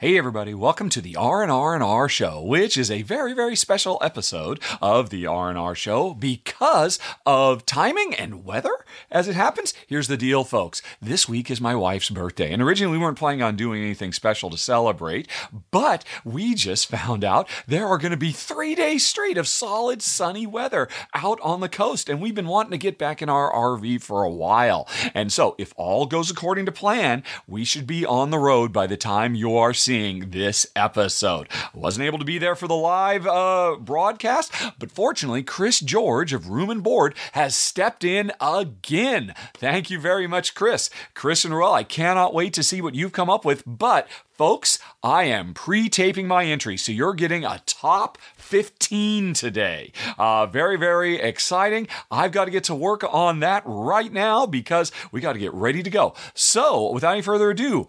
Hey 0.00 0.16
everybody, 0.16 0.54
welcome 0.54 0.88
to 0.88 1.02
the 1.02 1.14
R&R 1.14 1.74
and 1.74 1.82
R 1.82 2.08
show, 2.08 2.40
which 2.42 2.78
is 2.78 2.90
a 2.90 3.02
very 3.02 3.34
very 3.34 3.54
special 3.54 3.98
episode 4.00 4.58
of 4.80 5.10
the 5.10 5.26
R&R 5.26 5.74
show 5.74 6.14
because 6.14 6.98
of 7.26 7.66
timing 7.66 8.14
and 8.14 8.42
weather. 8.42 8.86
As 9.10 9.28
it 9.28 9.34
happens, 9.34 9.74
here's 9.86 10.08
the 10.08 10.16
deal 10.16 10.42
folks. 10.42 10.80
This 11.02 11.28
week 11.28 11.50
is 11.50 11.60
my 11.60 11.74
wife's 11.74 12.08
birthday, 12.08 12.50
and 12.50 12.62
originally 12.62 12.96
we 12.96 13.04
weren't 13.04 13.18
planning 13.18 13.42
on 13.42 13.56
doing 13.56 13.82
anything 13.82 14.14
special 14.14 14.48
to 14.48 14.56
celebrate, 14.56 15.28
but 15.70 16.02
we 16.24 16.54
just 16.54 16.86
found 16.90 17.22
out 17.22 17.46
there 17.66 17.86
are 17.86 17.98
going 17.98 18.10
to 18.10 18.16
be 18.16 18.32
3 18.32 18.74
days 18.74 19.04
straight 19.04 19.36
of 19.36 19.46
solid 19.46 20.00
sunny 20.00 20.46
weather 20.46 20.88
out 21.14 21.38
on 21.42 21.60
the 21.60 21.68
coast, 21.68 22.08
and 22.08 22.22
we've 22.22 22.34
been 22.34 22.46
wanting 22.46 22.70
to 22.70 22.78
get 22.78 22.96
back 22.96 23.20
in 23.20 23.28
our 23.28 23.52
RV 23.52 24.00
for 24.00 24.22
a 24.22 24.30
while. 24.30 24.88
And 25.12 25.30
so, 25.30 25.56
if 25.58 25.74
all 25.76 26.06
goes 26.06 26.30
according 26.30 26.64
to 26.64 26.72
plan, 26.72 27.22
we 27.46 27.66
should 27.66 27.86
be 27.86 28.06
on 28.06 28.30
the 28.30 28.38
road 28.38 28.72
by 28.72 28.86
the 28.86 28.96
time 28.96 29.34
you 29.34 29.54
are 29.58 29.74
seeing 29.74 29.89
this 29.90 30.68
episode. 30.76 31.48
Wasn't 31.74 32.06
able 32.06 32.18
to 32.20 32.24
be 32.24 32.38
there 32.38 32.54
for 32.54 32.68
the 32.68 32.76
live 32.76 33.26
uh, 33.26 33.76
broadcast, 33.80 34.52
but 34.78 34.92
fortunately, 34.92 35.42
Chris 35.42 35.80
George 35.80 36.32
of 36.32 36.48
Room 36.48 36.70
and 36.70 36.82
Board 36.82 37.16
has 37.32 37.56
stepped 37.56 38.04
in 38.04 38.30
again. 38.40 39.34
Thank 39.54 39.90
you 39.90 39.98
very 39.98 40.28
much, 40.28 40.54
Chris. 40.54 40.90
Chris 41.14 41.44
and 41.44 41.52
Ruel, 41.52 41.72
I 41.72 41.82
cannot 41.82 42.32
wait 42.32 42.52
to 42.54 42.62
see 42.62 42.80
what 42.80 42.94
you've 42.94 43.10
come 43.10 43.28
up 43.28 43.44
with, 43.44 43.64
but 43.66 44.08
folks, 44.30 44.78
I 45.02 45.24
am 45.24 45.54
pre 45.54 45.88
taping 45.88 46.28
my 46.28 46.44
entry, 46.44 46.76
so 46.76 46.92
you're 46.92 47.14
getting 47.14 47.44
a 47.44 47.60
top 47.66 48.16
15 48.36 49.34
today. 49.34 49.92
Uh, 50.16 50.46
very, 50.46 50.76
very 50.76 51.16
exciting. 51.16 51.88
I've 52.12 52.32
got 52.32 52.44
to 52.44 52.52
get 52.52 52.64
to 52.64 52.74
work 52.76 53.02
on 53.12 53.40
that 53.40 53.64
right 53.66 54.12
now 54.12 54.46
because 54.46 54.92
we 55.10 55.20
got 55.20 55.32
to 55.32 55.40
get 55.40 55.52
ready 55.52 55.82
to 55.82 55.90
go. 55.90 56.14
So, 56.34 56.92
without 56.92 57.12
any 57.12 57.22
further 57.22 57.50
ado, 57.50 57.88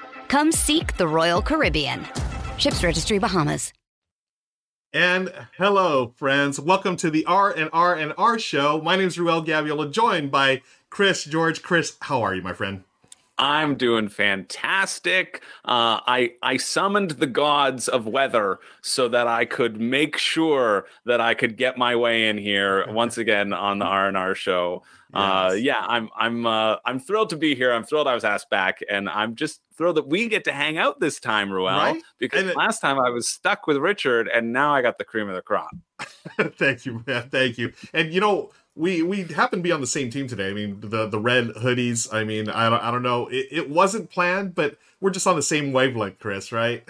Come 0.31 0.53
seek 0.53 0.95
the 0.95 1.09
Royal 1.09 1.41
Caribbean. 1.41 2.07
Ships 2.57 2.81
Registry 2.85 3.19
Bahamas. 3.19 3.73
And 4.93 5.29
hello, 5.57 6.13
friends. 6.15 6.57
Welcome 6.57 6.95
to 6.97 7.09
the 7.09 7.25
R 7.25 7.51
and 7.51 7.69
R 7.73 7.93
and 7.93 8.13
R 8.17 8.39
show. 8.39 8.79
My 8.81 8.95
name 8.95 9.07
is 9.07 9.19
Ruel 9.19 9.43
Gaviola, 9.43 9.91
joined 9.91 10.31
by 10.31 10.61
Chris 10.89 11.25
George. 11.25 11.61
Chris, 11.61 11.97
how 11.99 12.21
are 12.21 12.33
you, 12.33 12.41
my 12.41 12.53
friend? 12.53 12.85
I'm 13.37 13.75
doing 13.75 14.07
fantastic. 14.07 15.43
Uh, 15.65 15.99
I 16.07 16.35
I 16.41 16.55
summoned 16.55 17.11
the 17.11 17.27
gods 17.27 17.89
of 17.89 18.07
weather 18.07 18.59
so 18.81 19.09
that 19.09 19.27
I 19.27 19.43
could 19.43 19.81
make 19.81 20.15
sure 20.15 20.85
that 21.05 21.19
I 21.19 21.33
could 21.33 21.57
get 21.57 21.77
my 21.77 21.97
way 21.97 22.29
in 22.29 22.37
here 22.37 22.85
once 22.93 23.17
again 23.17 23.51
on 23.51 23.79
the 23.79 23.85
R 23.85 24.07
and 24.07 24.15
R 24.15 24.33
show. 24.33 24.83
Uh, 25.13 25.55
yeah, 25.57 25.83
I'm 25.85 26.09
I'm 26.15 26.45
uh, 26.45 26.77
I'm 26.85 26.99
thrilled 26.99 27.31
to 27.31 27.35
be 27.35 27.53
here. 27.53 27.73
I'm 27.73 27.83
thrilled 27.83 28.07
I 28.07 28.13
was 28.13 28.23
asked 28.23 28.49
back, 28.49 28.79
and 28.89 29.09
I'm 29.09 29.35
just 29.35 29.59
thrilled 29.81 29.97
that 29.97 30.07
we 30.07 30.27
get 30.27 30.43
to 30.43 30.51
hang 30.51 30.77
out 30.77 30.99
this 30.99 31.19
time, 31.19 31.51
Ruel. 31.51 31.65
Right? 31.65 32.03
Because 32.19 32.45
it, 32.45 32.55
last 32.55 32.81
time 32.81 32.99
I 32.99 33.09
was 33.09 33.27
stuck 33.27 33.65
with 33.65 33.77
Richard, 33.77 34.27
and 34.27 34.53
now 34.53 34.75
I 34.75 34.83
got 34.83 34.99
the 34.99 35.03
cream 35.03 35.27
of 35.27 35.33
the 35.33 35.41
crop. 35.41 35.71
thank 36.39 36.85
you, 36.85 37.03
man. 37.07 37.29
Thank 37.29 37.57
you. 37.57 37.73
And 37.91 38.13
you 38.13 38.21
know, 38.21 38.51
we 38.75 39.01
we 39.01 39.23
happen 39.23 39.59
to 39.59 39.63
be 39.63 39.71
on 39.71 39.81
the 39.81 39.87
same 39.87 40.11
team 40.11 40.27
today. 40.27 40.51
I 40.51 40.53
mean, 40.53 40.79
the 40.81 41.07
the 41.07 41.19
red 41.19 41.47
hoodies. 41.49 42.13
I 42.13 42.23
mean, 42.23 42.47
I 42.47 42.69
don't 42.69 42.83
I 42.83 42.91
don't 42.91 43.01
know. 43.01 43.27
It, 43.29 43.47
it 43.49 43.69
wasn't 43.71 44.11
planned, 44.11 44.53
but 44.53 44.77
we're 44.99 45.09
just 45.09 45.25
on 45.25 45.35
the 45.35 45.41
same 45.41 45.73
wavelength, 45.73 46.19
Chris. 46.19 46.51
Right? 46.51 46.87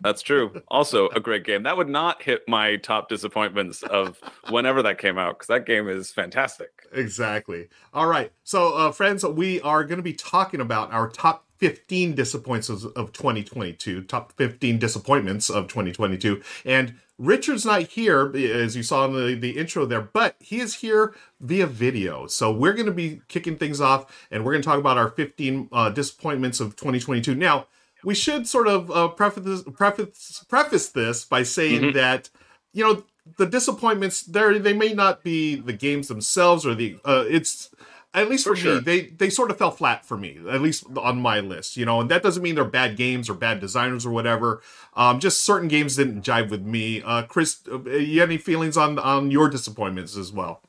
That's 0.00 0.20
true. 0.20 0.60
Also, 0.68 1.08
a 1.10 1.20
great 1.20 1.44
game. 1.44 1.62
That 1.62 1.76
would 1.76 1.88
not 1.88 2.22
hit 2.22 2.42
my 2.48 2.76
top 2.76 3.08
disappointments 3.08 3.82
of 3.84 4.18
whenever 4.50 4.82
that 4.82 4.98
came 4.98 5.16
out 5.16 5.38
because 5.38 5.46
that 5.46 5.66
game 5.66 5.88
is 5.88 6.10
fantastic. 6.10 6.70
Exactly. 6.92 7.68
All 7.92 8.06
right. 8.06 8.32
So, 8.42 8.74
uh, 8.74 8.92
friends, 8.92 9.24
we 9.24 9.60
are 9.60 9.84
going 9.84 9.98
to 9.98 10.02
be 10.02 10.12
talking 10.12 10.60
about 10.60 10.92
our 10.92 11.08
top 11.08 11.44
15 11.64 12.14
disappointments 12.14 12.84
of 12.84 13.12
2022, 13.14 14.02
top 14.02 14.32
15 14.32 14.78
disappointments 14.78 15.48
of 15.48 15.66
2022. 15.66 16.42
And 16.66 16.96
Richard's 17.16 17.64
not 17.64 17.84
here, 17.84 18.30
as 18.36 18.76
you 18.76 18.82
saw 18.82 19.06
in 19.06 19.14
the, 19.14 19.34
the 19.34 19.56
intro 19.56 19.86
there, 19.86 20.02
but 20.02 20.36
he 20.40 20.60
is 20.60 20.74
here 20.74 21.14
via 21.40 21.66
video. 21.66 22.26
So 22.26 22.52
we're 22.52 22.74
going 22.74 22.84
to 22.84 22.92
be 22.92 23.22
kicking 23.28 23.56
things 23.56 23.80
off 23.80 24.14
and 24.30 24.44
we're 24.44 24.52
going 24.52 24.60
to 24.60 24.68
talk 24.68 24.78
about 24.78 24.98
our 24.98 25.08
15 25.08 25.70
uh, 25.72 25.88
disappointments 25.88 26.60
of 26.60 26.76
2022. 26.76 27.34
Now, 27.34 27.66
we 28.04 28.14
should 28.14 28.46
sort 28.46 28.68
of 28.68 28.90
uh, 28.90 29.08
preface, 29.08 29.62
preface, 29.62 30.44
preface 30.46 30.90
this 30.90 31.24
by 31.24 31.44
saying 31.44 31.80
mm-hmm. 31.80 31.96
that, 31.96 32.28
you 32.74 32.84
know, 32.84 33.04
the 33.38 33.46
disappointments 33.46 34.22
there 34.24 34.58
they 34.58 34.74
may 34.74 34.92
not 34.92 35.24
be 35.24 35.54
the 35.54 35.72
games 35.72 36.08
themselves 36.08 36.66
or 36.66 36.74
the 36.74 36.98
uh, 37.06 37.24
it's 37.26 37.70
at 38.14 38.28
least 38.30 38.44
for, 38.44 38.50
for 38.50 38.56
sure. 38.56 38.74
me 38.76 38.80
they 38.80 39.00
they 39.06 39.28
sort 39.28 39.50
of 39.50 39.58
fell 39.58 39.70
flat 39.70 40.06
for 40.06 40.16
me 40.16 40.38
at 40.50 40.62
least 40.62 40.84
on 40.96 41.20
my 41.20 41.40
list 41.40 41.76
you 41.76 41.84
know 41.84 42.00
and 42.00 42.10
that 42.10 42.22
doesn't 42.22 42.42
mean 42.42 42.54
they're 42.54 42.64
bad 42.64 42.96
games 42.96 43.28
or 43.28 43.34
bad 43.34 43.60
designers 43.60 44.06
or 44.06 44.10
whatever. 44.10 44.62
Um, 44.94 45.18
just 45.18 45.44
certain 45.44 45.68
games 45.68 45.96
didn't 45.96 46.22
jive 46.22 46.50
with 46.50 46.62
me. 46.62 47.02
Uh, 47.02 47.22
chris 47.22 47.60
uh, 47.70 47.82
you 47.90 48.20
have 48.20 48.30
any 48.30 48.38
feelings 48.38 48.76
on 48.76 48.98
on 48.98 49.30
your 49.30 49.48
disappointments 49.48 50.16
as 50.16 50.32
well? 50.32 50.62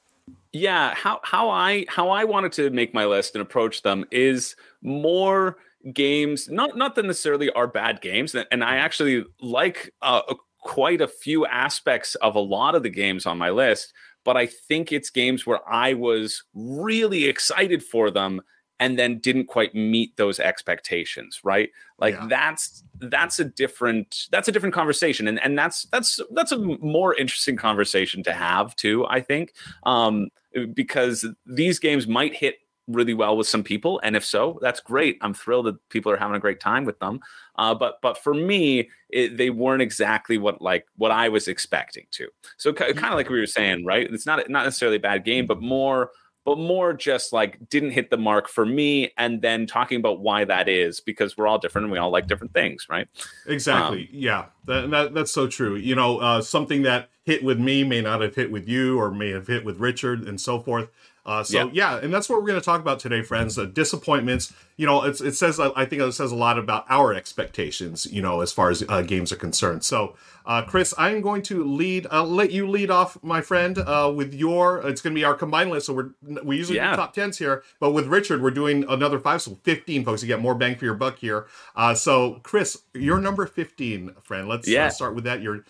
Yeah 0.52 0.94
how 0.96 1.20
how 1.24 1.50
i 1.50 1.86
how 1.88 2.10
i 2.10 2.24
wanted 2.24 2.52
to 2.54 2.70
make 2.70 2.94
my 2.94 3.06
list 3.06 3.36
and 3.36 3.42
approach 3.42 3.82
them 3.84 4.06
is 4.12 4.56
more 4.82 5.58
games 5.94 6.50
not 6.50 6.76
not 6.76 6.96
that 6.96 7.06
necessarily 7.06 7.52
are 7.52 7.68
bad 7.68 8.02
games 8.02 8.34
and 8.34 8.64
i 8.64 8.78
actually 8.78 9.24
like 9.40 9.94
uh, 10.02 10.22
quite 10.66 11.00
a 11.00 11.08
few 11.08 11.46
aspects 11.46 12.16
of 12.16 12.36
a 12.36 12.40
lot 12.40 12.74
of 12.74 12.82
the 12.82 12.90
games 12.90 13.28
on 13.28 13.38
my 13.38 13.52
list 13.52 13.94
but 14.26 14.36
i 14.36 14.46
think 14.46 14.92
it's 14.92 15.10
games 15.10 15.46
where 15.46 15.62
i 15.72 15.94
was 15.94 16.44
really 16.54 17.26
excited 17.26 17.82
for 17.82 18.12
them 18.12 18.42
and 18.80 19.00
then 19.00 19.20
didn't 19.20 19.46
quite 19.46 19.74
meet 19.74 20.18
those 20.18 20.40
expectations 20.40 21.40
right 21.44 21.70
like 22.00 22.14
yeah. 22.16 22.28
that's 22.30 22.84
that's 23.00 23.40
a 23.40 23.46
different 23.46 24.28
that's 24.32 24.50
a 24.50 24.52
different 24.52 24.76
conversation 24.76 25.28
and 25.28 25.40
and 25.42 25.58
that's 25.58 25.84
that's 25.92 26.20
that's 26.32 26.52
a 26.52 26.58
more 26.58 27.16
interesting 27.16 27.56
conversation 27.56 28.22
to 28.22 28.34
have 28.34 28.76
too 28.76 29.06
i 29.08 29.22
think 29.22 29.54
um 29.84 30.28
because 30.74 31.26
these 31.46 31.80
games 31.80 32.08
might 32.08 32.34
hit 32.34 32.56
really 32.88 33.14
well 33.14 33.36
with 33.36 33.48
some 33.48 33.64
people 33.64 34.00
and 34.04 34.16
if 34.16 34.24
so 34.24 34.60
that's 34.62 34.80
great. 34.80 35.18
I'm 35.22 35.34
thrilled 35.34 35.66
that 35.66 35.90
people 35.90 36.12
are 36.12 36.18
having 36.18 36.36
a 36.36 36.40
great 36.40 36.60
time 36.60 36.86
with 36.86 37.00
them. 37.00 37.20
Uh, 37.56 37.74
but 37.74 38.00
but 38.02 38.18
for 38.18 38.34
me 38.34 38.90
it, 39.10 39.38
they 39.38 39.50
weren't 39.50 39.82
exactly 39.82 40.38
what 40.38 40.62
like 40.62 40.86
what 40.98 41.12
i 41.12 41.30
was 41.30 41.48
expecting 41.48 42.06
to. 42.12 42.28
So 42.58 42.74
kind 42.74 42.98
of 42.98 43.14
like 43.14 43.30
we 43.30 43.40
were 43.40 43.48
saying 43.48 43.86
right 43.86 44.12
it's 44.12 44.26
not 44.26 44.50
not 44.50 44.66
necessarily 44.66 44.98
a 44.98 45.02
bad 45.02 45.26
game 45.26 45.46
but 45.46 45.62
more 45.62 46.12
but 46.46 46.60
more 46.60 46.94
just 46.94 47.34
like 47.34 47.58
didn't 47.70 47.92
hit 47.92 48.12
the 48.12 48.18
mark 48.18 48.48
for 48.48 48.66
me 48.66 49.12
and 49.18 49.42
then 49.42 49.66
talking 49.66 50.00
about 50.00 50.20
why 50.20 50.46
that 50.46 50.70
is 50.70 51.00
because 51.02 51.36
we're 51.36 51.48
all 51.48 51.58
different 51.58 51.86
and 51.86 51.92
we 51.92 51.98
all 51.98 52.12
like 52.12 52.28
different 52.28 52.54
things 52.54 52.86
right? 52.90 53.08
Exactly. 53.48 54.02
Um, 54.02 54.08
yeah. 54.12 54.46
That, 54.66 54.90
that, 54.92 55.14
that's 55.14 55.32
so 55.32 55.48
true. 55.48 55.76
You 55.76 55.96
know 55.96 56.20
uh, 56.20 56.42
something 56.42 56.84
that 56.84 57.10
hit 57.24 57.44
with 57.44 57.60
me 57.60 57.84
may 57.84 58.02
not 58.02 58.22
have 58.22 58.36
hit 58.36 58.52
with 58.52 58.68
you 58.68 59.00
or 59.00 59.12
may 59.12 59.32
have 59.32 59.48
hit 59.48 59.66
with 59.66 59.80
richard 59.80 60.28
and 60.28 60.40
so 60.40 60.60
forth 60.60 60.90
uh, 61.26 61.44
so 61.44 61.58
yeah. 61.58 61.70
yeah. 61.74 61.98
and 61.98 62.14
that's 62.14 62.30
what 62.30 62.40
we're 62.40 62.48
going 62.48 62.60
to 62.60 62.66
talk 62.66 62.82
about 62.82 63.00
today, 63.00 63.24
friends. 63.24 63.58
Uh, 63.58 63.66
disappointments. 63.66 64.54
You 64.78 64.86
know, 64.86 65.04
it 65.04 65.16
says 65.16 65.60
I 65.60 65.86
think 65.86 66.02
it 66.02 66.12
says 66.12 66.32
a 66.32 66.36
lot 66.36 66.60
about 66.60 66.86
our 66.90 67.14
expectations. 67.14 68.06
You 68.06 68.22
know, 68.22 68.42
as 68.42 68.52
far 68.52 68.70
as 68.70 68.84
uh, 68.88 69.02
games 69.02 69.32
are 69.32 69.38
concerned. 69.38 69.84
So, 69.84 70.16
uh, 70.46 70.64
Chris, 70.64 70.94
I'm 70.98 71.22
going 71.22 71.42
to 71.44 71.64
lead. 71.64 72.06
I'll 72.12 72.28
let 72.28 72.52
you 72.52 72.68
lead 72.68 72.92
off, 72.92 73.18
my 73.24 73.42
friend, 73.42 73.78
uh, 73.78 74.12
with 74.14 74.34
your. 74.34 74.80
It's 74.88 75.02
going 75.02 75.16
to 75.16 75.20
be 75.20 75.24
our 75.24 75.34
combined 75.34 75.72
list. 75.72 75.88
So 75.88 75.94
we're 75.94 76.10
we 76.44 76.58
usually 76.58 76.78
yeah. 76.78 76.92
do 76.92 76.98
top 76.98 77.14
tens 77.14 77.38
here, 77.38 77.64
but 77.80 77.92
with 77.92 78.08
Richard, 78.08 78.44
we're 78.44 78.52
doing 78.52 78.86
another 78.88 79.18
five, 79.18 79.42
so 79.42 79.58
15 79.64 80.06
folks. 80.06 80.22
You 80.22 80.28
get 80.28 80.42
more 80.42 80.56
bang 80.56 80.76
for 80.76 80.86
your 80.86 80.94
buck 80.94 81.18
here. 81.18 81.48
Uh, 81.76 81.96
so, 81.96 82.42
Chris, 82.44 82.82
you're 82.94 83.20
number 83.20 83.48
15, 83.48 84.14
friend. 84.24 84.48
Let's 84.48 84.68
yeah. 84.68 84.90
start 84.90 85.16
with 85.16 85.24
that. 85.24 85.42
Your 85.42 85.64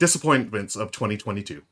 disappointments 0.00 0.76
of 0.76 0.90
2022 0.90 1.62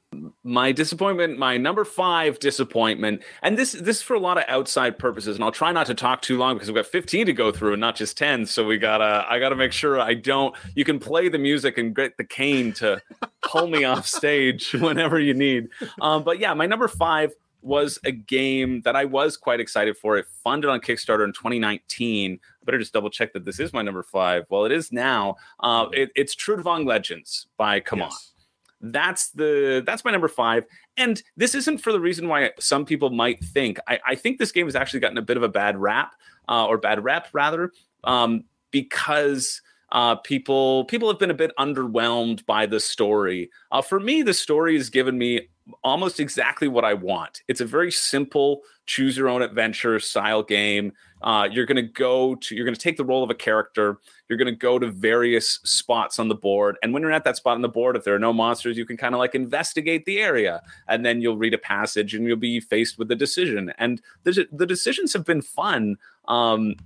my 0.45 0.71
disappointment 0.71 1.39
my 1.39 1.57
number 1.57 1.85
five 1.85 2.39
disappointment 2.39 3.23
and 3.43 3.59
this 3.59 3.73
this 3.73 3.97
is 3.97 4.03
for 4.03 4.15
a 4.15 4.21
lot 4.21 4.39
of 4.39 4.45
outside 4.49 4.99
purposes 4.99 5.35
and 5.37 5.45
i'll 5.45 5.51
try 5.51 5.73
not 5.73 5.87
to 5.87 5.95
talk 5.95 6.23
too 6.23 6.39
long 6.39 6.55
because 6.55 6.69
we've 6.69 6.77
got 6.77 6.87
15 6.87 7.27
to 7.27 7.33
go 7.33 7.51
through 7.51 7.73
and 7.73 7.81
not 7.81 7.97
just 7.97 8.17
10 8.17 8.47
so 8.47 8.65
we 8.67 8.79
gotta 8.79 9.27
i 9.29 9.39
gotta 9.39 9.57
make 9.57 9.73
sure 9.73 9.99
i 9.99 10.15
don't 10.15 10.55
you 10.75 10.85
can 10.85 10.99
play 10.99 11.29
the 11.29 11.39
music 11.39 11.79
and 11.79 11.97
get 11.97 12.17
the 12.19 12.25
cane 12.25 12.73
to 12.75 13.01
pull 13.43 13.67
me 13.67 13.85
off 13.85 14.07
stage 14.07 14.73
whenever 14.73 15.19
you 15.19 15.35
need. 15.35 15.69
Um, 16.01 16.23
but 16.23 16.39
yeah 16.39 16.55
my 16.55 16.67
number 16.67 16.89
five 16.89 17.33
was 17.63 17.99
a 18.05 18.13
game 18.13 18.83
that 18.83 18.97
I 18.97 19.05
was 19.05 19.37
quite 19.37 19.61
excited 19.61 19.97
for. 19.97 20.17
It 20.17 20.27
funded 20.45 20.71
on 20.71 20.81
Kickstarter 20.81 21.25
in 21.25 21.33
2019. 21.33 22.39
better 22.65 22.79
just 22.79 22.93
double 22.93 23.11
check 23.11 23.33
that 23.33 23.45
this 23.45 23.61
is 23.61 23.73
my 23.73 23.83
number 23.83 24.03
five. 24.03 24.45
Well, 24.49 24.65
it 24.65 24.73
is 24.73 24.93
now. 24.93 25.37
Uh, 25.61 25.87
it, 25.93 26.11
it's 26.15 26.35
Trudvang 26.35 26.87
Legends 26.87 27.47
by 27.57 27.81
CMON. 27.81 28.11
Yes. 28.11 28.33
That's 28.81 29.31
the 29.31 29.83
that's 29.85 30.05
my 30.05 30.13
number 30.13 30.29
five. 30.29 30.65
And 30.97 31.21
this 31.37 31.57
isn't 31.57 31.79
for 31.79 31.93
the 31.93 31.99
reason 31.99 32.29
why 32.29 32.53
some 32.61 32.85
people 32.85 33.11
might 33.11 33.43
think. 33.43 33.79
I, 33.89 33.99
I 34.07 34.15
think 34.15 34.39
this 34.39 34.53
game 34.53 34.67
has 34.67 34.77
actually 34.77 35.01
gotten 35.01 35.19
a 35.19 35.23
bit 35.23 35.37
of 35.37 35.43
a 35.43 35.49
bad 35.49 35.77
rap, 35.77 36.13
uh, 36.49 36.67
or 36.67 36.79
bad 36.79 37.03
rep 37.03 37.29
rather, 37.33 37.73
um, 38.05 38.45
because 38.71 39.61
uh, 39.91 40.15
people 40.17 40.85
people 40.85 41.09
have 41.09 41.19
been 41.19 41.31
a 41.31 41.35
bit 41.35 41.51
underwhelmed 41.59 42.45
by 42.47 42.67
the 42.67 42.79
story. 42.79 43.51
Uh, 43.73 43.83
for 43.83 43.99
me, 43.99 44.23
the 44.23 44.35
story 44.35 44.77
has 44.77 44.91
given 44.91 45.19
me 45.19 45.49
almost 45.83 46.21
exactly 46.21 46.69
what 46.69 46.85
I 46.85 46.95
want. 46.95 47.43
It's 47.49 47.61
a 47.61 47.67
very 47.67 47.91
simple 47.91 48.63
choose 48.87 49.17
your 49.17 49.29
own 49.29 49.43
adventure 49.43 50.01
style 50.01 50.43
game. 50.43 50.93
Uh, 51.21 51.47
you're 51.51 51.67
going 51.67 51.77
to 51.77 51.83
go 51.83 52.35
to, 52.37 52.55
you're 52.55 52.65
going 52.65 52.75
to 52.75 52.81
take 52.81 52.97
the 52.97 53.05
role 53.05 53.23
of 53.23 53.29
a 53.29 53.35
character. 53.35 53.99
You're 54.29 54.39
going 54.39 54.53
to 54.53 54.57
go 54.57 54.79
to 54.79 54.91
various 54.91 55.61
spots 55.65 56.19
on 56.19 56.29
the 56.29 56.35
board. 56.35 56.77
And 56.83 56.93
when 56.93 57.03
you're 57.03 57.13
at 57.13 57.25
that 57.25 57.37
spot 57.37 57.55
on 57.55 57.63
the 57.63 57.69
board, 57.69 57.97
if 57.97 58.05
there 58.05 58.15
are 58.15 58.21
no 58.21 58.33
monsters, 58.33 58.79
you 58.79 58.87
can 58.87 58.97
kind 58.97 59.15
of 59.15 59.19
like 59.19 59.35
investigate 59.35 60.07
the 60.07 60.21
area. 60.21 60.63
And 60.89 61.05
then 61.05 61.21
you'll 61.21 61.37
read 61.37 61.55
a 61.55 61.59
passage 61.59 62.15
and 62.15 62.27
you'll 62.27 62.37
be 62.37 62.61
faced 62.61 62.99
with 62.99 63.11
a 63.11 63.17
decision. 63.17 63.73
And 63.79 64.01
the, 64.25 64.49
the 64.51 64.67
decisions 64.67 65.13
have 65.13 65.27
been 65.27 65.43
fun. 65.43 65.97
Um, 66.27 66.77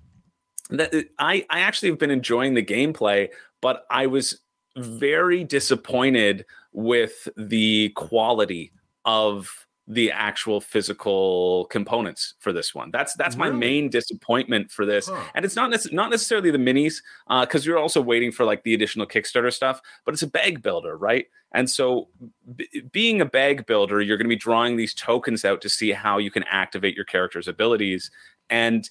that 0.71 0.93
I, 1.19 1.47
I 1.51 1.61
actually 1.61 1.91
have 1.91 1.99
been 1.99 2.11
enjoying 2.11 2.55
the 2.55 2.65
gameplay, 2.65 3.29
but 3.61 3.87
I 3.91 4.07
was 4.07 4.41
very 4.77 5.45
disappointed 5.45 6.45
with 6.73 7.29
the 7.37 7.91
quality 7.91 8.73
of 9.05 9.67
the 9.89 10.13
actual 10.13 10.61
physical 10.61 11.67
components 11.67 12.35
for 12.39 12.53
this 12.53 12.75
one. 12.75 12.91
That's 12.93 13.15
that's 13.15 13.37
really? 13.37 13.51
my 13.51 13.57
main 13.57 13.91
disappointment 13.91 14.71
for 14.71 14.87
this, 14.87 15.09
huh. 15.09 15.21
and 15.35 15.45
it's 15.45 15.57
not 15.57 15.71
nec- 15.71 15.93
not 15.93 16.11
necessarily 16.11 16.51
the 16.51 16.59
minis 16.59 17.03
because 17.41 17.67
uh, 17.67 17.69
you're 17.69 17.79
also 17.79 18.01
waiting 18.01 18.31
for 18.31 18.45
like 18.45 18.63
the 18.63 18.75
additional 18.75 19.07
Kickstarter 19.07 19.53
stuff, 19.53 19.81
but 20.05 20.15
it's 20.15 20.23
a 20.23 20.29
bag 20.29 20.63
builder, 20.63 20.97
right? 20.97 21.27
And 21.53 21.69
so, 21.69 22.09
b- 22.55 22.85
being 22.93 23.21
a 23.21 23.27
bag 23.27 23.67
builder, 23.67 24.01
you're 24.01 24.17
going 24.17 24.27
to 24.27 24.35
be 24.35 24.37
drawing 24.37 24.77
these 24.77 24.95
tokens 24.95 25.45
out 25.45 25.61
to 25.63 25.69
see 25.69 25.91
how 25.91 26.19
you 26.19 26.31
can 26.31 26.45
activate 26.45 26.95
your 26.95 27.05
character's 27.05 27.49
abilities, 27.49 28.11
and 28.51 28.89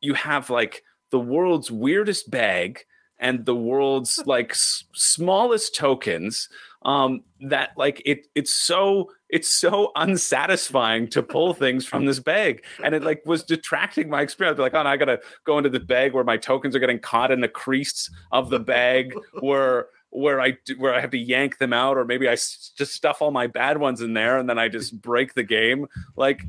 you 0.00 0.14
have 0.14 0.50
like 0.50 0.82
the 1.10 1.20
world's 1.20 1.70
weirdest 1.70 2.30
bag 2.30 2.84
and 3.18 3.44
the 3.46 3.54
world's 3.56 4.22
like 4.26 4.50
s- 4.52 4.84
smallest 4.94 5.74
tokens 5.74 6.48
um 6.84 7.22
that 7.40 7.70
like 7.76 8.00
it 8.04 8.26
it's 8.34 8.52
so 8.52 9.10
it's 9.28 9.48
so 9.48 9.90
unsatisfying 9.96 11.08
to 11.08 11.22
pull 11.22 11.52
things 11.52 11.84
from 11.84 12.06
this 12.06 12.20
bag. 12.20 12.64
And 12.84 12.94
it 12.94 13.02
like 13.02 13.22
was 13.26 13.42
detracting 13.42 14.08
my 14.08 14.22
experience. 14.22 14.58
Like 14.58 14.74
oh 14.74 14.82
no, 14.82 14.88
i 14.88 14.96
gotta 14.96 15.20
go 15.44 15.58
into 15.58 15.70
the 15.70 15.80
bag 15.80 16.12
where 16.12 16.24
my 16.24 16.36
tokens 16.36 16.76
are 16.76 16.78
getting 16.78 17.00
caught 17.00 17.30
in 17.32 17.40
the 17.40 17.48
crease 17.48 18.08
of 18.30 18.50
the 18.50 18.60
bag 18.60 19.14
where 19.40 19.86
where 20.10 20.40
I 20.40 20.52
do, 20.64 20.78
where 20.78 20.94
I 20.94 21.00
have 21.00 21.10
to 21.10 21.18
yank 21.18 21.58
them 21.58 21.72
out, 21.72 21.98
or 21.98 22.04
maybe 22.04 22.28
I 22.28 22.32
s- 22.34 22.72
just 22.78 22.92
stuff 22.94 23.20
all 23.20 23.32
my 23.32 23.48
bad 23.48 23.78
ones 23.78 24.00
in 24.00 24.14
there, 24.14 24.38
and 24.38 24.48
then 24.48 24.58
I 24.58 24.68
just 24.68 25.00
break 25.02 25.34
the 25.34 25.42
game. 25.42 25.88
Like 26.16 26.42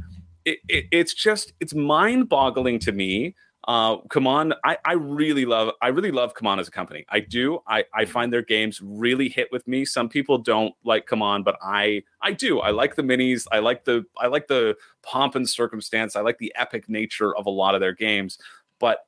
it, 0.45 0.59
it, 0.69 0.85
it's 0.91 1.13
just 1.13 1.53
it's 1.59 1.73
mind 1.73 2.29
boggling 2.29 2.79
to 2.79 2.91
me 2.91 3.35
uh, 3.67 3.97
CMON, 4.07 4.53
I, 4.63 4.77
I 4.85 4.93
really 4.93 5.43
love 5.43 5.73
I 5.81 5.89
really 5.89 6.11
love 6.11 6.33
CMON 6.33 6.59
as 6.59 6.69
a 6.69 6.71
company. 6.71 7.05
I 7.09 7.19
do. 7.19 7.59
I, 7.67 7.83
I 7.93 8.05
find 8.05 8.31
their 8.31 8.41
games 8.41 8.79
really 8.81 9.27
hit 9.27 9.49
with 9.51 9.67
me. 9.67 9.83
Some 9.83 10.07
people 10.07 10.37
don't 10.37 10.73
like 10.85 11.05
CMON, 11.07 11.43
but 11.43 11.57
I 11.61 12.03
I 12.21 12.31
do. 12.31 12.59
I 12.61 12.71
like 12.71 12.95
the 12.95 13.01
minis. 13.03 13.45
I 13.51 13.59
like 13.59 13.83
the 13.83 14.05
I 14.17 14.27
like 14.27 14.47
the 14.47 14.77
pomp 15.03 15.35
and 15.35 15.47
circumstance. 15.47 16.15
I 16.15 16.21
like 16.21 16.37
the 16.37 16.53
epic 16.55 16.87
nature 16.87 17.35
of 17.35 17.45
a 17.45 17.49
lot 17.49 17.75
of 17.75 17.81
their 17.81 17.93
games. 17.93 18.37
But 18.79 18.99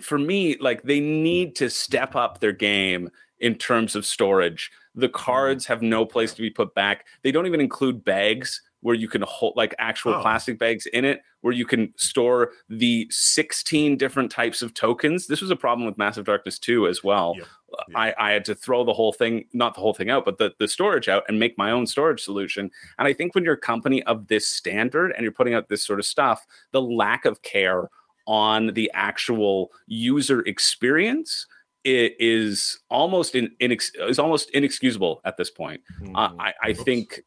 for 0.00 0.18
me, 0.18 0.56
like 0.58 0.82
they 0.82 1.00
need 1.00 1.54
to 1.56 1.68
step 1.68 2.16
up 2.16 2.40
their 2.40 2.52
game 2.52 3.10
in 3.40 3.56
terms 3.56 3.94
of 3.94 4.06
storage. 4.06 4.70
The 4.94 5.10
cards 5.10 5.66
have 5.66 5.82
no 5.82 6.06
place 6.06 6.32
to 6.32 6.40
be 6.40 6.48
put 6.48 6.74
back. 6.74 7.04
They 7.22 7.30
don't 7.30 7.46
even 7.46 7.60
include 7.60 8.04
bags 8.06 8.62
where 8.80 8.94
you 8.94 9.08
can 9.08 9.22
hold 9.22 9.54
like 9.56 9.74
actual 9.78 10.14
oh. 10.14 10.20
plastic 10.20 10.58
bags 10.58 10.86
in 10.86 11.04
it 11.04 11.22
where 11.40 11.52
you 11.52 11.64
can 11.64 11.92
store 11.96 12.52
the 12.68 13.06
16 13.10 13.96
different 13.96 14.30
types 14.30 14.62
of 14.62 14.74
tokens 14.74 15.26
this 15.26 15.40
was 15.40 15.50
a 15.50 15.56
problem 15.56 15.86
with 15.86 15.98
massive 15.98 16.24
darkness 16.24 16.58
2 16.58 16.86
as 16.86 17.02
well 17.02 17.34
yep. 17.36 17.46
Yep. 17.88 17.96
I, 17.96 18.14
I 18.18 18.30
had 18.32 18.44
to 18.46 18.54
throw 18.54 18.84
the 18.84 18.92
whole 18.92 19.12
thing 19.12 19.46
not 19.52 19.74
the 19.74 19.80
whole 19.80 19.94
thing 19.94 20.10
out 20.10 20.24
but 20.24 20.38
the, 20.38 20.52
the 20.58 20.68
storage 20.68 21.08
out 21.08 21.24
and 21.28 21.38
make 21.38 21.58
my 21.58 21.70
own 21.70 21.86
storage 21.86 22.22
solution 22.22 22.70
and 22.98 23.08
i 23.08 23.12
think 23.12 23.34
when 23.34 23.44
you're 23.44 23.54
a 23.54 23.58
company 23.58 24.02
of 24.04 24.28
this 24.28 24.46
standard 24.46 25.12
and 25.12 25.22
you're 25.22 25.32
putting 25.32 25.54
out 25.54 25.68
this 25.68 25.84
sort 25.84 25.98
of 25.98 26.06
stuff 26.06 26.46
the 26.72 26.82
lack 26.82 27.24
of 27.24 27.42
care 27.42 27.88
on 28.26 28.72
the 28.74 28.90
actual 28.94 29.70
user 29.86 30.40
experience 30.40 31.46
it 31.86 32.16
is 32.18 32.80
almost 32.90 33.36
in, 33.36 33.48
inex, 33.60 33.92
is 34.08 34.18
almost 34.18 34.50
inexcusable 34.50 35.20
at 35.24 35.36
this 35.36 35.52
point. 35.52 35.80
Mm-hmm. 36.02 36.16
Uh, 36.16 36.32
I, 36.36 36.52
I 36.60 36.72
think 36.72 37.22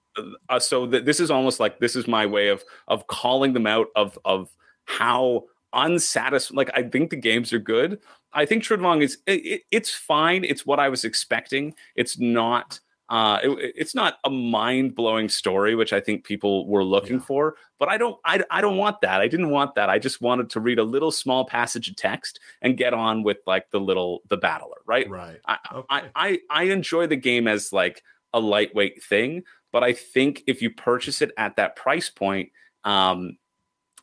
uh, 0.50 0.60
so. 0.60 0.88
Th- 0.88 1.04
this 1.04 1.19
is 1.19 1.31
almost 1.31 1.60
like 1.60 1.80
this 1.80 1.95
is 1.95 2.07
my 2.07 2.25
way 2.25 2.50
of 2.50 2.63
of 2.88 3.07
calling 3.07 3.54
them 3.54 3.68
out 3.68 3.88
of 3.95 4.18
of 4.25 4.50
how 4.86 5.45
unsatisfied. 5.74 6.56
Like 6.56 6.71
I 6.74 6.83
think 6.83 7.10
the 7.10 7.16
games 7.16 7.54
are 7.54 7.60
good. 7.60 8.00
I 8.33 8.45
think 8.45 8.63
Trudvang 8.63 9.01
is 9.01 9.18
it, 9.25 9.63
it's 9.71 9.92
fine. 9.94 10.44
It's 10.44 10.66
what 10.66 10.80
I 10.80 10.89
was 10.89 11.04
expecting. 11.04 11.74
It's 11.95 12.19
not 12.19 12.80
uh, 13.10 13.39
it, 13.42 13.74
it's 13.75 13.95
not 13.95 14.18
a 14.24 14.30
mind 14.30 14.94
blowing 14.94 15.30
story, 15.30 15.74
which 15.75 15.94
I 15.94 16.00
think 16.00 16.24
people 16.24 16.68
were 16.68 16.83
looking 16.83 17.18
yeah. 17.18 17.25
for. 17.25 17.56
But 17.80 17.89
I 17.89 17.98
don't, 17.98 18.18
I, 18.24 18.44
I 18.51 18.62
don't 18.62 18.77
want 18.77 19.01
that. 19.01 19.19
I 19.19 19.27
didn't 19.27 19.50
want 19.50 19.75
that. 19.75 19.89
I 19.89 19.98
just 19.98 20.21
wanted 20.21 20.50
to 20.51 20.60
read 20.60 20.77
a 20.77 20.83
little 20.83 21.12
small 21.12 21.45
passage 21.45 21.89
of 21.89 21.95
text 21.95 22.39
and 22.62 22.77
get 22.77 22.94
on 22.94 23.24
with 23.24 23.38
like 23.48 23.71
the 23.71 23.80
little 23.80 24.21
the 24.30 24.38
battler, 24.38 24.77
right? 24.86 25.10
Right. 25.10 25.39
I, 25.45 25.57
okay. 25.74 25.88
I, 25.89 26.04
I, 26.16 26.39
I 26.50 26.63
enjoy 26.66 27.07
the 27.07 27.16
game 27.16 27.48
as 27.48 27.74
like 27.74 28.04
a 28.31 28.39
lightweight 28.39 29.04
thing, 29.04 29.44
but 29.71 29.83
I 29.83 29.94
think 29.94 30.44
if 30.48 30.62
you 30.62 30.71
purchase 30.71 31.21
it 31.21 31.31
at 31.38 31.56
that 31.57 31.75
price 31.75 32.10
point, 32.10 32.50
um, 32.83 33.38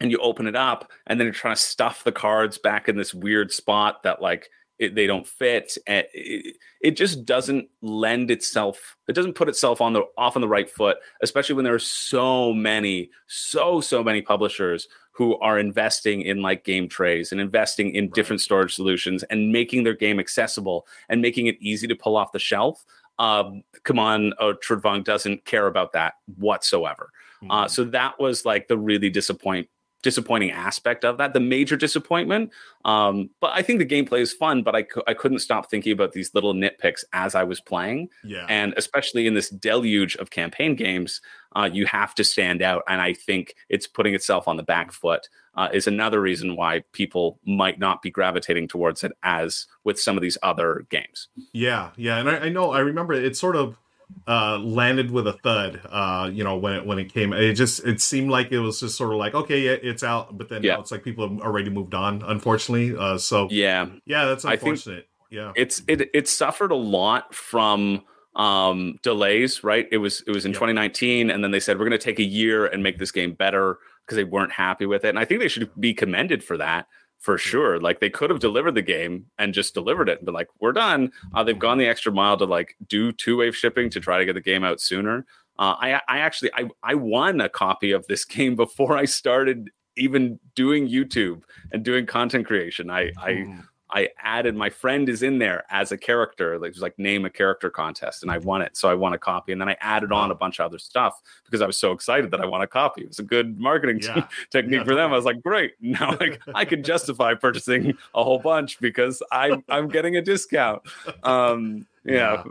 and 0.01 0.11
you 0.11 0.19
open 0.19 0.47
it 0.47 0.57
up, 0.57 0.91
and 1.07 1.19
then 1.19 1.27
you're 1.27 1.35
trying 1.35 1.55
to 1.55 1.61
stuff 1.61 2.05
the 2.05 2.13
cards 2.13 2.59
back 2.59 2.89
in 2.89 2.97
this 2.97 3.15
weird 3.15 3.53
spot 3.53 4.03
that 4.03 4.21
like 4.21 4.51
it, 4.79 4.95
they 4.95 5.07
don't 5.07 5.27
fit 5.27 5.77
and 5.87 6.07
it, 6.13 6.57
it, 6.83 6.91
just 6.97 7.25
doesn't 7.25 7.69
lend 7.81 8.31
itself 8.31 8.97
it 9.09 9.15
doesn't 9.15 9.35
put 9.35 9.49
itself 9.49 9.81
on 9.81 9.93
the 9.93 10.03
off 10.19 10.37
on 10.37 10.43
the 10.43 10.49
right 10.49 10.69
foot 10.69 10.99
especially 11.23 11.55
when 11.55 11.65
there 11.65 11.75
are 11.75 11.79
so 11.79 12.53
many 12.53 13.11
so 13.27 13.81
so 13.81 14.05
many 14.05 14.21
publishers 14.21 14.87
who 15.13 15.39
are 15.39 15.59
investing 15.59 16.21
in 16.21 16.43
like 16.43 16.63
game 16.65 16.89
trays 16.89 17.33
and 17.33 17.41
investing 17.41 17.95
in 17.95 18.11
different 18.11 18.43
storage 18.43 18.75
solutions 18.75 19.23
and 19.25 19.51
making 19.51 19.83
their 19.83 19.95
game 19.95 20.21
accessible 20.21 20.87
and 21.09 21.23
making 21.23 21.47
it 21.47 21.57
easy 21.59 21.87
to 21.87 21.97
pull 21.97 22.17
off 22.17 22.33
the 22.33 22.39
shelf 22.39 22.85
um, 23.19 23.63
CMON 23.85 24.33
uh, 24.39 24.53
Trudvang 24.65 25.05
doesn't 25.05 25.45
care 25.45 25.67
about 25.67 25.93
that 25.93 26.15
whatsoever 26.37 27.11
mm-hmm. 27.43 27.51
uh, 27.51 27.69
so 27.69 27.85
that 27.85 28.19
was 28.21 28.45
like 28.45 28.69
the 28.69 28.79
really 28.79 29.11
disappoint 29.11 29.69
disappointing 30.07 30.53
aspect 30.53 31.05
of 31.05 31.19
that, 31.19 31.33
the 31.33 31.41
major 31.41 31.77
disappointment. 31.77 32.53
Um, 32.85 33.29
but 33.41 33.51
I 33.53 33.61
think 33.63 33.81
the 33.81 33.85
gameplay 33.85 34.21
is 34.21 34.33
fun, 34.33 34.63
but 34.63 34.77
I, 34.77 34.87
I 35.09 35.15
couldn't 35.15 35.41
stop 35.41 35.69
thinking 35.69 35.93
about 35.93 36.13
these 36.13 36.33
little 36.33 36.55
nitpicks 36.55 37.03
as 37.13 37.35
I 37.35 37.43
was 37.43 37.61
playing. 37.61 38.11
Yeah. 38.23 38.47
And 38.49 38.73
especially 38.77 39.27
in 39.27 39.35
this 39.35 39.51
deluge 39.51 40.15
of 40.15 40.31
campaign 40.31 40.77
games, 40.77 41.21
uh, 41.57 41.69
you 41.73 41.87
have 41.87 42.15
to 42.15 42.23
stand 42.23 42.63
out. 42.63 42.85
And 42.87 43.01
I 43.01 43.15
think 43.15 43.57
it's 43.69 43.89
putting 43.89 44.15
itself 44.15 44.47
on 44.47 44.57
the 44.57 44.63
back 44.63 44.93
foot. 44.93 45.29
Uh, 45.57 45.71
is 45.73 45.89
another 45.89 46.21
reason 46.21 46.55
why 46.55 46.85
people 46.93 47.41
might 47.45 47.81
not 47.81 48.01
be 48.01 48.11
gravitating 48.11 48.69
towards 48.69 49.03
it 49.03 49.11
as 49.25 49.67
with 49.83 49.99
some 49.99 50.15
of 50.15 50.23
these 50.23 50.39
other 50.43 50.87
games. 50.91 51.29
Yeah, 51.53 51.91
yeah, 51.97 52.19
and 52.19 52.29
I, 52.29 52.37
I 52.37 52.49
know 52.51 52.73
I 52.73 52.81
remember 52.81 53.15
it's 53.15 53.41
sort 53.41 53.57
of 53.57 53.79
uh, 54.27 54.59
landed 54.59 55.11
with 55.11 55.27
a 55.27 55.35
thud. 55.35 55.81
Uh, 55.89 56.31
you 56.33 56.45
know, 56.45 56.57
when 56.57 56.75
it 56.75 56.87
when 56.87 56.99
it 56.99 57.13
came, 57.13 57.33
it 57.33 57.55
just 57.55 57.85
it 57.85 58.01
seemed 58.01 58.31
like 58.31 58.53
it 58.53 58.59
was 58.59 58.81
just 58.81 58.97
sort 58.97 59.13
of 59.13 59.19
like 59.19 59.35
okay, 59.35 59.61
yeah, 59.61 59.77
it's 59.83 60.03
out, 60.03 60.37
but 60.37 60.49
then 60.49 60.63
yeah. 60.63 60.79
it's 60.79 60.91
like 60.91 61.05
people 61.05 61.29
have 61.29 61.41
already 61.41 61.71
moved 61.71 61.95
on, 61.95 62.23
unfortunately. 62.23 62.97
Uh, 62.97 63.19
so 63.19 63.49
yeah, 63.51 63.87
yeah, 64.05 64.25
that's 64.25 64.45
unfortunate. 64.45 65.09
yeah, 65.31 65.53
it's 65.57 65.83
it 65.89 66.11
it 66.13 66.29
suffered 66.29 66.73
a 66.73 66.77
lot 66.77 67.35
from 67.35 68.03
um 68.37 68.99
delays 69.03 69.65
right 69.65 69.89
it 69.91 69.97
was 69.97 70.23
it 70.27 70.31
was 70.31 70.45
in 70.45 70.51
yep. 70.51 70.57
2019 70.57 71.31
and 71.31 71.43
then 71.43 71.53
they 71.53 71.59
said 71.59 71.79
we're 71.79 71.87
going 71.87 71.99
to 71.99 72.05
take 72.05 72.19
a 72.19 72.23
year 72.23 72.67
and 72.67 72.83
make 72.83 72.99
this 72.99 73.11
game 73.11 73.33
better 73.33 73.79
because 74.05 74.17
they 74.17 74.25
weren't 74.25 74.53
happy 74.53 74.85
with 74.85 75.07
it 75.07 75.09
and 75.09 75.19
i 75.19 75.25
think 75.25 75.41
they 75.41 75.49
should 75.49 75.71
be 75.81 75.95
commended 75.95 76.45
for 76.45 76.59
that 76.59 76.87
for 77.27 77.37
sure. 77.37 77.81
Like 77.81 77.99
they 77.99 78.09
could 78.09 78.31
have 78.31 78.39
delivered 78.39 78.77
the 78.77 78.83
game 78.83 79.27
and 79.37 79.53
just 79.53 79.75
delivered 79.75 80.09
it 80.09 80.19
and 80.19 80.27
be 80.27 80.31
like, 80.31 80.47
we're 80.61 80.71
done. 80.71 81.11
Uh, 81.35 81.43
they've 81.43 81.59
gone 81.59 81.77
the 81.77 81.89
extra 81.89 82.13
mile 82.13 82.37
to 82.37 82.45
like 82.45 82.77
do 82.87 83.11
two 83.11 83.39
wave 83.39 83.57
shipping 83.57 83.91
to 83.91 83.99
try 83.99 84.17
to 84.17 84.25
get 84.25 84.35
the 84.35 84.41
game 84.41 84.63
out 84.63 84.81
sooner. 84.81 85.27
Uh, 85.59 85.75
I, 85.77 86.01
I 86.07 86.19
actually 86.21 86.53
I, 86.55 86.71
I 86.85 86.95
won 86.95 87.41
a 87.41 87.49
copy 87.49 87.91
of 87.91 88.07
this 88.07 88.25
game 88.37 88.55
before 88.55 88.97
I 88.97 89.07
started 89.07 89.71
even 89.97 90.39
doing 90.55 90.89
YouTube 90.89 91.43
and 91.73 91.85
doing 91.85 92.07
content 92.07 92.47
creation. 92.47 92.91
I 92.91 93.11
I, 93.19 93.59
I 93.97 94.09
added 94.23 94.55
my 94.55 94.69
friend 94.69 95.09
is 95.09 95.23
in 95.23 95.39
there 95.39 95.65
as 95.71 95.91
a 95.91 95.97
character. 95.97 96.59
Like 96.59 96.69
it 96.69 96.75
was 96.75 96.83
like 96.83 96.99
name 96.99 97.25
a 97.25 97.31
character 97.31 97.71
contest, 97.71 98.23
and 98.23 98.31
I 98.31 98.37
won 98.39 98.61
it. 98.61 98.77
So 98.77 98.91
I 98.91 98.95
won 98.95 99.15
a 99.15 99.19
copy, 99.19 99.53
and 99.53 99.61
then 99.61 99.71
I 99.71 99.77
added 99.81 100.13
on 100.13 100.31
a 100.31 100.35
bunch 100.35 100.61
of 100.61 100.67
other 100.67 100.79
stuff 100.79 101.23
because 101.47 101.63
I 101.63 101.67
was 101.67 101.79
so 101.79 101.93
excited 101.93 102.31
that 102.33 102.41
I 102.43 102.47
won 102.47 102.61
a 102.61 102.67
copy. 102.67 103.03
It 103.03 103.09
was 103.09 103.19
a 103.21 103.23
good 103.23 103.59
marketing 103.59 104.01
Yeah. 104.03 104.27
technique 104.51 104.81
Yeah, 104.81 104.85
for 104.85 104.95
them. 104.95 105.13
I 105.13 105.17
was 105.17 105.25
like, 105.25 105.43
great. 105.43 105.73
Now 105.81 106.11
like 106.21 106.43
I 106.55 106.67
can 106.67 106.83
justify 106.83 107.33
purchasing 107.35 107.97
a 108.15 108.23
whole 108.23 108.39
bunch 108.39 108.79
because 108.81 109.23
I 109.33 109.63
I'm 109.69 109.89
getting 109.89 110.17
a 110.17 110.23
discount. 110.23 110.83
Um, 111.25 111.87
yeah, 112.05 112.15
Yeah. 112.15 112.43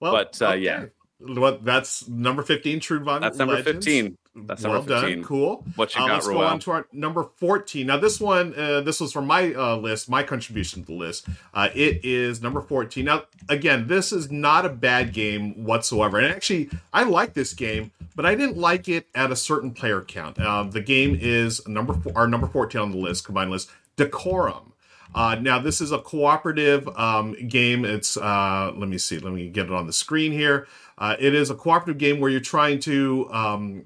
Well, 0.00 0.12
But, 0.12 0.40
uh, 0.40 0.52
yeah. 0.54 0.84
What 1.18 1.64
that's 1.64 2.06
number 2.08 2.42
fifteen, 2.42 2.78
Trudvang 2.78 3.22
that's 3.22 3.38
number 3.38 3.54
Legends. 3.54 3.84
fifteen. 3.86 4.18
That's 4.44 4.62
well 4.64 4.82
done, 4.82 5.00
fifteen. 5.02 5.24
cool. 5.24 5.64
What 5.76 5.94
you 5.94 6.02
Uh, 6.02 6.06
got, 6.08 6.12
let's 6.14 6.28
go 6.28 6.42
on 6.42 6.58
to 6.60 6.70
our 6.72 6.86
number 6.92 7.24
14. 7.36 7.86
Now, 7.86 7.96
this 7.96 8.20
one, 8.20 8.54
uh, 8.54 8.82
this 8.82 9.00
was 9.00 9.12
from 9.12 9.26
my 9.26 9.54
uh, 9.54 9.76
list, 9.76 10.10
my 10.10 10.22
contribution 10.22 10.82
to 10.82 10.86
the 10.86 10.92
list. 10.92 11.26
Uh, 11.54 11.68
it 11.74 12.04
is 12.04 12.42
number 12.42 12.60
14. 12.60 13.04
Now, 13.04 13.22
again, 13.48 13.86
this 13.86 14.12
is 14.12 14.30
not 14.30 14.66
a 14.66 14.68
bad 14.68 15.12
game 15.12 15.64
whatsoever. 15.64 16.18
And 16.18 16.26
actually, 16.26 16.68
I 16.92 17.04
like 17.04 17.32
this 17.34 17.54
game, 17.54 17.92
but 18.14 18.26
I 18.26 18.34
didn't 18.34 18.58
like 18.58 18.88
it 18.88 19.06
at 19.14 19.30
a 19.30 19.36
certain 19.36 19.70
player 19.72 20.02
count. 20.02 20.38
Uh, 20.38 20.64
the 20.64 20.80
game 20.82 21.16
is 21.20 21.66
number 21.66 21.94
four, 21.94 22.12
our 22.14 22.28
number 22.28 22.46
14 22.46 22.80
on 22.80 22.90
the 22.90 22.98
list, 22.98 23.24
combined 23.24 23.50
list, 23.50 23.70
Decorum. 23.96 24.72
Uh, 25.14 25.34
now, 25.40 25.58
this 25.58 25.80
is 25.80 25.92
a 25.92 25.98
cooperative 25.98 26.86
um, 26.98 27.34
game. 27.48 27.86
It's, 27.86 28.18
uh, 28.18 28.72
let 28.76 28.88
me 28.88 28.98
see, 28.98 29.18
let 29.18 29.32
me 29.32 29.48
get 29.48 29.66
it 29.66 29.72
on 29.72 29.86
the 29.86 29.92
screen 29.92 30.30
here. 30.32 30.66
Uh, 30.98 31.16
it 31.18 31.34
is 31.34 31.48
a 31.48 31.54
cooperative 31.54 31.96
game 31.98 32.20
where 32.20 32.30
you're 32.30 32.40
trying 32.40 32.78
to 32.80 33.28
um, 33.32 33.84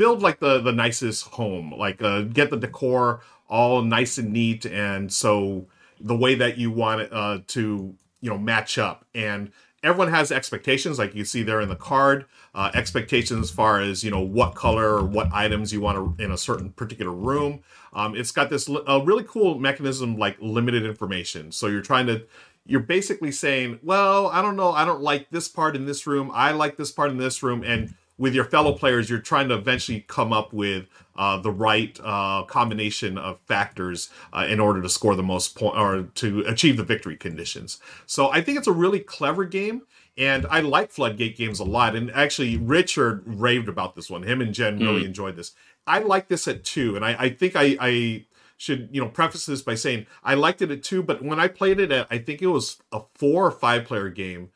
build 0.00 0.22
like 0.22 0.40
the 0.40 0.58
the 0.62 0.72
nicest 0.72 1.26
home 1.26 1.74
like 1.76 2.00
uh 2.00 2.22
get 2.22 2.48
the 2.48 2.56
decor 2.56 3.20
all 3.50 3.82
nice 3.82 4.16
and 4.16 4.32
neat 4.32 4.64
and 4.64 5.12
so 5.12 5.66
the 6.00 6.16
way 6.16 6.34
that 6.34 6.56
you 6.56 6.70
want 6.70 7.02
it 7.02 7.12
uh 7.12 7.38
to 7.46 7.94
you 8.22 8.30
know 8.30 8.38
match 8.38 8.78
up. 8.78 9.04
And 9.14 9.52
everyone 9.82 10.10
has 10.10 10.32
expectations 10.32 10.98
like 10.98 11.14
you 11.14 11.26
see 11.26 11.42
there 11.42 11.60
in 11.60 11.68
the 11.68 11.76
card 11.76 12.24
uh 12.54 12.70
expectations 12.72 13.42
as 13.42 13.50
far 13.50 13.78
as 13.78 14.02
you 14.02 14.10
know 14.10 14.22
what 14.22 14.54
color 14.54 14.94
or 14.96 15.04
what 15.04 15.28
items 15.34 15.70
you 15.70 15.82
want 15.82 16.16
to 16.16 16.24
in 16.24 16.30
a 16.30 16.38
certain 16.38 16.70
particular 16.70 17.12
room. 17.12 17.60
Um 17.92 18.16
it's 18.16 18.32
got 18.32 18.48
this 18.48 18.70
li- 18.70 18.86
a 18.86 19.04
really 19.04 19.24
cool 19.24 19.58
mechanism 19.58 20.16
like 20.16 20.38
limited 20.40 20.86
information. 20.86 21.52
So 21.52 21.66
you're 21.66 21.82
trying 21.82 22.06
to 22.06 22.26
you're 22.64 22.80
basically 22.80 23.32
saying, 23.32 23.80
well, 23.82 24.28
I 24.28 24.40
don't 24.40 24.56
know, 24.56 24.70
I 24.70 24.86
don't 24.86 25.02
like 25.02 25.28
this 25.30 25.48
part 25.48 25.76
in 25.76 25.84
this 25.84 26.06
room, 26.06 26.30
I 26.32 26.52
like 26.52 26.78
this 26.78 26.90
part 26.90 27.10
in 27.10 27.18
this 27.18 27.42
room, 27.42 27.62
and 27.64 27.94
with 28.20 28.34
your 28.34 28.44
fellow 28.44 28.74
players, 28.74 29.08
you're 29.08 29.18
trying 29.18 29.48
to 29.48 29.54
eventually 29.54 30.04
come 30.06 30.30
up 30.30 30.52
with 30.52 30.86
uh, 31.16 31.38
the 31.38 31.50
right 31.50 31.98
uh, 32.04 32.42
combination 32.42 33.16
of 33.16 33.40
factors 33.46 34.10
uh, 34.34 34.46
in 34.46 34.60
order 34.60 34.82
to 34.82 34.90
score 34.90 35.16
the 35.16 35.22
most 35.22 35.56
point 35.56 35.76
or 35.76 36.02
to 36.16 36.40
achieve 36.40 36.76
the 36.76 36.84
victory 36.84 37.16
conditions. 37.16 37.80
So 38.04 38.28
I 38.28 38.42
think 38.42 38.58
it's 38.58 38.68
a 38.68 38.72
really 38.72 39.00
clever 39.00 39.46
game. 39.46 39.82
And 40.18 40.46
I 40.50 40.60
like 40.60 40.92
Floodgate 40.92 41.38
games 41.38 41.60
a 41.60 41.64
lot. 41.64 41.96
And 41.96 42.10
actually, 42.10 42.58
Richard 42.58 43.22
raved 43.24 43.68
about 43.68 43.94
this 43.94 44.10
one. 44.10 44.22
Him 44.22 44.42
and 44.42 44.52
Jen 44.52 44.78
really 44.78 45.06
enjoyed 45.06 45.36
this. 45.36 45.52
I 45.86 46.00
like 46.00 46.28
this 46.28 46.46
at 46.46 46.62
two. 46.62 46.96
And 46.96 47.04
I, 47.04 47.16
I 47.18 47.30
think 47.30 47.56
I, 47.56 47.76
I 47.80 48.26
should 48.58 48.90
you 48.92 49.00
know 49.00 49.08
preface 49.08 49.46
this 49.46 49.62
by 49.62 49.74
saying 49.74 50.04
I 50.22 50.34
liked 50.34 50.60
it 50.60 50.70
at 50.70 50.82
two, 50.82 51.02
but 51.02 51.22
when 51.22 51.40
I 51.40 51.48
played 51.48 51.80
it 51.80 51.90
at 51.90 52.06
I 52.10 52.18
think 52.18 52.42
it 52.42 52.48
was 52.48 52.76
a 52.92 53.00
four 53.14 53.46
or 53.46 53.50
five 53.50 53.86
player 53.86 54.10
game, 54.10 54.50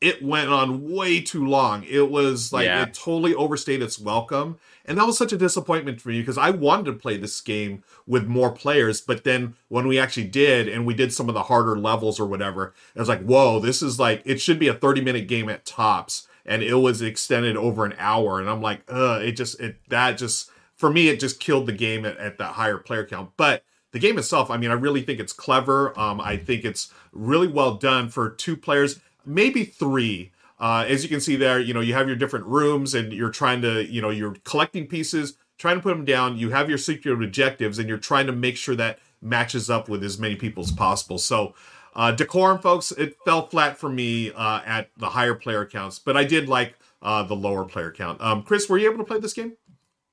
it 0.00 0.22
went 0.22 0.48
on 0.48 0.90
way 0.90 1.20
too 1.20 1.44
long. 1.46 1.84
It 1.84 2.10
was 2.10 2.52
like 2.52 2.64
Yeah. 2.64 2.82
it 2.82 2.94
totally 2.94 3.34
overstayed 3.34 3.82
its 3.82 3.98
welcome, 3.98 4.58
and 4.86 4.96
that 4.98 5.06
was 5.06 5.18
such 5.18 5.32
a 5.32 5.36
disappointment 5.36 6.00
for 6.00 6.08
me 6.08 6.20
because 6.20 6.38
I 6.38 6.50
wanted 6.50 6.86
to 6.86 6.92
play 6.94 7.16
this 7.18 7.40
game 7.40 7.82
with 8.06 8.26
more 8.26 8.50
players, 8.50 9.00
but 9.00 9.24
then 9.24 9.54
when 9.68 9.86
we 9.86 9.98
actually 9.98 10.24
did 10.28 10.68
and 10.68 10.86
we 10.86 10.94
did 10.94 11.12
some 11.12 11.28
of 11.28 11.34
the 11.34 11.44
harder 11.44 11.76
levels 11.78 12.18
or 12.18 12.26
whatever, 12.26 12.72
it 12.94 12.98
was 12.98 13.08
like 13.08 13.22
whoa, 13.22 13.60
this 13.60 13.82
is 13.82 13.98
like 13.98 14.22
it 14.24 14.40
should 14.40 14.58
be 14.58 14.68
a 14.68 14.74
thirty 14.74 15.00
minute 15.02 15.28
game 15.28 15.48
at 15.50 15.66
tops, 15.66 16.26
and 16.46 16.62
it 16.62 16.74
was 16.76 17.02
extended 17.02 17.56
over 17.56 17.84
an 17.84 17.94
hour, 17.98 18.40
and 18.40 18.48
I'm 18.48 18.62
like, 18.62 18.80
uh, 18.88 19.20
it 19.22 19.32
just 19.32 19.60
it 19.60 19.76
that 19.88 20.16
just 20.16 20.50
for 20.76 20.90
me 20.90 21.08
it 21.08 21.20
just 21.20 21.40
killed 21.40 21.66
the 21.66 21.72
game 21.72 22.06
at, 22.06 22.16
at 22.16 22.38
that 22.38 22.52
higher 22.52 22.78
player 22.78 23.04
count. 23.04 23.32
But 23.36 23.64
the 23.92 23.98
game 23.98 24.16
itself 24.18 24.52
i 24.52 24.56
mean 24.56 24.70
i 24.70 24.74
really 24.74 25.02
think 25.02 25.18
it's 25.18 25.32
clever. 25.32 25.98
Um, 25.98 26.20
i 26.20 26.36
think 26.36 26.64
it's 26.64 26.92
really 27.12 27.48
well 27.48 27.74
done 27.74 28.08
for 28.08 28.30
two 28.30 28.56
players 28.56 29.00
maybe 29.24 29.64
three 29.64 30.32
uh, 30.58 30.84
as 30.88 31.02
you 31.02 31.08
can 31.08 31.20
see 31.20 31.36
there 31.36 31.58
you 31.60 31.72
know 31.74 31.80
you 31.80 31.94
have 31.94 32.06
your 32.06 32.16
different 32.16 32.44
rooms 32.46 32.94
and 32.94 33.12
you're 33.12 33.30
trying 33.30 33.62
to 33.62 33.84
you 33.86 34.00
know 34.00 34.10
you're 34.10 34.34
collecting 34.44 34.86
pieces 34.86 35.34
trying 35.58 35.76
to 35.76 35.82
put 35.82 35.90
them 35.90 36.04
down 36.04 36.36
you 36.36 36.50
have 36.50 36.68
your 36.68 36.78
secret 36.78 37.12
objectives 37.22 37.78
and 37.78 37.88
you're 37.88 37.98
trying 37.98 38.26
to 38.26 38.32
make 38.32 38.56
sure 38.56 38.74
that 38.76 38.98
matches 39.22 39.68
up 39.70 39.88
with 39.88 40.02
as 40.04 40.18
many 40.18 40.36
people 40.36 40.62
as 40.62 40.72
possible 40.72 41.18
so 41.18 41.54
uh, 41.94 42.12
decorum 42.12 42.58
folks 42.58 42.92
it 42.92 43.16
fell 43.24 43.46
flat 43.48 43.76
for 43.76 43.88
me 43.88 44.30
uh, 44.32 44.60
at 44.64 44.90
the 44.96 45.08
higher 45.10 45.34
player 45.34 45.64
counts 45.66 45.98
but 45.98 46.16
i 46.16 46.24
did 46.24 46.48
like 46.48 46.76
uh, 47.02 47.22
the 47.22 47.34
lower 47.36 47.64
player 47.64 47.90
count 47.90 48.20
um, 48.20 48.42
chris 48.42 48.68
were 48.68 48.78
you 48.78 48.88
able 48.88 48.98
to 48.98 49.04
play 49.04 49.18
this 49.18 49.32
game 49.32 49.54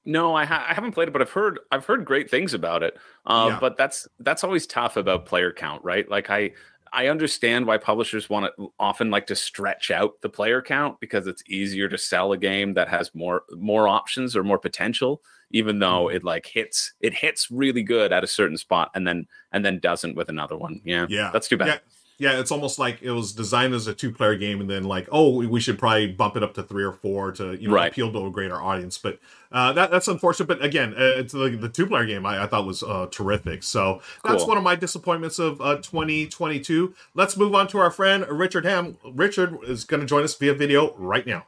No, 0.05 0.33
I, 0.33 0.45
ha- 0.45 0.65
I 0.69 0.73
haven't 0.73 0.93
played 0.93 1.09
it, 1.09 1.11
but 1.11 1.21
I've 1.21 1.31
heard 1.31 1.59
I've 1.69 1.85
heard 1.85 2.05
great 2.05 2.29
things 2.31 2.53
about 2.53 2.81
it. 2.81 2.95
Uh, 3.25 3.47
Yeah. 3.49 3.57
But 3.59 3.75
that's 3.75 4.07
that's 4.19 4.41
always 4.45 4.65
tough 4.65 4.95
about 4.95 5.25
player 5.25 5.51
count, 5.51 5.83
right? 5.83 6.09
Like 6.09 6.29
I 6.29 6.51
I 6.93 7.07
understand 7.07 7.65
why 7.65 7.77
publishers 7.77 8.29
want 8.29 8.51
to 8.57 8.71
often 8.79 9.09
like 9.11 9.27
to 9.27 9.35
stretch 9.35 9.91
out 9.91 10.21
the 10.21 10.29
player 10.29 10.61
count 10.61 10.99
because 10.99 11.27
it's 11.27 11.43
easier 11.47 11.87
to 11.89 11.97
sell 11.97 12.31
a 12.31 12.37
game 12.37 12.73
that 12.75 12.87
has 12.89 13.13
more 13.13 13.43
more 13.51 13.87
options 13.87 14.35
or 14.35 14.43
more 14.43 14.59
potential, 14.59 15.21
even 15.51 15.79
though 15.79 16.05
Mm-hmm. 16.07 16.15
it 16.17 16.23
like 16.23 16.45
hits 16.45 16.93
it 17.01 17.13
hits 17.13 17.49
really 17.51 17.83
good 17.83 18.11
at 18.11 18.23
a 18.23 18.27
certain 18.27 18.57
spot 18.57 18.91
and 18.95 19.07
then 19.07 19.27
and 19.51 19.63
then 19.65 19.79
doesn't 19.79 20.15
with 20.15 20.29
another 20.29 20.57
one. 20.57 20.81
Yeah, 20.83 21.05
Yeah, 21.09 21.29
that's 21.33 21.47
too 21.47 21.57
bad. 21.57 21.67
Yeah, 21.67 21.79
yeah, 22.19 22.39
it's 22.39 22.51
almost 22.51 22.79
like 22.79 23.01
it 23.01 23.11
was 23.11 23.31
designed 23.31 23.73
as 23.73 23.85
a 23.87 23.93
two-player 23.93 24.35
game, 24.35 24.59
and 24.59 24.69
then 24.69 24.83
like, 24.83 25.07
oh, 25.11 25.45
we, 25.47 25.59
should 25.59 25.77
probably 25.77 26.07
bump 26.07 26.35
it 26.35 26.41
up 26.43 26.53
to 26.55 26.63
three 26.63 26.83
or 26.83 26.91
four 26.93 27.31
to 27.33 27.53
you 27.55 27.67
know 27.67 27.75
Right. 27.75 27.91
appeal 27.91 28.11
to 28.11 28.25
a 28.25 28.31
greater 28.31 28.59
audience. 28.59 28.97
But 28.97 29.19
uh, 29.51 29.71
that 29.73 29.91
that's 29.91 30.07
unfortunate. 30.07 30.47
But 30.47 30.63
again, 30.63 30.93
uh, 30.93 31.19
it's 31.19 31.33
the, 31.33 31.49
the 31.49 31.69
two-player 31.69 32.05
game 32.05 32.25
I, 32.25 32.43
I 32.43 32.47
thought 32.47 32.65
was 32.65 32.81
uh, 32.83 33.07
terrific. 33.11 33.61
So 33.63 34.01
that's 34.23 34.39
Cool. 34.39 34.47
one 34.47 34.57
of 34.57 34.63
my 34.63 34.75
disappointments 34.75 35.37
of 35.39 35.61
uh, 35.61 35.75
2022. 35.77 36.93
Let's 37.13 37.37
move 37.37 37.53
on 37.53 37.67
to 37.67 37.77
our 37.77 37.91
friend 37.91 38.25
Richard 38.29 38.65
Ham. 38.65 38.97
Richard 39.13 39.57
is 39.63 39.83
going 39.83 40.01
to 40.01 40.07
join 40.07 40.23
us 40.23 40.33
via 40.35 40.53
video 40.53 40.95
right 40.97 41.25
now. 41.25 41.45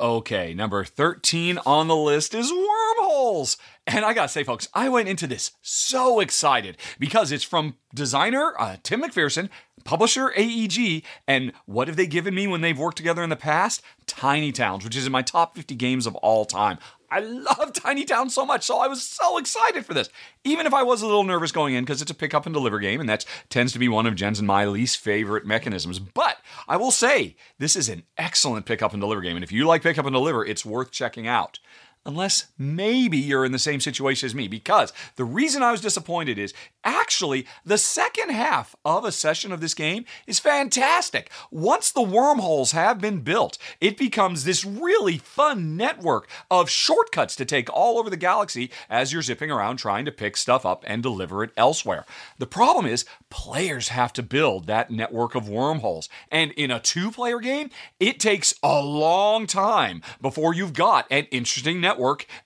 Okay, 0.00 0.54
number 0.54 0.84
13 0.84 1.58
on 1.66 1.88
the 1.88 1.96
list 1.96 2.32
is 2.32 2.52
Wormholes. 2.52 3.56
And 3.88 4.04
I 4.04 4.12
gotta 4.12 4.28
say, 4.28 4.44
folks, 4.44 4.68
I 4.74 4.90
went 4.90 5.08
into 5.08 5.26
this 5.26 5.52
so 5.62 6.20
excited 6.20 6.76
because 6.98 7.32
it's 7.32 7.42
from 7.42 7.76
designer 7.94 8.52
uh, 8.58 8.76
Tim 8.82 9.00
McPherson, 9.00 9.48
publisher 9.82 10.30
AEG, 10.36 11.02
and 11.26 11.52
what 11.64 11.88
have 11.88 11.96
they 11.96 12.06
given 12.06 12.34
me 12.34 12.46
when 12.46 12.60
they've 12.60 12.78
worked 12.78 12.98
together 12.98 13.22
in 13.22 13.30
the 13.30 13.36
past? 13.36 13.80
Tiny 14.06 14.52
Towns, 14.52 14.84
which 14.84 14.94
is 14.94 15.06
in 15.06 15.12
my 15.12 15.22
top 15.22 15.56
50 15.56 15.74
games 15.74 16.06
of 16.06 16.14
all 16.16 16.44
time. 16.44 16.76
I 17.10 17.20
love 17.20 17.72
Tiny 17.72 18.04
Town 18.04 18.28
so 18.28 18.44
much, 18.44 18.62
so 18.64 18.78
I 18.78 18.88
was 18.88 19.02
so 19.02 19.38
excited 19.38 19.86
for 19.86 19.94
this. 19.94 20.10
Even 20.44 20.66
if 20.66 20.74
I 20.74 20.82
was 20.82 21.00
a 21.00 21.06
little 21.06 21.24
nervous 21.24 21.52
going 21.52 21.72
in 21.72 21.84
because 21.84 22.02
it's 22.02 22.10
a 22.10 22.14
pick 22.14 22.34
up 22.34 22.44
and 22.44 22.52
deliver 22.52 22.78
game, 22.80 23.00
and 23.00 23.08
that 23.08 23.24
tends 23.48 23.72
to 23.72 23.78
be 23.78 23.88
one 23.88 24.06
of 24.06 24.14
Jen's 24.14 24.38
and 24.38 24.46
my 24.46 24.66
least 24.66 24.98
favorite 24.98 25.46
mechanisms. 25.46 25.98
But 25.98 26.36
I 26.68 26.76
will 26.76 26.90
say, 26.90 27.36
this 27.58 27.74
is 27.74 27.88
an 27.88 28.02
excellent 28.18 28.66
pick 28.66 28.82
up 28.82 28.92
and 28.92 29.00
deliver 29.00 29.22
game, 29.22 29.36
and 29.36 29.44
if 29.44 29.50
you 29.50 29.66
like 29.66 29.82
pick 29.82 29.96
up 29.96 30.04
and 30.04 30.12
deliver, 30.12 30.44
it's 30.44 30.66
worth 30.66 30.90
checking 30.90 31.26
out 31.26 31.58
unless 32.06 32.46
maybe 32.56 33.18
you're 33.18 33.44
in 33.44 33.52
the 33.52 33.58
same 33.58 33.80
situation 33.80 34.26
as 34.26 34.34
me. 34.34 34.48
Because 34.48 34.92
the 35.16 35.24
reason 35.24 35.62
I 35.62 35.72
was 35.72 35.80
disappointed 35.80 36.38
is 36.38 36.54
actually 36.84 37.46
the 37.64 37.78
second 37.78 38.30
half 38.30 38.74
of 38.84 39.04
a 39.04 39.12
session 39.12 39.52
of 39.52 39.60
this 39.60 39.74
game 39.74 40.04
is 40.26 40.38
fantastic. 40.38 41.30
Once 41.50 41.90
the 41.90 42.02
wormholes 42.02 42.72
have 42.72 43.00
been 43.00 43.20
built, 43.20 43.58
it 43.80 43.96
becomes 43.96 44.44
this 44.44 44.64
really 44.64 45.18
fun 45.18 45.76
network 45.76 46.28
of 46.50 46.70
shortcuts 46.70 47.36
to 47.36 47.44
take 47.44 47.72
all 47.72 47.98
over 47.98 48.08
the 48.08 48.16
galaxy 48.16 48.70
as 48.88 49.12
you're 49.12 49.22
zipping 49.22 49.50
around 49.50 49.76
trying 49.76 50.04
to 50.04 50.12
pick 50.12 50.36
stuff 50.36 50.64
up 50.64 50.84
and 50.86 51.02
deliver 51.02 51.44
it 51.44 51.50
elsewhere. 51.56 52.04
The 52.38 52.46
problem 52.46 52.86
is, 52.86 53.04
players 53.30 53.88
have 53.88 54.12
to 54.14 54.22
build 54.22 54.66
that 54.66 54.90
network 54.90 55.34
of 55.34 55.48
wormholes. 55.48 56.08
And 56.30 56.52
in 56.52 56.70
a 56.70 56.80
two 56.80 57.10
player 57.10 57.40
game, 57.40 57.70
it 58.00 58.18
takes 58.18 58.54
a 58.62 58.80
long 58.80 59.46
time 59.46 60.02
before 60.20 60.54
you've 60.54 60.72
got 60.72 61.06
an 61.10 61.26
interesting 61.30 61.80
network 61.80 61.87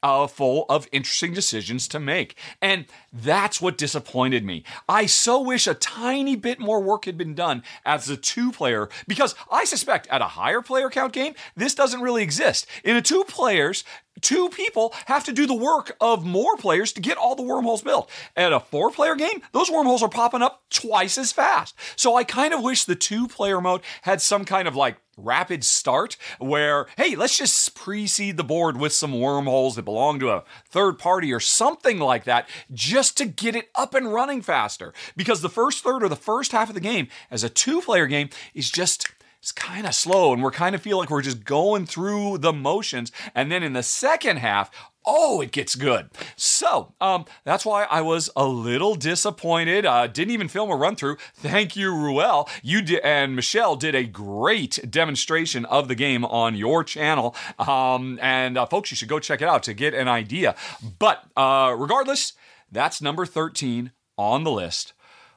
uh, 0.03 0.27
full 0.27 0.67
of 0.69 0.89
interesting 0.93 1.33
decisions 1.33 1.89
to 1.89 1.99
make. 1.99 2.37
And 2.61 2.87
that's 3.13 3.61
what 3.61 3.79
disappointed 3.79 4.45
me. 4.45 4.65
I 4.89 5.07
so 5.07 5.41
wish 5.41 5.67
a 5.67 5.75
tiny 5.75 6.37
bit 6.37 6.61
more 6.61 6.81
work 6.81 7.07
had 7.07 7.19
been 7.19 7.35
done 7.35 7.63
as 7.85 8.09
a 8.09 8.17
two 8.17 8.53
player, 8.53 8.89
because 9.07 9.35
I 9.51 9.65
suspect 9.65 10.07
at 10.09 10.23
a 10.23 10.27
higher 10.27 10.63
player 10.63 10.91
count 10.91 11.13
game, 11.13 11.35
this 11.57 11.75
doesn't 11.75 12.03
really 12.03 12.23
exist. 12.23 12.67
In 12.85 12.97
a 12.97 13.03
two 13.03 13.25
players, 13.25 13.85
two 14.21 14.49
people 14.51 14.95
have 15.07 15.25
to 15.25 15.33
do 15.33 15.47
the 15.47 15.55
work 15.55 15.97
of 16.01 16.25
more 16.25 16.57
players 16.57 16.93
to 16.93 17.01
get 17.01 17.19
all 17.19 17.35
the 17.35 17.43
wormholes 17.43 17.83
built. 17.83 18.11
At 18.37 18.53
a 18.53 18.61
four 18.61 18.91
player 18.91 19.15
game, 19.15 19.43
those 19.53 19.71
wormholes 19.71 20.03
are 20.03 20.09
popping 20.09 20.43
up 20.43 20.63
twice 20.71 21.19
as 21.19 21.33
fast. 21.33 21.75
So 21.97 22.17
I 22.17 22.25
kind 22.25 22.55
of 22.55 22.63
wish 22.63 22.85
the 22.85 22.95
two 22.95 23.29
player 23.29 23.61
mode 23.61 23.83
had 24.03 24.21
some 24.21 24.45
kind 24.45 24.69
of 24.69 24.77
like 24.77 24.97
rapid 25.19 25.63
start 25.63 26.17
where, 26.39 26.87
hey, 26.97 27.15
let's 27.15 27.37
just 27.37 27.75
pre-seed 27.75 28.37
the 28.37 28.45
board 28.45 28.79
with 28.79 28.93
some 28.93 29.19
wormholes 29.19 29.77
that 29.77 29.83
belong 29.83 30.19
to 30.21 30.31
a 30.31 30.45
third 30.69 30.99
party 30.99 31.33
or 31.33 31.41
something 31.41 31.99
like 31.99 32.25
that 32.25 32.49
just 32.73 33.17
to 33.19 33.27
get 33.27 33.55
it 33.55 33.71
up 33.75 33.95
and 33.95 34.13
running 34.13 34.41
faster. 34.41 34.95
Because 35.17 35.43
the 35.43 35.51
first 35.51 35.85
third 35.85 36.03
or 36.03 36.09
the 36.09 36.17
first 36.17 36.53
half 36.53 36.69
of 36.69 36.75
the 36.75 36.81
game 36.81 37.09
as 37.31 37.45
a 37.45 37.49
two 37.49 37.81
player 37.83 38.07
game 38.07 38.31
is 38.55 38.71
just 38.71 39.07
it's 39.43 39.51
kind 39.51 39.89
of 39.89 39.95
slow 39.95 40.33
and 40.33 40.41
we're 40.41 40.53
kind 40.53 40.73
of 40.73 40.81
feel 40.81 40.99
like 40.99 41.11
we're 41.11 41.21
just 41.21 41.43
going 41.45 41.85
through 41.85 42.39
the 42.39 42.53
motions. 42.53 43.11
And 43.35 43.51
then 43.51 43.65
in 43.65 43.73
the 43.73 43.83
second 43.83 44.37
half, 44.37 44.71
oh, 45.05 45.41
it 45.41 45.51
gets 45.51 45.75
good. 45.75 46.11
So 46.37 46.95
um, 47.01 47.25
that's 47.43 47.67
why 47.67 47.83
I 47.91 48.03
was 48.03 48.31
a 48.37 48.47
little 48.47 48.95
disappointed. 48.95 49.85
Uh, 49.85 50.07
didn't 50.07 50.31
even 50.31 50.47
film 50.47 50.71
a 50.71 50.77
run 50.77 50.95
through. 50.95 51.17
Thank 51.35 51.75
you, 51.75 51.93
Ruel. 51.93 52.49
You 52.63 52.83
did, 52.83 53.01
and 53.01 53.35
Michelle 53.35 53.75
did 53.75 53.97
a 53.97 54.05
great 54.05 54.79
demonstration 54.89 55.65
of 55.65 55.89
the 55.89 55.97
game 55.97 56.25
on 56.25 56.55
your 56.55 56.85
channel. 56.85 57.35
Um, 57.59 58.21
and 58.23 58.57
uh, 58.57 58.67
folks, 58.67 58.93
you 58.93 58.97
should 58.97 59.09
go 59.09 59.19
check 59.19 59.43
it 59.43 59.49
out 59.49 59.65
to 59.65 59.75
get 59.75 59.93
an 59.93 60.07
idea. 60.07 60.55
But 61.01 61.25
uh, 61.37 61.75
regardless, 61.77 62.35
that's 62.71 63.03
number 63.03 63.27
13 63.27 63.91
on 64.17 64.45
the 64.45 64.53
list 64.53 64.93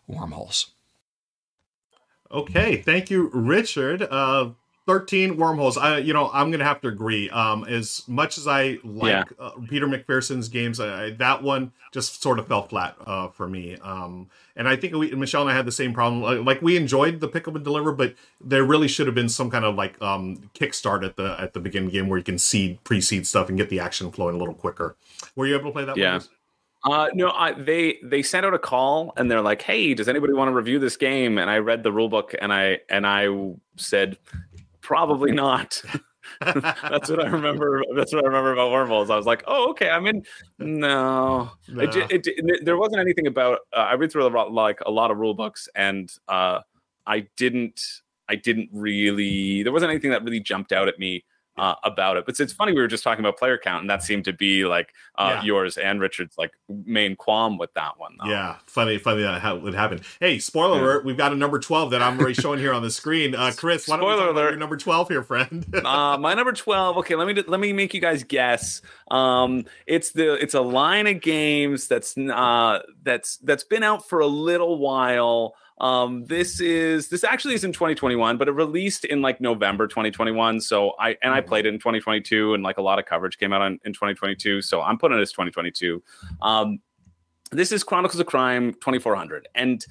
wormholes. 0.05 0.75
Okay, 2.36 2.75
thank 2.77 3.10
you, 3.10 3.30
Richard. 3.34 4.01
Uh, 4.04 4.50
13 4.88 5.38
wormholes. 5.38 5.77
I, 5.77 5.98
you 6.00 6.13
know, 6.13 6.30
I'm 6.32 6.51
gonna 6.51 6.65
have 6.65 6.82
to 6.82 6.89
agree. 6.89 7.30
Um, 7.30 7.63
as 7.63 8.04
much 8.08 8.38
as 8.38 8.46
I 8.46 8.77
like 8.84 9.30
yeah. 9.39 9.46
uh, 9.46 9.51
Peter 9.68 9.88
McPherson's 9.88 10.48
games, 10.48 10.80
I, 10.80 11.12
that 11.12 11.42
one 11.42 11.72
just 11.92 12.22
sort 12.22 12.38
of 12.38 12.48
fell 12.48 12.68
flat 12.68 12.96
uh, 13.08 13.30
for 13.30 13.48
me. 13.48 13.77
Um, 13.77 14.30
and 14.56 14.68
I 14.68 14.75
think 14.75 14.94
we, 14.94 15.12
Michelle 15.12 15.42
and 15.42 15.50
I 15.50 15.56
had 15.56 15.65
the 15.65 15.72
same 15.72 15.94
problem. 15.94 16.46
Like 16.46 16.62
we 16.62 16.77
enjoyed 16.77 17.20
the 17.20 17.27
pick 17.27 17.48
up 17.48 17.56
and 17.56 17.63
deliver, 17.63 17.94
but 17.94 18.15
there 18.39 18.63
really 18.63 18.88
should 18.88 19.08
have 19.08 19.15
been 19.15 19.30
some 19.30 19.50
kind 19.50 19.65
of 19.65 19.75
like 19.75 20.00
um, 20.01 20.51
kickstart 20.54 21.04
at 21.04 21.15
the 21.15 21.36
at 21.39 21.54
the 21.54 21.60
beginning 21.60 21.89
the 21.89 21.94
game 21.94 22.10
where 22.10 22.18
you 22.18 22.24
can 22.24 22.38
seed 22.38 22.84
pre-seed 22.84 23.25
stuff 23.25 23.50
and 23.50 23.58
get 23.58 23.70
the 23.70 23.80
action 23.80 24.12
flowing 24.12 24.36
a 24.36 24.38
little 24.38 24.54
quicker. 24.54 24.96
Were 25.36 25.48
you 25.48 25.56
able 25.56 25.70
to 25.70 25.72
play 25.72 25.86
that? 25.86 25.98
Yeah. 25.98 26.18
One? 26.18 26.24
Uh, 26.86 27.08
no, 27.15 27.32
I, 27.32 27.54
they 27.54 27.98
they 28.04 28.22
sent 28.22 28.46
out 28.46 28.54
a 28.54 28.60
call 28.60 29.12
and 29.18 29.30
they're 29.30 29.42
like, 29.42 29.62
"Hey, 29.62 29.94
does 29.96 30.08
anybody 30.08 30.34
want 30.34 30.50
to 30.50 30.54
review 30.54 30.77
this 30.77 30.98
game?" 30.98 31.39
And 31.39 31.50
I 31.50 31.58
read 31.58 31.82
the 31.82 31.92
rule 31.92 32.10
book 32.10 32.36
and 32.39 32.54
I 32.54 32.80
and 32.89 33.08
I 33.08 33.27
said, 33.75 34.18
"Probably 34.82 35.32
not." 35.32 35.82
that's 36.42 37.10
what 37.10 37.24
I 37.24 37.27
remember. 37.27 37.84
That's 37.96 38.13
what 38.13 38.24
I 38.24 38.27
remember 38.27 38.54
about 38.54 38.72
wormholes. 38.72 39.10
I 39.10 39.15
was 39.15 39.25
like, 39.25 39.44
"Oh, 39.48 39.72
okay, 39.72 39.89
I'm 39.89 40.06
in." 40.06 40.24
No, 40.60 41.51
no. 41.68 41.82
It, 41.84 41.96
it, 41.96 42.27
it, 42.27 42.65
there 42.65 42.77
wasn't 42.77 43.00
anything 43.00 43.25
about. 43.25 43.60
Uh, 43.74 43.77
I 43.77 43.94
read 43.96 44.12
through 44.12 44.27
a 44.27 44.30
lot, 44.30 44.51
like 44.51 44.80
a 44.86 44.92
lot 44.92 45.10
of 45.10 45.18
rule 45.18 45.34
books, 45.34 45.68
and 45.75 46.12
uh, 46.27 46.60
I 47.08 47.27
didn't. 47.36 47.82
I 48.30 48.36
didn't 48.36 48.70
really. 48.72 49.63
There 49.63 49.72
wasn't 49.72 49.89
anything 49.89 50.12
that 50.12 50.24
really 50.24 50.39
jumped 50.39 50.72
out 50.72 50.88
at 50.88 51.00
me 51.00 51.24
uh, 51.57 51.75
about 51.83 52.17
it. 52.17 52.25
But 52.25 52.39
it's 52.39 52.53
funny 52.53 52.74
we 52.74 52.81
were 52.81 52.88
just 52.88 53.03
talking 53.03 53.24
about 53.24 53.38
player 53.38 53.57
count, 53.57 53.81
and 53.81 53.89
that 53.89 54.03
seemed 54.03 54.25
to 54.25 54.33
be 54.33 54.65
like 54.65 54.93
uh, 55.15 55.35
yeah. 55.35 55.43
yours 55.43 55.77
and 55.77 56.01
Richard's 56.01 56.38
like 56.38 56.51
main 56.67 57.15
qualm 57.15 57.57
with 57.57 57.74
that 57.74 57.97
one. 57.97 58.15
Though. 58.19 58.29
Yeah, 58.29 58.57
funny, 58.65 58.97
funny 58.97 59.24
that 59.24 59.41
how 59.41 59.55
would 59.57 59.74
happen. 59.74 60.01
Hey, 60.19 60.39
spoiler 60.39 60.77
yeah. 60.77 60.83
alert: 60.83 61.05
we've 61.05 61.17
got 61.17 61.31
a 61.31 61.35
number 61.35 61.59
twelve 61.59 61.91
that 61.91 62.01
I'm 62.01 62.19
already 62.19 62.33
showing 62.33 62.59
here 62.59 62.74
on 62.74 62.81
the 62.81 62.91
screen. 62.91 63.35
Uh, 63.35 63.51
Chris, 63.55 63.88
why 63.88 63.97
don't 63.97 64.05
spoiler 64.05 64.29
alert. 64.29 64.50
your 64.51 64.59
number 64.59 64.77
twelve 64.77 65.07
here, 65.07 65.24
friend? 65.24 65.65
uh, 65.85 66.17
my 66.17 66.33
number 66.33 66.53
twelve. 66.53 66.97
Okay, 66.97 67.15
let 67.15 67.27
me 67.27 67.41
let 67.47 67.59
me 67.59 67.74
make 67.74 67.93
you 67.93 68.01
guys 68.01 68.24
guess. 68.24 68.81
Um, 69.09 69.65
it's 69.88 70.12
the 70.12 70.33
it's 70.33 70.53
a 70.53 70.62
line 70.62 71.07
of 71.07 71.21
games 71.21 71.88
that's 71.88 72.17
uh 72.17 72.79
that's 73.03 73.38
that's 73.38 73.63
been 73.63 73.83
out 73.83 74.07
for 74.07 74.19
a 74.19 74.27
little 74.27 74.77
while. 74.77 75.55
Um, 75.79 76.25
this 76.25 76.62
is 76.62 77.10
this 77.10 77.24
actually 77.24 77.53
is 77.53 77.63
in 77.63 77.74
2021, 77.74 78.38
but 78.38 78.48
it 78.48 78.51
released 78.51 79.03
in 79.05 79.22
like 79.22 79.41
November 79.41 79.88
2021. 79.88 80.62
So 80.62 80.94
I 81.00 81.17
and 81.22 81.34
I 81.34 81.39
mm-hmm. 81.39 81.50
played 81.50 81.65
it 81.65 81.74
in 81.74 81.79
2022, 81.79 82.53
and 82.53 82.63
like 82.63 82.77
a 82.77 82.82
lot 82.82 82.98
of 82.98 83.05
coverage 83.05 83.38
came 83.38 83.51
out 83.51 83.62
on, 83.62 83.79
in 83.84 83.91
2022. 83.91 84.62
So 84.62 84.82
I'm 84.82 84.98
putting 84.98 85.17
it 85.17 85.22
as 85.22 85.32
2022. 85.32 86.01
Um, 86.41 86.79
this 87.51 87.72
is 87.72 87.84
Chronicles 87.84 88.20
of 88.20 88.25
Crime 88.25 88.74
2400, 88.74 89.48
and 89.53 89.86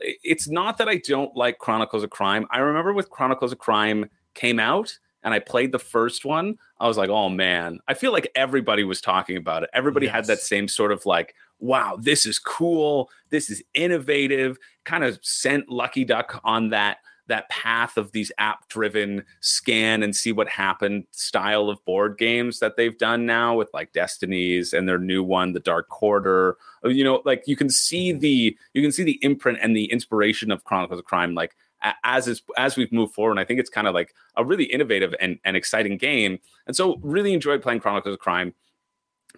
it's 0.00 0.48
not 0.48 0.78
that 0.78 0.88
I 0.88 0.96
don't 0.98 1.34
like 1.36 1.58
Chronicles 1.58 2.02
of 2.02 2.10
Crime. 2.10 2.46
I 2.50 2.58
remember 2.58 2.92
with 2.92 3.10
Chronicles 3.10 3.52
of 3.52 3.58
Crime 3.58 4.08
came 4.34 4.58
out 4.58 4.98
and 5.26 5.34
I 5.34 5.40
played 5.40 5.72
the 5.72 5.78
first 5.80 6.24
one, 6.24 6.56
I 6.78 6.86
was 6.86 6.96
like, 6.96 7.10
oh 7.10 7.28
man, 7.28 7.80
I 7.88 7.94
feel 7.94 8.12
like 8.12 8.30
everybody 8.36 8.84
was 8.84 9.00
talking 9.00 9.36
about 9.36 9.64
it. 9.64 9.70
Everybody 9.74 10.06
yes. 10.06 10.14
had 10.14 10.24
that 10.26 10.38
same 10.38 10.68
sort 10.68 10.92
of 10.92 11.04
like 11.04 11.34
wow, 11.58 11.98
this 11.98 12.26
is 12.26 12.38
cool, 12.38 13.10
this 13.30 13.48
is 13.48 13.62
innovative, 13.72 14.58
kind 14.84 15.02
of 15.02 15.18
sent 15.22 15.70
Lucky 15.70 16.04
Duck 16.04 16.40
on 16.44 16.70
that 16.70 16.98
that 17.28 17.48
path 17.48 17.96
of 17.96 18.12
these 18.12 18.30
app 18.38 18.68
driven 18.68 19.24
scan 19.40 20.04
and 20.04 20.14
see 20.14 20.30
what 20.30 20.48
happened 20.48 21.04
style 21.10 21.68
of 21.68 21.84
board 21.84 22.16
games 22.18 22.60
that 22.60 22.76
they've 22.76 22.98
done 22.98 23.26
now 23.26 23.56
with 23.56 23.68
like 23.74 23.92
destinies 23.92 24.72
and 24.72 24.88
their 24.88 24.98
new 24.98 25.24
one 25.24 25.52
the 25.52 25.58
dark 25.58 25.88
quarter. 25.88 26.56
Oh, 26.84 26.88
you 26.88 27.02
know 27.02 27.22
like 27.24 27.42
you 27.46 27.56
can 27.56 27.68
see 27.68 28.10
mm-hmm. 28.10 28.20
the 28.20 28.56
you 28.74 28.82
can 28.82 28.92
see 28.92 29.02
the 29.02 29.18
imprint 29.22 29.58
and 29.60 29.74
the 29.74 29.86
inspiration 29.86 30.52
of 30.52 30.62
chronicles 30.62 31.00
of 31.00 31.04
crime 31.04 31.34
like 31.34 31.56
as 32.04 32.26
is 32.26 32.42
as 32.56 32.76
we've 32.76 32.92
moved 32.92 33.14
forward 33.14 33.32
and 33.32 33.40
i 33.40 33.44
think 33.44 33.60
it's 33.60 33.70
kind 33.70 33.86
of 33.86 33.94
like 33.94 34.14
a 34.36 34.44
really 34.44 34.64
innovative 34.64 35.14
and, 35.20 35.38
and 35.44 35.56
exciting 35.56 35.96
game 35.96 36.38
and 36.66 36.74
so 36.74 36.96
really 37.02 37.32
enjoyed 37.32 37.62
playing 37.62 37.80
chronicles 37.80 38.12
of 38.12 38.18
crime 38.18 38.54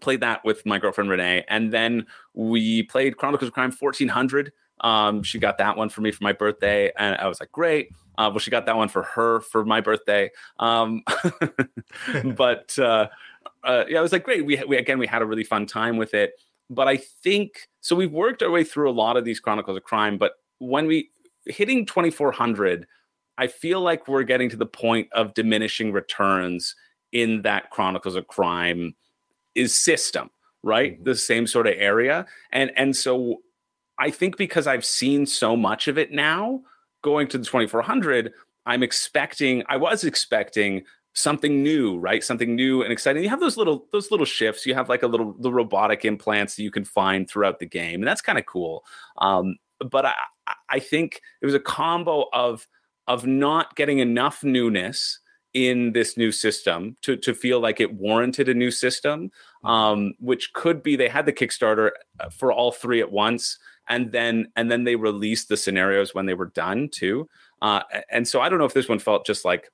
played 0.01 0.20
that 0.20 0.44
with 0.44 0.64
my 0.64 0.79
girlfriend 0.79 1.11
Renee, 1.11 1.44
and 1.48 1.72
then 1.72 2.07
we 2.35 2.83
played 2.85 3.16
Chronicles 3.16 3.48
of 3.48 3.55
Crime 3.55 3.72
1400. 3.72 4.53
Um, 4.81 5.22
she 5.22 5.38
got 5.38 5.59
that 5.59 5.77
one 5.77 5.88
for 5.88 6.01
me 6.01 6.11
for 6.11 6.22
my 6.22 6.33
birthday, 6.33 6.92
and 6.96 7.16
I 7.16 7.27
was 7.27 7.40
like, 7.40 7.53
great. 7.53 7.90
Uh, 8.16 8.31
well, 8.31 8.38
she 8.38 8.51
got 8.51 8.66
that 8.66 8.77
one 8.77 8.88
for 8.88 9.03
her 9.03 9.40
for 9.40 9.64
my 9.64 9.81
birthday. 9.81 10.31
Um, 10.59 11.03
but 12.37 12.79
uh, 12.79 13.09
uh, 13.64 13.85
yeah, 13.88 13.98
I 13.98 14.03
was 14.03 14.12
like, 14.12 14.24
great. 14.24 14.44
We, 14.44 14.62
we 14.66 14.77
again, 14.77 14.98
we 14.98 15.07
had 15.07 15.22
a 15.22 15.27
really 15.27 15.44
fun 15.44 15.66
time 15.66 15.96
with 15.96 16.14
it. 16.14 16.33
But 16.70 16.87
I 16.87 16.98
think 16.98 17.68
so. 17.81 17.96
We've 17.96 18.12
worked 18.12 18.42
our 18.42 18.51
way 18.51 18.62
through 18.62 18.90
a 18.90 18.92
lot 18.92 19.16
of 19.16 19.24
these 19.24 19.40
Chronicles 19.40 19.77
of 19.77 19.85
Crime, 19.85 20.18
but 20.18 20.33
when 20.59 20.87
we 20.87 21.11
hitting 21.48 21.87
2400, 21.87 22.87
I 23.38 23.46
feel 23.46 23.80
like 23.80 24.08
we're 24.08 24.24
getting 24.24 24.50
to 24.50 24.56
the 24.56 24.66
point 24.66 25.08
of 25.12 25.34
diminishing 25.34 25.92
returns 25.92 26.74
in 27.12 27.42
that 27.42 27.70
Chronicles 27.70 28.16
of 28.16 28.26
Crime 28.26 28.94
is 29.54 29.74
system, 29.74 30.30
right? 30.62 30.94
Mm-hmm. 30.94 31.04
The 31.04 31.14
same 31.14 31.46
sort 31.46 31.66
of 31.66 31.74
area. 31.76 32.26
And 32.52 32.72
and 32.76 32.94
so 32.96 33.42
I 33.98 34.11
think 34.11 34.37
because 34.37 34.66
I've 34.66 34.84
seen 34.84 35.26
so 35.26 35.56
much 35.56 35.88
of 35.88 35.98
it 35.98 36.12
now 36.12 36.62
going 37.02 37.28
to 37.28 37.38
the 37.38 37.44
2400, 37.44 38.32
I'm 38.66 38.82
expecting 38.82 39.62
I 39.68 39.76
was 39.76 40.04
expecting 40.04 40.84
something 41.14 41.62
new, 41.62 41.98
right? 41.98 42.22
Something 42.22 42.54
new 42.54 42.82
and 42.82 42.92
exciting. 42.92 43.22
You 43.22 43.28
have 43.28 43.40
those 43.40 43.56
little 43.56 43.87
those 43.92 44.11
little 44.11 44.26
shifts. 44.26 44.66
You 44.66 44.74
have 44.74 44.88
like 44.88 45.02
a 45.02 45.08
little 45.08 45.34
the 45.40 45.52
robotic 45.52 46.04
implants 46.04 46.56
that 46.56 46.62
you 46.62 46.70
can 46.70 46.84
find 46.84 47.28
throughout 47.28 47.58
the 47.58 47.66
game, 47.66 48.00
and 48.00 48.06
that's 48.06 48.20
kind 48.20 48.38
of 48.38 48.46
cool. 48.46 48.84
Um, 49.18 49.56
but 49.90 50.06
I 50.06 50.14
I 50.68 50.78
think 50.78 51.20
it 51.40 51.46
was 51.46 51.54
a 51.54 51.61
combo 51.61 52.26
of 52.32 52.66
of 53.06 53.26
not 53.26 53.74
getting 53.74 54.00
enough 54.00 54.44
newness 54.44 55.20
in 55.54 55.92
this 55.92 56.16
new 56.16 56.30
system 56.30 56.96
to, 57.02 57.16
to 57.16 57.34
feel 57.34 57.58
like 57.58 57.80
it 57.80 57.94
warranted 57.94 58.48
a 58.48 58.54
new 58.54 58.70
system, 58.70 59.30
mm-hmm. 59.64 59.66
um, 59.66 60.14
which 60.20 60.52
could 60.52 60.82
be 60.82 60.94
they 60.94 61.08
had 61.08 61.24
the 61.24 61.32
Kickstarter 61.32 61.90
uh, 62.20 62.28
for 62.28 62.52
all 62.52 62.70
three 62.70 63.00
at 63.00 63.11
once, 63.11 63.58
and 63.88 64.12
then 64.12 64.48
and 64.56 64.70
then 64.70 64.84
they 64.84 64.96
released 64.96 65.48
the 65.48 65.56
scenarios 65.56 66.14
when 66.14 66.26
they 66.26 66.34
were 66.34 66.52
done 66.54 66.88
too. 66.92 67.28
Uh, 67.62 67.80
and 68.11 68.28
so 68.28 68.40
I 68.40 68.48
don't 68.48 68.58
know 68.58 68.66
if 68.66 68.74
this 68.74 68.88
one 68.88 68.98
felt 68.98 69.26
just 69.26 69.44
like 69.44 69.70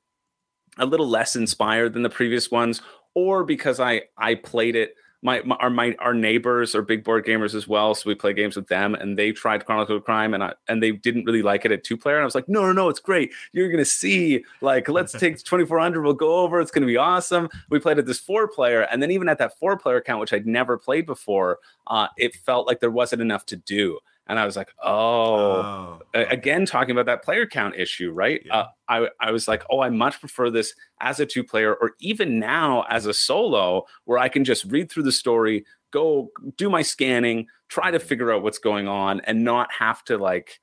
a 0.78 0.86
little 0.86 1.08
less 1.08 1.36
inspired 1.36 1.92
than 1.92 2.02
the 2.02 2.10
previous 2.10 2.50
ones, 2.50 2.80
or 3.14 3.44
because 3.44 3.80
I 3.80 4.02
I 4.16 4.36
played 4.36 4.76
it 4.76 4.94
my, 5.24 5.40
my, 5.42 5.56
our 5.56 5.70
my 5.70 5.96
our 6.00 6.12
neighbors 6.12 6.74
are 6.74 6.82
big 6.82 7.02
board 7.02 7.24
gamers 7.24 7.54
as 7.54 7.66
well, 7.66 7.94
so 7.94 8.08
we 8.08 8.14
play 8.14 8.34
games 8.34 8.56
with 8.56 8.68
them, 8.68 8.94
and 8.94 9.18
they 9.18 9.32
tried 9.32 9.64
Chronicle 9.64 9.96
of 9.96 10.04
Crime, 10.04 10.34
and 10.34 10.44
I, 10.44 10.52
and 10.68 10.82
they 10.82 10.92
didn't 10.92 11.24
really 11.24 11.40
like 11.40 11.64
it 11.64 11.72
at 11.72 11.82
two 11.82 11.96
player. 11.96 12.16
And 12.16 12.22
I 12.22 12.26
was 12.26 12.34
like, 12.34 12.46
no, 12.46 12.62
no, 12.66 12.72
no, 12.72 12.88
it's 12.90 13.00
great. 13.00 13.32
You're 13.52 13.70
gonna 13.70 13.86
see, 13.86 14.44
like, 14.60 14.86
let's 14.88 15.12
take 15.18 15.42
2400. 15.42 16.02
We'll 16.02 16.12
go 16.12 16.36
over. 16.36 16.60
It's 16.60 16.70
gonna 16.70 16.86
be 16.86 16.98
awesome. 16.98 17.48
We 17.70 17.78
played 17.78 17.98
at 17.98 18.04
this 18.04 18.20
four 18.20 18.46
player, 18.46 18.82
and 18.82 19.02
then 19.02 19.10
even 19.10 19.30
at 19.30 19.38
that 19.38 19.58
four 19.58 19.78
player 19.78 20.02
count, 20.02 20.20
which 20.20 20.34
I'd 20.34 20.46
never 20.46 20.76
played 20.76 21.06
before, 21.06 21.58
uh, 21.86 22.08
it 22.18 22.36
felt 22.36 22.66
like 22.66 22.80
there 22.80 22.90
wasn't 22.90 23.22
enough 23.22 23.46
to 23.46 23.56
do 23.56 23.98
and 24.26 24.38
I 24.38 24.46
was 24.46 24.56
like, 24.56 24.72
oh, 24.82 24.90
oh 24.92 26.00
again, 26.14 26.64
talking 26.64 26.92
about 26.92 27.06
that 27.06 27.22
player 27.22 27.46
count 27.46 27.76
issue, 27.76 28.10
right? 28.10 28.40
Yeah. 28.44 28.56
Uh, 28.56 28.68
I, 28.88 29.08
I 29.20 29.30
was 29.30 29.46
like, 29.46 29.62
oh, 29.70 29.80
I 29.80 29.90
much 29.90 30.18
prefer 30.20 30.50
this 30.50 30.74
as 31.00 31.20
a 31.20 31.26
two 31.26 31.44
player 31.44 31.74
or 31.74 31.92
even 32.00 32.38
now 32.38 32.84
as 32.88 33.06
a 33.06 33.14
solo 33.14 33.84
where 34.04 34.18
I 34.18 34.28
can 34.28 34.44
just 34.44 34.64
read 34.64 34.90
through 34.90 35.02
the 35.02 35.12
story, 35.12 35.64
go 35.90 36.30
do 36.56 36.70
my 36.70 36.82
scanning, 36.82 37.46
try 37.68 37.90
to 37.90 37.98
figure 37.98 38.32
out 38.32 38.42
what's 38.42 38.58
going 38.58 38.88
on 38.88 39.20
and 39.20 39.44
not 39.44 39.70
have 39.72 40.02
to 40.04 40.16
like 40.16 40.60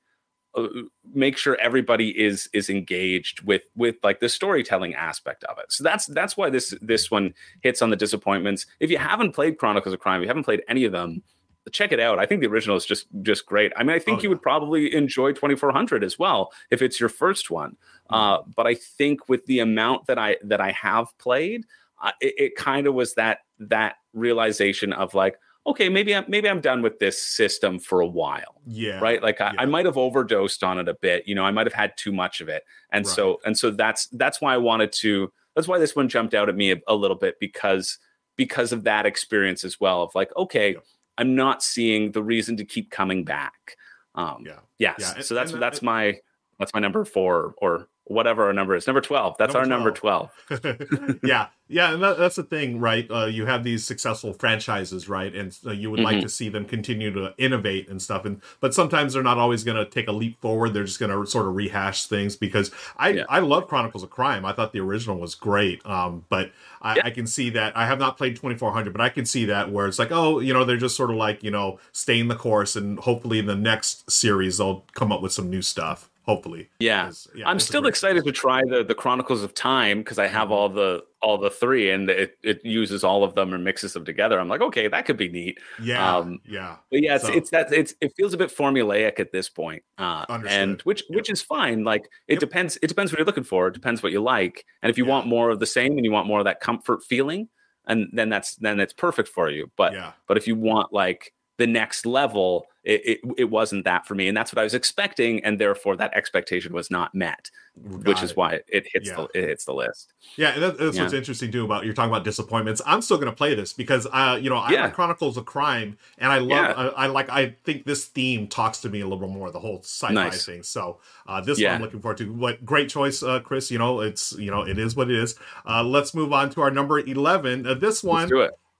uh, 0.54 0.66
make 1.14 1.38
sure 1.38 1.56
everybody 1.60 2.10
is 2.10 2.48
is 2.52 2.68
engaged 2.68 3.42
with 3.42 3.62
with 3.76 3.96
like 4.02 4.20
the 4.20 4.28
storytelling 4.28 4.94
aspect 4.94 5.44
of 5.44 5.58
it. 5.58 5.72
So 5.72 5.84
that's 5.84 6.06
that's 6.06 6.36
why 6.36 6.50
this 6.50 6.74
this 6.82 7.10
one 7.10 7.32
hits 7.60 7.80
on 7.80 7.90
the 7.90 7.96
disappointments. 7.96 8.66
If 8.80 8.90
you 8.90 8.98
haven't 8.98 9.32
played 9.32 9.56
Chronicles 9.56 9.94
of 9.94 10.00
Crime, 10.00 10.20
you 10.20 10.28
haven't 10.28 10.44
played 10.44 10.62
any 10.68 10.84
of 10.84 10.92
them, 10.92 11.22
check 11.70 11.92
it 11.92 12.00
out. 12.00 12.18
I 12.18 12.26
think 12.26 12.40
the 12.40 12.48
original 12.48 12.76
is 12.76 12.84
just 12.84 13.06
just 13.22 13.46
great. 13.46 13.72
I 13.76 13.82
mean, 13.82 13.94
I 13.94 13.98
think 13.98 14.18
oh, 14.18 14.22
you 14.22 14.28
yeah. 14.28 14.34
would 14.34 14.42
probably 14.42 14.94
enjoy 14.94 15.32
2400 15.32 16.02
as 16.02 16.18
well 16.18 16.52
if 16.70 16.82
it's 16.82 16.98
your 16.98 17.08
first 17.08 17.50
one. 17.50 17.72
Mm-hmm. 18.10 18.14
Uh, 18.14 18.38
but 18.56 18.66
I 18.66 18.74
think 18.74 19.28
with 19.28 19.46
the 19.46 19.60
amount 19.60 20.06
that 20.06 20.18
I 20.18 20.36
that 20.44 20.60
I 20.60 20.72
have 20.72 21.06
played, 21.18 21.64
uh, 22.02 22.12
it, 22.20 22.34
it 22.36 22.56
kind 22.56 22.86
of 22.86 22.94
was 22.94 23.14
that 23.14 23.38
that 23.58 23.96
realization 24.12 24.92
of 24.92 25.14
like 25.14 25.36
okay, 25.66 25.88
maybe 25.88 26.14
I'm 26.14 26.24
maybe 26.28 26.48
I'm 26.48 26.60
done 26.60 26.82
with 26.82 26.98
this 26.98 27.22
system 27.22 27.78
for 27.78 28.00
a 28.00 28.06
while. 28.06 28.60
Yeah. 28.66 29.00
Right. 29.00 29.22
Like 29.22 29.40
I, 29.40 29.52
yeah. 29.52 29.60
I 29.60 29.66
might 29.66 29.86
have 29.86 29.96
overdosed 29.96 30.64
on 30.64 30.78
it 30.78 30.88
a 30.88 30.94
bit. 30.94 31.26
You 31.26 31.34
know, 31.34 31.44
I 31.44 31.50
might 31.50 31.66
have 31.66 31.74
had 31.74 31.96
too 31.96 32.12
much 32.12 32.40
of 32.40 32.48
it. 32.48 32.64
And 32.90 33.06
right. 33.06 33.14
so 33.14 33.40
and 33.44 33.56
so 33.56 33.70
that's 33.70 34.06
that's 34.08 34.40
why 34.40 34.54
I 34.54 34.58
wanted 34.58 34.92
to 34.94 35.32
that's 35.54 35.68
why 35.68 35.78
this 35.78 35.94
one 35.94 36.08
jumped 36.08 36.34
out 36.34 36.48
at 36.48 36.56
me 36.56 36.72
a, 36.72 36.76
a 36.88 36.94
little 36.94 37.16
bit 37.16 37.36
because 37.38 37.98
because 38.36 38.72
of 38.72 38.84
that 38.84 39.06
experience 39.06 39.64
as 39.64 39.78
well 39.78 40.02
of 40.02 40.14
like, 40.14 40.34
okay, 40.36 40.72
yeah. 40.72 40.80
I'm 41.18 41.34
not 41.34 41.62
seeing 41.62 42.12
the 42.12 42.22
reason 42.22 42.56
to 42.58 42.64
keep 42.64 42.90
coming 42.90 43.24
back. 43.24 43.76
Um 44.14 44.44
yeah. 44.46 44.60
Yes. 44.78 44.96
Yeah. 44.98 45.22
so 45.22 45.34
that's 45.34 45.52
that's 45.52 45.82
my 45.82 46.18
that's 46.58 46.74
my 46.74 46.80
number 46.80 47.04
four 47.04 47.54
or 47.58 47.88
whatever 48.04 48.44
our 48.44 48.52
number 48.52 48.74
is. 48.74 48.86
Number 48.86 49.00
12. 49.00 49.36
That's 49.38 49.54
number 49.54 49.88
our 49.88 49.92
12. 49.92 50.30
number 50.50 50.76
12. 50.78 51.20
yeah. 51.24 51.48
Yeah. 51.68 51.94
And 51.94 52.02
that, 52.02 52.18
that's 52.18 52.36
the 52.36 52.42
thing, 52.42 52.80
right? 52.80 53.08
Uh, 53.10 53.26
you 53.26 53.46
have 53.46 53.64
these 53.64 53.84
successful 53.84 54.32
franchises, 54.34 55.08
right? 55.08 55.34
And 55.34 55.56
uh, 55.64 55.70
you 55.70 55.90
would 55.90 55.98
mm-hmm. 55.98 56.04
like 56.04 56.20
to 56.20 56.28
see 56.28 56.48
them 56.48 56.64
continue 56.64 57.12
to 57.12 57.32
innovate 57.38 57.88
and 57.88 58.02
stuff. 58.02 58.24
And, 58.24 58.42
but 58.60 58.74
sometimes 58.74 59.14
they're 59.14 59.22
not 59.22 59.38
always 59.38 59.64
going 59.64 59.76
to 59.76 59.86
take 59.86 60.08
a 60.08 60.12
leap 60.12 60.40
forward. 60.40 60.74
They're 60.74 60.84
just 60.84 60.98
going 60.98 61.12
to 61.12 61.26
sort 61.30 61.46
of 61.46 61.54
rehash 61.54 62.06
things 62.06 62.36
because 62.36 62.70
I, 62.96 63.10
yeah. 63.10 63.24
I 63.28 63.38
love 63.38 63.68
Chronicles 63.68 64.02
of 64.02 64.10
Crime. 64.10 64.44
I 64.44 64.52
thought 64.52 64.72
the 64.72 64.80
original 64.80 65.16
was 65.16 65.34
great. 65.34 65.84
Um, 65.86 66.24
but 66.28 66.52
I, 66.82 66.96
yeah. 66.96 67.02
I 67.04 67.10
can 67.10 67.26
see 67.26 67.50
that 67.50 67.76
I 67.76 67.86
have 67.86 68.00
not 68.00 68.18
played 68.18 68.36
2400, 68.36 68.92
but 68.92 69.00
I 69.00 69.08
can 69.08 69.24
see 69.24 69.46
that 69.46 69.70
where 69.70 69.86
it's 69.86 69.98
like, 69.98 70.12
oh, 70.12 70.40
you 70.40 70.52
know, 70.52 70.64
they're 70.64 70.76
just 70.76 70.96
sort 70.96 71.10
of 71.10 71.16
like, 71.16 71.42
you 71.42 71.50
know, 71.50 71.78
staying 71.92 72.28
the 72.28 72.36
course 72.36 72.76
and 72.76 72.98
hopefully 72.98 73.38
in 73.38 73.46
the 73.46 73.56
next 73.56 74.10
series, 74.10 74.58
they'll 74.58 74.84
come 74.94 75.12
up 75.12 75.22
with 75.22 75.32
some 75.32 75.48
new 75.48 75.62
stuff 75.62 76.10
hopefully. 76.22 76.68
Yeah, 76.78 77.10
yeah 77.34 77.48
I'm 77.48 77.58
still 77.58 77.86
excited 77.86 78.24
to 78.24 78.32
try 78.32 78.62
the 78.64 78.84
the 78.84 78.94
Chronicles 78.94 79.42
of 79.42 79.54
Time 79.54 79.98
because 79.98 80.18
I 80.18 80.26
have 80.26 80.44
mm-hmm. 80.44 80.52
all 80.52 80.68
the 80.68 81.04
all 81.20 81.38
the 81.38 81.50
three 81.50 81.90
and 81.90 82.10
it, 82.10 82.36
it 82.42 82.64
uses 82.64 83.04
all 83.04 83.22
of 83.22 83.34
them 83.34 83.52
and 83.52 83.62
mixes 83.62 83.92
them 83.92 84.04
together. 84.04 84.40
I'm 84.40 84.48
like, 84.48 84.60
okay, 84.60 84.88
that 84.88 85.06
could 85.06 85.16
be 85.16 85.28
neat. 85.28 85.58
Yeah, 85.80 86.16
um, 86.16 86.40
yeah. 86.44 86.76
But 86.90 87.02
yeah, 87.02 87.16
it's, 87.16 87.24
so. 87.24 87.32
it's 87.32 87.50
that 87.50 87.72
it's 87.72 87.94
it 88.00 88.12
feels 88.16 88.34
a 88.34 88.36
bit 88.36 88.54
formulaic 88.54 89.20
at 89.20 89.32
this 89.32 89.48
point, 89.48 89.82
uh, 89.98 90.24
and 90.48 90.80
which 90.82 91.02
yep. 91.08 91.16
which 91.16 91.30
is 91.30 91.42
fine. 91.42 91.84
Like 91.84 92.08
it 92.28 92.34
yep. 92.34 92.40
depends. 92.40 92.78
It 92.82 92.88
depends 92.88 93.12
what 93.12 93.18
you're 93.18 93.26
looking 93.26 93.44
for. 93.44 93.68
It 93.68 93.74
depends 93.74 94.02
what 94.02 94.12
you 94.12 94.20
like. 94.20 94.64
And 94.82 94.90
if 94.90 94.98
you 94.98 95.04
yeah. 95.04 95.10
want 95.10 95.26
more 95.26 95.50
of 95.50 95.60
the 95.60 95.66
same 95.66 95.96
and 95.96 96.04
you 96.04 96.12
want 96.12 96.26
more 96.26 96.38
of 96.38 96.44
that 96.44 96.60
comfort 96.60 97.02
feeling, 97.02 97.48
and 97.86 98.08
then 98.12 98.28
that's 98.28 98.56
then 98.56 98.80
it's 98.80 98.92
perfect 98.92 99.28
for 99.28 99.50
you. 99.50 99.70
But 99.76 99.92
yeah. 99.92 100.12
but 100.26 100.36
if 100.36 100.46
you 100.46 100.56
want 100.56 100.92
like 100.92 101.32
the 101.62 101.66
next 101.68 102.04
level 102.04 102.66
it, 102.82 103.06
it, 103.06 103.20
it, 103.38 103.44
wasn't 103.44 103.84
that 103.84 104.04
for 104.04 104.16
me 104.16 104.26
and 104.26 104.36
that's 104.36 104.52
what 104.52 104.58
i 104.58 104.64
was 104.64 104.74
expecting 104.74 105.44
and 105.44 105.60
therefore 105.60 105.94
that 105.94 106.12
expectation 106.12 106.72
was 106.72 106.90
not 106.90 107.14
met 107.14 107.52
Got 107.88 108.04
which 108.04 108.18
it. 108.18 108.24
is 108.24 108.34
why 108.34 108.58
it 108.66 108.84
hits 108.92 109.08
yeah. 109.08 109.14
the 109.14 109.28
it 109.32 109.48
hits 109.48 109.64
the 109.64 109.72
list 109.72 110.12
yeah 110.36 110.58
that, 110.58 110.76
that's 110.76 110.96
yeah. 110.96 111.02
what's 111.02 111.14
interesting 111.14 111.52
too 111.52 111.64
about 111.64 111.84
you're 111.84 111.94
talking 111.94 112.10
about 112.10 112.24
disappointments 112.24 112.82
i'm 112.84 113.00
still 113.00 113.16
going 113.16 113.30
to 113.30 113.36
play 113.36 113.54
this 113.54 113.72
because 113.72 114.08
uh 114.12 114.36
you 114.42 114.50
know 114.50 114.56
i 114.56 114.72
yeah. 114.72 114.82
like 114.82 114.94
chronicles 114.94 115.36
of 115.36 115.44
crime 115.44 115.96
and 116.18 116.32
i 116.32 116.38
love 116.38 116.76
I, 116.76 117.04
I, 117.04 117.06
like 117.06 117.30
i 117.30 117.54
think 117.62 117.84
this 117.84 118.06
theme 118.06 118.48
talks 118.48 118.80
to 118.80 118.88
me 118.88 119.02
a 119.02 119.06
little 119.06 119.28
more 119.28 119.52
the 119.52 119.60
whole 119.60 119.78
sci-fi 119.84 120.12
nice. 120.12 120.44
thing 120.44 120.64
so 120.64 120.98
uh 121.28 121.40
this 121.40 121.62
one 121.62 121.70
i'm 121.70 121.82
looking 121.82 122.00
forward 122.00 122.18
to 122.18 122.32
what 122.32 122.64
great 122.64 122.88
choice 122.88 123.22
uh 123.22 123.38
chris 123.38 123.70
you 123.70 123.78
know 123.78 124.00
it's 124.00 124.32
you 124.32 124.50
know 124.50 124.62
it 124.62 124.80
is 124.80 124.96
what 124.96 125.08
it 125.08 125.16
is 125.16 125.36
uh 125.64 125.84
let's 125.84 126.12
move 126.14 126.32
on 126.32 126.50
to 126.50 126.60
our 126.60 126.72
number 126.72 126.98
11 126.98 127.64
uh, 127.64 127.74
this 127.74 128.02
one 128.02 128.28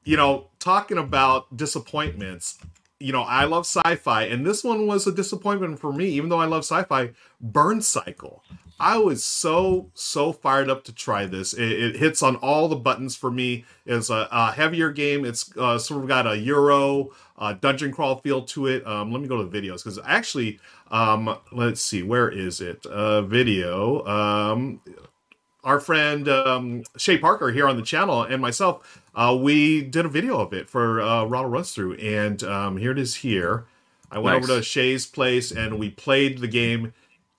you 0.04 0.16
know 0.16 0.48
talking 0.58 0.98
about 0.98 1.56
disappointments 1.56 2.58
you 3.02 3.12
know, 3.12 3.22
I 3.22 3.44
love 3.44 3.66
sci-fi, 3.66 4.22
and 4.24 4.46
this 4.46 4.62
one 4.62 4.86
was 4.86 5.06
a 5.06 5.12
disappointment 5.12 5.80
for 5.80 5.92
me, 5.92 6.06
even 6.10 6.28
though 6.28 6.38
I 6.38 6.46
love 6.46 6.60
sci-fi. 6.60 7.10
Burn 7.40 7.82
Cycle. 7.82 8.44
I 8.78 8.98
was 8.98 9.22
so 9.22 9.90
so 9.94 10.32
fired 10.32 10.70
up 10.70 10.84
to 10.84 10.92
try 10.92 11.26
this. 11.26 11.52
It, 11.52 11.70
it 11.70 11.96
hits 11.96 12.22
on 12.22 12.36
all 12.36 12.68
the 12.68 12.76
buttons 12.76 13.14
for 13.16 13.30
me. 13.30 13.64
It's 13.86 14.10
a, 14.10 14.28
a 14.30 14.52
heavier 14.52 14.90
game. 14.90 15.24
It's 15.24 15.56
uh, 15.56 15.78
sort 15.78 16.02
of 16.02 16.08
got 16.08 16.26
a 16.26 16.36
Euro 16.38 17.10
uh, 17.38 17.52
dungeon 17.54 17.92
crawl 17.92 18.16
feel 18.16 18.42
to 18.42 18.66
it. 18.66 18.86
Um, 18.86 19.12
let 19.12 19.20
me 19.20 19.28
go 19.28 19.42
to 19.42 19.48
the 19.48 19.60
videos 19.60 19.84
because 19.84 19.98
actually, 20.04 20.58
um, 20.90 21.38
let's 21.52 21.80
see, 21.80 22.02
where 22.02 22.28
is 22.28 22.60
it? 22.60 22.86
Uh, 22.86 23.22
video. 23.22 24.04
Um, 24.06 24.80
our 25.64 25.80
friend 25.80 26.28
um, 26.28 26.84
Shay 26.96 27.18
Parker 27.18 27.52
here 27.52 27.68
on 27.68 27.76
the 27.76 27.82
channel 27.82 28.22
and 28.22 28.42
myself, 28.42 29.02
uh, 29.14 29.36
we 29.38 29.82
did 29.82 30.04
a 30.06 30.08
video 30.08 30.40
of 30.40 30.52
it 30.52 30.68
for 30.68 31.00
uh, 31.00 31.24
Rahdo 31.24 31.48
Runs 31.48 31.72
Through, 31.72 31.94
and 31.94 32.42
um, 32.42 32.76
here 32.76 32.92
it 32.92 32.98
is. 32.98 33.16
Here, 33.16 33.64
I 34.10 34.18
went 34.18 34.40
nice. 34.40 34.50
over 34.50 34.60
to 34.60 34.64
Shay's 34.64 35.06
place 35.06 35.50
and 35.50 35.78
we 35.78 35.90
played 35.90 36.38
the 36.38 36.48
game. 36.48 36.92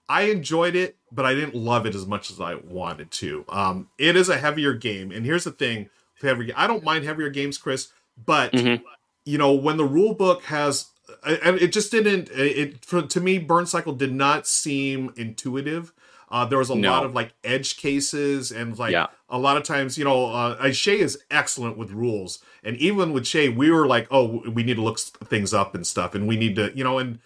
I 0.07 0.23
enjoyed 0.23 0.75
it, 0.75 0.97
but 1.11 1.25
I 1.25 1.33
didn't 1.33 1.55
love 1.55 1.85
it 1.85 1.95
as 1.95 2.05
much 2.05 2.29
as 2.29 2.39
I 2.39 2.55
wanted 2.55 3.11
to. 3.11 3.45
Um, 3.49 3.89
it 3.97 4.15
is 4.15 4.29
a 4.29 4.37
heavier 4.37 4.73
game, 4.73 5.11
and 5.11 5.25
here's 5.25 5.45
the 5.45 5.51
thing: 5.51 5.89
heavier. 6.21 6.53
I 6.55 6.67
don't 6.67 6.83
mind 6.83 7.05
heavier 7.05 7.29
games, 7.29 7.57
Chris, 7.57 7.91
but 8.23 8.51
mm-hmm. 8.51 8.83
you 9.25 9.37
know 9.37 9.53
when 9.53 9.77
the 9.77 9.85
rule 9.85 10.13
book 10.13 10.43
has 10.43 10.87
and 11.25 11.57
it 11.57 11.71
just 11.71 11.91
didn't 11.91 12.29
it 12.31 12.83
for, 12.85 13.01
to 13.01 13.19
me 13.19 13.37
burn 13.37 13.65
cycle 13.65 13.93
did 13.93 14.13
not 14.13 14.47
seem 14.47 15.13
intuitive 15.15 15.93
uh, 16.33 16.43
there 16.45 16.57
was 16.57 16.71
a 16.71 16.75
no. 16.75 16.89
lot 16.89 17.05
of 17.05 17.13
like 17.13 17.31
edge 17.43 17.77
cases 17.77 18.51
and 18.51 18.77
like 18.79 18.91
yeah. 18.91 19.05
a 19.29 19.37
lot 19.37 19.55
of 19.55 19.61
times, 19.61 19.99
you 19.99 20.03
know, 20.03 20.33
uh, 20.33 20.71
Shay 20.71 20.99
is 20.99 21.19
excellent 21.29 21.77
with 21.77 21.91
rules, 21.91 22.39
and 22.63 22.75
even 22.77 23.13
with 23.13 23.27
Shay, 23.27 23.49
we 23.49 23.69
were 23.69 23.85
like, 23.85 24.07
oh, 24.09 24.41
we 24.49 24.63
need 24.63 24.77
to 24.77 24.81
look 24.81 24.97
things 24.97 25.53
up 25.53 25.75
and 25.75 25.85
stuff, 25.85 26.15
and 26.15 26.27
we 26.27 26.35
need 26.35 26.55
to, 26.55 26.75
you 26.75 26.83
know, 26.83 26.97
and 26.97 27.19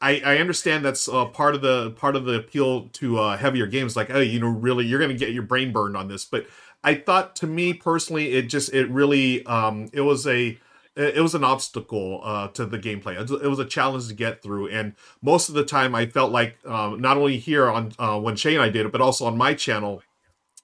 I, 0.00 0.22
I 0.24 0.36
understand 0.38 0.84
that's 0.84 1.08
uh, 1.08 1.24
part 1.24 1.56
of 1.56 1.60
the 1.60 1.90
part 1.90 2.14
of 2.14 2.24
the 2.24 2.34
appeal 2.34 2.88
to 2.88 3.18
uh, 3.18 3.36
heavier 3.36 3.66
games, 3.66 3.96
like, 3.96 4.10
oh, 4.10 4.20
you 4.20 4.38
know, 4.38 4.46
really, 4.46 4.86
you're 4.86 5.00
gonna 5.00 5.14
get 5.14 5.30
your 5.30 5.42
brain 5.42 5.72
burned 5.72 5.96
on 5.96 6.06
this, 6.06 6.24
but 6.24 6.46
I 6.84 6.94
thought 6.94 7.34
to 7.36 7.48
me 7.48 7.74
personally, 7.74 8.34
it 8.34 8.42
just 8.42 8.72
it 8.72 8.88
really 8.90 9.44
um, 9.46 9.90
it 9.92 10.02
was 10.02 10.24
a 10.24 10.56
it 10.96 11.22
was 11.22 11.34
an 11.34 11.44
obstacle 11.44 12.20
uh, 12.22 12.48
to 12.48 12.66
the 12.66 12.78
gameplay. 12.78 13.18
It 13.18 13.48
was 13.48 13.58
a 13.58 13.64
challenge 13.64 14.08
to 14.08 14.14
get 14.14 14.42
through, 14.42 14.68
and 14.68 14.94
most 15.22 15.48
of 15.48 15.54
the 15.54 15.64
time, 15.64 15.94
I 15.94 16.06
felt 16.06 16.32
like 16.32 16.56
um, 16.66 17.00
not 17.00 17.16
only 17.16 17.38
here 17.38 17.68
on 17.68 17.92
uh, 17.98 18.18
when 18.20 18.36
Shane 18.36 18.54
and 18.54 18.62
I 18.62 18.68
did 18.68 18.86
it, 18.86 18.92
but 18.92 19.00
also 19.00 19.24
on 19.26 19.38
my 19.38 19.54
channel 19.54 20.02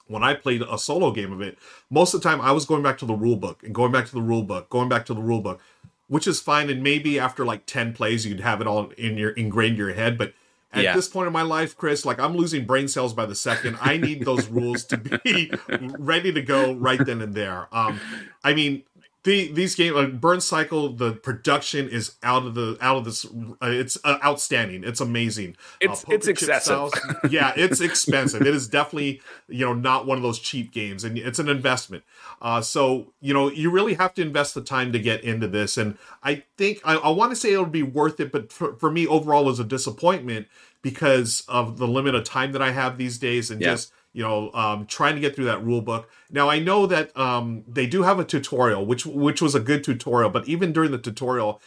when 0.07 0.23
I 0.23 0.35
played 0.35 0.63
a 0.63 0.79
solo 0.79 1.13
game 1.13 1.33
of 1.33 1.41
it. 1.41 1.59
Most 1.91 2.15
of 2.15 2.23
the 2.23 2.29
time, 2.29 2.41
I 2.41 2.53
was 2.53 2.67
going 2.67 2.83
back 2.83 2.99
to 2.99 3.07
the 3.07 3.15
rule 3.15 3.37
book 3.37 3.63
and 3.63 3.75
going 3.75 3.93
back 3.93 4.07
to 4.07 4.15
the 4.15 4.23
rule 4.23 4.43
book, 4.43 4.69
going 4.69 4.89
back 4.89 5.07
to 5.07 5.15
the 5.15 5.23
rule 5.23 5.41
book, 5.41 5.61
which 6.09 6.27
is 6.27 6.41
fine. 6.41 6.69
And 6.69 6.83
maybe 6.83 7.19
after 7.19 7.45
like 7.47 7.65
ten 7.65 7.95
plays, 7.95 8.27
you'd 8.27 8.41
have 8.41 8.61
it 8.61 8.67
all 8.67 8.91
in 8.99 9.17
your 9.17 9.31
ingrained 9.31 9.75
in 9.75 9.79
your 9.79 9.95
head, 9.95 10.19
but 10.19 10.35
at 10.73 10.83
yeah. 10.83 10.95
this 10.95 11.09
point 11.09 11.27
in 11.27 11.33
my 11.33 11.43
life, 11.43 11.77
Chris, 11.77 12.05
like 12.05 12.21
I'm 12.21 12.37
losing 12.37 12.67
brain 12.67 12.89
cells 12.89 13.15
by 13.15 13.25
the 13.25 13.35
second. 13.35 13.79
I 13.81 13.97
need 13.97 14.25
those 14.27 14.49
rules 14.49 14.85
to 14.87 14.99
be 14.99 15.51
ready 15.99 16.31
to 16.31 16.43
go 16.43 16.75
right 16.75 17.03
then 17.03 17.23
and 17.23 17.35
there. 17.35 17.69
Um, 17.73 17.99
I 18.45 18.53
mean, 18.53 18.83
the 19.25 19.53
these 19.53 19.75
games 19.75 19.97
like 19.97 20.21
burn 20.21 20.41
cycle 20.41 20.93
the 20.93 21.13
production 21.13 21.89
is 21.89 22.17
out 22.23 22.47
of 22.47 22.55
the 22.55 22.79
out 22.81 22.97
of 22.97 23.05
this 23.05 23.25
uh, 23.27 23.67
it's 23.67 23.99
uh, 24.05 24.19
outstanding. 24.25 24.85
It's 24.85 25.01
amazing. 25.01 25.57
It's 25.81 26.05
uh, 26.05 26.13
it's 26.13 26.27
excessive. 26.27 26.91
Yeah 27.31 27.53
it's 27.57 27.81
expensive. 27.81 28.43
It 28.43 28.55
is 28.55 28.69
definitely 28.69 29.21
you 29.49 29.67
know 29.67 29.75
not 29.75 30.07
one 30.07 30.17
of 30.17 30.23
those 30.23 30.39
cheap 30.39 30.73
games 30.73 31.05
and 31.05 31.19
it's 31.19 31.39
an 31.39 31.49
investment. 31.49 32.05
Uh, 32.41 32.61
so 32.61 33.13
you 33.21 33.35
know 33.35 33.51
you 33.51 33.71
really 33.71 33.95
have 33.95 34.15
to 34.15 34.23
invest 34.23 34.55
the 34.55 34.61
time 34.61 34.93
to 34.93 34.99
get 34.99 35.23
into 35.25 35.49
this 35.49 35.77
and 35.77 35.99
i 36.23 36.43
think 36.57 36.81
i, 36.85 36.95
I 36.95 37.11
want 37.11 37.33
to 37.33 37.37
say 37.37 37.53
it'll 37.53 37.67
be 37.67 37.83
worth 37.83 38.21
it 38.21 38.33
but 38.33 38.53
for, 38.53 38.75
for 38.77 38.91
me 38.91 39.07
overall 39.07 39.45
was 39.45 39.61
a 39.61 39.65
disappointment 39.65 40.47
because 40.83 41.45
of 41.49 41.79
the 41.79 41.89
limit 41.89 42.15
of 42.15 42.25
time 42.25 42.53
that 42.53 42.63
i 42.63 42.71
have 42.71 42.99
these 42.99 43.19
days 43.19 43.51
and 43.51 43.61
yeah. 43.61 43.73
just 43.73 43.93
you 44.13 44.23
know, 44.23 44.51
um, 44.53 44.87
trying 44.87 45.15
to 45.15 45.21
get 45.21 45.37
through 45.37 45.45
that 45.47 45.65
rule 45.65 45.81
book. 45.81 46.09
Now 46.31 46.49
I 46.49 46.59
know 46.59 46.87
that 46.87 47.17
um, 47.17 47.65
they 47.69 47.87
do 47.87 48.03
have 48.03 48.19
a 48.19 48.25
tutorial, 48.25 48.85
which 48.87 49.07
which 49.07 49.41
was 49.41 49.55
a 49.55 49.61
good 49.61 49.85
tutorial, 49.85 50.31
but 50.31 50.49
even 50.49 50.73
during 50.73 50.91
the 50.91 50.99
tutorial, 50.99 51.61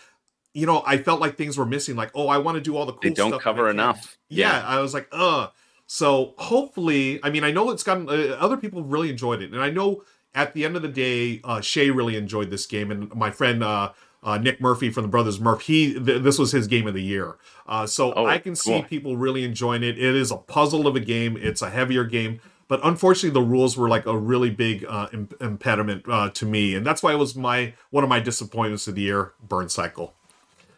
you 0.53 0.65
know, 0.65 0.83
I 0.85 0.97
felt 0.97 1.21
like 1.21 1.37
things 1.37 1.57
were 1.57 1.65
missing. 1.65 1.95
Like, 1.95 2.11
oh, 2.13 2.27
I 2.27 2.37
want 2.37 2.55
to 2.55 2.61
do 2.61 2.75
all 2.75 2.85
the 2.85 2.93
cool. 2.93 3.01
They 3.01 3.11
don't 3.11 3.41
cover 3.41 3.69
enough. 3.69 4.17
Yeah, 4.29 4.59
yeah, 4.59 4.67
I 4.67 4.79
was 4.79 4.93
like, 4.93 5.07
uh. 5.11 5.47
So 5.87 6.35
hopefully, 6.37 7.19
I 7.21 7.29
mean, 7.29 7.43
I 7.43 7.51
know 7.51 7.69
it's 7.69 7.83
gotten 7.83 8.07
uh, 8.07 8.37
other 8.39 8.55
people 8.55 8.81
really 8.81 9.09
enjoyed 9.09 9.41
it, 9.41 9.51
and 9.51 9.61
I 9.61 9.69
know 9.69 10.03
at 10.33 10.53
the 10.53 10.63
end 10.63 10.77
of 10.77 10.81
the 10.81 10.87
day, 10.87 11.41
uh, 11.43 11.59
Shay 11.59 11.89
really 11.89 12.15
enjoyed 12.15 12.49
this 12.49 12.65
game, 12.65 12.91
and 12.91 13.13
my 13.13 13.29
friend 13.31 13.61
uh, 13.61 13.91
uh, 14.23 14.37
Nick 14.37 14.61
Murphy 14.61 14.89
from 14.89 15.03
the 15.03 15.09
Brothers 15.09 15.39
Murph. 15.39 15.61
He 15.61 15.93
th- 15.93 16.21
this 16.21 16.37
was 16.37 16.51
his 16.51 16.67
game 16.67 16.87
of 16.87 16.93
the 16.93 17.01
year. 17.01 17.37
Uh, 17.67 17.85
so 17.85 18.13
oh, 18.13 18.25
I 18.25 18.37
can 18.37 18.55
see 18.55 18.71
cool. 18.71 18.83
people 18.83 19.17
really 19.17 19.43
enjoying 19.43 19.83
it. 19.83 19.97
It 19.97 20.15
is 20.15 20.31
a 20.31 20.37
puzzle 20.37 20.87
of 20.87 20.95
a 20.95 20.99
game. 20.99 21.37
It's 21.37 21.61
a 21.61 21.69
heavier 21.69 22.03
game, 22.03 22.39
but 22.67 22.79
unfortunately, 22.83 23.39
the 23.39 23.45
rules 23.45 23.77
were 23.77 23.89
like 23.89 24.05
a 24.05 24.17
really 24.17 24.49
big 24.49 24.85
uh, 24.87 25.07
imp- 25.11 25.41
impediment 25.41 26.05
uh, 26.07 26.29
to 26.29 26.45
me, 26.45 26.75
and 26.75 26.85
that's 26.85 27.01
why 27.01 27.13
it 27.13 27.17
was 27.17 27.35
my 27.35 27.73
one 27.89 28.03
of 28.03 28.09
my 28.09 28.19
disappointments 28.19 28.87
of 28.87 28.95
the 28.95 29.01
year. 29.01 29.33
Burn 29.41 29.69
cycle. 29.69 30.13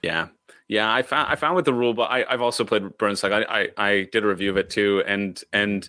Yeah, 0.02 0.28
Yeah, 0.68 0.94
I 0.94 1.02
found 1.02 1.32
I 1.32 1.36
found 1.36 1.56
with 1.56 1.66
the 1.66 1.74
rule, 1.74 1.94
but 1.94 2.10
I, 2.12 2.26
I've 2.28 2.42
also 2.42 2.64
played 2.64 2.98
Burns. 2.98 3.24
Like 3.24 3.32
I, 3.32 3.44
I 3.48 3.70
I 3.78 4.08
did 4.12 4.24
a 4.24 4.28
review 4.28 4.50
of 4.50 4.58
it 4.58 4.70
too, 4.70 5.04
and 5.06 5.42
and 5.52 5.88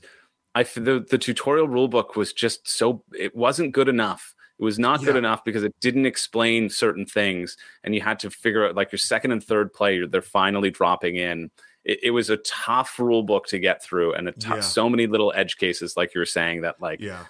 I 0.54 0.64
the 0.64 1.04
the 1.08 1.18
tutorial 1.18 1.68
rule 1.68 1.88
book 1.88 2.16
was 2.16 2.32
just 2.32 2.68
so 2.68 3.02
it 3.18 3.34
wasn't 3.34 3.72
good 3.72 3.88
enough. 3.88 4.33
It 4.58 4.64
was 4.64 4.78
not 4.78 5.02
good 5.04 5.16
enough 5.16 5.44
because 5.44 5.64
it 5.64 5.74
didn't 5.80 6.06
explain 6.06 6.70
certain 6.70 7.06
things, 7.06 7.56
and 7.82 7.94
you 7.94 8.00
had 8.00 8.18
to 8.20 8.30
figure 8.30 8.66
out 8.66 8.76
like 8.76 8.92
your 8.92 8.98
second 9.00 9.32
and 9.32 9.42
third 9.42 9.72
play. 9.72 10.06
They're 10.06 10.22
finally 10.22 10.70
dropping 10.70 11.16
in. 11.16 11.50
It, 11.84 11.98
it 12.04 12.10
was 12.12 12.30
a 12.30 12.36
tough 12.38 12.98
rule 12.98 13.22
book 13.24 13.46
to 13.48 13.58
get 13.58 13.82
through, 13.82 14.14
and 14.14 14.28
a 14.28 14.32
tough, 14.32 14.56
Yeah. 14.56 14.60
so 14.60 14.88
many 14.88 15.06
little 15.06 15.32
edge 15.34 15.56
cases, 15.56 15.96
like 15.96 16.14
you 16.14 16.20
were 16.20 16.26
saying, 16.26 16.60
that 16.62 16.80
like 16.80 17.00
Yeah. 17.00 17.24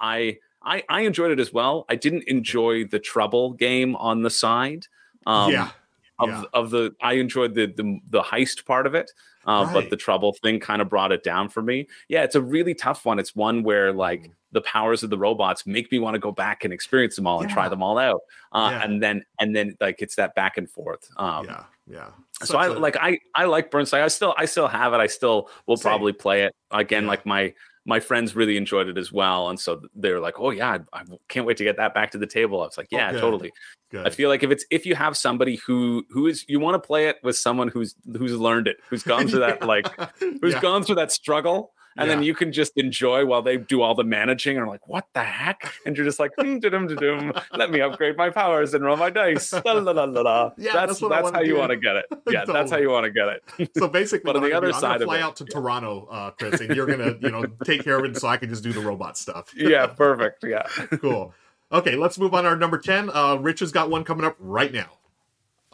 I 0.00 0.38
I 0.62 0.82
I 0.88 1.00
enjoyed 1.02 1.30
it 1.30 1.38
as 1.38 1.52
well. 1.52 1.84
I 1.88 1.94
didn't 1.94 2.24
enjoy 2.24 2.84
the 2.84 2.98
trouble 2.98 3.52
game 3.52 3.94
on 3.96 4.22
the 4.22 4.30
side. 4.30 4.86
Um, 5.24 5.52
yeah. 5.52 5.70
Of, 6.18 6.28
yeah. 6.30 6.42
of 6.52 6.70
the 6.70 6.94
I 7.00 7.12
enjoyed 7.14 7.54
the 7.54 7.66
the, 7.66 8.00
the 8.10 8.22
heist 8.22 8.64
part 8.66 8.86
of 8.86 8.94
it, 8.94 9.12
uh, 9.46 9.64
Right. 9.66 9.72
but 9.74 9.90
the 9.90 9.96
trouble 9.96 10.32
thing 10.42 10.60
kind 10.60 10.82
of 10.82 10.88
brought 10.88 11.12
it 11.12 11.22
down 11.22 11.48
for 11.48 11.62
me. 11.62 11.88
Yeah, 12.08 12.22
it's 12.24 12.34
a 12.34 12.42
really 12.42 12.74
tough 12.74 13.04
one. 13.04 13.18
It's 13.18 13.34
one 13.36 13.62
where 13.62 13.92
like 13.92 14.22
Mm. 14.24 14.30
the 14.52 14.60
powers 14.62 15.02
of 15.02 15.10
the 15.10 15.18
robots 15.18 15.66
make 15.66 15.90
me 15.92 15.98
want 15.98 16.14
to 16.14 16.18
go 16.18 16.32
back 16.32 16.64
and 16.64 16.72
experience 16.72 17.16
them 17.16 17.26
all 17.26 17.40
and 17.40 17.50
try 17.50 17.68
them 17.68 17.82
all 17.82 17.98
out. 17.98 18.20
Uh, 18.52 18.70
Yeah. 18.72 18.84
And 18.84 19.02
then 19.02 19.24
and 19.40 19.54
then 19.54 19.76
like 19.80 20.02
it's 20.02 20.16
that 20.16 20.34
back 20.34 20.56
and 20.58 20.68
forth. 20.70 21.08
Um, 21.16 21.44
yeah. 21.46 21.64
Yeah. 21.88 22.06
so 22.42 22.58
I 22.58 22.66
Such 22.68 22.76
a- 22.76 22.80
like 22.80 22.96
I 23.00 23.18
I 23.34 23.44
like 23.44 23.70
Burn 23.70 23.86
Cycle. 23.86 24.04
I 24.04 24.08
still 24.08 24.34
I 24.36 24.44
still 24.46 24.66
have 24.68 24.92
it. 24.94 24.98
I 24.98 25.06
still 25.06 25.48
will 25.66 25.76
Same. 25.76 25.90
probably 25.90 26.12
play 26.12 26.42
it 26.44 26.54
again. 26.70 27.04
Yeah. 27.04 27.10
Like 27.10 27.24
my 27.26 27.54
my 27.86 28.00
friends 28.00 28.36
really 28.36 28.56
enjoyed 28.56 28.88
it 28.88 28.98
as 28.98 29.12
well, 29.12 29.48
and 29.48 29.58
so 29.58 29.80
they're 29.94 30.20
like, 30.20 30.34
"Oh 30.38 30.50
yeah, 30.50 30.78
I, 30.92 30.98
I 31.00 31.04
can't 31.28 31.46
wait 31.46 31.56
to 31.58 31.64
get 31.64 31.76
that 31.76 31.94
back 31.94 32.10
to 32.12 32.18
the 32.18 32.26
table." 32.26 32.60
I 32.62 32.66
was 32.66 32.76
like, 32.76 32.88
Oh, 32.92 32.96
"Yeah, 32.96 33.12
good. 33.12 33.20
totally." 33.20 33.52
good. 33.90 34.06
I 34.06 34.10
feel 34.10 34.28
like 34.28 34.42
if 34.42 34.50
it's 34.50 34.64
if 34.70 34.84
you 34.84 34.94
have 34.94 35.16
somebody 35.16 35.56
who 35.66 36.04
who 36.10 36.26
is 36.26 36.44
you 36.48 36.60
want 36.60 36.80
to 36.82 36.86
play 36.86 37.08
it 37.08 37.16
with 37.22 37.36
someone 37.36 37.68
who's 37.68 37.94
who's 38.16 38.36
learned 38.36 38.68
it, 38.68 38.76
who's 38.88 39.02
gone 39.02 39.28
through 39.28 39.40
that 39.40 39.64
like 39.64 39.88
who's 40.18 40.54
yeah. 40.54 40.60
gone 40.60 40.82
through 40.82 40.96
that 40.96 41.12
struggle. 41.12 41.72
And 41.96 42.10
then 42.10 42.22
you 42.22 42.34
can 42.34 42.52
just 42.52 42.72
enjoy 42.76 43.24
while 43.26 43.42
they 43.42 43.56
do 43.56 43.82
all 43.82 43.94
the 43.94 44.04
managing. 44.04 44.56
And 44.56 44.64
I'm 44.64 44.68
like, 44.68 44.86
what 44.86 45.06
the 45.14 45.22
heck? 45.22 45.72
And 45.86 45.96
you're 45.96 46.04
just 46.06 46.18
like, 46.18 46.32
da-dum, 46.36 46.86
da-dum. 46.88 47.32
let 47.54 47.70
me 47.70 47.80
upgrade 47.80 48.16
my 48.16 48.30
powers 48.30 48.74
and 48.74 48.84
roll 48.84 48.96
my 48.96 49.10
dice. 49.10 49.52
La, 49.64 49.72
la, 49.72 49.92
la, 49.92 50.04
la, 50.04 50.20
la. 50.20 50.50
Yeah, 50.58 50.72
that's 50.74 51.00
that's 51.00 51.08
that's 51.10 51.30
how 51.30 51.40
you 51.40 51.56
want 51.56 51.70
to 51.70 51.76
get 51.76 51.96
it. 51.96 52.06
Yeah, 52.30 52.44
that's 52.44 52.70
how 52.70 52.76
you 52.78 52.90
want 52.90 53.04
to 53.04 53.10
get 53.10 53.28
it. 53.28 53.70
So 53.76 53.88
basically, 53.88 54.24
But 54.32 54.36
on 54.36 54.42
the 54.42 54.52
other 54.52 54.68
do, 54.70 54.74
I'm 54.74 54.80
gonna 54.80 55.04
fly 55.04 55.18
it- 55.18 55.22
out 55.22 55.36
to 55.36 55.44
Toronto, 55.44 56.06
uh, 56.10 56.30
Chris, 56.32 56.60
and 56.60 56.74
you're 56.74 56.86
gonna, 56.86 57.14
you 57.20 57.30
know, 57.30 57.44
take 57.64 57.82
care 57.84 57.98
of 57.98 58.04
it 58.04 58.16
so 58.16 58.28
I 58.28 58.36
can 58.36 58.48
just 58.50 58.62
do 58.62 58.72
the 58.72 58.80
robot 58.80 59.16
stuff. 59.16 59.52
yeah, 59.56 59.86
perfect. 59.86 60.44
Yeah. 60.44 60.66
cool. 61.00 61.32
Okay, 61.72 61.96
let's 61.96 62.18
move 62.18 62.32
on 62.34 62.44
to 62.44 62.50
our 62.50 62.56
number 62.56 62.78
10. 62.78 63.10
Uh, 63.12 63.36
Rich 63.36 63.60
has 63.60 63.72
got 63.72 63.90
one 63.90 64.04
coming 64.04 64.24
up 64.24 64.36
right 64.38 64.72
now. 64.72 64.90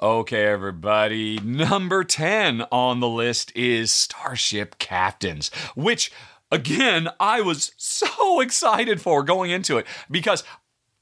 Okay, 0.00 0.46
everybody. 0.46 1.38
Number 1.40 2.02
10 2.02 2.62
on 2.72 3.00
the 3.00 3.09
list 3.09 3.52
is 3.55 3.92
Starship 3.92 4.78
Captains, 4.78 5.50
which, 5.76 6.11
again, 6.50 7.09
I 7.20 7.40
was 7.40 7.72
so 7.76 8.40
excited 8.40 9.00
for 9.00 9.22
going 9.22 9.50
into 9.50 9.78
it 9.78 9.87
because 10.11 10.44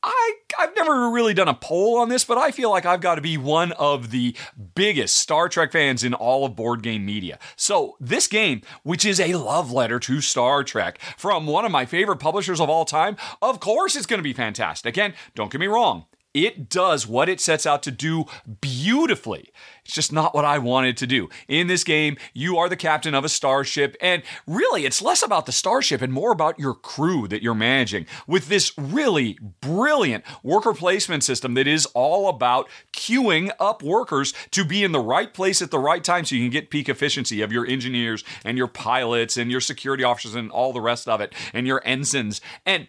I, 0.02 0.34
I've 0.58 0.74
never 0.76 1.10
really 1.10 1.34
done 1.34 1.48
a 1.48 1.54
poll 1.54 1.98
on 1.98 2.08
this, 2.08 2.24
but 2.24 2.36
I 2.36 2.50
feel 2.50 2.70
like 2.70 2.84
I've 2.84 3.00
got 3.00 3.14
to 3.14 3.20
be 3.20 3.36
one 3.38 3.72
of 3.72 4.10
the 4.10 4.34
biggest 4.74 5.16
Star 5.16 5.48
Trek 5.48 5.72
fans 5.72 6.02
in 6.04 6.12
all 6.12 6.44
of 6.44 6.56
board 6.56 6.82
game 6.82 7.06
media. 7.06 7.38
So, 7.56 7.96
this 8.00 8.26
game, 8.26 8.62
which 8.82 9.04
is 9.04 9.20
a 9.20 9.34
love 9.34 9.70
letter 9.70 9.98
to 10.00 10.20
Star 10.20 10.64
Trek 10.64 10.98
from 11.16 11.46
one 11.46 11.64
of 11.64 11.72
my 11.72 11.86
favorite 11.86 12.18
publishers 12.18 12.60
of 12.60 12.68
all 12.68 12.84
time, 12.84 13.16
of 13.40 13.60
course 13.60 13.94
it's 13.94 14.06
going 14.06 14.18
to 14.18 14.24
be 14.24 14.32
fantastic. 14.32 14.98
And 14.98 15.14
don't 15.34 15.50
get 15.50 15.60
me 15.60 15.66
wrong, 15.68 16.06
it 16.34 16.68
does 16.68 17.06
what 17.06 17.28
it 17.28 17.40
sets 17.40 17.66
out 17.66 17.82
to 17.82 17.90
do 17.90 18.24
beautifully. 18.60 19.50
It's 19.84 19.94
just 19.94 20.12
not 20.12 20.34
what 20.34 20.44
I 20.44 20.58
wanted 20.58 20.96
to 20.98 21.06
do. 21.06 21.28
In 21.48 21.66
this 21.66 21.82
game, 21.82 22.16
you 22.32 22.56
are 22.58 22.68
the 22.68 22.76
captain 22.76 23.14
of 23.14 23.24
a 23.24 23.28
starship, 23.28 23.96
and 24.00 24.22
really, 24.46 24.86
it's 24.86 25.02
less 25.02 25.22
about 25.22 25.46
the 25.46 25.52
starship 25.52 26.00
and 26.02 26.12
more 26.12 26.32
about 26.32 26.58
your 26.58 26.74
crew 26.74 27.26
that 27.28 27.42
you're 27.42 27.54
managing 27.54 28.06
with 28.26 28.48
this 28.48 28.72
really 28.78 29.38
brilliant 29.60 30.24
worker 30.42 30.72
placement 30.72 31.24
system 31.24 31.54
that 31.54 31.66
is 31.66 31.86
all 31.86 32.28
about 32.28 32.68
queuing 32.92 33.50
up 33.58 33.82
workers 33.82 34.32
to 34.52 34.64
be 34.64 34.84
in 34.84 34.92
the 34.92 35.00
right 35.00 35.34
place 35.34 35.60
at 35.60 35.70
the 35.70 35.78
right 35.78 36.04
time 36.04 36.24
so 36.24 36.36
you 36.36 36.42
can 36.42 36.50
get 36.50 36.70
peak 36.70 36.88
efficiency 36.88 37.42
of 37.42 37.52
your 37.52 37.66
engineers 37.66 38.22
and 38.44 38.56
your 38.56 38.68
pilots 38.68 39.36
and 39.36 39.50
your 39.50 39.60
security 39.60 40.04
officers 40.04 40.34
and 40.34 40.50
all 40.50 40.72
the 40.72 40.80
rest 40.80 41.08
of 41.08 41.20
it 41.20 41.34
and 41.52 41.66
your 41.66 41.82
ensigns. 41.84 42.40
And 42.64 42.86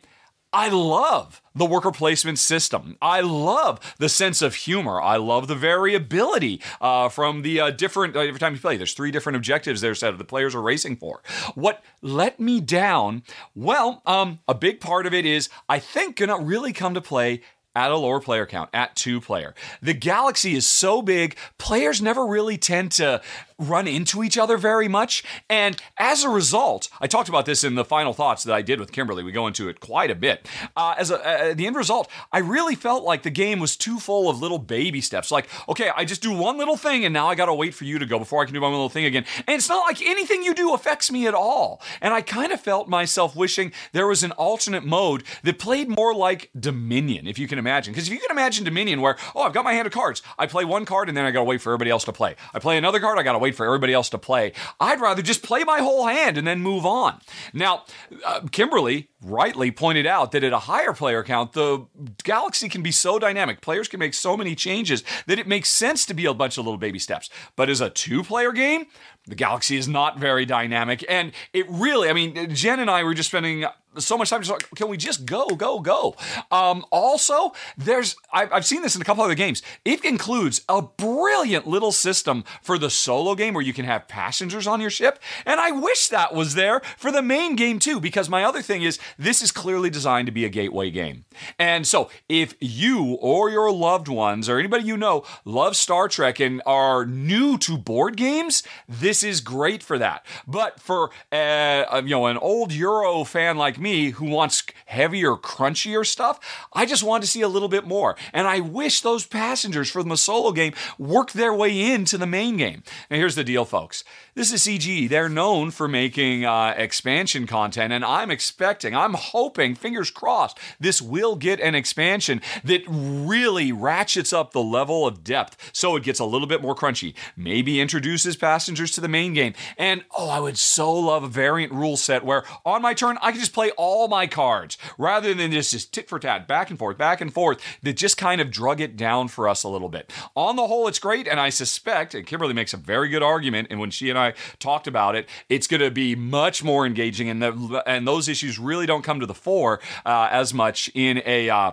I 0.53 0.67
love 0.67 1.41
the 1.55 1.65
worker 1.65 1.91
placement 1.91 2.37
system. 2.37 2.97
I 3.01 3.21
love 3.21 3.79
the 3.99 4.09
sense 4.09 4.41
of 4.41 4.55
humor. 4.55 5.01
I 5.01 5.15
love 5.15 5.47
the 5.47 5.55
variability 5.55 6.61
uh, 6.81 7.07
from 7.07 7.41
the 7.41 7.59
uh, 7.61 7.71
different, 7.71 8.17
uh, 8.17 8.19
every 8.19 8.39
time 8.39 8.53
you 8.53 8.59
play, 8.59 8.75
there's 8.75 8.93
three 8.93 9.11
different 9.11 9.37
objectives 9.37 9.79
there 9.79 9.93
that 9.93 10.17
the 10.17 10.25
players 10.25 10.53
are 10.53 10.61
racing 10.61 10.97
for. 10.97 11.21
What 11.55 11.83
let 12.01 12.39
me 12.39 12.59
down? 12.59 13.23
Well, 13.55 14.01
um, 14.05 14.39
a 14.47 14.53
big 14.53 14.81
part 14.81 15.05
of 15.05 15.13
it 15.13 15.25
is, 15.25 15.49
I 15.69 15.79
think, 15.79 16.17
gonna 16.17 16.39
really 16.39 16.73
come 16.73 16.93
to 16.95 17.01
play 17.01 17.41
at 17.75 17.91
a 17.91 17.97
lower 17.97 18.19
player 18.19 18.45
count, 18.45 18.69
at 18.73 18.95
two 18.95 19.21
player. 19.21 19.53
The 19.81 19.93
galaxy 19.93 20.55
is 20.55 20.67
so 20.67 21.01
big, 21.01 21.38
players 21.57 22.01
never 22.01 22.25
really 22.25 22.57
tend 22.57 22.91
to 22.93 23.21
run 23.62 23.88
into 23.88 24.23
each 24.23 24.38
other 24.38 24.57
very 24.57 24.88
much. 24.88 25.23
And 25.49 25.77
as 25.97 26.23
a 26.23 26.29
result, 26.29 26.89
I 26.99 27.07
talked 27.07 27.29
about 27.29 27.45
this 27.45 27.63
in 27.63 27.75
the 27.75 27.86
final 27.86 28.13
thoughts 28.13 28.43
that 28.43 28.53
I 28.53 28.62
did 28.62 28.79
with 28.79 28.91
Kimberly. 28.91 29.23
We 29.23 29.31
go 29.31 29.47
into 29.47 29.69
it 29.69 29.79
quite 29.79 30.10
a 30.10 30.15
bit. 30.15 30.47
Uh, 30.75 30.95
as 30.97 31.12
a, 31.12 31.19
uh, 31.25 31.53
the 31.53 31.67
end 31.67 31.75
result, 31.75 32.10
I 32.31 32.39
really 32.39 32.75
felt 32.75 33.03
like 33.03 33.23
the 33.23 33.29
game 33.29 33.60
was 33.60 33.77
too 33.77 33.99
full 33.99 34.29
of 34.29 34.41
little 34.41 34.57
baby 34.57 34.99
steps. 34.99 35.31
Like, 35.31 35.47
okay, 35.69 35.91
I 35.95 36.05
just 36.05 36.21
do 36.21 36.34
one 36.34 36.57
little 36.57 36.77
thing 36.77 37.05
and 37.05 37.13
now 37.13 37.27
I 37.27 37.36
got 37.36 37.45
to 37.45 37.53
wait 37.53 37.73
for 37.73 37.86
you 37.86 37.99
to 37.99 38.05
go 38.05 38.17
before 38.17 38.41
I 38.41 38.45
can 38.45 38.53
do 38.53 38.62
my 38.62 38.67
little 38.67 38.89
thing 38.89 39.05
again. 39.05 39.25
And 39.47 39.55
it's 39.55 39.69
not 39.69 39.86
like 39.86 40.01
anything 40.01 40.43
you 40.43 40.53
do 40.53 40.73
affects 40.73 41.12
me 41.12 41.27
at 41.27 41.34
all. 41.34 41.81
And 42.01 42.13
I 42.13 42.21
kind 42.21 42.51
of 42.51 42.60
felt 42.60 42.89
myself 42.89 43.36
wishing 43.36 43.71
there 43.91 44.07
was 44.07 44.23
an 44.23 44.31
alternate 44.34 44.84
mode 44.84 45.23
that 45.43 45.60
played 45.60 45.88
more 45.88 46.15
like 46.15 46.49
Dominion, 46.60 47.27
if 47.27 47.38
you 47.38 47.47
can 47.47 47.60
imagine. 47.62 47.93
Because 47.93 48.08
if 48.08 48.13
you 48.13 48.19
can 48.19 48.32
imagine 48.32 48.65
Dominion, 48.65 49.00
where, 49.00 49.17
oh, 49.36 49.43
I've 49.43 49.54
got 49.54 49.63
my 49.63 49.74
hand 49.74 49.88
of 49.88 49.93
cards, 49.93 50.21
I 50.38 50.47
play 50.47 50.65
one 50.65 50.86
card 50.86 51.08
and 51.08 51.15
then 51.15 51.26
I 51.26 51.32
got 51.32 51.39
to 51.39 51.45
wait 51.45 51.62
for 51.62 51.69
everybody 51.69 51.91
else 51.91 52.04
to 52.06 52.13
play. 52.13 52.36
I 52.54 52.60
play 52.60 52.78
another 52.78 53.00
card, 53.00 53.17
I 53.17 53.24
got 53.24 53.34
to 53.34 53.39
wait 53.39 53.56
for 53.56 53.65
everybody 53.65 53.93
else 53.93 54.10
to 54.10 54.17
play. 54.17 54.54
I'd 54.80 55.00
rather 55.00 55.21
just 55.21 55.43
play 55.43 55.63
my 55.63 55.80
whole 55.80 56.08
hand 56.08 56.38
and 56.38 56.45
then 56.45 56.60
move 56.60 56.86
on. 56.86 57.19
Now, 57.54 57.86
uh, 58.26 58.41
Kimberly 58.52 59.11
rightly 59.23 59.71
pointed 59.71 60.07
out 60.07 60.31
that 60.31 60.43
at 60.43 60.53
a 60.53 60.60
higher 60.60 60.93
player 60.93 61.23
count, 61.23 61.53
the 61.53 61.86
galaxy 62.23 62.67
can 62.67 62.81
be 62.81 62.91
so 62.91 63.19
dynamic. 63.19 63.62
Players 63.62 63.88
can 63.88 63.99
make 63.99 64.13
so 64.13 64.36
many 64.36 64.55
changes 64.55 65.03
that 65.27 65.39
it 65.39 65.47
makes 65.47 65.69
sense 65.69 66.05
to 66.07 66.13
be 66.13 66.25
a 66.25 66.34
bunch 66.34 66.57
of 66.57 66.65
little 66.65 66.79
baby 66.79 66.99
steps. 66.99 67.29
But 67.55 67.69
as 67.69 67.81
a 67.81 67.89
two 67.89 68.23
player 68.23 68.51
game, 68.51 68.88
the 69.27 69.36
galaxy 69.36 69.77
is 69.77 69.88
not 69.88 70.17
very 70.17 70.45
dynamic. 70.45 71.05
And 71.07 71.31
it 71.53 71.69
really, 71.69 72.10
I 72.10 72.13
mean, 72.13 72.53
Jen 72.55 72.79
and 72.79 72.89
I 72.89 73.03
were 73.03 73.13
just 73.13 73.29
spending 73.29 73.65
so 73.97 74.17
much 74.17 74.29
time 74.29 74.41
just 74.41 74.51
like, 74.51 74.67
can 74.75 74.88
we 74.88 74.97
just 74.97 75.25
go, 75.25 75.47
go, 75.49 75.79
go? 75.79 76.15
Um, 76.49 76.86
also, 76.91 77.51
there's, 77.77 78.15
I've, 78.31 78.51
I've 78.51 78.65
seen 78.65 78.81
this 78.81 78.95
in 78.95 79.01
a 79.01 79.05
couple 79.05 79.23
other 79.23 79.36
games. 79.36 79.62
It 79.84 80.03
includes 80.05 80.62
a 80.69 80.81
brilliant 80.81 81.67
little 81.67 81.91
system 81.91 82.45
for 82.62 82.77
the 82.77 82.89
solo 82.89 83.36
game 83.36 83.53
where 83.53 83.63
you 83.63 83.73
can 83.73 83.86
have 83.86 84.07
passengers 84.07 84.65
on 84.65 84.81
your 84.81 84.89
ship. 84.89 85.19
And 85.45 85.60
I 85.60 85.71
wish 85.71 86.07
that 86.07 86.34
was 86.34 86.55
there 86.55 86.81
for 86.97 87.12
the 87.12 87.21
main 87.21 87.55
game 87.55 87.79
too, 87.79 87.99
because 87.99 88.29
my 88.29 88.43
other 88.43 88.62
thing 88.62 88.81
is 88.81 88.97
this 89.17 89.41
is 89.41 89.52
clearly 89.52 89.89
designed 89.89 90.26
to 90.26 90.32
be 90.32 90.45
a 90.45 90.50
gateway 90.50 90.89
game. 90.89 91.26
And 91.58 91.86
so 91.88 92.10
if 92.30 92.56
you 92.60 93.17
or 93.21 93.50
your 93.50 93.71
loved 93.71 94.08
ones 94.08 94.50
or 94.50 94.60
anybody 94.60 94.84
you 94.84 94.97
know 94.97 95.24
love 95.45 95.76
Star 95.76 96.08
Trek 96.08 96.39
and 96.39 96.62
are 96.65 97.06
new 97.06 97.58
to 97.60 97.78
board 97.78 98.17
games, 98.17 98.63
this 98.88 99.24
is 99.24 99.41
great 99.41 99.84
for 99.84 99.97
that. 99.97 100.26
But 100.47 100.80
for 100.80 101.12
uh, 101.32 102.02
you 102.04 102.12
know 102.12 102.26
an 102.28 102.38
old 102.38 102.71
Euro 102.74 103.24
fan 103.24 103.58
like 103.58 103.80
me 103.80 104.12
who 104.12 104.26
wants 104.26 104.63
heavier, 104.86 105.36
crunchier 105.36 106.06
stuff, 106.06 106.67
I 106.74 106.86
just 106.86 107.04
want 107.04 107.24
to 107.24 107.30
see 107.30 107.41
a 107.41 107.47
little 107.47 107.69
bit 107.69 107.86
more. 107.86 108.15
And 108.34 108.47
I 108.47 108.60
wish 108.60 109.02
those 109.02 109.26
passengers 109.26 109.89
from 109.89 110.10
the 110.10 110.17
solo 110.17 110.52
game 110.52 110.74
worked 110.97 111.34
their 111.34 111.54
way 111.54 111.91
into 111.91 112.17
the 112.17 112.28
main 112.28 112.58
game. 112.58 112.84
Now 113.10 113.17
here's 113.17 113.36
the 113.36 113.43
deal, 113.43 113.65
folks. 113.65 114.04
This 114.34 114.54
is 114.54 114.62
CG. 114.62 115.10
They're 115.10 115.28
known 115.30 115.71
for 115.71 115.88
making 115.88 116.45
uh, 116.45 116.74
expansion 116.78 117.47
content, 117.47 117.91
and 117.91 118.06
I'm 118.06 118.32
expecting, 118.32 118.95
I'm 119.01 119.15
hoping, 119.15 119.75
fingers 119.75 120.11
crossed, 120.11 120.57
this 120.79 121.01
will 121.01 121.35
get 121.35 121.59
an 121.59 121.75
expansion 121.75 122.41
that 122.63 122.83
really 122.87 123.71
ratchets 123.71 124.31
up 124.31 124.51
the 124.51 124.63
level 124.63 125.07
of 125.07 125.23
depth 125.23 125.71
so 125.73 125.95
it 125.95 126.03
gets 126.03 126.19
a 126.19 126.25
little 126.25 126.47
bit 126.47 126.61
more 126.61 126.75
crunchy. 126.75 127.13
Maybe 127.35 127.81
introduces 127.81 128.35
passengers 128.35 128.91
to 128.91 129.01
the 129.01 129.07
main 129.07 129.33
game. 129.33 129.53
And 129.77 130.03
oh, 130.17 130.29
I 130.29 130.39
would 130.39 130.57
so 130.57 130.91
love 130.93 131.23
a 131.23 131.27
variant 131.27 131.73
rule 131.73 131.97
set 131.97 132.23
where 132.23 132.43
on 132.65 132.81
my 132.81 132.93
turn 132.93 133.17
I 133.21 133.31
can 133.31 133.39
just 133.39 133.53
play 133.53 133.71
all 133.71 134.07
my 134.07 134.27
cards 134.27 134.77
rather 134.97 135.33
than 135.33 135.51
just, 135.51 135.71
just 135.71 135.93
tit 135.93 136.07
for 136.07 136.19
tat, 136.19 136.47
back 136.47 136.69
and 136.69 136.77
forth, 136.77 136.97
back 136.97 137.21
and 137.21 137.33
forth, 137.33 137.59
that 137.81 137.93
just 137.93 138.17
kind 138.17 138.39
of 138.39 138.51
drug 138.51 138.79
it 138.79 138.95
down 138.95 139.27
for 139.27 139.47
us 139.47 139.63
a 139.63 139.69
little 139.69 139.89
bit. 139.89 140.11
On 140.35 140.55
the 140.55 140.67
whole, 140.67 140.87
it's 140.87 140.99
great, 140.99 141.27
and 141.27 141.39
I 141.39 141.49
suspect, 141.49 142.13
and 142.13 142.25
Kimberly 142.25 142.53
makes 142.53 142.73
a 142.73 142.77
very 142.77 143.09
good 143.09 143.23
argument, 143.23 143.67
and 143.71 143.79
when 143.79 143.91
she 143.91 144.09
and 144.09 144.19
I 144.19 144.33
talked 144.59 144.87
about 144.87 145.15
it, 145.15 145.27
it's 145.49 145.67
going 145.67 145.81
to 145.81 145.91
be 145.91 146.15
much 146.15 146.63
more 146.63 146.85
engaging, 146.85 147.29
and 147.29 147.41
the, 147.41 147.83
and 147.87 148.07
those 148.07 148.29
issues 148.29 148.59
really 148.59 148.85
don't 148.91 149.04
come 149.04 149.21
to 149.21 149.25
the 149.25 149.34
fore 149.34 149.80
uh, 150.06 150.27
as 150.32 150.54
much 150.54 150.91
in 150.93 151.21
a. 151.25 151.49
Uh, 151.49 151.71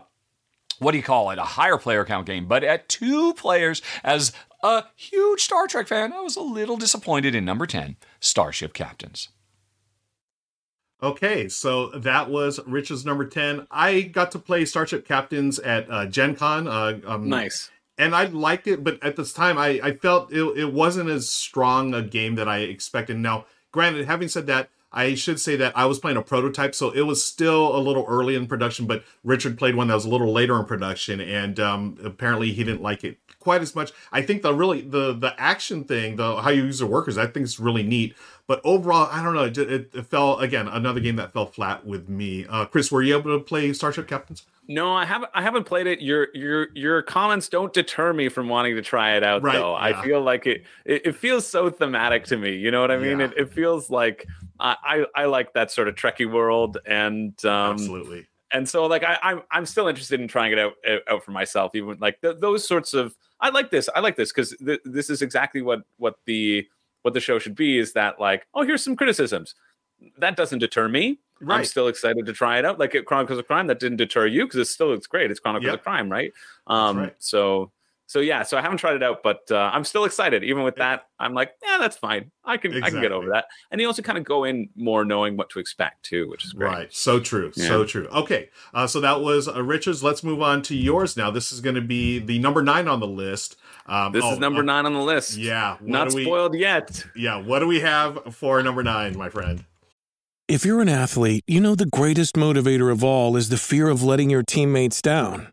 what 0.78 0.92
do 0.92 0.96
you 0.96 1.02
call 1.02 1.30
it? 1.30 1.38
A 1.38 1.44
higher 1.44 1.76
player 1.76 2.04
count 2.04 2.26
game, 2.26 2.46
but 2.46 2.62
at 2.62 2.88
two 2.88 3.34
players 3.34 3.82
as 4.04 4.32
a 4.62 4.84
huge 4.94 5.40
Star 5.40 5.66
Trek 5.66 5.88
fan, 5.88 6.12
I 6.12 6.20
was 6.20 6.36
a 6.36 6.40
little 6.40 6.76
disappointed 6.76 7.34
in 7.34 7.44
number 7.44 7.66
10, 7.66 7.96
Starship 8.20 8.74
Captains. 8.74 9.28
Okay, 11.02 11.48
so 11.48 11.88
that 11.90 12.30
was 12.30 12.60
Rich's 12.66 13.04
number 13.04 13.24
10. 13.24 13.66
I 13.70 14.02
got 14.02 14.32
to 14.32 14.38
play 14.38 14.64
Starship 14.64 15.06
Captains 15.06 15.58
at 15.58 15.90
uh, 15.90 16.06
Gen 16.06 16.36
Con. 16.36 16.68
Uh, 16.68 17.00
um, 17.06 17.28
nice. 17.28 17.70
And 17.96 18.14
I 18.14 18.24
liked 18.24 18.68
it, 18.68 18.84
but 18.84 19.02
at 19.02 19.16
this 19.16 19.32
time, 19.32 19.58
I, 19.58 19.80
I 19.82 19.96
felt 19.96 20.32
it, 20.32 20.42
it 20.56 20.72
wasn't 20.72 21.10
as 21.10 21.28
strong 21.28 21.94
a 21.94 22.02
game 22.02 22.36
that 22.36 22.48
I 22.48 22.58
expected. 22.58 23.16
Now, 23.18 23.46
granted, 23.72 24.06
having 24.06 24.28
said 24.28 24.46
that, 24.46 24.70
I 24.90 25.14
should 25.14 25.38
say 25.38 25.56
that 25.56 25.76
I 25.76 25.84
was 25.86 25.98
playing 25.98 26.16
a 26.16 26.22
prototype, 26.22 26.74
so 26.74 26.90
it 26.90 27.02
was 27.02 27.22
still 27.22 27.76
a 27.76 27.78
little 27.78 28.06
early 28.08 28.34
in 28.34 28.46
production. 28.46 28.86
But 28.86 29.04
Richard 29.22 29.58
played 29.58 29.74
one 29.74 29.88
that 29.88 29.94
was 29.94 30.06
a 30.06 30.08
little 30.08 30.32
later 30.32 30.58
in 30.58 30.64
production, 30.64 31.20
and 31.20 31.60
um, 31.60 31.98
apparently 32.02 32.52
he 32.52 32.64
didn't 32.64 32.82
like 32.82 33.04
it 33.04 33.18
quite 33.38 33.60
as 33.62 33.74
much. 33.74 33.92
I 34.12 34.22
think 34.22 34.42
the 34.42 34.54
really 34.54 34.80
the 34.80 35.12
the 35.12 35.34
action 35.38 35.84
thing, 35.84 36.16
the 36.16 36.40
how 36.40 36.50
you 36.50 36.64
use 36.64 36.78
the 36.78 36.86
workers, 36.86 37.18
I 37.18 37.26
think 37.26 37.44
is 37.44 37.60
really 37.60 37.82
neat. 37.82 38.14
But 38.46 38.62
overall, 38.64 39.08
I 39.12 39.22
don't 39.22 39.34
know. 39.34 39.44
It, 39.44 39.58
it, 39.58 39.90
it 39.94 40.06
fell 40.06 40.38
again 40.38 40.68
another 40.68 41.00
game 41.00 41.16
that 41.16 41.34
fell 41.34 41.46
flat 41.46 41.84
with 41.84 42.08
me. 42.08 42.46
Uh, 42.48 42.64
Chris, 42.64 42.90
were 42.90 43.02
you 43.02 43.16
able 43.16 43.38
to 43.38 43.44
play 43.44 43.72
Starship 43.74 44.08
Captains? 44.08 44.44
No, 44.68 44.94
I 44.94 45.04
haven't. 45.04 45.30
I 45.34 45.42
haven't 45.42 45.64
played 45.64 45.86
it. 45.86 46.00
Your 46.00 46.28
your 46.34 46.68
your 46.74 47.02
comments 47.02 47.48
don't 47.48 47.72
deter 47.72 48.12
me 48.12 48.28
from 48.28 48.48
wanting 48.48 48.74
to 48.76 48.82
try 48.82 49.16
it 49.16 49.22
out, 49.22 49.42
right, 49.42 49.54
though. 49.54 49.72
Yeah. 49.72 49.82
I 49.82 50.02
feel 50.02 50.20
like 50.20 50.46
it, 50.46 50.64
it, 50.84 51.06
it. 51.06 51.16
feels 51.16 51.46
so 51.46 51.70
thematic 51.70 52.24
to 52.26 52.36
me. 52.36 52.54
You 52.56 52.70
know 52.70 52.82
what 52.82 52.90
I 52.90 52.98
mean? 52.98 53.20
Yeah. 53.20 53.26
It, 53.26 53.34
it 53.36 53.52
feels 53.52 53.88
like 53.88 54.26
I, 54.60 54.76
I, 54.82 55.22
I 55.22 55.24
like 55.26 55.52
that 55.54 55.70
sort 55.70 55.88
of 55.88 55.94
Trekkie 55.94 56.30
world, 56.30 56.78
and 56.86 57.32
um, 57.44 57.72
absolutely. 57.72 58.26
And 58.52 58.68
so, 58.68 58.86
like, 58.86 59.04
I, 59.04 59.18
I'm 59.22 59.42
I'm 59.50 59.66
still 59.66 59.88
interested 59.88 60.20
in 60.20 60.28
trying 60.28 60.52
it 60.52 60.58
out 60.58 60.74
out 61.08 61.24
for 61.24 61.32
myself. 61.32 61.74
Even 61.74 61.98
like 61.98 62.20
th- 62.20 62.36
those 62.40 62.66
sorts 62.66 62.94
of. 62.94 63.14
I 63.40 63.50
like 63.50 63.70
this. 63.70 63.88
I 63.94 64.00
like 64.00 64.16
this 64.16 64.32
because 64.32 64.56
th- 64.64 64.80
this 64.84 65.10
is 65.10 65.22
exactly 65.22 65.62
what 65.62 65.82
what 65.98 66.16
the 66.24 66.66
what 67.02 67.14
the 67.14 67.20
show 67.20 67.38
should 67.38 67.54
be. 67.54 67.78
Is 67.78 67.92
that 67.92 68.18
like, 68.18 68.46
oh, 68.54 68.62
here's 68.62 68.82
some 68.82 68.96
criticisms. 68.96 69.54
That 70.18 70.36
doesn't 70.36 70.60
deter 70.60 70.88
me 70.88 71.18
Right. 71.40 71.58
I'm 71.58 71.64
still 71.64 71.88
excited 71.88 72.26
to 72.26 72.32
try 72.32 72.58
it 72.58 72.64
out. 72.64 72.78
Like 72.78 72.96
Chronicles 73.06 73.38
of 73.38 73.46
Crime, 73.46 73.68
that 73.68 73.78
didn't 73.78 73.98
deter 73.98 74.26
you 74.26 74.44
because 74.44 74.58
it's 74.58 74.70
still 74.70 74.92
it's 74.92 75.06
great. 75.06 75.30
It's 75.30 75.40
Chronicles 75.40 75.66
yep. 75.66 75.74
of 75.76 75.82
Crime, 75.82 76.10
right? 76.10 76.32
Um, 76.66 76.98
right. 76.98 77.14
So 77.18 77.70
so 78.08 78.20
yeah, 78.20 78.42
so 78.42 78.56
I 78.56 78.62
haven't 78.62 78.78
tried 78.78 78.96
it 78.96 79.02
out, 79.02 79.22
but 79.22 79.42
uh, 79.50 79.70
I'm 79.70 79.84
still 79.84 80.06
excited. 80.06 80.42
Even 80.42 80.62
with 80.62 80.76
that, 80.76 81.08
I'm 81.20 81.34
like, 81.34 81.52
yeah, 81.62 81.76
that's 81.78 81.98
fine. 81.98 82.30
I 82.42 82.56
can 82.56 82.70
exactly. 82.70 82.86
I 82.86 82.90
can 82.90 83.02
get 83.02 83.12
over 83.12 83.28
that. 83.28 83.44
And 83.70 83.82
you 83.82 83.86
also 83.86 84.00
kind 84.00 84.16
of 84.16 84.24
go 84.24 84.44
in 84.44 84.70
more 84.76 85.04
knowing 85.04 85.36
what 85.36 85.50
to 85.50 85.58
expect 85.58 86.06
too, 86.06 86.26
which 86.30 86.46
is 86.46 86.54
great. 86.54 86.68
Right. 86.68 86.92
So 86.94 87.20
true. 87.20 87.52
Yeah. 87.54 87.68
So 87.68 87.84
true. 87.84 88.06
Okay. 88.06 88.48
Uh, 88.72 88.86
so 88.86 89.02
that 89.02 89.20
was 89.20 89.46
uh, 89.46 89.62
Richard's. 89.62 90.02
Let's 90.02 90.24
move 90.24 90.40
on 90.40 90.62
to 90.62 90.74
yours 90.74 91.18
now. 91.18 91.30
This 91.30 91.52
is 91.52 91.60
going 91.60 91.74
to 91.74 91.82
be 91.82 92.18
the 92.18 92.38
number 92.38 92.62
nine 92.62 92.88
on 92.88 93.00
the 93.00 93.06
list. 93.06 93.56
Um, 93.84 94.12
this 94.12 94.24
oh, 94.24 94.32
is 94.32 94.38
number 94.38 94.60
uh, 94.60 94.64
nine 94.64 94.86
on 94.86 94.94
the 94.94 95.02
list. 95.02 95.36
Yeah. 95.36 95.76
Not 95.82 96.14
we, 96.14 96.24
spoiled 96.24 96.54
yet. 96.54 97.04
Yeah. 97.14 97.36
What 97.36 97.58
do 97.58 97.66
we 97.66 97.80
have 97.80 98.34
for 98.34 98.62
number 98.62 98.82
nine, 98.82 99.18
my 99.18 99.28
friend? 99.28 99.66
If 100.48 100.64
you're 100.64 100.80
an 100.80 100.88
athlete, 100.88 101.44
you 101.46 101.60
know 101.60 101.74
the 101.74 101.84
greatest 101.84 102.36
motivator 102.36 102.90
of 102.90 103.04
all 103.04 103.36
is 103.36 103.50
the 103.50 103.58
fear 103.58 103.90
of 103.90 104.02
letting 104.02 104.30
your 104.30 104.42
teammates 104.42 105.02
down. 105.02 105.52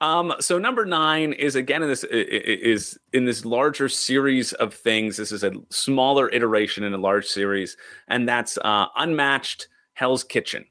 Um, 0.00 0.34
so 0.40 0.58
number 0.58 0.84
nine 0.84 1.32
is 1.32 1.56
again 1.56 1.82
in 1.82 1.88
this 1.88 2.04
is 2.04 2.98
in 3.12 3.24
this 3.24 3.44
larger 3.44 3.88
series 3.88 4.52
of 4.52 4.74
things. 4.74 5.16
This 5.16 5.32
is 5.32 5.42
a 5.42 5.52
smaller 5.70 6.30
iteration 6.30 6.84
in 6.84 6.92
a 6.92 6.98
large 6.98 7.26
series, 7.26 7.76
and 8.08 8.28
that's 8.28 8.58
uh, 8.58 8.86
Unmatched 8.96 9.68
Hell's 9.94 10.22
Kitchen. 10.22 10.66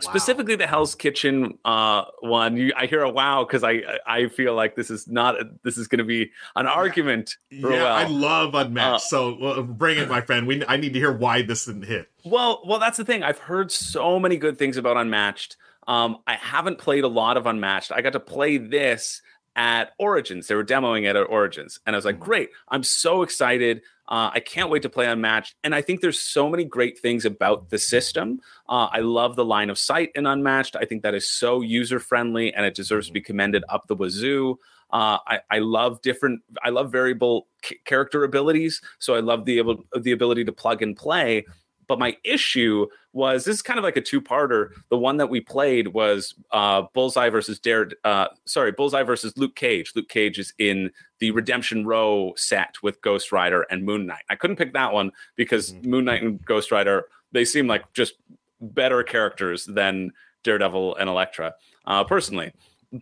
Wow. 0.00 0.12
Specifically, 0.12 0.54
the 0.54 0.66
Hell's 0.66 0.94
Kitchen 0.94 1.58
uh, 1.64 2.04
one. 2.20 2.56
You, 2.56 2.72
I 2.76 2.86
hear 2.86 3.02
a 3.02 3.10
wow 3.10 3.44
because 3.44 3.64
I 3.64 3.82
I 4.06 4.28
feel 4.28 4.54
like 4.54 4.76
this 4.76 4.90
is 4.90 5.08
not 5.08 5.38
a, 5.40 5.50
this 5.64 5.76
is 5.76 5.88
going 5.88 5.98
to 5.98 6.04
be 6.04 6.30
an 6.56 6.66
argument. 6.66 7.36
Yeah, 7.50 7.70
yeah 7.70 7.84
I 7.92 8.04
love 8.06 8.54
Unmatched. 8.54 8.94
Uh, 8.94 8.98
so 8.98 9.62
bring 9.64 9.98
it, 9.98 10.08
my 10.08 10.20
friend. 10.20 10.46
We 10.46 10.64
I 10.66 10.76
need 10.76 10.94
to 10.94 10.98
hear 10.98 11.12
why 11.12 11.42
this 11.42 11.66
didn't 11.66 11.82
hit. 11.82 12.08
Well, 12.24 12.62
well, 12.64 12.78
that's 12.78 12.96
the 12.96 13.04
thing. 13.04 13.24
I've 13.24 13.40
heard 13.40 13.72
so 13.72 14.18
many 14.20 14.36
good 14.36 14.56
things 14.56 14.76
about 14.76 14.96
Unmatched. 14.96 15.56
Um, 15.88 16.18
I 16.26 16.34
haven't 16.34 16.78
played 16.78 17.02
a 17.02 17.08
lot 17.08 17.36
of 17.36 17.46
Unmatched. 17.46 17.90
I 17.90 18.02
got 18.02 18.12
to 18.12 18.20
play 18.20 18.58
this 18.58 19.22
at 19.56 19.90
Origins. 19.98 20.46
They 20.46 20.54
were 20.54 20.64
demoing 20.64 21.08
it 21.10 21.16
at 21.16 21.22
Origins. 21.28 21.80
And 21.84 21.96
I 21.96 21.98
was 21.98 22.04
like, 22.04 22.16
mm-hmm. 22.16 22.24
great. 22.24 22.50
I'm 22.68 22.84
so 22.84 23.22
excited. 23.22 23.82
Uh, 24.06 24.30
I 24.32 24.40
can't 24.40 24.70
wait 24.70 24.82
to 24.82 24.88
play 24.88 25.06
Unmatched. 25.06 25.56
And 25.64 25.74
I 25.74 25.82
think 25.82 26.00
there's 26.00 26.20
so 26.20 26.48
many 26.48 26.64
great 26.64 26.98
things 26.98 27.24
about 27.24 27.70
the 27.70 27.78
system. 27.78 28.40
Uh, 28.68 28.88
I 28.92 29.00
love 29.00 29.34
the 29.34 29.44
line 29.44 29.68
of 29.68 29.78
sight 29.78 30.10
in 30.14 30.26
Unmatched. 30.26 30.76
I 30.76 30.84
think 30.84 31.02
that 31.02 31.14
is 31.14 31.28
so 31.28 31.62
user 31.62 31.98
friendly 31.98 32.54
and 32.54 32.64
it 32.64 32.74
deserves 32.74 33.08
to 33.08 33.12
be 33.12 33.20
commended 33.20 33.64
up 33.68 33.88
the 33.88 33.96
wazoo. 33.96 34.58
Uh, 34.90 35.18
I, 35.26 35.40
I 35.50 35.58
love 35.58 36.00
different. 36.00 36.40
I 36.62 36.70
love 36.70 36.90
variable 36.90 37.46
c- 37.62 37.78
character 37.84 38.24
abilities, 38.24 38.80
so 38.98 39.14
I 39.14 39.20
love 39.20 39.44
the 39.44 39.58
able 39.58 39.84
the 40.00 40.12
ability 40.12 40.46
to 40.46 40.52
plug 40.52 40.80
and 40.80 40.96
play. 40.96 41.44
But 41.88 41.98
my 41.98 42.16
issue 42.22 42.86
was 43.12 43.44
this 43.44 43.56
is 43.56 43.62
kind 43.62 43.78
of 43.78 43.84
like 43.84 43.96
a 43.96 44.02
two-parter. 44.02 44.68
The 44.90 44.98
one 44.98 45.16
that 45.16 45.28
we 45.28 45.40
played 45.40 45.88
was 45.88 46.34
uh, 46.52 46.82
Bullseye 46.92 47.30
versus 47.30 47.58
Dare. 47.58 47.90
Uh, 48.04 48.28
sorry, 48.44 48.72
Bullseye 48.72 49.02
versus 49.02 49.36
Luke 49.36 49.56
Cage. 49.56 49.92
Luke 49.96 50.08
Cage 50.08 50.38
is 50.38 50.52
in 50.58 50.90
the 51.18 51.30
Redemption 51.32 51.86
Row 51.86 52.34
set 52.36 52.76
with 52.82 53.00
Ghost 53.00 53.32
Rider 53.32 53.62
and 53.70 53.84
Moon 53.84 54.06
Knight. 54.06 54.22
I 54.30 54.36
couldn't 54.36 54.56
pick 54.56 54.74
that 54.74 54.92
one 54.92 55.10
because 55.34 55.72
mm-hmm. 55.72 55.90
Moon 55.90 56.04
Knight 56.04 56.22
and 56.22 56.44
Ghost 56.44 56.70
Rider 56.70 57.06
they 57.32 57.44
seem 57.44 57.66
like 57.66 57.92
just 57.92 58.14
better 58.60 59.02
characters 59.02 59.64
than 59.66 60.12
Daredevil 60.44 60.96
and 60.96 61.08
Elektra, 61.08 61.54
uh, 61.86 62.04
personally. 62.04 62.52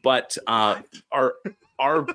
But 0.02 0.36
uh, 0.46 0.80
our 1.12 1.34
are 1.78 2.06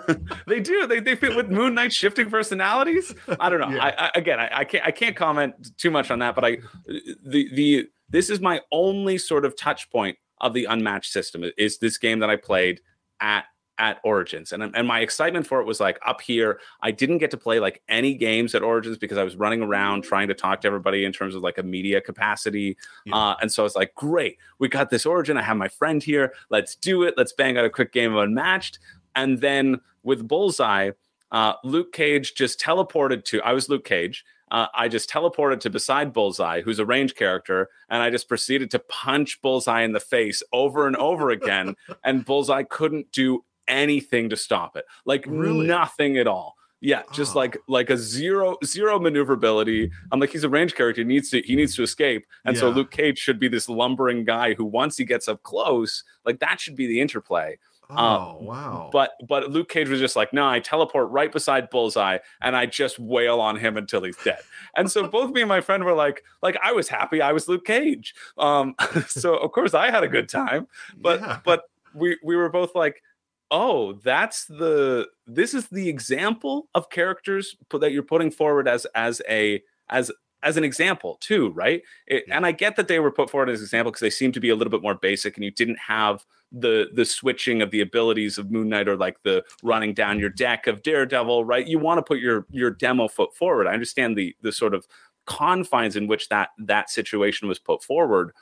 they 0.46 0.60
do 0.60 0.86
they, 0.86 1.00
they 1.00 1.14
fit 1.14 1.36
with 1.36 1.48
moon 1.48 1.74
knight 1.74 1.92
shifting 1.92 2.28
personalities 2.28 3.14
i 3.40 3.48
don't 3.48 3.60
know 3.60 3.68
yeah. 3.68 3.84
I, 3.84 4.06
I, 4.06 4.10
again 4.14 4.40
I, 4.40 4.50
I, 4.58 4.64
can't 4.64 4.84
i 4.84 4.90
can't 4.90 5.16
comment 5.16 5.54
too 5.78 5.90
much 5.90 6.10
on 6.10 6.18
that 6.18 6.34
but 6.34 6.44
i 6.44 6.58
the 6.86 7.48
the 7.54 7.86
this 8.08 8.30
is 8.30 8.40
my 8.40 8.60
only 8.72 9.18
sort 9.18 9.44
of 9.44 9.56
touch 9.56 9.90
point 9.90 10.16
of 10.40 10.52
the 10.52 10.64
unmatched 10.64 11.12
system 11.12 11.44
is 11.56 11.78
this 11.78 11.98
game 11.98 12.18
that 12.20 12.30
i 12.30 12.36
played 12.36 12.80
at 13.20 13.44
at 13.78 13.98
Origins. 14.04 14.52
And, 14.52 14.62
and 14.62 14.86
my 14.86 15.00
excitement 15.00 15.46
for 15.46 15.60
it 15.60 15.66
was 15.66 15.80
like 15.80 15.98
up 16.06 16.20
here. 16.20 16.60
I 16.82 16.90
didn't 16.90 17.18
get 17.18 17.30
to 17.32 17.36
play 17.36 17.58
like 17.58 17.82
any 17.88 18.14
games 18.14 18.54
at 18.54 18.62
Origins 18.62 18.98
because 18.98 19.18
I 19.18 19.24
was 19.24 19.36
running 19.36 19.62
around 19.62 20.02
trying 20.02 20.28
to 20.28 20.34
talk 20.34 20.60
to 20.60 20.68
everybody 20.68 21.04
in 21.04 21.12
terms 21.12 21.34
of 21.34 21.42
like 21.42 21.58
a 21.58 21.62
media 21.62 22.00
capacity. 22.00 22.76
Yeah. 23.04 23.16
Uh, 23.16 23.36
and 23.40 23.50
so 23.50 23.62
I 23.62 23.64
was 23.64 23.74
like, 23.74 23.94
great, 23.94 24.38
we 24.58 24.68
got 24.68 24.90
this 24.90 25.06
Origin. 25.06 25.36
I 25.36 25.42
have 25.42 25.56
my 25.56 25.68
friend 25.68 26.02
here. 26.02 26.34
Let's 26.50 26.76
do 26.76 27.02
it. 27.02 27.14
Let's 27.16 27.32
bang 27.32 27.58
out 27.58 27.64
a 27.64 27.70
quick 27.70 27.92
game 27.92 28.14
of 28.14 28.22
Unmatched. 28.22 28.78
And 29.14 29.40
then 29.40 29.80
with 30.02 30.26
Bullseye, 30.26 30.90
uh, 31.30 31.54
Luke 31.64 31.92
Cage 31.92 32.34
just 32.34 32.60
teleported 32.60 33.24
to. 33.24 33.42
I 33.42 33.52
was 33.52 33.68
Luke 33.68 33.84
Cage. 33.84 34.24
Uh, 34.50 34.66
I 34.74 34.88
just 34.88 35.10
teleported 35.10 35.60
to 35.60 35.70
beside 35.70 36.12
Bullseye, 36.12 36.60
who's 36.60 36.78
a 36.78 36.86
range 36.86 37.14
character, 37.16 37.70
and 37.88 38.02
I 38.02 38.10
just 38.10 38.28
proceeded 38.28 38.70
to 38.72 38.78
punch 38.78 39.42
Bullseye 39.42 39.82
in 39.82 39.92
the 39.92 40.00
face 40.00 40.42
over 40.52 40.86
and 40.86 40.94
over 40.96 41.30
again. 41.30 41.74
and 42.04 42.24
Bullseye 42.24 42.62
couldn't 42.62 43.10
do 43.10 43.44
anything 43.66 44.28
to 44.28 44.36
stop 44.36 44.76
it, 44.76 44.84
like 45.04 45.24
really? 45.26 45.66
nothing 45.66 46.18
at 46.18 46.28
all. 46.28 46.56
Yeah, 46.80 47.02
just 47.12 47.34
oh. 47.34 47.38
like 47.38 47.56
like 47.66 47.88
a 47.88 47.96
zero 47.96 48.58
zero 48.62 49.00
maneuverability. 49.00 49.90
I'm 50.12 50.20
like 50.20 50.30
he's 50.30 50.44
a 50.44 50.50
range 50.50 50.74
character. 50.74 51.00
He 51.00 51.08
needs 51.08 51.30
to 51.30 51.40
he 51.40 51.56
needs 51.56 51.74
to 51.76 51.82
escape, 51.82 52.26
and 52.44 52.54
yeah. 52.54 52.60
so 52.60 52.68
Luke 52.68 52.90
Cage 52.90 53.18
should 53.18 53.40
be 53.40 53.48
this 53.48 53.70
lumbering 53.70 54.24
guy 54.24 54.52
who 54.52 54.66
once 54.66 54.98
he 54.98 55.04
gets 55.06 55.26
up 55.26 55.42
close, 55.42 56.04
like 56.26 56.40
that 56.40 56.60
should 56.60 56.76
be 56.76 56.86
the 56.86 57.00
interplay. 57.00 57.58
Oh 57.96 58.36
Um, 58.40 58.44
wow! 58.46 58.90
But 58.92 59.12
but 59.28 59.50
Luke 59.50 59.68
Cage 59.68 59.88
was 59.88 60.00
just 60.00 60.16
like, 60.16 60.32
no, 60.32 60.46
I 60.48 60.60
teleport 60.60 61.10
right 61.10 61.30
beside 61.30 61.70
Bullseye 61.70 62.18
and 62.42 62.56
I 62.56 62.66
just 62.66 62.98
wail 62.98 63.40
on 63.40 63.56
him 63.56 63.76
until 63.76 64.02
he's 64.02 64.16
dead. 64.18 64.40
And 64.76 64.90
so 64.90 65.06
both 65.08 65.30
me 65.32 65.42
and 65.42 65.48
my 65.48 65.60
friend 65.60 65.84
were 65.84 65.94
like, 65.94 66.24
like 66.42 66.56
I 66.62 66.72
was 66.72 66.88
happy 66.88 67.20
I 67.22 67.32
was 67.32 67.48
Luke 67.48 67.64
Cage. 67.64 68.14
Um, 68.38 68.74
so 69.08 69.36
of 69.36 69.52
course 69.52 69.74
I 69.74 69.90
had 69.90 70.02
a 70.04 70.08
good 70.08 70.28
time, 70.28 70.66
but 70.96 71.20
Yeah. 71.20 71.38
but 71.44 71.62
we 71.94 72.18
we 72.24 72.36
were 72.36 72.48
both 72.50 72.74
like, 72.74 73.02
oh, 73.50 73.94
that's 73.94 74.46
the 74.46 75.08
this 75.26 75.54
is 75.54 75.68
the 75.68 75.88
example 75.88 76.68
of 76.74 76.90
characters 76.90 77.56
that 77.70 77.92
you're 77.92 78.02
putting 78.02 78.30
forward 78.30 78.68
as 78.68 78.86
as 78.94 79.22
a 79.28 79.62
as 79.88 80.10
as 80.42 80.56
an 80.58 80.64
example 80.64 81.16
too, 81.20 81.50
right? 81.52 81.82
It. 82.06 82.24
And 82.30 82.44
I 82.44 82.52
get 82.52 82.76
that 82.76 82.88
they 82.88 82.98
were 82.98 83.10
put 83.12 83.30
forward 83.30 83.48
as 83.48 83.60
an 83.60 83.64
example 83.64 83.90
because 83.92 84.00
they 84.02 84.10
seem 84.10 84.32
to 84.32 84.40
be 84.40 84.50
a 84.50 84.56
little 84.56 84.70
bit 84.70 84.82
more 84.82 84.94
basic, 84.94 85.36
and 85.36 85.44
you 85.44 85.50
didn't 85.50 85.78
have 85.78 86.24
the 86.54 86.88
the 86.92 87.04
switching 87.04 87.62
of 87.62 87.70
the 87.70 87.80
abilities 87.80 88.38
of 88.38 88.50
Moon 88.50 88.68
Knight 88.68 88.88
or 88.88 88.96
like 88.96 89.22
the 89.22 89.44
running 89.62 89.92
down 89.92 90.20
your 90.20 90.30
deck 90.30 90.66
of 90.66 90.82
Daredevil, 90.82 91.44
right? 91.44 91.66
You 91.66 91.78
want 91.78 91.98
to 91.98 92.02
put 92.02 92.18
your 92.18 92.46
your 92.50 92.70
demo 92.70 93.08
foot 93.08 93.34
forward. 93.34 93.66
I 93.66 93.72
understand 93.72 94.16
the 94.16 94.34
the 94.42 94.52
sort 94.52 94.74
of 94.74 94.86
confines 95.26 95.96
in 95.96 96.06
which 96.06 96.28
that 96.28 96.50
that 96.58 96.90
situation 96.90 97.48
was 97.48 97.58
put 97.58 97.82
forward, 97.82 98.32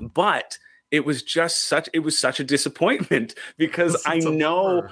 but 0.00 0.58
it 0.90 1.04
was 1.04 1.22
just 1.22 1.66
such 1.66 1.88
it 1.92 2.00
was 2.00 2.16
such 2.16 2.40
a 2.40 2.44
disappointment 2.44 3.34
because 3.58 3.94
It's 3.94 4.06
I 4.06 4.18
know. 4.18 4.88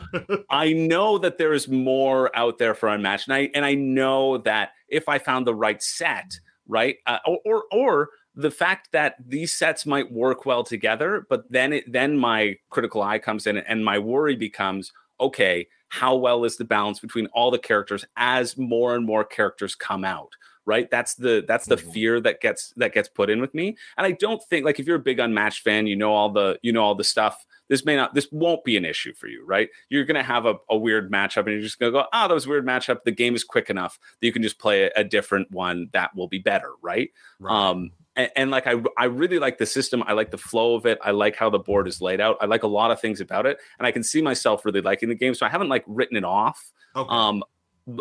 I 0.51 0.73
know 0.73 1.19
that 1.19 1.39
there 1.39 1.53
is 1.53 1.69
more 1.69 2.37
out 2.37 2.59
there 2.59 2.75
for 2.75 2.89
Unmatched, 2.89 3.29
and 3.29 3.35
I 3.35 3.51
and 3.55 3.65
I 3.65 3.75
know 3.75 4.39
that 4.39 4.71
if 4.89 5.09
I 5.09 5.19
found 5.19 5.47
the 5.47 5.55
right 5.55 5.83
set, 5.83 6.39
right, 6.67 6.97
uh, 7.07 7.19
or, 7.25 7.39
or 7.45 7.65
or 7.73 8.11
the 8.37 8.51
fact 8.51 8.93
that 8.93 9.17
these 9.27 9.53
sets 9.53 9.87
might 9.87 10.13
work 10.13 10.45
well 10.47 10.63
together, 10.63 11.27
but 11.31 11.51
then 11.51 11.73
it 11.73 11.91
then 11.91 12.17
my 12.19 12.57
critical 12.71 13.03
eye 13.03 13.19
comes 13.19 13.47
in, 13.47 13.57
and 13.57 13.85
my 13.85 13.99
worry 13.99 14.37
becomes, 14.37 14.93
okay, 15.21 15.67
how 15.89 16.15
well 16.17 16.45
is 16.45 16.57
the 16.57 16.65
balance 16.65 17.01
between 17.01 17.27
all 17.29 17.51
the 17.51 17.59
characters 17.59 18.05
as 18.17 18.57
more 18.59 18.95
and 18.95 19.07
more 19.07 19.25
characters 19.25 19.75
come 19.75 20.05
out? 20.05 20.33
Right, 20.67 20.91
that's 20.91 21.15
the 21.15 21.45
that's 21.47 21.67
the 21.67 21.77
Mhm. 21.77 21.93
fear 21.93 22.21
that 22.23 22.41
gets 22.41 22.71
that 22.77 22.93
gets 22.93 23.09
put 23.09 23.31
in 23.31 23.41
with 23.41 23.55
me, 23.55 23.77
and 23.97 24.05
I 24.07 24.11
don't 24.13 24.43
think 24.51 24.65
like 24.65 24.81
if 24.81 24.87
you're 24.87 24.97
a 24.97 24.99
big 24.99 25.21
Unmatched 25.21 25.63
fan, 25.63 25.87
you 25.87 25.95
know 25.97 26.13
all 26.13 26.29
the 26.31 26.59
you 26.63 26.73
know 26.73 26.83
all 26.83 26.95
the 26.97 27.05
stuff 27.05 27.47
this 27.69 27.85
may 27.85 27.97
not 27.97 28.15
this 28.15 28.29
won't 28.33 28.63
be 28.65 28.77
an 28.77 28.85
issue 28.85 29.13
for 29.15 29.27
you 29.27 29.45
right 29.45 29.69
you're 29.89 30.05
going 30.05 30.15
to 30.15 30.23
have 30.23 30.47
a, 30.47 30.55
a 30.71 30.77
weird 30.77 31.11
matchup 31.11 31.39
and 31.39 31.49
you're 31.49 31.61
just 31.63 31.81
going 31.81 31.93
to 31.93 31.99
go 31.99 32.05
oh 32.13 32.29
that 32.29 32.33
was 32.35 32.47
a 32.47 32.49
weird 32.49 32.65
matchup 32.65 32.99
the 33.05 33.11
game 33.11 33.35
is 33.35 33.43
quick 33.43 33.69
enough 33.71 33.99
that 34.21 34.27
you 34.27 34.33
can 34.33 34.41
just 34.43 34.61
play 34.61 34.85
a, 34.85 34.91
a 34.95 35.03
different 35.03 35.51
one 35.51 35.89
that 35.93 36.15
will 36.15 36.29
be 36.29 36.39
better 36.39 36.71
right, 36.81 37.11
Right. 37.41 37.53
um 37.71 37.91
and, 38.17 38.31
and 38.37 38.51
like 38.51 38.67
I, 38.67 38.75
I 38.99 39.05
really 39.05 39.39
like 39.39 39.59
the 39.59 39.67
system. 39.67 40.03
I 40.07 40.13
like 40.13 40.31
the 40.31 40.39
flow 40.39 40.75
of 40.75 40.87
it. 40.87 40.99
I 41.03 41.13
like 41.13 41.37
how 41.37 41.51
the 41.51 41.59
board 41.59 41.87
is 41.87 42.01
laid 42.01 42.21
out. 42.21 42.37
I 42.41 42.47
like 42.47 42.63
a 42.63 42.67
lot 42.67 42.91
of 42.91 43.01
things 43.01 43.21
about 43.21 43.47
it 43.47 43.59
and 43.79 43.87
i 43.87 43.93
can 43.93 44.03
see 44.03 44.23
myself 44.23 44.65
really 44.65 44.81
liking 44.81 45.09
the 45.09 45.15
game 45.15 45.35
so 45.35 45.47
i 45.47 45.49
haven't 45.49 45.69
like 45.69 45.85
written 45.87 46.17
it 46.17 46.25
off. 46.25 46.73
Okay. 46.95 47.09
um 47.11 47.43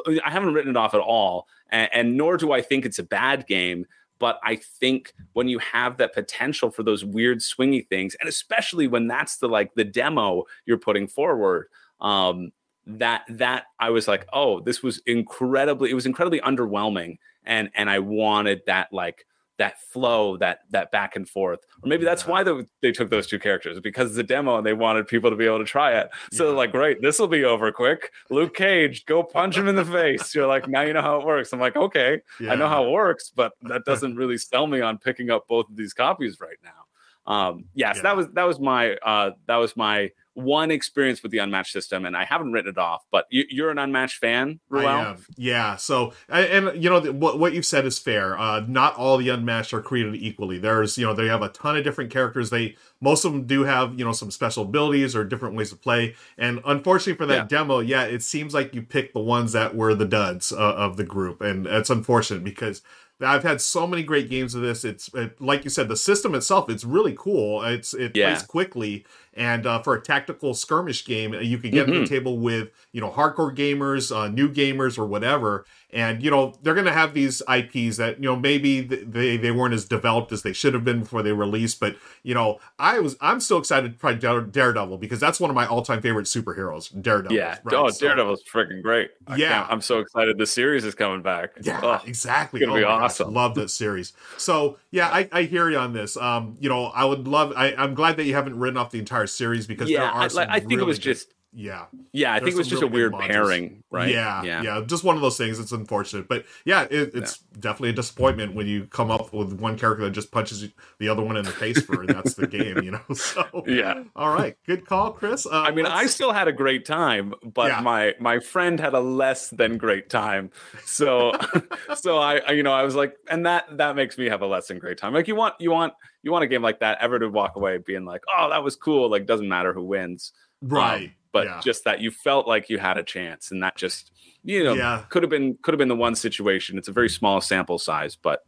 i 0.08 0.30
haven't 0.30 0.54
written 0.54 0.72
it 0.72 0.78
off 0.78 0.94
at 0.94 1.00
all 1.02 1.48
and, 1.70 1.90
and 1.94 2.18
nor 2.18 2.38
do 2.38 2.52
i 2.52 2.62
think 2.62 2.86
it's 2.86 3.00
a 3.00 3.04
bad 3.04 3.46
game 3.48 3.86
but 4.20 4.40
i 4.44 4.56
think 4.56 5.14
when 5.34 5.48
you 5.48 5.60
have 5.60 5.98
that 5.98 6.14
potential 6.14 6.72
for 6.72 6.84
those 6.84 7.04
weird 7.06 7.40
swingy 7.40 7.88
things 7.88 8.16
and 8.20 8.30
especially 8.30 8.88
when 8.88 9.08
that's 9.08 9.38
the 9.38 9.48
like 9.48 9.74
the 9.76 9.84
demo 9.84 10.44
you're 10.66 10.78
putting 10.78 11.08
forward 11.08 11.68
um 12.02 12.52
that 12.88 13.24
that 13.30 13.66
i 13.80 13.90
was 13.90 14.08
like 14.08 14.26
oh 14.34 14.60
this 14.62 14.82
was 14.82 15.02
incredibly 15.06 15.92
it 15.92 15.96
was 15.96 16.06
incredibly 16.06 16.40
underwhelming 16.40 17.18
and 17.44 17.70
and 17.76 17.90
i 17.90 18.00
wanted 18.00 18.62
that 18.66 18.92
like 18.92 19.26
that 19.58 19.80
flow 19.80 20.36
that 20.38 20.60
that 20.70 20.92
back 20.92 21.16
and 21.16 21.30
forth 21.30 21.60
or 21.84 21.88
maybe 21.88 22.04
that's 22.04 22.24
Yeah. 22.24 22.30
why 22.32 22.44
they, 22.44 22.66
they 22.82 22.92
took 22.92 23.10
those 23.10 23.26
two 23.28 23.40
characters 23.40 23.80
because 23.80 24.10
it's 24.10 24.18
a 24.20 24.24
demo 24.24 24.58
and 24.58 24.66
they 24.66 24.74
wanted 24.74 25.08
people 25.08 25.30
to 25.30 25.36
be 25.36 25.46
able 25.46 25.60
to 25.60 25.66
try 25.66 25.94
it 25.98 26.10
so 26.32 26.44
Yeah. 26.44 26.48
they're 26.50 26.58
like 26.58 26.72
great 26.72 27.02
this 27.02 27.20
will 27.20 27.28
be 27.28 27.44
over 27.46 27.72
quick 27.72 28.12
luke 28.30 28.56
cage 28.56 29.06
go 29.06 29.24
punch 29.24 29.58
him 29.58 29.68
in 29.68 29.76
the 29.76 29.86
face 29.86 30.34
you're 30.36 30.48
like 30.48 30.68
now 30.68 30.82
you 30.82 30.94
know 30.94 31.02
how 31.02 31.20
it 31.20 31.26
works 31.26 31.54
i'm 31.54 31.60
like 31.60 31.76
okay 31.76 32.22
I 32.42 32.56
know 32.56 32.68
how 32.68 32.86
it 32.86 32.92
works, 32.92 33.32
but 33.36 33.54
that 33.64 33.86
doesn't 33.86 34.16
really 34.16 34.38
sell 34.38 34.68
me 34.68 34.82
on 34.82 34.98
picking 34.98 35.30
up 35.30 35.48
both 35.48 35.70
of 35.70 35.76
these 35.78 35.94
copies 35.94 36.38
right 36.40 36.58
now. 36.64 36.85
Um, 37.28 37.66
yes, 37.74 37.98
Yeah. 37.98 38.02
that 38.04 38.18
was 38.18 38.28
that 38.34 38.44
was 38.44 38.60
my 38.60 38.96
uh, 38.96 39.32
that 39.48 39.58
was 39.58 39.76
my 39.76 40.12
one 40.36 40.70
experience 40.70 41.24
with 41.24 41.32
the 41.32 41.38
unmatched 41.38 41.72
system, 41.72 42.06
and 42.06 42.16
I 42.16 42.26
haven't 42.26 42.52
written 42.52 42.70
it 42.72 42.78
off. 42.78 43.04
But 43.10 43.26
you, 43.30 43.46
you're 43.50 43.72
an 43.72 43.78
unmatched 43.80 44.18
fan, 44.18 44.60
I 44.70 44.76
Ruel? 44.76 45.16
Yeah. 45.38 45.78
So, 45.78 46.12
and, 46.28 46.84
you 46.84 46.90
know, 46.90 47.00
what 47.14 47.40
what 47.40 47.54
you've 47.54 47.66
said 47.66 47.86
is 47.86 47.98
fair. 47.98 48.38
Uh, 48.38 48.60
not 48.68 48.96
all 48.98 49.16
the 49.18 49.30
unmatched 49.30 49.74
are 49.74 49.82
created 49.82 50.16
equally. 50.16 50.60
There's, 50.60 50.98
you 50.98 51.06
know, 51.06 51.14
they 51.14 51.28
have 51.28 51.42
a 51.42 51.48
ton 51.50 51.78
of 51.78 51.86
different 51.86 52.12
characters. 52.12 52.50
They 52.50 52.76
most 53.00 53.24
of 53.24 53.32
them 53.32 53.46
do 53.46 53.64
have, 53.64 53.98
you 53.98 54.04
know, 54.04 54.12
some 54.12 54.30
special 54.30 54.64
abilities 54.64 55.16
or 55.16 55.24
different 55.24 55.56
ways 55.56 55.70
to 55.70 55.78
play. 55.78 56.16
And 56.38 56.60
unfortunately 56.66 57.16
for 57.16 57.26
that 57.28 57.34
Yeah. 57.36 57.46
demo, 57.58 57.80
yeah, 57.80 58.04
it 58.04 58.22
seems 58.22 58.54
like 58.54 58.76
you 58.76 58.82
picked 58.82 59.14
the 59.14 59.22
ones 59.22 59.54
that 59.54 59.74
were 59.74 59.96
the 59.96 60.06
duds 60.06 60.52
uh, 60.52 60.58
of 60.58 60.98
the 60.98 61.06
group, 61.06 61.42
and 61.42 61.66
it's 61.66 61.90
unfortunate 61.90 62.44
because. 62.44 62.82
I've 63.22 63.44
had 63.44 63.62
so 63.62 63.88
many 63.88 64.04
great 64.04 64.30
games 64.30 64.56
of 64.56 64.62
this. 64.62 64.84
It's 64.84 65.10
it, 65.14 65.40
like 65.42 65.64
you 65.64 65.70
said, 65.70 65.88
the 65.88 65.96
system 65.96 66.36
itself. 66.36 66.70
It's 66.70 66.84
really 66.84 67.16
cool. 67.18 67.64
It's 67.64 67.94
it 67.94 68.12
Yeah. 68.16 68.34
plays 68.34 68.44
quickly, 68.44 69.06
and 69.36 69.66
uh, 69.68 69.82
for 69.82 69.96
a 69.96 70.02
tactical 70.02 70.54
skirmish 70.54 71.06
game, 71.06 71.34
you 71.34 71.58
can 71.58 71.72
get 71.72 71.86
to 71.88 71.92
Mm-hmm. 71.92 72.02
the 72.02 72.08
table 72.08 72.38
with 72.40 72.70
you 72.92 73.02
know 73.02 73.10
hardcore 73.12 73.56
gamers, 73.56 74.16
uh, 74.16 74.28
new 74.30 74.50
gamers, 74.50 74.98
or 74.98 75.06
whatever. 75.06 75.66
And 75.92 76.22
you 76.22 76.30
know 76.30 76.54
they're 76.62 76.74
going 76.74 76.88
to 76.88 76.92
have 76.94 77.14
these 77.14 77.42
IPs 77.48 77.98
that 77.98 78.18
you 78.18 78.24
know 78.26 78.36
maybe 78.36 78.82
they 78.82 79.38
they 79.38 79.52
weren't 79.52 79.74
as 79.74 79.86
developed 79.86 80.32
as 80.34 80.42
they 80.42 80.52
should 80.52 80.74
have 80.74 80.84
been 80.84 81.00
before 81.02 81.24
they 81.24 81.32
released. 81.32 81.80
But 81.80 81.96
you 82.24 82.34
know 82.34 82.60
I 82.80 83.00
was 83.00 83.16
I'm 83.22 83.40
still 83.40 83.60
excited 83.60 83.94
to 83.94 83.98
try 84.00 84.14
Daredevil 84.14 84.98
because 84.98 85.20
that's 85.20 85.40
one 85.40 85.50
of 85.50 85.56
my 85.56 85.66
all 85.66 85.82
time 85.84 86.02
favorite 86.02 86.26
superheroes. 86.26 86.90
Daredevil. 87.02 87.36
Yeah. 87.38 87.58
right? 87.64 87.76
oh, 87.76 87.90
So- 87.90 88.06
Daredevil's 88.08 88.44
freaking 88.44 88.82
great. 88.82 89.12
I 89.28 89.36
yeah. 89.38 89.66
I'm 89.70 89.80
so 89.82 90.00
excited. 90.00 90.38
The 90.38 90.46
series 90.48 90.84
is 90.84 90.96
coming 90.96 91.22
back. 91.22 91.52
Yeah, 91.62 91.80
Oh, 91.82 92.02
exactly. 92.06 92.60
it's 92.62 92.68
gonna 92.68 92.80
be 92.80 92.86
my 92.86 92.90
gosh, 92.90 93.04
awesome. 93.12 93.34
Love 93.34 93.56
that 93.56 93.70
series. 93.70 94.12
So 94.38 94.78
yeah, 94.92 95.08
I, 95.10 95.30
I 95.32 95.42
hear 95.44 95.70
you 95.70 95.78
on 95.78 95.94
this. 95.94 96.18
Um, 96.18 96.58
you 96.60 96.68
know, 96.70 96.86
I 96.88 97.06
would 97.06 97.28
love. 97.28 97.54
I, 97.56 97.74
I'm 97.76 97.94
glad 97.96 98.18
that 98.18 98.26
you 98.26 98.34
haven't 98.34 98.58
written 98.60 98.78
off 98.78 98.92
the 98.92 99.00
entire 99.00 99.25
series 99.28 99.68
because 99.68 99.88
there 99.90 100.00
yeah. 100.00 100.12
are 100.12 100.30
I, 100.38 100.56
I 100.56 100.60
think 100.60 100.82
it 100.82 100.86
was 100.86 101.00
just 101.00 101.35
yeah. 101.56 101.86
yeah. 102.12 102.34
I 102.34 102.40
There's 102.40 102.48
think 102.54 102.56
it 102.56 102.58
was 102.58 102.68
just 102.68 102.82
a 102.84 102.86
really 102.86 103.10
good 103.10 103.14
weird 103.14 103.14
modules. 103.14 103.28
pairing, 103.34 103.84
right? 103.90 104.10
Yeah, 104.10 104.44
Yeah. 104.44 104.62
yeah, 104.62 104.82
Just 104.86 105.04
one 105.06 105.16
of 105.16 105.22
those 105.22 105.38
things. 105.38 105.58
It's 105.60 105.72
unfortunate, 105.72 106.28
but 106.28 106.46
yeah, 106.66 106.84
it, 106.92 107.12
it's 107.14 107.38
definitely 107.60 107.90
a 107.92 107.94
disappointment 107.94 108.54
when 108.56 108.68
you 108.68 108.86
come 108.88 109.10
up 109.10 109.32
with 109.34 109.54
one 109.54 109.78
character 109.78 110.04
that 110.04 110.12
just 110.12 110.32
punches 110.32 110.68
the 111.00 111.08
other 111.10 111.24
one 111.24 111.38
in 111.38 111.46
the 111.46 111.52
face 111.52 111.82
for 111.82 112.04
it. 112.04 112.08
that's 112.08 112.34
the 112.34 112.46
game, 112.58 112.80
you 112.84 112.92
know. 112.92 113.00
So 113.16 113.64
Yeah. 113.66 114.04
all 114.16 114.34
right, 114.36 114.58
good 114.68 114.86
call, 114.86 115.12
Chris. 115.14 115.46
Uh, 115.46 115.52
I 115.62 115.72
mean, 115.72 115.86
I 115.86 116.02
let's- 116.02 116.14
still 116.16 116.34
had 116.34 116.48
a 116.48 116.54
great 116.54 116.86
time, 116.86 117.34
but 117.44 117.70
Yeah. 117.72 117.80
my 117.82 118.14
my 118.20 118.40
friend 118.40 118.80
had 118.80 118.94
a 118.94 119.00
less 119.00 119.50
than 119.50 119.78
great 119.78 120.10
time. 120.10 120.52
So, 120.86 121.32
so 121.96 122.18
I, 122.20 122.38
I, 122.40 122.52
you 122.52 122.64
know, 122.64 122.74
I 122.74 122.84
was 122.84 122.96
like, 122.96 123.16
and 123.30 123.46
that 123.46 123.78
that 123.78 123.96
makes 123.96 124.18
me 124.18 124.26
have 124.30 124.42
a 124.42 124.48
less 124.48 124.68
than 124.68 124.80
great 124.80 124.98
time. 124.98 125.14
Like 125.14 125.28
you 125.28 125.36
want 125.36 125.56
you 125.60 125.72
want 125.72 125.94
you 126.22 126.32
want 126.32 126.44
a 126.44 126.48
game 126.48 126.62
like 126.64 126.80
that 126.80 126.98
ever 127.02 127.20
to 127.20 127.30
walk 127.30 127.56
away 127.56 127.78
being 127.78 128.04
like, 128.04 128.22
oh, 128.36 128.50
that 128.50 128.64
was 128.64 128.76
cool. 128.76 129.10
Like 129.10 129.26
doesn't 129.26 129.48
matter 129.48 129.74
who 129.74 129.84
wins, 129.84 130.34
Um, 130.66 130.78
right, 130.78 131.12
but 131.32 131.46
yeah. 131.48 131.62
just 131.64 131.84
that 131.86 132.02
you 132.02 132.12
felt 132.12 132.48
like 132.48 132.70
you 132.70 132.78
had 132.78 132.98
a 132.98 133.04
chance, 133.04 133.52
and 133.52 133.62
that 133.64 133.76
just 133.76 134.12
you 134.44 134.64
know 134.64 134.74
Yeah. 134.74 135.04
could 135.10 135.24
have 135.24 135.30
been 135.30 135.58
could 135.62 135.74
have 135.74 135.80
been 135.80 135.88
the 135.90 135.96
one 135.96 136.16
situation. 136.16 136.78
It's 136.78 136.88
a 136.88 136.92
very 136.94 137.10
small 137.10 137.42
sample 137.42 137.78
size, 137.80 138.16
but 138.16 138.44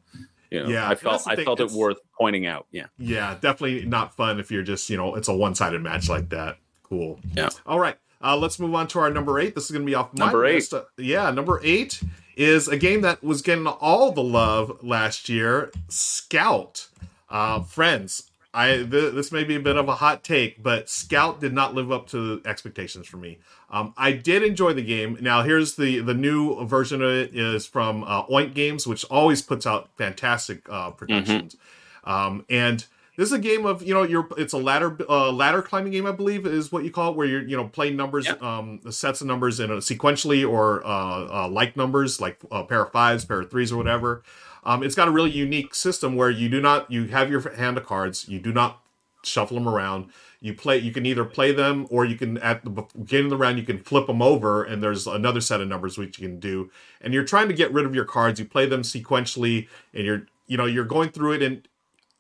you 0.52 0.64
know, 0.64 0.70
Yeah, 0.70 0.88
I 0.90 0.96
felt 0.96 1.24
I 1.28 1.36
thing, 1.36 1.44
felt 1.46 1.60
it 1.60 1.72
worth 1.72 1.98
pointing 2.18 2.46
out. 2.46 2.68
Yeah. 2.72 2.86
Yeah, 2.98 3.36
definitely 3.42 3.86
not 3.86 4.16
fun 4.16 4.40
if 4.40 4.50
you're 4.50 4.64
just, 4.64 4.90
you 4.90 4.96
know, 4.96 5.16
it's 5.16 5.28
a 5.28 5.34
one 5.36 5.56
sided 5.56 5.82
match 5.82 6.08
like 6.08 6.30
that. 6.30 6.58
Cool. 6.84 7.20
Yeah. 7.36 7.50
All 7.66 7.80
right. 7.82 7.98
Uh, 8.24 8.38
let's 8.38 8.58
move 8.58 8.74
on 8.74 8.88
to 8.88 9.00
our 9.00 9.10
number 9.12 9.40
eight. 9.42 9.56
This 9.56 9.66
is 9.66 9.72
going 9.72 9.86
to 9.86 9.86
be 9.86 9.94
off 9.94 10.14
my 10.18 10.26
Number 10.28 10.46
eight. 10.46 10.72
list. 10.72 10.74
Yeah, 10.98 11.30
number 11.32 11.60
eight 11.64 12.02
is 12.38 12.70
a 12.70 12.78
game 12.78 13.02
that 13.02 13.22
was 13.22 13.42
getting 13.42 13.68
all 13.68 14.12
the 14.14 14.24
love 14.24 14.78
last 14.82 15.28
year 15.28 15.72
Scout. 15.90 16.88
Uh, 17.30 17.62
friends, 17.64 18.32
I 18.58 18.78
th- 18.78 19.14
this 19.14 19.32
may 19.32 19.44
be 19.44 19.56
a 19.56 19.60
bit 19.60 19.78
of 19.78 19.88
a 19.88 19.96
hot 19.96 20.24
take, 20.24 20.64
but 20.64 20.90
Scout 20.90 21.40
did 21.40 21.54
not 21.54 21.76
live 21.76 21.92
up 21.92 22.08
to 22.08 22.42
expectations 22.44 23.06
for 23.08 23.18
me. 23.18 23.38
Um, 23.70 23.94
I 23.98 24.14
did 24.14 24.42
enjoy 24.44 24.74
the 24.74 24.82
game. 24.82 25.18
Now, 25.22 25.44
here's 25.44 25.76
the 25.76 26.00
the 26.00 26.14
new 26.16 26.66
version 26.66 27.02
of 27.04 27.12
it 27.12 27.36
is 27.36 27.68
from 27.68 28.04
uh, 28.04 28.26
Oink 28.26 28.54
Games, 28.56 28.88
which 28.88 29.06
always 29.06 29.42
puts 29.42 29.68
out 29.68 29.90
fantastic 29.96 30.68
uh, 30.70 30.90
productions. 30.92 31.56
Um, 32.04 32.46
and 32.50 32.86
this 33.18 33.28
is 33.30 33.34
a 33.34 33.40
game 33.40 33.66
of 33.66 33.84
you 33.84 33.94
know 33.94 34.04
you're 34.04 34.28
it's 34.38 34.54
a 34.54 34.58
ladder 34.58 34.98
uh, 35.10 35.32
ladder 35.32 35.62
climbing 35.62 35.92
game 35.92 36.06
I 36.06 36.12
believe 36.12 36.46
is 36.46 36.72
what 36.72 36.84
you 36.84 36.92
call 36.92 37.12
it 37.12 37.18
where 37.18 37.28
you're 37.28 37.42
you 37.42 37.58
know 37.58 37.68
playing 37.68 37.96
numbers 37.98 38.28
Yeah. 38.28 38.36
um 38.42 38.80
sets 38.92 39.22
of 39.22 39.28
numbers 39.28 39.60
in 39.60 39.72
a 39.72 39.78
sequentially 39.78 40.48
or 40.48 40.86
uh, 40.86 41.46
uh 41.46 41.48
like 41.50 41.76
numbers 41.76 42.22
like 42.22 42.38
a 42.52 42.64
pair 42.64 42.84
of 42.84 42.92
fives 42.92 43.26
pair 43.26 43.42
of 43.42 43.50
threes 43.52 43.72
or 43.72 43.78
whatever. 43.78 44.24
Um, 44.68 44.84
it's 44.84 44.96
got 44.96 45.08
a 45.08 45.12
really 45.12 45.32
unique 45.32 45.74
system 45.74 46.16
where 46.16 46.30
you 46.30 46.50
do 46.50 46.62
not 46.62 46.92
you 46.92 47.06
have 47.08 47.32
your 47.32 47.56
hand 47.56 47.78
of 47.78 47.86
cards 47.86 48.28
you 48.30 48.40
do 48.40 48.54
not 48.54 48.82
shuffle 49.28 49.56
them 49.56 49.68
around. 49.68 50.10
You 50.40 50.54
play. 50.54 50.78
You 50.78 50.92
can 50.92 51.06
either 51.06 51.26
play 51.26 51.52
them, 51.52 51.88
or 51.90 52.06
you 52.06 52.16
can 52.16 52.38
at 52.40 52.64
the 52.64 52.70
beginning 52.70 53.26
of 53.26 53.30
the 53.32 53.38
round 53.38 53.58
you 53.58 53.66
can 53.66 53.80
flip 53.80 54.08
them 54.08 54.22
over, 54.22 54.64
and 54.64 54.82
there's 54.82 55.08
another 55.08 55.42
set 55.42 55.62
of 55.62 55.68
numbers 55.68 55.98
which 55.98 56.20
you 56.20 56.28
can 56.28 56.40
do. 56.40 56.70
And 57.02 57.14
you're 57.14 57.24
trying 57.24 57.48
to 57.48 57.54
get 57.54 57.74
rid 57.74 57.86
of 57.86 57.96
your 57.96 58.06
cards. 58.06 58.40
You 58.40 58.46
play 58.46 58.68
them 58.68 58.84
sequentially, 58.84 59.68
and 59.94 60.06
you're 60.06 60.28
you 60.46 60.58
know 60.58 60.66
you're 60.66 60.86
going 60.86 61.10
through 61.10 61.34
it, 61.34 61.42
and 61.42 61.68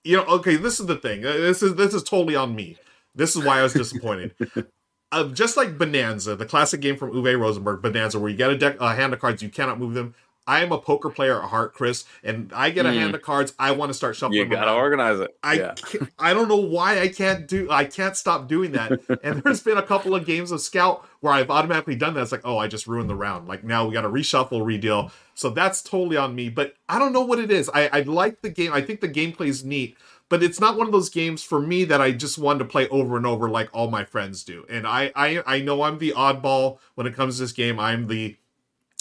you 0.03 0.17
know 0.17 0.23
okay. 0.25 0.55
This 0.55 0.79
is 0.79 0.87
the 0.87 0.95
thing. 0.95 1.25
Uh, 1.25 1.33
This 1.33 1.61
is 1.61 1.75
this 1.75 1.93
is 1.93 2.03
totally 2.03 2.35
on 2.35 2.55
me. 2.55 2.77
This 3.13 3.35
is 3.35 3.43
why 3.43 3.59
I 3.59 3.63
was 3.63 3.73
disappointed. 3.73 4.35
uh, 5.11 5.25
just 5.29 5.57
like 5.57 5.77
Bonanza, 5.77 6.35
the 6.35 6.45
classic 6.45 6.81
game 6.81 6.97
from 6.97 7.11
Uwe 7.11 7.39
Rosenberg, 7.39 7.81
Bonanza, 7.81 8.19
where 8.19 8.29
you 8.29 8.37
get 8.37 8.49
a 8.49 8.57
deck, 8.57 8.77
a 8.79 8.95
hand 8.95 9.13
of 9.13 9.19
cards, 9.19 9.41
you 9.43 9.49
cannot 9.49 9.79
move 9.79 9.93
them. 9.93 10.15
I 10.47 10.61
am 10.63 10.71
a 10.71 10.77
poker 10.79 11.09
player 11.09 11.41
at 11.43 11.49
heart, 11.49 11.73
Chris, 11.73 12.05
and 12.23 12.51
I 12.55 12.69
get 12.69 12.85
a 12.85 12.89
Mm. 12.89 12.93
hand 12.93 13.15
of 13.15 13.21
cards. 13.21 13.53
I 13.59 13.71
want 13.71 13.89
to 13.89 13.93
start 13.93 14.15
shuffling. 14.15 14.39
You 14.39 14.45
gotta 14.45 14.71
organize 14.71 15.19
it. 15.19 15.35
I 15.43 15.53
yeah. 15.53 15.75
I 16.17 16.33
don't 16.33 16.47
know 16.47 16.55
why 16.55 16.99
I 17.01 17.09
can't 17.09 17.47
do 17.47 17.69
I 17.69 17.83
can't 17.85 18.15
stop 18.15 18.47
doing 18.47 18.71
that. 18.71 18.99
and 19.23 19.43
there's 19.43 19.61
been 19.61 19.77
a 19.77 19.83
couple 19.83 20.15
of 20.15 20.25
games 20.25 20.51
of 20.51 20.61
Scout 20.61 21.05
where 21.19 21.33
I've 21.33 21.51
automatically 21.51 21.95
done 21.95 22.13
that. 22.13 22.21
It's 22.21 22.31
like, 22.31 22.41
oh, 22.45 22.57
I 22.57 22.67
just 22.67 22.87
ruined 22.87 23.09
the 23.09 23.15
round. 23.15 23.47
Like 23.47 23.63
now 23.63 23.85
we 23.85 23.93
got 23.93 24.01
to 24.01 24.09
reshuffle, 24.09 24.65
redeal. 24.65 25.11
So 25.35 25.49
that's 25.49 25.81
totally 25.83 26.17
on 26.17 26.33
me. 26.33 26.49
But 26.49 26.75
I 26.89 26.97
don't 26.97 27.13
know 27.13 27.21
what 27.25 27.39
it 27.39 27.51
is. 27.51 27.69
I, 27.73 27.89
I 27.91 27.99
like 28.01 28.41
the 28.41 28.49
game. 28.49 28.71
I 28.73 28.81
think 28.81 29.01
the 29.01 29.09
gameplay 29.09 29.47
is 29.47 29.63
neat, 29.65 29.97
but 30.29 30.41
it's 30.41 30.59
not 30.59 30.77
one 30.77 30.87
of 30.87 30.93
those 30.93 31.09
games 31.09 31.43
for 31.43 31.59
me 31.59 31.83
that 31.85 32.01
I 32.01 32.11
just 32.11 32.37
wanted 32.37 32.59
to 32.59 32.65
play 32.65 32.87
over 32.89 33.17
and 33.17 33.25
over 33.27 33.49
like 33.49 33.69
all 33.73 33.89
my 33.89 34.03
friends 34.05 34.43
do. 34.43 34.65
And 34.69 34.87
I 34.87 35.11
I, 35.15 35.43
I 35.45 35.59
know 35.61 35.81
I'm 35.83 35.97
the 35.99 36.13
oddball 36.15 36.79
when 36.95 37.05
it 37.05 37.15
comes 37.15 37.35
to 37.35 37.43
this 37.43 37.51
game. 37.51 37.79
I'm 37.79 38.07
the 38.07 38.35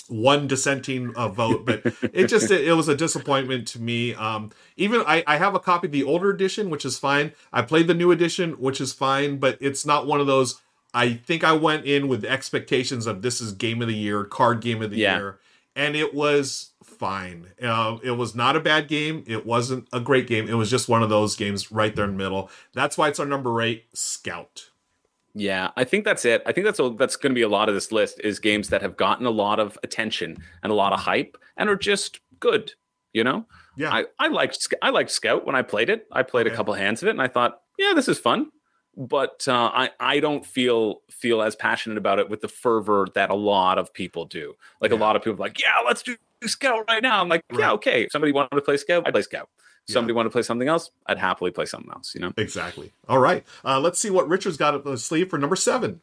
one 0.08 0.46
dissenting 0.46 1.12
uh, 1.16 1.28
vote, 1.28 1.66
but 1.66 1.82
it 2.12 2.26
just 2.28 2.50
it, 2.50 2.66
it 2.66 2.72
was 2.74 2.88
a 2.88 2.94
disappointment 2.96 3.66
to 3.68 3.80
me. 3.80 4.14
Um, 4.14 4.50
even 4.76 5.02
I, 5.06 5.24
I 5.26 5.36
have 5.38 5.54
a 5.54 5.60
copy 5.60 5.86
of 5.88 5.92
the 5.92 6.04
older 6.04 6.30
edition, 6.30 6.70
which 6.70 6.84
is 6.84 6.98
fine. 6.98 7.32
I 7.52 7.62
played 7.62 7.86
the 7.86 7.94
new 7.94 8.10
edition, 8.10 8.52
which 8.52 8.80
is 8.80 8.92
fine, 8.92 9.38
but 9.38 9.58
it's 9.60 9.84
not 9.86 10.06
one 10.06 10.20
of 10.20 10.26
those. 10.26 10.60
I 10.94 11.14
think 11.14 11.44
I 11.44 11.52
went 11.52 11.84
in 11.84 12.08
with 12.08 12.24
expectations 12.24 13.06
of 13.06 13.22
this 13.22 13.40
is 13.40 13.52
game 13.52 13.82
of 13.82 13.88
the 13.88 13.94
year, 13.94 14.24
card 14.24 14.60
game 14.60 14.80
of 14.82 14.90
the 14.90 14.96
Yeah. 14.98 15.16
year, 15.18 15.38
and 15.74 15.94
it 15.96 16.14
was 16.14 16.70
fine. 16.82 17.48
Uh, 17.62 17.98
it 18.02 18.12
was 18.12 18.34
not 18.34 18.56
a 18.56 18.60
bad 18.60 18.88
game. 18.88 19.22
It 19.26 19.44
wasn't 19.44 19.88
a 19.92 20.00
great 20.00 20.26
game. 20.26 20.48
It 20.48 20.54
was 20.54 20.70
just 20.70 20.88
one 20.88 21.02
of 21.02 21.10
those 21.10 21.36
games 21.36 21.70
right 21.70 21.94
there 21.94 22.06
in 22.06 22.12
the 22.12 22.16
middle. 22.16 22.50
That's 22.72 22.96
why 22.96 23.08
it's 23.08 23.20
our 23.20 23.26
number 23.26 23.60
eight, 23.60 23.84
Scout. 23.92 24.70
Yeah, 25.38 25.70
I 25.76 25.84
think 25.84 26.04
that's 26.06 26.24
it. 26.24 26.42
I 26.46 26.52
think 26.52 26.64
that's 26.64 26.80
all, 26.80 26.90
that's 26.90 27.16
going 27.16 27.30
to 27.32 27.34
be 27.34 27.42
a 27.42 27.48
lot 27.48 27.68
of 27.68 27.74
this 27.74 27.92
list 27.92 28.20
is 28.24 28.38
games 28.38 28.70
that 28.70 28.80
have 28.80 28.96
gotten 28.96 29.26
a 29.26 29.30
lot 29.30 29.60
of 29.60 29.78
attention 29.82 30.38
and 30.62 30.72
a 30.72 30.74
lot 30.74 30.94
of 30.94 31.00
hype 31.00 31.36
and 31.58 31.68
are 31.68 31.76
just 31.76 32.20
good. 32.40 32.72
You 33.12 33.24
know, 33.24 33.46
Yeah, 33.76 33.92
I 33.94 34.04
I 34.18 34.28
liked 34.28 34.66
I 34.82 34.90
liked 34.90 35.10
Scout 35.10 35.46
when 35.46 35.54
I 35.54 35.62
played 35.62 35.88
it. 35.90 36.06
I 36.12 36.22
played 36.22 36.46
a 36.46 36.50
Okay. 36.50 36.56
couple 36.56 36.74
hands 36.74 37.02
of 37.02 37.08
it 37.08 37.12
and 37.12 37.22
I 37.22 37.28
thought, 37.28 37.60
yeah, 37.78 37.92
this 37.94 38.08
is 38.08 38.18
fun. 38.18 38.50
But 38.96 39.46
uh, 39.48 39.70
I 39.74 39.90
I 40.00 40.20
don't 40.20 40.44
feel 40.44 41.02
feel 41.10 41.42
as 41.42 41.54
passionate 41.56 41.98
about 41.98 42.18
it 42.18 42.28
with 42.30 42.40
the 42.40 42.48
fervor 42.48 43.06
that 43.14 43.30
a 43.30 43.34
lot 43.34 43.78
of 43.78 43.92
people 43.92 44.24
do. 44.26 44.54
Like 44.80 44.90
a 44.92 44.96
lot 44.96 45.16
of 45.16 45.22
people 45.22 45.34
are 45.36 45.46
like, 45.48 45.60
yeah, 45.60 45.76
let's 45.86 46.02
do 46.02 46.16
Scout 46.44 46.84
right 46.88 47.02
now. 47.02 47.20
I'm 47.20 47.28
like, 47.28 47.42
yeah, 47.52 47.66
Right. 47.66 47.72
okay. 47.72 48.02
If 48.04 48.12
somebody 48.12 48.32
wanted 48.32 48.54
to 48.56 48.62
play 48.62 48.76
Scout, 48.78 49.06
I'd 49.06 49.12
play 49.12 49.22
Scout. 49.22 49.48
Yeah. 49.86 49.94
Somebody 49.94 50.14
wanted 50.14 50.30
to 50.30 50.32
play 50.32 50.42
something 50.42 50.68
else, 50.68 50.90
I'd 51.06 51.18
happily 51.18 51.50
play 51.50 51.66
something 51.66 51.90
else. 51.92 52.14
You 52.14 52.20
know. 52.20 52.32
exactly. 52.36 52.92
All 53.08 53.18
right. 53.18 53.44
Uh, 53.64 53.80
let's 53.80 53.98
see 53.98 54.10
what 54.10 54.28
Richard's 54.28 54.56
got 54.56 54.74
up 54.74 54.84
the 54.84 54.98
sleeve 54.98 55.30
for 55.30 55.38
number 55.38 55.56
seven. 55.56 56.00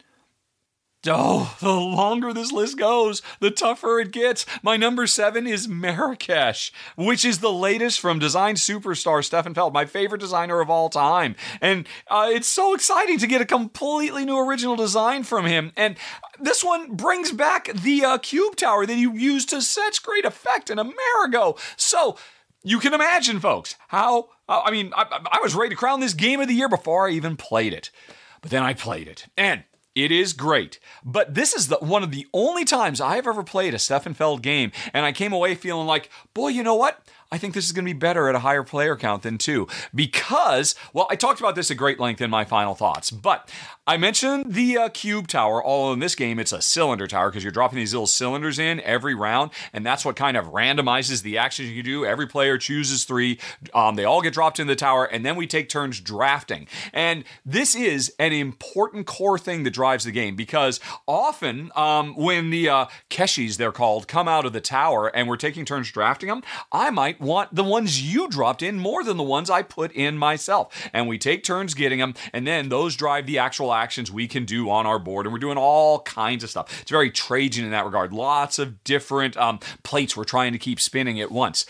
Oh, 1.06 1.58
the 1.60 1.70
longer 1.70 2.32
this 2.32 2.54
list 2.54 2.78
goes, 2.78 3.22
the 3.42 3.52
tougher 3.52 4.00
it 4.00 4.12
gets. 4.12 4.46
My 4.62 4.78
number 4.78 5.06
seven 5.06 5.46
is 5.46 5.68
Marrakesh, 5.68 6.72
which 6.96 7.26
is 7.26 7.40
the 7.40 7.52
latest 7.52 8.00
from 8.00 8.20
design 8.20 8.56
superstar 8.56 9.22
Stefan 9.24 9.54
Feld, 9.54 9.74
my 9.74 9.86
favorite 9.86 10.22
designer 10.22 10.62
of 10.62 10.70
all 10.70 10.90
time. 10.90 11.36
And 11.60 11.88
uh, 12.08 12.30
it's 12.32 12.48
so 12.48 12.74
exciting 12.74 13.18
to 13.20 13.28
get 13.28 13.42
a 13.42 13.46
completely 13.46 14.24
new 14.24 14.38
original 14.38 14.78
design 14.78 15.24
from 15.24 15.46
him. 15.46 15.74
And 15.76 15.98
this 16.40 16.64
one 16.64 16.96
brings 16.96 17.34
back 17.34 17.66
the 17.74 18.06
uh, 18.06 18.18
cube 18.20 18.56
tower 18.56 18.86
that 18.86 18.96
he 18.96 19.02
used 19.02 19.50
to 19.50 19.62
such 19.62 20.04
great 20.04 20.24
effect 20.24 20.70
in 20.70 20.80
Amerigo. 20.80 21.58
So 21.76 22.18
you 22.64 22.80
can 22.80 22.94
imagine, 22.94 23.40
folks, 23.40 23.76
how. 23.90 24.30
Uh, 24.48 24.62
I 24.66 24.72
mean, 24.72 24.92
I, 24.96 25.06
I 25.32 25.40
was 25.42 25.56
ready 25.56 25.70
to 25.70 25.76
crown 25.76 26.00
this 26.00 26.14
game 26.14 26.42
of 26.42 26.48
the 26.48 26.54
year 26.54 26.70
before 26.70 27.08
I 27.08 27.12
even 27.12 27.38
played 27.38 27.74
it. 27.74 27.92
But 28.42 28.52
then 28.52 28.64
I 28.64 28.74
played 28.74 29.08
it. 29.08 29.28
And 29.38 29.64
it 29.96 30.12
is 30.12 30.34
great. 30.34 30.80
But 31.04 31.36
this 31.36 31.54
is 31.54 31.68
the 31.68 31.78
one 31.78 32.04
of 32.04 32.12
the 32.12 32.28
only 32.34 32.66
times 32.66 33.00
I've 33.00 33.28
ever 33.28 33.44
played 33.44 33.74
a 33.74 33.80
Stefan 33.80 34.14
Feld 34.14 34.42
game, 34.42 34.72
and 34.94 35.06
I 35.06 35.12
came 35.12 35.34
away 35.34 35.56
feeling 35.56 35.88
like, 35.88 36.10
boy, 36.34 36.50
you 36.50 36.64
know 36.64 36.76
what? 36.76 37.06
I 37.34 37.40
think 37.40 37.56
this 37.56 37.66
is 37.66 37.72
going 37.72 37.84
to 37.84 37.92
be 37.92 37.98
better 37.98 38.30
at 38.30 38.36
a 38.36 38.40
higher 38.40 38.62
player 38.62 38.96
count 38.96 39.24
than 39.24 39.40
two. 39.40 39.68
Because, 39.94 40.76
well, 40.94 41.08
I 41.10 41.16
talked 41.16 41.40
about 41.40 41.56
this 41.56 41.72
at 41.72 41.78
great 41.78 42.00
length 42.00 42.22
in 42.22 42.30
my 42.30 42.46
final 42.46 42.76
thoughts, 42.76 43.10
but 43.10 43.50
I 43.88 43.98
mentioned 43.98 44.54
the 44.54 44.78
uh, 44.78 44.90
cube 44.90 45.28
tower, 45.28 45.62
although 45.62 45.94
in 45.94 46.00
this 46.00 46.16
game 46.16 46.38
it's 46.38 46.54
a 46.54 46.62
cylinder 46.62 47.08
tower 47.08 47.30
because 47.30 47.44
you're 47.44 47.52
dropping 47.52 47.80
these 47.80 47.92
little 47.92 48.08
cylinders 48.08 48.58
in 48.60 48.80
every 48.82 49.16
round, 49.16 49.50
and 49.74 49.86
that's 49.86 50.06
what 50.06 50.16
kind 50.16 50.38
of 50.38 50.52
randomizes 50.52 51.24
the 51.24 51.40
actions 51.40 51.72
you 51.72 51.82
do. 51.82 52.06
Every 52.06 52.28
player 52.28 52.60
chooses 52.60 53.04
three, 53.04 53.40
um, 53.74 53.96
they 53.96 54.06
all 54.06 54.22
get 54.22 54.34
dropped 54.34 54.60
in 54.60 54.68
the 54.68 54.76
tower, 54.76 55.04
and 55.04 55.26
then 55.26 55.36
we 55.36 55.48
take 55.48 55.68
turns 55.70 56.00
drafting. 56.00 56.68
And 56.94 57.26
this 57.46 57.76
is 57.76 58.14
an 58.20 58.32
important 58.32 59.08
core 59.08 59.40
thing 59.40 59.64
that 59.64 59.72
drives 59.72 60.06
the 60.06 60.12
game 60.12 60.36
because 60.36 60.80
often 61.08 61.72
um, 61.76 62.16
when 62.16 62.52
the 62.52 62.70
uh, 62.70 62.86
Keshis, 63.10 63.58
they're 63.58 63.72
called, 63.72 64.08
come 64.08 64.28
out 64.28 64.46
of 64.46 64.54
the 64.54 64.62
tower 64.62 65.08
and 65.08 65.28
we're 65.28 65.36
taking 65.36 65.66
turns 65.66 65.92
drafting 65.92 66.30
them, 66.30 66.44
I 66.72 66.90
might 66.92 67.23
want 67.24 67.56
the 67.56 67.64
ones 67.64 68.02
you 68.02 68.28
dropped 68.28 68.62
in 68.62 68.78
more 68.78 69.04
than 69.04 69.18
the 69.18 69.24
ones 69.24 69.50
I 69.50 69.64
put 69.64 69.92
in 69.94 70.18
myself. 70.18 70.90
And 70.94 71.08
we 71.08 71.18
take 71.18 71.44
turns 71.44 71.74
getting 71.74 72.00
them, 72.00 72.14
and 72.34 72.46
then 72.46 72.70
those 72.70 72.96
drive 72.96 73.26
the 73.26 73.40
actual 73.40 73.74
actions 73.74 74.12
we 74.12 74.28
can 74.28 74.46
do 74.46 74.70
on 74.70 74.86
our 74.86 75.00
board. 75.00 75.26
And 75.26 75.34
we're 75.34 75.40
doing 75.40 75.58
all 75.58 76.02
kinds 76.02 76.44
of 76.44 76.50
stuff. 76.50 76.82
It's 76.82 76.92
very 76.92 77.10
Trajan 77.12 77.66
in 77.66 77.72
that 77.72 77.86
regard. 77.86 78.14
Lots 78.14 78.60
of 78.60 78.84
different 78.84 79.38
um, 79.38 79.60
plates 79.84 80.16
we're 80.16 80.24
trying 80.24 80.54
to 80.54 80.60
keep 80.60 80.80
spinning 80.80 81.20
at 81.20 81.32
once. 81.32 81.66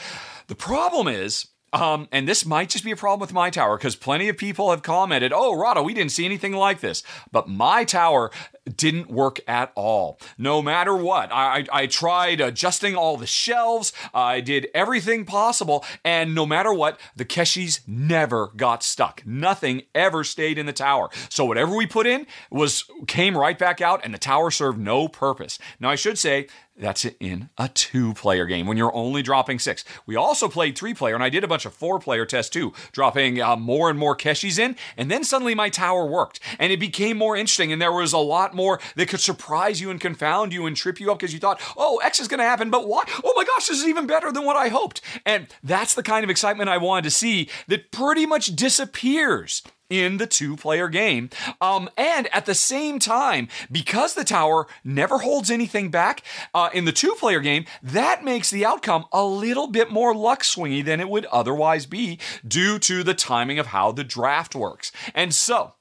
The 0.47 0.55
problem 0.55 1.07
is, 1.07 1.47
um, 1.73 2.07
and 2.11 2.27
this 2.27 2.45
might 2.45 2.69
just 2.69 2.85
be 2.85 2.91
a 2.91 2.95
problem 2.95 3.19
with 3.19 3.33
my 3.33 3.49
tower 3.49 3.77
because 3.77 3.95
plenty 3.95 4.29
of 4.29 4.37
people 4.37 4.69
have 4.69 4.83
commented, 4.83 5.33
oh, 5.33 5.57
Rahdo, 5.57 5.81
we 5.81 5.93
didn't 5.93 6.11
see 6.11 6.23
anything 6.25 6.53
like 6.53 6.79
this. 6.79 7.01
But 7.31 7.49
my 7.49 7.83
tower 7.83 8.31
didn't 8.77 9.09
work 9.09 9.39
at 9.47 9.71
all. 9.75 10.19
No 10.37 10.61
matter 10.61 10.95
what, 10.95 11.31
I, 11.33 11.59
I, 11.59 11.65
I 11.73 11.87
tried 11.87 12.39
adjusting 12.39 12.95
all 12.95 13.17
the 13.17 13.25
shelves, 13.25 13.91
I 14.13 14.39
did 14.39 14.67
everything 14.73 15.25
possible, 15.25 15.83
and 16.05 16.35
no 16.35 16.45
matter 16.45 16.73
what, 16.73 16.99
the 17.15 17.25
Keshis 17.25 17.81
never 17.87 18.51
got 18.55 18.83
stuck. 18.83 19.23
Nothing 19.25 19.81
ever 19.95 20.23
stayed 20.23 20.57
in 20.57 20.65
the 20.65 20.73
tower. 20.73 21.09
So 21.29 21.43
whatever 21.43 21.75
we 21.75 21.87
put 21.87 22.07
in 22.07 22.27
was 22.51 22.85
came 23.07 23.37
right 23.37 23.57
back 23.57 23.81
out, 23.81 24.01
and 24.03 24.13
the 24.13 24.19
tower 24.19 24.51
served 24.51 24.79
no 24.79 25.07
purpose. 25.07 25.59
Now, 25.79 25.89
I 25.89 25.95
should 25.95 26.17
say, 26.17 26.47
that's 26.75 27.05
it 27.05 27.15
in 27.19 27.49
a 27.57 27.69
two 27.69 28.13
player 28.15 28.45
game 28.45 28.65
when 28.65 28.77
you're 28.77 28.93
only 28.95 29.21
dropping 29.21 29.59
six. 29.59 29.85
We 30.05 30.15
also 30.15 30.47
played 30.47 30.77
three 30.77 30.93
player, 30.93 31.13
and 31.13 31.23
I 31.23 31.29
did 31.29 31.43
a 31.43 31.47
bunch 31.47 31.65
of 31.65 31.73
four 31.73 31.99
player 31.99 32.25
tests 32.25 32.49
too, 32.49 32.73
dropping 32.91 33.39
uh, 33.39 33.55
more 33.55 33.89
and 33.89 33.99
more 33.99 34.15
Keshis 34.15 34.57
in. 34.57 34.75
And 34.97 35.11
then 35.11 35.23
suddenly 35.23 35.53
my 35.53 35.69
tower 35.69 36.05
worked, 36.05 36.39
and 36.57 36.73
it 36.73 36.79
became 36.79 37.17
more 37.17 37.37
interesting. 37.37 37.71
And 37.71 37.81
there 37.81 37.91
was 37.91 38.13
a 38.13 38.17
lot 38.17 38.55
more 38.55 38.79
that 38.95 39.07
could 39.07 39.19
surprise 39.19 39.81
you 39.81 39.91
and 39.91 40.01
confound 40.01 40.51
you 40.51 40.65
and 40.65 40.75
trip 40.75 40.99
you 40.99 41.11
up 41.11 41.19
because 41.19 41.33
you 41.33 41.39
thought, 41.39 41.61
oh, 41.77 41.97
X 41.97 42.19
is 42.19 42.27
going 42.27 42.39
to 42.39 42.43
happen, 42.43 42.69
but 42.69 42.87
what? 42.87 43.07
Oh 43.23 43.33
my 43.35 43.43
gosh, 43.43 43.67
this 43.67 43.79
is 43.79 43.87
even 43.87 44.07
better 44.07 44.31
than 44.31 44.45
what 44.45 44.57
I 44.57 44.69
hoped. 44.69 45.01
And 45.25 45.47
that's 45.63 45.93
the 45.93 46.03
kind 46.03 46.23
of 46.23 46.29
excitement 46.29 46.69
I 46.69 46.77
wanted 46.77 47.03
to 47.03 47.11
see 47.11 47.49
that 47.67 47.91
pretty 47.91 48.25
much 48.25 48.55
disappears 48.55 49.61
in 49.93 50.17
the 50.17 50.27
two 50.27 50.55
player 50.55 50.89
game. 50.89 51.29
Um, 51.61 51.89
and 51.95 52.27
at 52.33 52.45
the 52.45 52.55
same 52.55 52.99
time, 52.99 53.47
because 53.71 54.13
the 54.13 54.23
tower 54.23 54.67
never 54.83 55.19
holds 55.19 55.51
anything 55.51 55.91
back 55.91 56.23
uh, 56.53 56.69
in 56.73 56.85
the 56.85 56.91
two 56.91 57.15
player 57.19 57.39
game, 57.39 57.65
that 57.81 58.23
makes 58.23 58.49
the 58.49 58.65
outcome 58.65 59.05
a 59.11 59.23
little 59.23 59.67
bit 59.67 59.91
more 59.91 60.15
luck 60.15 60.41
swingy 60.43 60.83
than 60.83 60.99
it 60.99 61.09
would 61.09 61.25
otherwise 61.25 61.85
be 61.85 62.19
due 62.47 62.79
to 62.79 63.03
the 63.03 63.13
timing 63.13 63.59
of 63.59 63.67
how 63.67 63.91
the 63.91 64.03
draft 64.03 64.55
works. 64.55 64.91
And 65.13 65.33
so, 65.33 65.75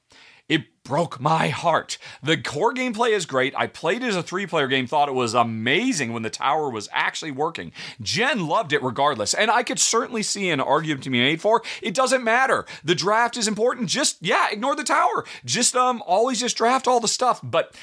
broke 0.83 1.19
my 1.19 1.47
heart. 1.47 1.97
The 2.21 2.37
core 2.37 2.73
gameplay 2.73 3.11
is 3.11 3.25
great. 3.25 3.53
I 3.57 3.67
played 3.67 4.03
it 4.03 4.07
as 4.07 4.15
a 4.15 4.23
three 4.23 4.45
player 4.45 4.67
game, 4.67 4.85
thought 4.85 5.09
it 5.09 5.13
was 5.13 5.33
amazing 5.33 6.13
when 6.13 6.23
the 6.23 6.29
tower 6.29 6.69
was 6.69 6.89
actually 6.91 7.31
working. 7.31 7.71
Jen 8.01 8.47
loved 8.47 8.73
it 8.73 8.83
regardless, 8.83 9.33
and 9.33 9.49
I 9.49 9.63
could 9.63 9.79
certainly 9.79 10.23
see 10.23 10.49
an 10.49 10.59
argument 10.59 11.03
to 11.03 11.09
be 11.09 11.19
made 11.19 11.41
for 11.41 11.63
it 11.81 11.93
doesn't 11.93 12.23
matter. 12.23 12.65
The 12.83 12.95
draft 12.95 13.37
is 13.37 13.47
important. 13.47 13.89
Just, 13.89 14.17
yeah, 14.21 14.47
ignore 14.51 14.75
the 14.75 14.83
tower. 14.83 15.25
Just, 15.45 15.75
um, 15.75 16.03
always 16.05 16.39
just 16.39 16.57
draft 16.57 16.87
all 16.87 16.99
the 16.99 17.07
stuff. 17.07 17.39
But 17.41 17.75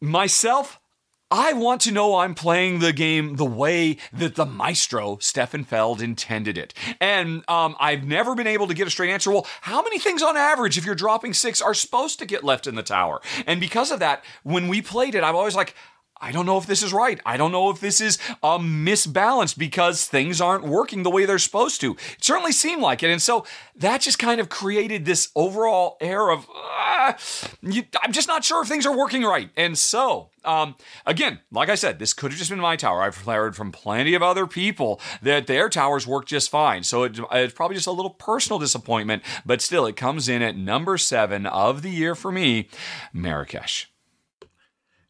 myself, 0.00 0.78
I 1.36 1.52
want 1.52 1.80
to 1.80 1.90
know 1.90 2.14
I'm 2.14 2.36
playing 2.36 2.78
the 2.78 2.92
game 2.92 3.34
the 3.34 3.44
way 3.44 3.96
that 4.12 4.36
the 4.36 4.46
maestro 4.46 5.18
Stefan 5.20 5.64
Feld 5.64 6.00
intended 6.00 6.56
it. 6.56 6.72
And 7.00 7.42
um, 7.48 7.74
I've 7.80 8.04
never 8.04 8.36
been 8.36 8.46
able 8.46 8.68
to 8.68 8.74
get 8.74 8.86
a 8.86 8.90
straight 8.90 9.10
answer. 9.10 9.32
Well, 9.32 9.44
how 9.62 9.82
many 9.82 9.98
things 9.98 10.22
on 10.22 10.36
average, 10.36 10.78
if 10.78 10.86
you're 10.86 10.94
dropping 10.94 11.34
six, 11.34 11.60
are 11.60 11.74
supposed 11.74 12.20
to 12.20 12.24
get 12.24 12.44
left 12.44 12.68
in 12.68 12.76
the 12.76 12.84
tower? 12.84 13.20
And 13.48 13.58
because 13.58 13.90
of 13.90 13.98
that, 13.98 14.22
when 14.44 14.68
we 14.68 14.80
played 14.80 15.16
it, 15.16 15.24
I'm 15.24 15.34
always 15.34 15.56
like, 15.56 15.74
I 16.24 16.32
don't 16.32 16.46
know 16.46 16.56
if 16.56 16.64
this 16.64 16.82
is 16.82 16.90
right. 16.94 17.20
I 17.26 17.36
don't 17.36 17.52
know 17.52 17.68
if 17.68 17.80
this 17.80 18.00
is 18.00 18.18
a 18.42 18.58
misbalance 18.58 19.56
because 19.56 20.06
things 20.06 20.40
aren't 20.40 20.64
working 20.64 21.02
the 21.02 21.10
way 21.10 21.26
they're 21.26 21.38
supposed 21.38 21.82
to. 21.82 21.92
It 21.92 22.24
certainly 22.24 22.52
seemed 22.52 22.80
like 22.80 23.02
it. 23.02 23.10
And 23.10 23.20
so 23.20 23.44
that 23.76 24.00
just 24.00 24.18
kind 24.18 24.40
of 24.40 24.48
created 24.48 25.04
this 25.04 25.28
overall 25.36 25.98
air 26.00 26.30
of, 26.30 26.48
uh, 26.48 27.12
you, 27.60 27.82
I'm 28.02 28.12
just 28.12 28.26
not 28.26 28.42
sure 28.42 28.62
if 28.62 28.68
things 28.68 28.86
are 28.86 28.96
working 28.96 29.22
right. 29.22 29.50
And 29.54 29.76
so, 29.76 30.30
um, 30.46 30.76
again, 31.04 31.40
like 31.52 31.68
I 31.68 31.74
said, 31.74 31.98
this 31.98 32.14
could 32.14 32.30
have 32.30 32.38
just 32.38 32.48
been 32.48 32.58
my 32.58 32.76
tower. 32.76 33.02
I've 33.02 33.18
heard 33.18 33.54
from 33.54 33.70
plenty 33.70 34.14
of 34.14 34.22
other 34.22 34.46
people 34.46 35.02
that 35.20 35.46
their 35.46 35.68
towers 35.68 36.06
work 36.06 36.24
just 36.24 36.48
fine. 36.48 36.84
So 36.84 37.02
it, 37.02 37.20
it's 37.32 37.52
probably 37.52 37.76
just 37.76 37.86
a 37.86 37.92
little 37.92 38.12
personal 38.12 38.58
disappointment, 38.58 39.22
but 39.44 39.60
still, 39.60 39.84
it 39.84 39.96
comes 39.96 40.26
in 40.30 40.40
at 40.40 40.56
number 40.56 40.96
seven 40.96 41.44
of 41.44 41.82
the 41.82 41.90
year 41.90 42.14
for 42.14 42.32
me, 42.32 42.70
Marrakesh. 43.12 43.90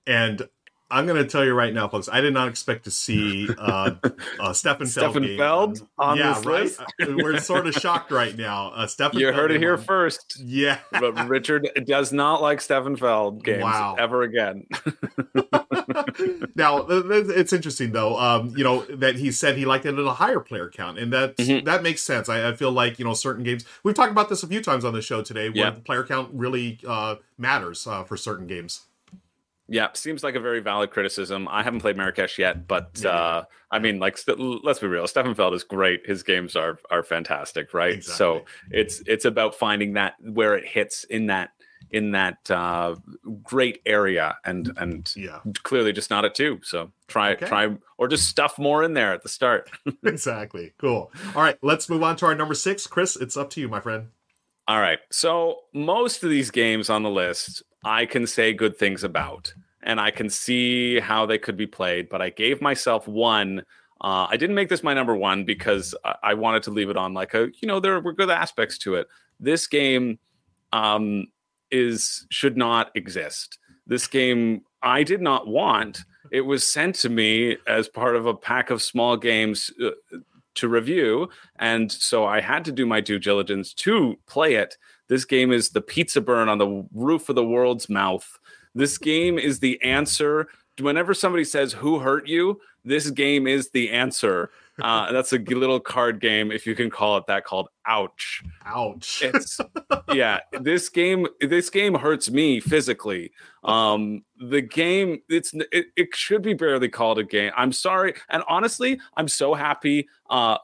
And 0.06 0.48
I'm 0.94 1.06
going 1.06 1.22
to 1.22 1.28
tell 1.28 1.44
you 1.44 1.52
right 1.54 1.74
now, 1.74 1.88
folks. 1.88 2.08
I 2.10 2.20
did 2.20 2.32
not 2.32 2.48
expect 2.48 2.84
to 2.84 2.90
see 2.90 3.48
uh, 3.58 3.94
uh, 4.38 4.52
Stefan 4.54 4.86
Stefan 4.86 5.36
Feld 5.36 5.86
on 5.98 6.16
yeah, 6.18 6.34
this 6.34 6.44
right? 6.46 6.62
list. 6.62 6.80
We're 7.00 7.38
sort 7.40 7.66
of 7.66 7.74
shocked 7.74 8.10
right 8.12 8.36
now. 8.36 8.68
Uh, 8.70 8.86
Stefan. 8.86 9.18
You 9.18 9.32
heard 9.32 9.50
it 9.50 9.60
here 9.60 9.76
Feldman- 9.76 9.86
first. 9.86 10.40
Yeah. 10.42 10.78
But 10.92 11.28
Richard 11.28 11.68
does 11.86 12.12
not 12.12 12.40
like 12.40 12.60
Stefan 12.60 12.96
Feld 12.96 13.44
games 13.44 13.62
Wow. 13.64 13.96
ever 13.98 14.22
again. 14.22 14.66
now 16.54 16.82
th- 16.82 17.02
th- 17.04 17.26
it's 17.36 17.52
interesting 17.52 17.92
though. 17.92 18.18
Um, 18.18 18.54
you 18.56 18.64
know 18.64 18.82
that 18.86 19.16
he 19.16 19.32
said 19.32 19.56
he 19.56 19.64
liked 19.64 19.86
it 19.86 19.94
at 19.94 19.98
a 20.04 20.10
higher 20.12 20.40
player 20.40 20.70
count, 20.70 20.98
and 20.98 21.12
that 21.12 21.36
Mhm. 21.36 21.64
that 21.64 21.82
makes 21.82 22.02
sense. 22.02 22.28
I, 22.28 22.48
I 22.50 22.52
feel 22.54 22.70
like 22.70 22.98
you 22.98 23.04
know 23.04 23.14
certain 23.14 23.42
games. 23.44 23.64
We've 23.82 23.94
talked 23.94 24.10
about 24.12 24.28
this 24.28 24.42
a 24.42 24.46
few 24.46 24.62
times 24.62 24.84
on 24.84 24.92
the 24.94 25.02
show 25.02 25.22
today, 25.22 25.48
where 25.48 25.56
Yeah. 25.64 25.70
the 25.70 25.80
player 25.80 26.04
count 26.04 26.30
really 26.32 26.78
uh, 26.86 27.16
matters 27.38 27.86
uh, 27.86 28.04
for 28.04 28.16
certain 28.16 28.46
games. 28.46 28.82
Yeah, 29.68 29.88
seems 29.94 30.22
like 30.22 30.34
a 30.34 30.40
very 30.40 30.60
valid 30.60 30.90
criticism. 30.90 31.48
I 31.50 31.62
haven't 31.62 31.80
played 31.80 31.96
Marrakesh 31.96 32.38
yet, 32.38 32.68
but 32.68 33.02
uh, 33.04 33.44
I 33.70 33.78
mean, 33.78 33.98
like, 33.98 34.18
st- 34.18 34.38
let's 34.62 34.78
be 34.78 34.86
real. 34.86 35.06
Stefan 35.06 35.34
Feld 35.34 35.54
is 35.54 35.64
great. 35.64 36.06
His 36.06 36.22
games 36.22 36.54
are 36.54 36.78
are 36.90 37.02
fantastic, 37.02 37.72
right? 37.72 38.04
So 38.04 38.44
it's 38.70 39.02
it's 39.06 39.24
about 39.24 39.54
finding 39.54 39.94
that 39.94 40.14
where 40.20 40.54
it 40.54 40.66
hits 40.66 41.04
in 41.04 41.26
that 41.26 41.50
in 41.90 42.10
that 42.12 42.50
uh, 42.50 42.96
great 43.42 43.80
area, 43.86 44.36
and 44.44 44.70
and 44.76 45.10
Yeah, 45.16 45.38
clearly 45.62 45.92
just 45.92 46.10
not 46.10 46.24
at 46.26 46.34
two. 46.34 46.60
So 46.62 46.92
try 47.08 47.32
Okay. 47.32 47.46
try 47.46 47.74
or 47.96 48.08
just 48.08 48.28
stuff 48.28 48.58
more 48.58 48.82
in 48.82 48.92
there 48.92 49.12
at 49.14 49.22
the 49.22 49.28
start. 49.30 49.70
exactly. 50.04 50.74
Cool. 50.78 51.10
All 51.34 51.42
right, 51.42 51.56
let's 51.62 51.88
move 51.88 52.02
on 52.02 52.16
to 52.16 52.26
our 52.26 52.34
number 52.34 52.54
six. 52.54 52.86
Chris, 52.86 53.16
it's 53.16 53.36
up 53.36 53.48
to 53.50 53.60
you, 53.62 53.68
my 53.68 53.80
friend. 53.80 54.08
All 54.66 54.80
right. 54.80 54.98
So 55.10 55.60
most 55.72 56.22
of 56.24 56.30
these 56.30 56.50
games 56.50 56.88
on 56.90 57.02
the 57.02 57.10
list, 57.10 57.62
I 57.84 58.06
can 58.06 58.26
say 58.26 58.52
good 58.52 58.76
things 58.76 59.04
about, 59.04 59.52
and 59.82 60.00
I 60.00 60.10
can 60.10 60.30
see 60.30 61.00
how 61.00 61.26
they 61.26 61.38
could 61.38 61.56
be 61.56 61.66
played. 61.66 62.08
But 62.08 62.22
I 62.22 62.30
gave 62.30 62.60
myself 62.60 63.06
one. 63.06 63.64
Uh, 64.00 64.26
I 64.28 64.36
didn't 64.36 64.56
make 64.56 64.68
this 64.68 64.82
my 64.82 64.94
number 64.94 65.14
one 65.14 65.44
because 65.44 65.94
I, 66.04 66.16
I 66.22 66.34
wanted 66.34 66.62
to 66.64 66.70
leave 66.70 66.90
it 66.90 66.96
on 66.96 67.14
like 67.14 67.34
a, 67.34 67.48
you 67.60 67.68
know, 67.68 67.80
there 67.80 68.00
were 68.00 68.12
good 68.12 68.30
aspects 68.30 68.78
to 68.78 68.94
it. 68.96 69.08
This 69.40 69.66
game 69.66 70.18
um, 70.72 71.26
is 71.70 72.26
should 72.30 72.56
not 72.56 72.90
exist. 72.94 73.58
This 73.86 74.06
game 74.06 74.62
I 74.82 75.02
did 75.02 75.20
not 75.20 75.46
want. 75.46 76.04
It 76.30 76.42
was 76.42 76.66
sent 76.66 76.96
to 76.96 77.08
me 77.08 77.56
as 77.66 77.88
part 77.88 78.16
of 78.16 78.26
a 78.26 78.34
pack 78.34 78.70
of 78.70 78.82
small 78.82 79.16
games 79.16 79.70
uh, 79.82 79.90
to 80.54 80.68
review, 80.68 81.28
and 81.56 81.90
so 81.90 82.24
I 82.24 82.40
had 82.40 82.64
to 82.66 82.72
do 82.72 82.86
my 82.86 83.00
due 83.00 83.18
diligence 83.18 83.74
to 83.74 84.16
play 84.26 84.54
it. 84.54 84.76
This 85.08 85.24
game 85.24 85.52
is 85.52 85.70
the 85.70 85.80
pizza 85.80 86.20
burn 86.20 86.48
on 86.48 86.58
the 86.58 86.86
roof 86.92 87.28
of 87.28 87.36
the 87.36 87.44
world's 87.44 87.88
mouth. 87.88 88.38
This 88.74 88.98
game 88.98 89.38
is 89.38 89.60
the 89.60 89.80
answer. 89.82 90.48
Whenever 90.80 91.14
somebody 91.14 91.44
says, 91.44 91.72
Who 91.72 91.98
hurt 91.98 92.26
you? 92.26 92.60
This 92.84 93.10
game 93.10 93.46
is 93.46 93.70
the 93.70 93.90
answer. 93.90 94.50
Uh, 94.82 95.12
that's 95.12 95.32
a 95.32 95.38
little 95.38 95.80
card 95.80 96.20
game, 96.20 96.50
if 96.50 96.66
you 96.66 96.74
can 96.74 96.90
call 96.90 97.16
it 97.16 97.24
that, 97.28 97.44
called 97.44 97.68
Ouch. 97.86 98.42
Ouch. 98.64 99.22
It's 99.22 99.60
yeah, 100.12 100.40
this 100.60 100.88
game 100.88 101.26
this 101.40 101.70
game 101.70 101.94
hurts 101.94 102.30
me 102.30 102.60
physically. 102.60 103.32
Um 103.62 104.24
the 104.38 104.60
game 104.60 105.20
it's 105.28 105.52
it, 105.72 105.86
it 105.96 106.14
should 106.14 106.42
be 106.42 106.54
barely 106.54 106.88
called 106.88 107.18
a 107.18 107.24
game. 107.24 107.52
I'm 107.56 107.72
sorry. 107.72 108.14
And 108.30 108.42
honestly, 108.48 109.00
I'm 109.16 109.28
so 109.28 109.54
happy 109.54 110.08
uh 110.30 110.58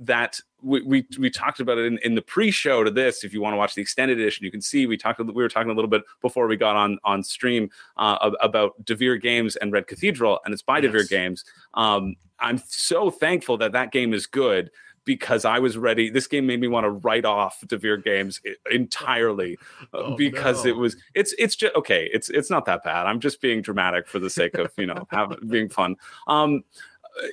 that 0.00 0.40
we, 0.62 0.80
we 0.82 1.06
we 1.18 1.28
talked 1.28 1.60
about 1.60 1.78
it 1.78 1.86
in, 1.86 1.98
in 1.98 2.14
the 2.14 2.22
pre-show 2.22 2.84
to 2.84 2.90
this. 2.90 3.24
If 3.24 3.34
you 3.34 3.42
want 3.42 3.52
to 3.54 3.58
watch 3.58 3.74
the 3.74 3.82
extended 3.82 4.18
edition, 4.18 4.44
you 4.44 4.50
can 4.50 4.60
see 4.62 4.86
we 4.86 4.96
talked. 4.96 5.18
We 5.18 5.32
were 5.32 5.48
talking 5.48 5.70
a 5.72 5.74
little 5.74 5.90
bit 5.90 6.02
before 6.20 6.46
we 6.46 6.56
got 6.56 6.76
on 6.76 6.98
on 7.04 7.22
stream 7.22 7.68
uh, 7.96 8.16
ab- 8.22 8.36
about 8.40 8.82
Devir 8.84 9.20
Games 9.20 9.56
and 9.56 9.72
Red 9.72 9.88
Cathedral, 9.88 10.38
and 10.44 10.54
it's 10.54 10.62
by 10.62 10.80
Devir 10.80 11.00
Yes. 11.00 11.08
Games. 11.08 11.44
Um, 11.74 12.14
I'm 12.38 12.58
so 12.66 13.10
thankful 13.10 13.56
that 13.58 13.72
that 13.72 13.92
game 13.92 14.14
is 14.14 14.26
good 14.26 14.70
because 15.04 15.44
I 15.44 15.58
was 15.58 15.76
ready. 15.76 16.10
This 16.10 16.26
game 16.26 16.46
made 16.46 16.60
me 16.60 16.68
want 16.68 16.84
to 16.84 16.90
write 16.90 17.24
off 17.24 17.60
Devir 17.66 18.02
Games 18.02 18.40
entirely 18.70 19.58
uh, 19.94 19.98
Oh, 19.98 20.16
because 20.16 20.64
no. 20.64 20.70
it 20.70 20.76
was 20.76 20.96
it's 21.14 21.34
it's 21.38 21.56
just 21.56 21.74
okay. 21.74 22.08
It's 22.12 22.28
it's 22.28 22.50
not 22.50 22.64
that 22.66 22.84
bad. 22.84 23.06
I'm 23.06 23.20
just 23.20 23.40
being 23.40 23.62
dramatic 23.62 24.06
for 24.06 24.18
the 24.18 24.30
sake 24.30 24.54
of 24.54 24.72
you 24.76 24.86
know 24.86 25.06
have, 25.10 25.36
being 25.48 25.68
fun. 25.68 25.96
Um, 26.26 26.64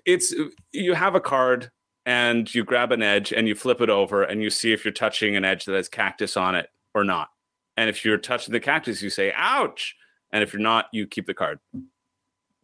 it's 0.06 0.34
you 0.72 0.94
have 0.94 1.16
a 1.16 1.22
card 1.22 1.72
and 2.06 2.54
you 2.54 2.64
grab 2.64 2.92
an 2.92 3.04
edge 3.04 3.32
and 3.32 3.48
you 3.48 3.56
flip 3.56 3.82
it 3.82 3.90
over 3.90 4.24
and 4.24 4.42
you 4.42 4.50
see 4.50 4.74
if 4.74 4.84
you're 4.84 4.92
touching 4.92 5.36
an 5.36 5.46
edge 5.46 5.66
that 5.66 5.76
has 5.76 5.88
cactus 5.88 6.36
on 6.38 6.56
it 6.56 6.70
or 6.94 7.04
not. 7.04 7.30
And 7.78 7.90
if 7.90 8.04
you're 8.04 8.18
touching 8.18 8.52
the 8.52 8.60
cactus, 8.60 9.02
you 9.02 9.10
say 9.10 9.32
"ouch," 9.36 9.96
and 10.32 10.44
if 10.44 10.54
you're 10.54 10.62
not, 10.62 10.88
you 10.92 11.08
keep 11.08 11.28
the 11.28 11.34
card. 11.34 11.60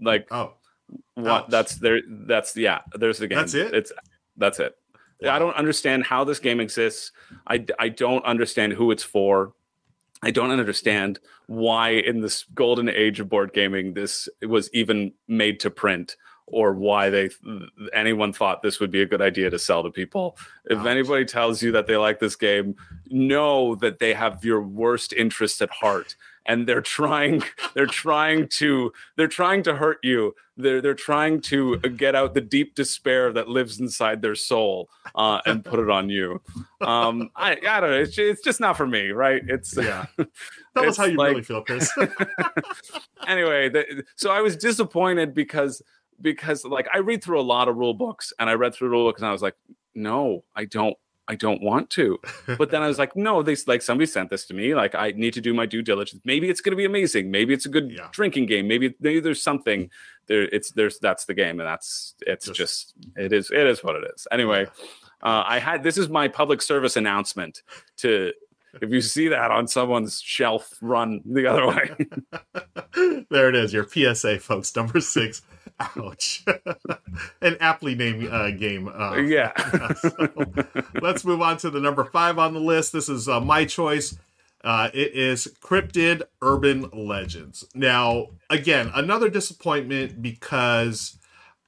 Like 0.02 0.28
oh, 0.32 0.54
what? 1.14 1.44
Ouch. 1.44 1.46
That's 1.50 1.76
there. 1.76 2.02
That's 2.08 2.58
yeah. 2.58 2.82
There's 2.94 3.20
the 3.20 3.28
game. 3.28 3.38
That's 3.38 3.54
it? 3.54 3.74
It's 3.74 3.92
that's 4.36 4.60
it. 4.60 4.76
I 5.24 5.40
don't 5.40 5.56
understand 5.56 6.04
how 6.04 6.24
this 6.24 6.40
game 6.40 6.60
exists. 6.60 7.12
I 7.48 7.66
I 7.80 7.90
don't 7.90 8.26
understand 8.26 8.74
who 8.74 8.92
it's 8.92 9.04
for. 9.04 9.54
I 10.22 10.32
don't 10.32 10.52
understand 10.52 11.20
why 11.48 11.90
in 11.90 12.22
this 12.22 12.46
golden 12.56 12.90
age 12.90 13.20
of 13.20 13.30
board 13.30 13.54
gaming 13.54 13.94
this 13.94 14.28
was 14.42 14.70
even 14.74 15.14
made 15.28 15.60
to 15.60 15.70
print 15.70 16.16
or 16.48 16.74
why 16.74 17.10
they 17.10 17.30
anyone 17.94 18.32
thought 18.32 18.62
this 18.62 18.80
would 18.80 18.92
be 18.92 19.02
a 19.02 19.06
good 19.06 19.22
idea 19.22 19.50
to 19.50 19.60
sell 19.60 19.84
to 19.84 19.90
people. 19.90 20.38
If 20.66 20.86
anybody 20.86 21.26
tells 21.26 21.62
you 21.62 21.72
that 21.74 21.88
they 21.88 21.98
like 21.98 22.20
this 22.20 22.36
game, 22.36 22.76
know 23.08 23.76
that 23.76 24.00
they 24.00 24.14
have 24.14 24.46
your 24.46 24.62
worst 24.62 25.14
interests 25.14 25.62
at 25.62 25.70
heart 25.70 26.16
and 26.46 26.68
they're 26.68 26.82
trying 26.82 27.44
they're 27.74 27.86
trying 27.86 28.48
to 28.48 28.92
they're 29.16 29.28
trying 29.28 29.64
to 29.64 29.76
hurt 29.76 30.00
you. 30.04 30.36
They're 30.58 30.82
they're 30.82 30.94
trying 30.94 31.42
to 31.42 31.78
get 31.80 32.16
out 32.16 32.34
the 32.34 32.42
deep 32.42 32.76
despair 32.76 33.34
that 33.34 33.50
lives 33.50 33.80
inside 33.80 34.22
their 34.22 34.36
soul 34.36 34.90
uh, 35.16 35.42
and 35.46 35.66
put 35.66 35.80
it 35.80 35.90
on 35.90 36.10
you. 36.10 36.42
Um, 36.82 37.30
I 37.36 37.58
I 37.68 37.80
don't 37.82 37.90
know. 37.90 38.00
It's, 38.00 38.18
it's 38.18 38.42
just 38.42 38.60
not 38.60 38.78
for 38.78 38.88
me, 38.88 39.10
right? 39.10 39.42
It's 39.48 39.76
yeah. 39.76 40.06
that 40.18 40.86
was 40.86 40.98
how 40.98 41.06
you 41.06 41.18
like- 41.18 41.32
really 41.32 41.44
feel, 41.44 41.64
Chris. 41.64 41.92
anyway, 43.28 43.70
the, 43.70 44.04
so 44.16 44.32
I 44.32 44.42
was 44.42 44.56
disappointed 44.56 45.34
because 45.34 45.82
because 46.22 46.64
like 46.64 46.88
I 46.94 47.00
read 47.00 47.24
through 47.24 47.40
a 47.40 47.44
lot 47.44 47.68
of 47.68 47.76
rule 47.76 47.94
books 47.94 48.32
and 48.40 48.50
I 48.50 48.54
read 48.54 48.74
through 48.74 48.90
rule 48.90 49.08
books 49.08 49.22
and 49.22 49.28
I 49.28 49.32
was 49.32 49.42
like, 49.42 49.56
no, 49.94 50.44
I 50.56 50.66
don't. 50.66 50.96
I 51.28 51.36
don't 51.36 51.62
want 51.62 51.90
to. 51.92 52.20
But 52.58 52.70
then 52.72 52.84
I 52.84 52.88
was 52.88 53.00
like, 53.00 53.16
no, 53.28 53.42
they 53.42 53.56
like 53.68 53.82
somebody 53.82 54.06
sent 54.06 54.30
this 54.30 54.46
to 54.46 54.54
me. 54.54 54.76
Like 54.76 54.94
I 54.96 55.12
need 55.12 55.34
to 55.34 55.42
do 55.42 55.54
my 55.54 55.66
due 55.66 55.82
diligence. 55.82 56.22
Maybe 56.26 56.50
it's 56.50 56.62
going 56.62 56.72
to 56.74 56.78
be 56.78 56.86
amazing. 56.86 57.32
Maybe 57.32 57.54
it's 57.54 57.66
a 57.66 57.70
good 57.70 57.92
Yeah. 57.92 58.10
drinking 58.12 58.46
game. 58.46 58.68
Maybe 58.68 58.94
maybe 59.00 59.20
there's 59.20 59.42
something 59.42 59.90
there. 60.28 60.44
It's 60.44 60.72
there's 60.72 61.00
that's 61.00 61.26
the 61.26 61.34
game, 61.34 61.60
and 61.60 61.68
that's 61.68 62.16
it's 62.28 62.46
Just- 62.46 62.58
just, 62.58 62.94
it 63.18 63.34
is 63.34 63.50
it 63.52 63.66
is 63.66 63.84
what 63.84 63.96
it 63.96 64.04
is. 64.16 64.28
Anyway, 64.32 64.66
uh, 65.24 65.44
I 65.48 65.60
had 65.60 65.82
this 65.84 65.98
is 65.98 66.10
my 66.10 66.28
public 66.28 66.62
service 66.62 66.96
announcement 66.96 67.64
to. 67.98 68.32
If 68.82 68.92
you 68.92 69.02
see 69.02 69.28
that 69.30 69.52
on 69.52 69.68
someone's 69.68 70.22
shelf, 70.22 70.70
run 70.82 71.22
the 71.26 71.48
other 71.48 71.68
way. 71.68 73.26
there 73.30 73.50
it 73.50 73.56
is, 73.56 73.74
your 73.74 73.88
PSA, 73.88 74.40
folks. 74.40 74.76
Number 74.76 75.00
six. 75.00 75.42
Ouch. 75.80 76.46
An 77.42 77.58
aptly 77.60 77.96
named 77.96 78.28
uh, 78.28 78.52
game. 78.52 78.88
Uh, 78.88 79.16
yeah. 79.18 79.52
so, 79.96 80.30
let's 81.02 81.26
move 81.26 81.42
on 81.42 81.58
to 81.58 81.70
the 81.70 81.80
number 81.80 82.06
five 82.06 82.38
on 82.40 82.54
the 82.54 82.60
list. 82.60 82.94
This 82.94 83.10
is 83.10 83.28
uh, 83.28 83.40
my 83.42 83.66
choice. 83.66 84.18
Uh, 84.64 84.90
it 84.94 85.14
is 85.14 85.48
Cryptid 85.62 86.24
Urban 86.42 86.90
Legends. 86.92 87.66
Now, 87.76 88.30
again, 88.50 88.90
another 88.96 89.30
disappointment 89.30 90.22
because 90.22 91.20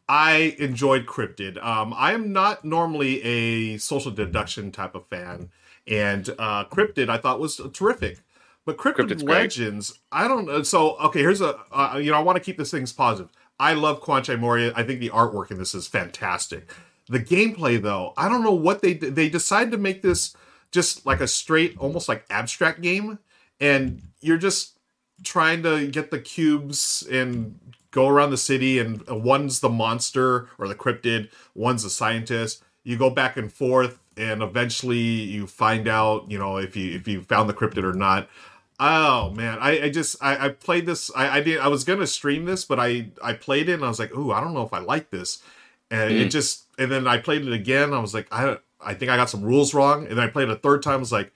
I 0.09 0.55
enjoyed 0.57 1.05
Cryptid. 1.05 1.63
Um, 1.63 1.93
I 1.95 2.13
am 2.13 2.31
not 2.31 2.65
normally 2.65 3.21
a 3.23 3.77
social 3.77 4.11
deduction 4.11 4.71
type 4.71 4.95
of 4.95 5.05
fan, 5.07 5.51
and 5.87 6.29
uh, 6.37 6.65
Cryptid 6.65 7.09
I 7.09 7.17
thought 7.17 7.39
was 7.39 7.61
terrific. 7.73 8.19
But 8.65 8.77
Cryptid 8.77 9.07
Cryptid's 9.07 9.23
great. 9.23 9.35
Legends, 9.35 9.99
I 10.11 10.27
don't 10.27 10.45
know. 10.45 10.61
So, 10.61 10.97
okay, 10.97 11.21
here's 11.21 11.39
a, 11.39 11.57
uh, 11.71 11.97
you 12.01 12.11
know, 12.11 12.17
I 12.17 12.21
want 12.21 12.35
to 12.35 12.43
keep 12.43 12.57
this 12.57 12.69
things 12.69 12.91
positive. 12.91 13.31
I 13.59 13.73
love 13.73 14.01
Kwanchai 14.01 14.37
Moriya. 14.37 14.73
I 14.75 14.83
think 14.83 14.99
the 14.99 15.09
artwork 15.09 15.51
in 15.51 15.57
this 15.57 15.73
is 15.73 15.87
fantastic. 15.87 16.69
The 17.07 17.19
gameplay, 17.21 17.81
though, 17.81 18.13
I 18.17 18.27
don't 18.27 18.43
know 18.43 18.51
what 18.51 18.81
they 18.81 18.93
did. 18.93 19.15
They 19.15 19.29
decided 19.29 19.71
to 19.71 19.77
make 19.77 20.01
this 20.01 20.35
just 20.71 21.05
like 21.05 21.21
a 21.21 21.27
straight, 21.27 21.77
almost 21.77 22.09
like 22.09 22.25
abstract 22.29 22.81
game, 22.81 23.19
and 23.61 24.01
you're 24.19 24.37
just 24.37 24.77
trying 25.23 25.63
to 25.63 25.87
get 25.87 26.11
the 26.11 26.19
cubes 26.19 27.07
and 27.09 27.57
go 27.91 28.09
around 28.09 28.31
the 28.31 28.37
city, 28.37 28.79
and 28.79 29.07
one's 29.07 29.61
the 29.61 29.69
monster 29.69 30.49
or 30.59 30.67
the 30.67 30.75
cryptid, 30.75 31.29
one's 31.55 31.83
the 31.83 31.89
scientist. 31.89 32.61
You 32.83 32.97
go 32.97 33.09
back 33.09 33.37
and 33.37 33.51
forth, 33.51 33.97
and 34.17 34.41
eventually 34.41 34.97
you 34.97 35.47
find 35.47 35.87
out, 35.87 36.29
you 36.29 36.37
know, 36.39 36.57
if 36.57 36.75
you 36.75 36.95
if 36.95 37.07
you 37.07 37.21
found 37.23 37.49
the 37.49 37.53
cryptid 37.53 37.83
or 37.83 37.93
not. 37.93 38.29
Oh 38.79 39.31
man, 39.31 39.57
I, 39.59 39.85
I 39.85 39.89
just 39.89 40.23
I, 40.23 40.45
I 40.45 40.49
played 40.49 40.85
this. 40.85 41.09
I, 41.15 41.37
I 41.37 41.41
did. 41.41 41.59
I 41.59 41.67
was 41.67 41.83
gonna 41.83 42.05
stream 42.05 42.45
this, 42.45 42.63
but 42.63 42.79
I 42.79 43.09
I 43.23 43.33
played 43.33 43.69
it 43.69 43.73
and 43.73 43.83
I 43.83 43.87
was 43.87 43.97
like, 43.99 44.15
ooh, 44.15 44.31
I 44.31 44.39
don't 44.39 44.53
know 44.53 44.61
if 44.61 44.73
I 44.73 44.79
like 44.79 45.09
this, 45.09 45.41
and 45.89 46.11
Mm. 46.11 46.19
it 46.21 46.29
just 46.29 46.65
and 46.77 46.91
then 46.91 47.07
I 47.07 47.17
played 47.17 47.41
it 47.47 47.51
again. 47.53 47.93
I 47.93 47.99
was 47.99 48.13
like, 48.13 48.27
I 48.31 48.57
I 48.79 48.93
think 48.93 49.09
I 49.09 49.15
got 49.17 49.29
some 49.31 49.41
rules 49.41 49.73
wrong, 49.73 50.05
and 50.05 50.17
then 50.17 50.19
I 50.19 50.27
played 50.27 50.49
it 50.49 50.51
a 50.51 50.57
third 50.57 50.83
time. 50.83 50.95
I 50.95 50.97
was 50.97 51.11
like, 51.11 51.31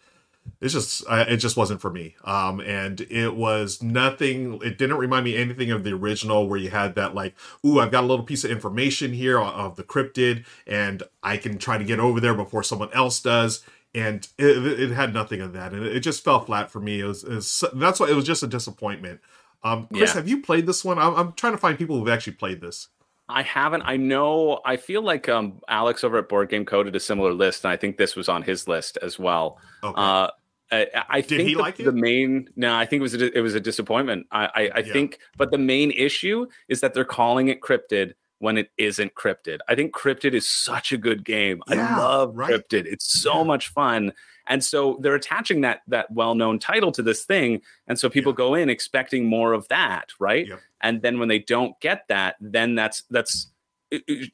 it's 0.60 0.74
just 0.74 1.04
uh, 1.10 1.26
it 1.28 1.38
just 1.38 1.58
wasn't 1.58 1.82
for 1.82 1.90
me. 1.92 2.16
Um, 2.24 2.60
and 2.62 3.02
it 3.02 3.36
was 3.36 3.82
nothing. 3.82 4.60
It 4.64 4.78
didn't 4.78 4.98
remind 4.98 5.26
me 5.26 5.36
anything 5.36 5.72
of 5.72 5.84
the 5.84 5.94
original, 5.94 6.48
where 6.48 6.60
you 6.60 6.70
had 6.70 6.96
that 6.96 7.16
like, 7.16 7.36
ooh, 7.66 7.80
I've 7.80 7.92
got 7.92 8.04
a 8.04 8.08
little 8.08 8.26
piece 8.26 8.44
of 8.44 8.52
information 8.52 9.14
here 9.14 9.40
of- 9.40 9.54
of 9.54 9.76
the 9.76 9.84
cryptid, 9.84 10.46
and 10.68 11.04
I 11.24 11.38
can 11.38 11.58
try 11.58 11.78
to 11.78 11.84
get 11.84 12.00
over 12.00 12.20
there 12.20 12.34
before 12.34 12.64
someone 12.64 12.90
else 12.94 13.20
does. 13.22 13.64
And 13.94 14.26
it, 14.38 14.80
it 14.80 14.92
had 14.92 15.14
nothing 15.14 15.42
of 15.42 15.52
that, 15.54 15.74
and 15.74 15.86
it 15.86 16.00
just 16.00 16.24
fell 16.24 16.40
flat 16.46 16.72
for 16.72 16.80
me. 16.80 17.02
It 17.02 17.06
was, 17.06 17.24
it 17.26 17.36
was 17.36 17.64
that's 17.74 18.00
why 18.00 18.10
it 18.10 18.16
was 18.16 18.26
just 18.26 18.42
a 18.42 18.48
disappointment. 18.48 19.20
Um, 19.64 19.88
Chris, 19.94 20.12
Yeah. 20.12 20.16
have 20.16 20.30
you 20.30 20.42
played 20.42 20.66
this 20.66 20.86
one? 20.86 20.98
I'm, 20.98 21.14
I'm 21.16 21.34
trying 21.34 21.52
to 21.54 21.58
find 21.58 21.78
people 21.78 22.00
who've 22.00 22.08
actually 22.08 22.34
played 22.34 22.62
this. 22.62 22.88
I 23.32 23.42
haven't. 23.44 23.84
I 23.84 23.98
know. 23.98 24.60
I 24.66 24.78
feel 24.78 25.02
like 25.02 25.28
um, 25.30 25.62
Alex 25.68 26.04
over 26.04 26.18
at 26.18 26.30
Board 26.30 26.50
Game 26.50 26.66
Co 26.66 26.84
did 26.84 26.96
a 26.96 27.00
similar 27.00 27.34
list, 27.34 27.64
and 27.64 27.72
I 27.72 27.78
think 27.78 27.98
this 27.98 28.16
was 28.16 28.30
on 28.30 28.44
his 28.44 28.68
list 28.68 28.98
as 29.02 29.18
well. 29.18 29.60
Okay. 29.84 30.00
Uh, 30.00 30.28
I, 30.74 30.88
I 31.10 31.22
Did 31.22 31.28
think 31.30 31.42
he 31.50 31.54
the, 31.56 31.60
like 31.62 31.80
it? 31.80 31.84
the 31.84 31.92
main. 31.92 32.50
No, 32.56 32.74
I 32.74 32.86
think 32.86 33.02
it 33.02 33.04
was 33.04 33.14
a, 33.16 33.38
it 33.38 33.42
was 33.42 33.56
a 33.56 33.60
disappointment. 33.60 34.28
I 34.32 34.46
I, 34.46 34.50
I 34.76 34.80
Yeah. 34.80 34.94
think, 34.94 35.20
but 35.38 35.52
the 35.52 35.58
main 35.58 35.92
issue 35.92 36.46
is 36.70 36.80
that 36.82 36.94
they're 36.94 37.04
calling 37.04 37.50
it 37.50 37.60
cryptid 37.62 38.14
when 38.40 38.58
it 38.58 38.72
isn't 38.78 39.14
cryptid. 39.16 39.60
I 39.68 39.76
think 39.76 39.94
cryptid 39.94 40.34
is 40.34 40.48
such 40.48 40.92
a 40.94 40.98
good 40.98 41.24
game. 41.26 41.62
Yeah, 41.70 41.96
I 41.96 42.00
love 42.00 42.38
right. 42.38 42.50
cryptid. 42.52 42.86
It's 42.86 43.22
so 43.22 43.44
much 43.44 43.68
fun. 43.68 44.14
And 44.52 44.62
so 44.64 44.98
they're 45.02 45.16
attaching 45.16 45.62
that 45.62 45.80
that 45.88 46.12
well-known 46.12 46.60
title 46.60 46.92
to 46.92 47.02
this 47.02 47.24
thing, 47.24 47.62
and 47.88 47.98
so 47.98 48.10
people 48.10 48.34
Yeah. 48.34 48.44
go 48.46 48.54
in 48.56 48.70
expecting 48.70 49.26
more 49.26 49.54
of 49.54 49.68
that, 49.70 50.08
right? 50.20 50.46
Yep. 50.48 50.60
And 50.82 51.02
then 51.02 51.20
when 51.20 51.30
they 51.30 51.40
don't 51.40 51.80
get 51.80 52.00
that, 52.10 52.36
then 52.42 52.76
that's 52.76 53.04
that's 53.10 53.48
it, 53.92 54.04
it- 54.08 54.32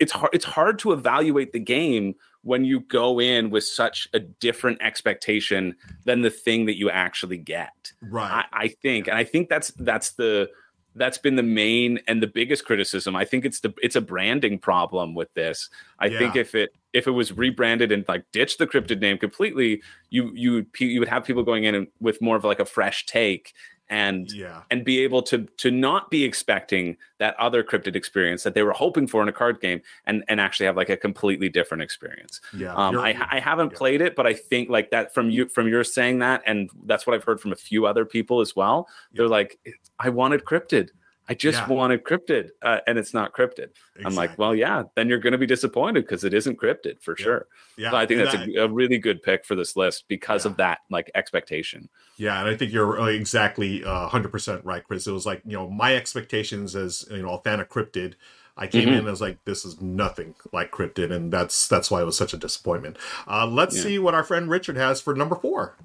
it's 0.00 0.12
hard 0.12 0.30
it's 0.32 0.44
hard 0.44 0.78
to 0.80 0.92
evaluate 0.92 1.52
the 1.52 1.60
game 1.60 2.14
when 2.42 2.64
you 2.64 2.80
go 2.80 3.20
in 3.20 3.50
with 3.50 3.64
such 3.64 4.08
a 4.12 4.18
different 4.18 4.78
expectation 4.82 5.76
than 6.04 6.22
the 6.22 6.30
thing 6.30 6.66
that 6.66 6.76
you 6.78 6.88
actually 6.90 7.36
get. 7.38 7.92
right. 8.02 8.44
I, 8.52 8.64
I 8.64 8.68
think, 8.68 9.06
and 9.08 9.16
I 9.16 9.24
think 9.24 9.48
that's 9.48 9.70
that's 9.78 10.10
the 10.12 10.48
that's 10.96 11.18
been 11.18 11.36
the 11.36 11.42
main 11.44 12.00
and 12.08 12.20
the 12.20 12.26
biggest 12.26 12.64
criticism. 12.64 13.14
I 13.14 13.24
think 13.24 13.44
it's 13.44 13.60
the 13.60 13.72
it's 13.82 13.94
a 13.96 14.00
branding 14.00 14.58
problem 14.58 15.14
with 15.14 15.32
this. 15.34 15.70
I 16.00 16.08
think 16.08 16.34
if 16.34 16.54
it 16.56 16.70
if 16.92 17.06
it 17.06 17.12
was 17.12 17.32
rebranded 17.32 17.92
and 17.92 18.04
like 18.08 18.24
ditched 18.32 18.58
the 18.58 18.66
cryptid 18.66 19.00
name 19.00 19.18
completely, 19.18 19.82
you 20.10 20.32
you 20.34 20.52
would 20.52 20.66
you 20.78 20.98
would 21.00 21.08
have 21.08 21.24
people 21.24 21.42
going 21.42 21.64
in 21.64 21.74
and 21.74 21.86
with 22.00 22.20
more 22.20 22.36
of 22.36 22.44
like 22.44 22.60
a 22.60 22.64
fresh 22.64 23.06
take 23.06 23.52
and 23.90 24.30
yeah. 24.32 24.62
and 24.70 24.84
be 24.84 25.00
able 25.00 25.20
to 25.20 25.46
to 25.56 25.70
not 25.70 26.10
be 26.10 26.22
expecting 26.24 26.96
that 27.18 27.34
other 27.38 27.64
cryptid 27.64 27.96
experience 27.96 28.44
that 28.44 28.54
they 28.54 28.62
were 28.62 28.72
hoping 28.72 29.06
for 29.06 29.20
in 29.20 29.28
a 29.28 29.32
card 29.32 29.60
game 29.60 29.82
and 30.06 30.24
and 30.28 30.40
actually 30.40 30.66
have 30.66 30.76
like 30.76 30.88
a 30.88 30.96
completely 30.96 31.48
different 31.48 31.82
experience. 31.82 32.40
Yeah. 32.56 32.72
Um, 32.74 32.96
I, 32.98 33.16
I 33.30 33.40
haven't 33.40 33.72
yeah. 33.72 33.78
played 33.78 34.00
it, 34.00 34.14
but 34.14 34.26
I 34.26 34.32
think 34.32 34.70
like 34.70 34.90
that 34.92 35.12
from 35.12 35.28
you 35.28 35.48
from 35.48 35.68
your 35.68 35.82
saying 35.82 36.20
that, 36.20 36.42
and 36.46 36.70
that's 36.86 37.06
what 37.06 37.14
I've 37.14 37.24
heard 37.24 37.40
from 37.40 37.52
a 37.52 37.56
few 37.56 37.84
other 37.84 38.04
people 38.04 38.40
as 38.40 38.54
well. 38.54 38.88
They're 39.12 39.28
like, 39.28 39.58
I 39.98 40.08
wanted 40.08 40.44
cryptid. 40.44 40.90
I 41.30 41.34
just 41.34 41.60
Yeah. 41.60 41.68
wanted 41.68 42.02
cryptid, 42.02 42.48
uh, 42.60 42.80
and 42.88 42.98
it's 42.98 43.14
not 43.14 43.32
cryptid. 43.32 43.68
I'm 44.04 44.16
like, 44.16 44.36
well, 44.36 44.52
yeah, 44.52 44.82
then 44.96 45.08
you're 45.08 45.20
going 45.20 45.30
to 45.32 45.38
be 45.38 45.46
disappointed 45.46 46.00
because 46.02 46.24
it 46.24 46.34
isn't 46.34 46.58
cryptid 46.58 47.00
for 47.00 47.14
Yeah. 47.16 47.22
sure. 47.24 47.46
yeah. 47.76 47.90
So 47.92 47.96
I 47.96 48.04
think 48.04 48.18
and 48.20 48.26
that's 48.28 48.36
that- 48.38 48.48
a, 48.56 48.64
a 48.64 48.68
really 48.68 48.98
good 48.98 49.22
pick 49.22 49.44
for 49.44 49.54
this 49.54 49.76
list 49.76 50.06
because 50.08 50.44
Yeah. 50.44 50.50
of 50.50 50.56
that 50.56 50.80
like 50.90 51.08
expectation. 51.14 51.88
Yeah, 52.16 52.40
and 52.40 52.48
I 52.48 52.56
think 52.56 52.72
you're 52.72 53.00
uh, 53.00 53.06
exactly 53.06 53.84
uh, 53.84 54.08
100% 54.08 54.62
right, 54.64 54.82
Chris. 54.84 55.06
It 55.06 55.12
was 55.12 55.24
like, 55.24 55.40
you 55.46 55.52
know, 55.52 55.70
my 55.70 55.94
expectations 55.94 56.74
as, 56.74 57.06
you 57.12 57.22
know, 57.22 57.34
a 57.34 57.40
fan 57.42 57.60
of 57.60 57.68
Cryptid, 57.68 58.14
I 58.56 58.66
came 58.66 58.88
Mhm. 58.88 58.98
in 58.98 59.06
as 59.06 59.20
like, 59.20 59.38
this 59.44 59.64
is 59.64 59.80
nothing 59.80 60.34
like 60.52 60.72
Cryptid, 60.72 61.12
and 61.12 61.32
that's 61.32 61.68
that's 61.68 61.90
why 61.92 62.02
it 62.02 62.04
was 62.04 62.16
such 62.16 62.34
a 62.34 62.36
disappointment. 62.36 62.98
Uh, 63.28 63.46
let's 63.46 63.80
see 63.80 63.98
what 64.00 64.14
our 64.14 64.24
friend 64.24 64.50
Richard 64.50 64.76
has 64.76 65.00
for 65.00 65.14
number 65.14 65.36
four. 65.36 65.76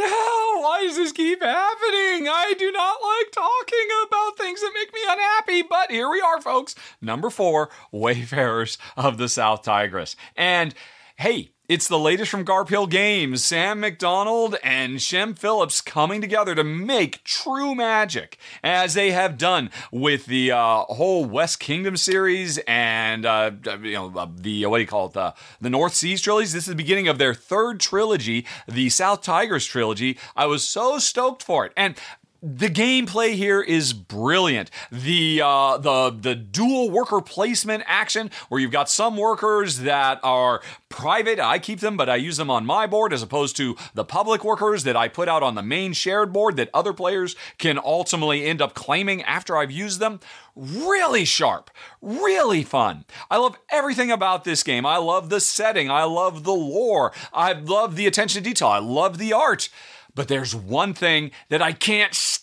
No, 0.00 0.60
why 0.62 0.84
does 0.86 0.96
this 0.96 1.12
keep 1.12 1.42
happening? 1.42 2.26
I 2.28 2.54
do 2.58 2.72
not 2.72 2.96
like 3.02 3.32
talking 3.32 3.88
about 4.06 4.38
things 4.38 4.60
that 4.60 4.72
make 4.74 4.92
me 4.94 5.00
unhappy, 5.06 5.62
but 5.62 5.90
here 5.90 6.08
we 6.10 6.20
are, 6.22 6.40
folks. 6.40 6.74
Number 7.02 7.28
four, 7.28 7.68
Wayfarers 7.92 8.78
of 8.96 9.18
the 9.18 9.28
South 9.28 9.62
Tigris. 9.62 10.16
And 10.36 10.74
hey, 11.20 11.52
it's 11.68 11.86
the 11.86 11.98
latest 11.98 12.30
from 12.30 12.46
Garphill 12.46 12.88
Games. 12.88 13.44
Sam 13.44 13.80
Macdonald 13.80 14.56
and 14.64 15.02
Shem 15.02 15.34
Phillips 15.34 15.82
coming 15.82 16.22
together 16.22 16.54
to 16.54 16.64
make 16.64 17.22
true 17.24 17.74
magic, 17.74 18.38
as 18.64 18.94
they 18.94 19.10
have 19.10 19.36
done 19.36 19.70
with 19.92 20.24
the 20.24 20.50
uh, 20.50 20.80
whole 20.84 21.26
West 21.26 21.60
Kingdom 21.60 21.98
series 21.98 22.58
and 22.66 23.26
uh, 23.26 23.50
you 23.82 23.92
know 23.92 24.10
uh, 24.16 24.28
the 24.34 24.64
what 24.64 24.78
do 24.78 24.80
you 24.80 24.88
call 24.88 25.08
it 25.08 25.12
the 25.12 25.34
the 25.60 25.68
North 25.68 25.94
Seas 25.94 26.22
trilogies. 26.22 26.54
This 26.54 26.64
is 26.64 26.70
the 26.70 26.74
beginning 26.74 27.06
of 27.06 27.18
their 27.18 27.34
third 27.34 27.80
trilogy, 27.80 28.46
the 28.66 28.88
South 28.88 29.20
Tigris 29.20 29.66
trilogy. 29.66 30.18
I 30.34 30.46
was 30.46 30.66
so 30.66 30.98
stoked 30.98 31.42
for 31.42 31.66
it, 31.66 31.72
and 31.76 31.96
the 32.42 32.68
gameplay 32.68 33.34
here 33.34 33.60
is 33.60 33.92
brilliant. 33.92 34.70
The 34.90 35.42
uh, 35.44 35.76
the 35.76 36.10
the 36.10 36.34
dual 36.34 36.90
worker 36.90 37.20
placement 37.20 37.84
action, 37.86 38.30
where 38.48 38.60
you've 38.60 38.70
got 38.70 38.88
some 38.88 39.16
workers 39.16 39.80
that 39.80 40.20
are 40.22 40.62
private. 40.88 41.38
I 41.38 41.58
keep 41.58 41.80
them, 41.80 41.96
but 41.96 42.08
I 42.08 42.16
use 42.16 42.38
them 42.38 42.50
on 42.50 42.64
my 42.64 42.86
board 42.86 43.12
as 43.12 43.22
opposed 43.22 43.56
to 43.58 43.76
the 43.94 44.04
public 44.04 44.42
workers 44.42 44.84
that 44.84 44.96
I 44.96 45.08
put 45.08 45.28
out 45.28 45.42
on 45.42 45.54
the 45.54 45.62
main 45.62 45.92
shared 45.92 46.32
board 46.32 46.56
that 46.56 46.70
other 46.72 46.94
players 46.94 47.36
can 47.58 47.78
ultimately 47.78 48.44
end 48.46 48.62
up 48.62 48.74
claiming 48.74 49.22
after 49.22 49.56
I've 49.56 49.70
used 49.70 50.00
them. 50.00 50.20
Really 50.56 51.26
sharp, 51.26 51.70
really 52.00 52.64
fun. 52.64 53.04
I 53.30 53.36
love 53.36 53.58
everything 53.70 54.10
about 54.10 54.44
this 54.44 54.62
game. 54.62 54.86
I 54.86 54.96
love 54.96 55.28
the 55.28 55.40
setting. 55.40 55.90
I 55.90 56.04
love 56.04 56.44
the 56.44 56.52
lore. 56.52 57.12
I 57.32 57.52
love 57.52 57.96
the 57.96 58.06
attention 58.06 58.42
to 58.42 58.48
detail. 58.48 58.68
I 58.68 58.78
love 58.78 59.18
the 59.18 59.32
art. 59.32 59.68
But 60.14 60.28
there's 60.28 60.54
one 60.54 60.94
thing 60.94 61.30
that 61.48 61.62
I 61.62 61.72
can't 61.72 62.14
stand. 62.14 62.39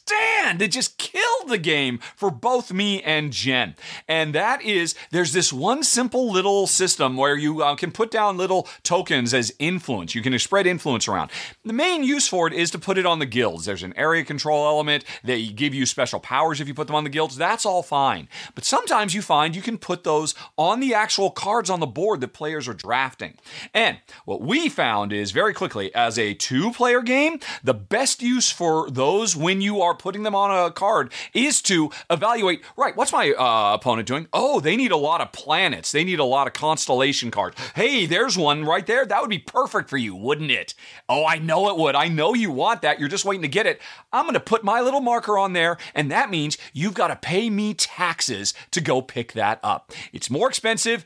It 0.62 0.70
just 0.70 0.97
killed 0.97 1.49
the 1.49 1.58
game 1.58 1.99
for 2.16 2.32
both 2.32 2.72
me 2.72 3.01
and 3.03 3.32
Jen. 3.32 3.76
And 4.08 4.34
that 4.34 4.62
is 4.62 4.95
there's 5.12 5.34
this 5.34 5.51
one 5.51 5.84
simple 5.84 6.32
little 6.32 6.68
system 6.68 7.18
where 7.18 7.36
you 7.36 7.62
uh, 7.62 7.76
can 7.76 7.91
put 7.91 8.12
down 8.12 8.38
little 8.38 8.68
tokens 8.84 9.34
as 9.34 9.53
influence. 9.60 10.16
You 10.16 10.22
can 10.22 10.38
spread 10.39 10.68
influence 10.68 11.08
around. 11.08 11.32
The 11.66 11.74
main 11.74 12.03
use 12.03 12.28
for 12.28 12.47
it 12.47 12.53
is 12.53 12.72
to 12.72 12.80
put 12.80 12.97
it 12.97 13.05
on 13.05 13.20
the 13.20 13.26
guilds. 13.26 13.66
There's 13.66 13.84
an 13.84 13.93
area 13.97 14.24
control 14.24 14.66
element. 14.66 15.03
They 15.24 15.47
give 15.47 15.74
you 15.74 15.86
special 15.86 16.20
powers 16.20 16.62
if 16.62 16.68
you 16.68 16.74
put 16.74 16.88
them 16.88 16.95
on 16.95 17.03
the 17.03 17.10
guilds. 17.10 17.36
That's 17.36 17.66
all 17.66 17.84
fine. 17.84 18.30
But 18.55 18.66
sometimes 18.66 19.14
you 19.14 19.22
find 19.22 19.55
you 19.55 19.62
can 19.62 19.78
put 19.78 20.03
those 20.03 20.34
on 20.58 20.80
the 20.80 20.93
actual 20.93 21.30
cards 21.30 21.70
on 21.70 21.80
the 21.80 21.88
board 21.88 22.22
that 22.22 22.30
players 22.30 22.68
are 22.68 22.74
drafting. 22.74 23.36
And 23.74 23.97
what 24.26 24.41
we 24.41 24.70
found 24.70 25.12
is 25.12 25.32
very 25.32 25.53
quickly 25.53 25.93
as 25.93 26.18
a 26.18 26.34
two 26.34 26.72
player 26.72 27.01
game, 27.01 27.39
the 27.64 27.74
best 27.74 28.22
use 28.22 28.51
for 28.51 28.89
those 28.89 29.36
when 29.36 29.62
you 29.62 29.82
are 29.82 29.95
putting 30.00 30.24
them 30.24 30.36
on 30.36 30.66
a 30.66 30.72
card 30.72 31.12
is 31.34 31.62
to 31.64 31.91
evaluate 32.10 32.62
right, 32.76 32.95
what's 32.95 33.12
my 33.12 33.32
uh, 33.32 33.74
opponent 33.76 34.08
doing? 34.08 34.28
Oh, 34.34 34.60
they 34.60 34.76
need 34.76 34.91
a 34.91 34.98
lot 34.98 35.22
of 35.22 35.32
planets. 35.32 35.91
They 35.91 36.04
need 36.04 36.20
a 36.20 36.24
lot 36.24 36.48
of 36.48 36.54
constellation 36.54 37.32
cards. 37.32 37.58
Hey, 37.76 38.06
there's 38.06 38.38
one 38.38 38.64
right 38.66 38.86
there. 38.86 39.06
That 39.06 39.22
would 39.22 39.30
be 39.30 39.39
perfect 39.39 39.89
for 39.89 39.98
you, 39.98 40.16
wouldn't 40.16 40.52
it? 40.52 40.74
Oh, 41.10 41.26
I 41.26 41.38
know 41.39 41.70
it 41.70 41.78
would. 41.78 41.95
I 41.95 42.08
know 42.08 42.34
you 42.34 42.52
want 42.52 42.82
that. 42.82 43.00
You're 43.00 43.10
just 43.10 43.26
waiting 43.26 43.41
to 43.41 43.48
get 43.48 43.66
it. 43.66 43.82
I'm 44.12 44.26
going 44.26 44.34
to 44.34 44.39
put 44.39 44.64
my 44.64 44.82
little 44.82 45.02
marker 45.02 45.38
on 45.38 45.54
there, 45.54 45.78
and 45.93 46.12
that 46.12 46.30
means 46.30 46.58
you've 46.74 46.93
got 46.93 47.08
to 47.08 47.16
pay 47.16 47.50
me 47.50 47.74
taxes 47.74 48.54
to 48.72 48.82
go 48.82 49.02
pick 49.02 49.34
that 49.34 49.60
up. 49.64 49.91
It's 50.14 50.30
more 50.30 50.50
expensive. 50.50 51.06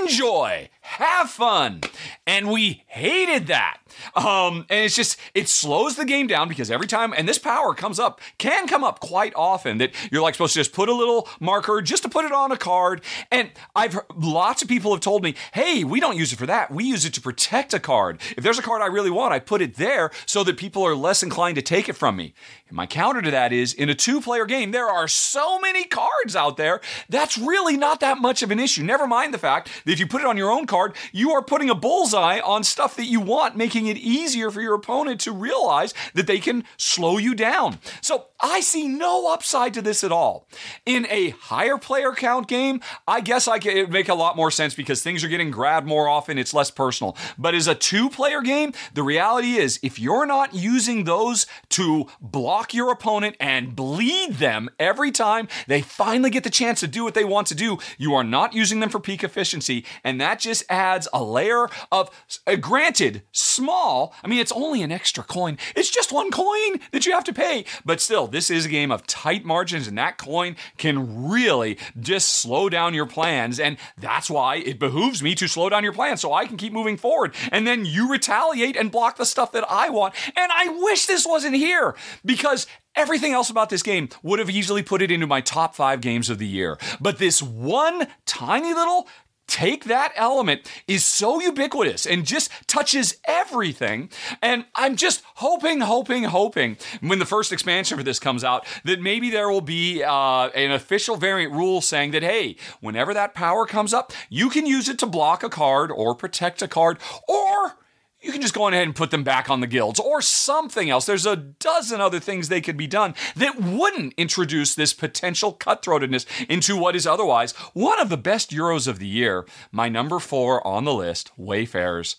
Enjoy, 0.00 0.70
have 0.80 1.30
fun. 1.30 1.82
And 2.26 2.50
we 2.50 2.82
hated 2.88 3.46
that. 3.46 3.78
Um, 4.14 4.66
and 4.70 4.84
it's 4.84 4.96
just, 4.96 5.18
it 5.34 5.48
slows 5.48 5.96
the 5.96 6.04
game 6.04 6.26
down 6.26 6.48
because 6.48 6.70
every 6.70 6.86
time, 6.86 7.12
and 7.16 7.28
this 7.28 7.38
power 7.38 7.74
comes 7.74 7.98
up, 7.98 8.20
can 8.38 8.66
come 8.66 8.84
up 8.84 9.00
quite 9.00 9.32
often 9.34 9.78
that 9.78 9.92
you're 10.10 10.22
like 10.22 10.34
supposed 10.34 10.54
to 10.54 10.60
just 10.60 10.72
put 10.72 10.88
a 10.88 10.94
little 10.94 11.28
marker 11.40 11.82
just 11.82 12.04
to 12.04 12.08
put 12.08 12.24
it 12.24 12.32
on 12.32 12.52
a 12.52 12.56
card. 12.56 13.02
And 13.30 13.50
I've 13.74 13.92
heard, 13.94 14.06
lots 14.16 14.62
of 14.62 14.68
people 14.68 14.92
have 14.92 15.00
told 15.00 15.22
me, 15.22 15.34
hey, 15.52 15.84
we 15.84 16.00
don't 16.00 16.16
use 16.16 16.32
it 16.32 16.36
for 16.36 16.46
that. 16.46 16.70
We 16.70 16.84
use 16.84 17.04
it 17.04 17.14
to 17.14 17.20
protect 17.20 17.74
a 17.74 17.80
card. 17.80 18.20
If 18.36 18.44
there's 18.44 18.58
a 18.58 18.62
card 18.62 18.80
I 18.80 18.86
really 18.86 19.10
want, 19.10 19.34
I 19.34 19.38
put 19.38 19.60
it 19.60 19.74
there 19.74 20.10
so 20.24 20.44
that 20.44 20.56
people 20.56 20.84
are 20.86 20.94
less 20.94 21.22
inclined 21.22 21.56
to 21.56 21.62
take 21.62 21.88
it 21.88 21.94
from 21.94 22.16
me. 22.16 22.34
And 22.68 22.76
my 22.76 22.86
counter 22.86 23.22
to 23.22 23.30
that 23.30 23.52
is 23.52 23.74
in 23.74 23.88
a 23.88 23.94
two 23.94 24.20
player 24.20 24.46
game, 24.46 24.70
there 24.70 24.88
are 24.88 25.08
so 25.08 25.58
many 25.58 25.84
cards 25.84 26.36
out 26.36 26.56
there. 26.56 26.80
That's 27.08 27.36
really 27.36 27.76
not 27.76 28.00
that 28.00 28.18
much 28.18 28.42
of 28.42 28.50
an 28.50 28.60
issue. 28.60 28.82
Never 28.82 29.06
mind 29.06 29.34
the 29.34 29.38
fact 29.38 29.48
fact 29.48 29.86
that 29.86 29.92
if 29.92 29.98
you 29.98 30.06
put 30.06 30.20
it 30.20 30.26
on 30.26 30.36
your 30.36 30.50
own 30.50 30.66
card, 30.66 30.94
you 31.12 31.32
are 31.32 31.42
putting 31.42 31.70
a 31.70 31.74
bullseye 31.74 32.40
on 32.40 32.62
stuff 32.62 32.96
that 32.96 33.06
you 33.06 33.20
want, 33.20 33.56
making 33.56 33.86
it 33.88 33.98
easier 33.98 34.50
for 34.50 34.60
your 34.60 34.74
opponent 34.74 35.20
to 35.22 35.32
realize 35.32 35.94
that 36.14 36.26
they 36.26 36.38
can 36.38 36.64
slow 36.76 37.18
you 37.18 37.34
down. 37.34 37.78
So 38.00 38.26
I 38.40 38.60
see 38.60 38.86
no 38.86 39.32
upside 39.32 39.74
to 39.74 39.82
this 39.82 40.04
at 40.04 40.12
all. 40.12 40.46
In 40.86 41.06
a 41.10 41.30
higher 41.30 41.76
player 41.76 42.12
count 42.12 42.46
game, 42.46 42.80
I 43.06 43.20
guess 43.20 43.48
I 43.48 43.58
could 43.58 43.90
make 43.90 44.08
a 44.08 44.14
lot 44.14 44.36
more 44.36 44.50
sense 44.50 44.74
because 44.74 45.02
things 45.02 45.24
are 45.24 45.28
getting 45.28 45.50
grabbed 45.50 45.86
more 45.86 46.08
often. 46.08 46.38
It's 46.38 46.54
less 46.54 46.70
personal. 46.70 47.16
But 47.36 47.54
as 47.54 47.66
a 47.66 47.74
two 47.74 48.08
player 48.08 48.40
game, 48.40 48.72
the 48.94 49.02
reality 49.02 49.54
is 49.54 49.80
if 49.82 49.98
you're 49.98 50.26
not 50.26 50.54
using 50.54 51.04
those 51.04 51.46
to 51.70 52.06
block 52.20 52.72
your 52.72 52.92
opponent 52.92 53.36
and 53.40 53.74
bleed 53.74 54.34
them 54.34 54.68
every 54.78 55.10
time 55.10 55.48
they 55.66 55.80
finally 55.80 56.30
get 56.30 56.44
the 56.44 56.50
chance 56.50 56.80
to 56.80 56.86
do 56.86 57.02
what 57.02 57.14
they 57.14 57.24
want 57.24 57.48
to 57.48 57.54
do, 57.54 57.78
you 57.96 58.14
are 58.14 58.24
not 58.24 58.54
using 58.54 58.80
them 58.80 58.90
for 58.90 59.00
peak 59.00 59.24
efficiency. 59.24 59.84
And 60.04 60.20
that 60.20 60.38
just 60.38 60.64
adds 60.68 61.08
a 61.12 61.22
layer 61.22 61.68
of, 61.90 62.10
uh, 62.46 62.56
granted, 62.56 63.22
small. 63.32 63.77
I 63.78 64.26
mean, 64.26 64.40
it's 64.40 64.52
only 64.52 64.82
an 64.82 64.92
extra 64.92 65.22
coin. 65.24 65.58
It's 65.76 65.90
just 65.90 66.12
one 66.12 66.30
coin 66.30 66.80
that 66.92 67.06
you 67.06 67.12
have 67.12 67.24
to 67.24 67.32
pay. 67.32 67.64
But 67.84 68.00
still, 68.00 68.26
this 68.26 68.50
is 68.50 68.66
a 68.66 68.68
game 68.68 68.90
of 68.90 69.06
tight 69.06 69.44
margins, 69.44 69.86
and 69.86 69.96
that 69.98 70.18
coin 70.18 70.56
can 70.76 71.28
really 71.28 71.78
just 71.98 72.30
slow 72.30 72.68
down 72.68 72.94
your 72.94 73.06
plans. 73.06 73.60
And 73.60 73.76
that's 73.96 74.28
why 74.28 74.56
it 74.56 74.78
behooves 74.78 75.22
me 75.22 75.34
to 75.36 75.48
slow 75.48 75.68
down 75.68 75.84
your 75.84 75.92
plans 75.92 76.20
so 76.20 76.32
I 76.32 76.46
can 76.46 76.56
keep 76.56 76.72
moving 76.72 76.96
forward. 76.96 77.34
And 77.52 77.66
then 77.66 77.84
you 77.84 78.10
retaliate 78.10 78.76
and 78.76 78.90
block 78.90 79.16
the 79.16 79.26
stuff 79.26 79.52
that 79.52 79.70
I 79.70 79.90
want. 79.90 80.14
And 80.36 80.50
I 80.52 80.68
wish 80.68 81.06
this 81.06 81.26
wasn't 81.26 81.56
here 81.56 81.94
because 82.24 82.66
Everything 82.98 83.32
else 83.32 83.48
about 83.48 83.68
this 83.68 83.84
game 83.84 84.08
would 84.24 84.40
have 84.40 84.50
easily 84.50 84.82
put 84.82 85.02
it 85.02 85.12
into 85.12 85.24
my 85.24 85.40
top 85.40 85.76
five 85.76 86.00
games 86.00 86.28
of 86.28 86.38
the 86.38 86.48
year. 86.48 86.78
But 87.00 87.18
this 87.18 87.40
one 87.40 88.08
tiny 88.26 88.74
little 88.74 89.06
take 89.48 89.84
that 89.84 90.12
element 90.14 90.70
is 90.86 91.04
so 91.04 91.40
ubiquitous 91.40 92.06
and 92.06 92.24
just 92.24 92.50
touches 92.68 93.16
everything. 93.24 94.10
And 94.40 94.66
I'm 94.76 94.94
just 94.94 95.22
hoping, 95.36 95.80
hoping, 95.80 96.24
hoping 96.24 96.76
when 97.00 97.18
the 97.18 97.26
first 97.26 97.52
expansion 97.52 97.96
for 97.96 98.04
this 98.04 98.20
comes 98.20 98.44
out 98.44 98.66
that 98.84 99.00
maybe 99.00 99.30
there 99.30 99.50
will 99.50 99.60
be 99.60 100.04
uh, 100.04 100.48
an 100.50 100.70
official 100.70 101.16
variant 101.16 101.52
rule 101.52 101.80
saying 101.80 102.12
that, 102.12 102.22
hey, 102.22 102.56
whenever 102.80 103.12
that 103.14 103.34
power 103.34 103.66
comes 103.66 103.92
up, 103.92 104.12
you 104.28 104.48
can 104.50 104.66
use 104.66 104.88
it 104.88 104.98
to 105.00 105.06
block 105.06 105.42
a 105.42 105.48
card 105.48 105.90
or 105.90 106.14
protect 106.14 106.62
a 106.62 106.68
card 106.68 106.98
or 107.26 107.78
you 108.20 108.32
can 108.32 108.42
just 108.42 108.54
go 108.54 108.64
on 108.64 108.72
ahead 108.72 108.86
and 108.86 108.96
put 108.96 109.10
them 109.10 109.22
back 109.22 109.48
on 109.48 109.60
the 109.60 109.66
guilds 109.66 110.00
or 110.00 110.20
something 110.20 110.90
else. 110.90 111.06
There's 111.06 111.26
a 111.26 111.36
dozen 111.36 112.00
other 112.00 112.18
things 112.18 112.48
they 112.48 112.60
could 112.60 112.76
be 112.76 112.86
done 112.86 113.14
that 113.36 113.60
wouldn't 113.60 114.14
introduce 114.16 114.74
this 114.74 114.92
potential 114.92 115.54
cutthroatedness 115.54 116.26
into 116.48 116.76
what 116.76 116.96
is 116.96 117.06
otherwise 117.06 117.52
one 117.74 118.00
of 118.00 118.08
the 118.08 118.16
best 118.16 118.50
Euros 118.50 118.88
of 118.88 118.98
the 118.98 119.06
year. 119.06 119.46
My 119.70 119.88
number 119.88 120.18
four 120.18 120.66
on 120.66 120.84
the 120.84 120.94
list, 120.94 121.30
Wayfarers 121.36 122.16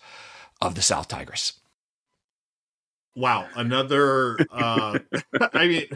of 0.60 0.74
the 0.74 0.82
South 0.82 1.08
Tigris. 1.08 1.54
Wow, 3.16 3.48
another. 3.54 4.38
Uh, 4.50 5.00
I 5.52 5.66
mean, 5.66 5.86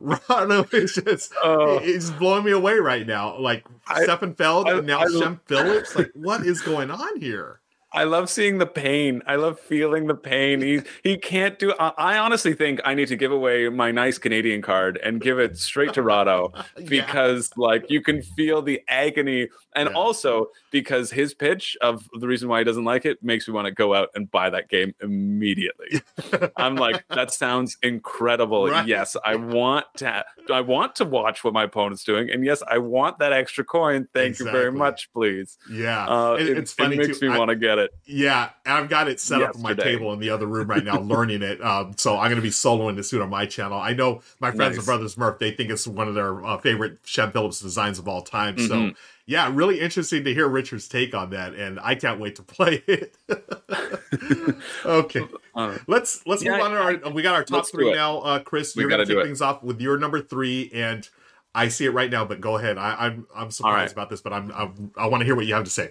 Rahdo 0.00 0.66
is 0.72 0.94
just 0.94 1.32
uh, 1.42 1.78
it's 1.82 2.10
blowing 2.10 2.44
me 2.44 2.50
away 2.50 2.74
right 2.74 3.06
now. 3.06 3.38
Like 3.38 3.64
Stefan 4.02 4.34
Feld 4.34 4.68
and 4.68 4.86
now 4.86 5.00
I, 5.00 5.06
Shem 5.06 5.40
Phillips. 5.46 5.94
Like, 5.96 6.10
what 6.14 6.44
is 6.44 6.60
going 6.60 6.90
on 6.90 7.20
here? 7.20 7.60
I 7.92 8.04
love 8.04 8.28
seeing 8.28 8.58
the 8.58 8.66
pain. 8.66 9.22
I 9.26 9.36
love 9.36 9.60
feeling 9.60 10.06
the 10.06 10.14
pain. 10.14 10.60
He 10.60 10.82
he 11.02 11.16
can't 11.16 11.58
do. 11.58 11.72
I, 11.78 11.92
I, 11.96 12.18
honestly 12.18 12.52
think 12.52 12.80
I 12.84 12.94
need 12.94 13.08
to 13.08 13.16
give 13.16 13.30
away 13.30 13.68
my 13.68 13.92
nice 13.92 14.18
Canadian 14.18 14.60
card 14.60 14.98
and 15.02 15.20
give 15.20 15.38
it 15.38 15.56
straight 15.56 15.94
to 15.94 16.02
Rahdo 16.02 16.52
because 16.86 17.50
yeah. 17.56 17.64
like 17.64 17.88
you 17.88 18.02
can 18.02 18.22
feel 18.22 18.60
the 18.60 18.82
agony, 18.88 19.48
and 19.76 19.88
yeah. 19.88 19.96
also 19.96 20.48
because 20.72 21.12
his 21.12 21.32
pitch 21.32 21.76
of 21.80 22.06
the 22.18 22.26
reason 22.26 22.48
why 22.48 22.58
he 22.58 22.64
doesn't 22.64 22.84
like 22.84 23.06
it 23.06 23.22
makes 23.22 23.46
me 23.46 23.54
want 23.54 23.66
to 23.66 23.72
go 23.72 23.94
out 23.94 24.08
and 24.14 24.30
buy 24.30 24.50
that 24.50 24.68
game 24.68 24.92
immediately. 25.00 26.02
I'm 26.56 26.74
like, 26.74 27.06
that 27.08 27.32
sounds 27.32 27.76
incredible. 27.82 28.68
Right. 28.68 28.86
Yes, 28.86 29.16
I 29.24 29.36
want 29.36 29.86
to. 29.98 30.24
I 30.52 30.60
want 30.60 30.96
to 30.96 31.04
watch 31.04 31.44
what 31.44 31.54
my 31.54 31.64
opponent's 31.64 32.02
doing, 32.02 32.30
and 32.30 32.44
yes, 32.44 32.62
I 32.68 32.78
want 32.78 33.20
that 33.20 33.32
extra 33.32 33.64
coin. 33.64 34.08
Thank 34.12 34.30
exactly. 34.30 34.46
you 34.46 34.52
very 34.52 34.72
much, 34.72 35.12
please. 35.12 35.56
Yeah, 35.70 36.06
uh, 36.06 36.32
it, 36.34 36.48
it's 36.58 36.72
it, 36.72 36.76
funny. 36.76 36.96
It 36.96 36.98
makes 36.98 37.20
too. 37.20 37.30
me 37.30 37.38
want 37.38 37.50
to 37.50 37.56
get 37.56 37.75
it. 37.78 37.94
Yeah, 38.04 38.50
I've 38.64 38.88
got 38.88 39.08
it 39.08 39.20
set 39.20 39.40
Yesterday. 39.40 39.48
up 39.48 39.56
on 39.56 39.62
my 39.62 39.74
table 39.74 40.12
in 40.12 40.20
the 40.20 40.30
other 40.30 40.46
room 40.46 40.68
right 40.68 40.84
now, 40.84 40.98
learning 41.00 41.42
it. 41.42 41.62
Um, 41.62 41.94
so 41.96 42.16
I'm 42.16 42.26
going 42.26 42.36
to 42.36 42.42
be 42.42 42.50
soloing 42.50 42.96
this 42.96 43.10
soon 43.10 43.22
on 43.22 43.30
my 43.30 43.46
channel. 43.46 43.78
I 43.78 43.92
know 43.92 44.22
my 44.40 44.50
friends 44.50 44.70
nice. 44.70 44.78
and 44.78 44.86
brothers 44.86 45.16
Murph; 45.16 45.38
they 45.38 45.50
think 45.50 45.70
it's 45.70 45.86
one 45.86 46.08
of 46.08 46.14
their 46.14 46.44
uh, 46.44 46.58
favorite 46.58 46.98
Shem 47.04 47.32
Phillips 47.32 47.60
designs 47.60 47.98
of 47.98 48.08
all 48.08 48.22
time. 48.22 48.56
Mm-hmm. 48.56 48.66
So 48.66 48.94
yeah, 49.28 49.50
really 49.52 49.80
interesting 49.80 50.22
to 50.22 50.32
hear 50.32 50.46
Richard's 50.46 50.86
take 50.86 51.12
on 51.12 51.30
that, 51.30 51.52
and 51.54 51.80
I 51.80 51.96
can't 51.96 52.20
wait 52.20 52.36
to 52.36 52.42
play 52.42 52.84
it. 52.86 53.16
okay, 54.84 55.26
uh, 55.54 55.78
let's 55.88 56.24
let's 56.26 56.44
yeah, 56.44 56.52
move 56.52 56.60
on 56.60 56.70
to 56.70 56.76
our. 56.76 57.12
We 57.12 57.22
got 57.22 57.34
our 57.34 57.42
top 57.42 57.66
three 57.66 57.92
now, 57.92 58.18
uh, 58.18 58.38
Chris. 58.38 58.76
You're 58.76 58.88
going 58.88 59.04
to 59.04 59.14
kick 59.14 59.24
things 59.24 59.42
off 59.42 59.64
with 59.64 59.80
your 59.80 59.98
number 59.98 60.22
three, 60.22 60.70
and 60.72 61.08
I 61.56 61.66
see 61.68 61.86
it 61.86 61.90
right 61.90 62.08
now. 62.08 62.24
But 62.24 62.40
go 62.40 62.56
ahead. 62.56 62.78
I, 62.78 62.92
am 62.92 62.96
I'm, 62.98 63.26
I'm 63.34 63.50
surprised 63.50 63.78
right. 63.78 63.92
about 63.92 64.10
this, 64.10 64.20
but 64.20 64.32
I'm, 64.32 64.52
I'm 64.52 64.92
I 64.96 65.08
want 65.08 65.22
to 65.22 65.24
hear 65.24 65.34
what 65.34 65.46
you 65.46 65.54
have 65.54 65.64
to 65.64 65.70
say. 65.70 65.90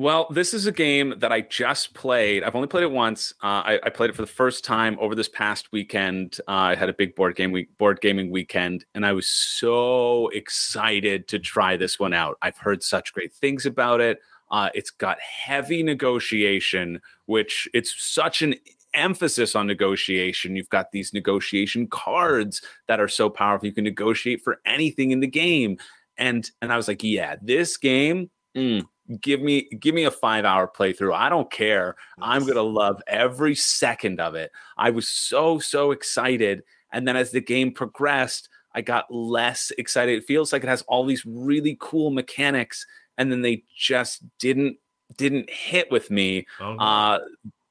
Well, 0.00 0.28
this 0.30 0.54
is 0.54 0.66
a 0.66 0.72
game 0.72 1.12
that 1.18 1.30
I 1.30 1.42
just 1.42 1.92
played. 1.92 2.42
I've 2.42 2.54
only 2.54 2.68
played 2.68 2.84
it 2.84 2.90
once. 2.90 3.34
Uh, 3.42 3.60
I, 3.66 3.80
I, 3.82 3.90
played 3.90 4.08
it 4.08 4.16
for 4.16 4.22
the 4.22 4.26
first 4.26 4.64
time 4.64 4.96
over 4.98 5.14
this 5.14 5.28
past 5.28 5.70
weekend. 5.72 6.40
Uh, 6.48 6.72
I 6.72 6.74
had 6.74 6.88
a 6.88 6.94
big 6.94 7.14
board 7.14 7.36
game 7.36 7.52
week, 7.52 7.76
board 7.76 8.00
gaming 8.00 8.30
weekend, 8.30 8.86
and 8.94 9.04
I 9.04 9.12
was 9.12 9.28
so 9.28 10.28
excited 10.28 11.28
to 11.28 11.38
try 11.38 11.76
this 11.76 12.00
one 12.00 12.14
out. 12.14 12.38
I've 12.40 12.56
heard 12.56 12.82
such 12.82 13.12
great 13.12 13.34
things 13.34 13.66
about 13.66 14.00
it. 14.00 14.20
Uh, 14.50 14.70
it's 14.72 14.90
got 14.90 15.20
heavy 15.20 15.82
negotiation, 15.82 17.02
which 17.26 17.68
it's 17.74 17.94
such 18.02 18.40
an 18.40 18.54
emphasis 18.94 19.54
on 19.54 19.66
negotiation. 19.66 20.56
You've 20.56 20.70
got 20.70 20.92
these 20.92 21.12
negotiation 21.12 21.86
cards 21.88 22.62
that 22.88 23.00
are 23.00 23.08
so 23.08 23.28
powerful. 23.28 23.66
You 23.66 23.74
can 23.74 23.84
negotiate 23.84 24.40
for 24.42 24.62
anything 24.64 25.10
in 25.10 25.20
the 25.20 25.26
game, 25.26 25.76
and 26.16 26.50
and 26.62 26.72
I 26.72 26.78
was 26.78 26.88
like, 26.88 27.04
yeah, 27.04 27.36
this 27.42 27.76
game. 27.76 28.30
Mm, 28.56 28.82
give 29.20 29.40
me 29.40 29.62
give 29.80 29.94
me 29.94 30.04
a 30.04 30.10
five 30.10 30.44
hour 30.44 30.68
playthrough. 30.68 31.14
I 31.14 31.28
don't 31.28 31.50
care. 31.50 31.96
I'm 32.20 32.46
gonna 32.46 32.62
love 32.62 33.02
every 33.06 33.54
second 33.54 34.20
of 34.20 34.34
it. 34.34 34.52
I 34.76 34.90
was 34.90 35.08
so 35.08 35.58
so 35.58 35.90
excited 35.90 36.62
and 36.92 37.06
then 37.06 37.16
as 37.16 37.30
the 37.30 37.40
game 37.40 37.72
progressed 37.72 38.48
i 38.74 38.80
got 38.80 39.12
less 39.12 39.72
excited. 39.78 40.18
It 40.18 40.26
feels 40.26 40.52
like 40.52 40.62
it 40.62 40.68
has 40.68 40.82
all 40.82 41.04
these 41.04 41.26
really 41.26 41.76
cool 41.80 42.10
mechanics 42.10 42.86
and 43.18 43.30
then 43.30 43.42
they 43.42 43.64
just 43.76 44.22
didn't 44.38 44.76
didn't 45.16 45.50
hit 45.50 45.90
with 45.90 46.10
me. 46.10 46.46
Oh, 46.60 46.74
no. 46.74 46.78
uh 46.78 47.18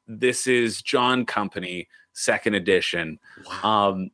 this 0.08 0.48
is 0.48 0.82
john 0.82 1.26
company 1.26 1.88
second 2.14 2.56
edition. 2.56 3.20
Wow. 3.46 3.90
um 3.90 4.12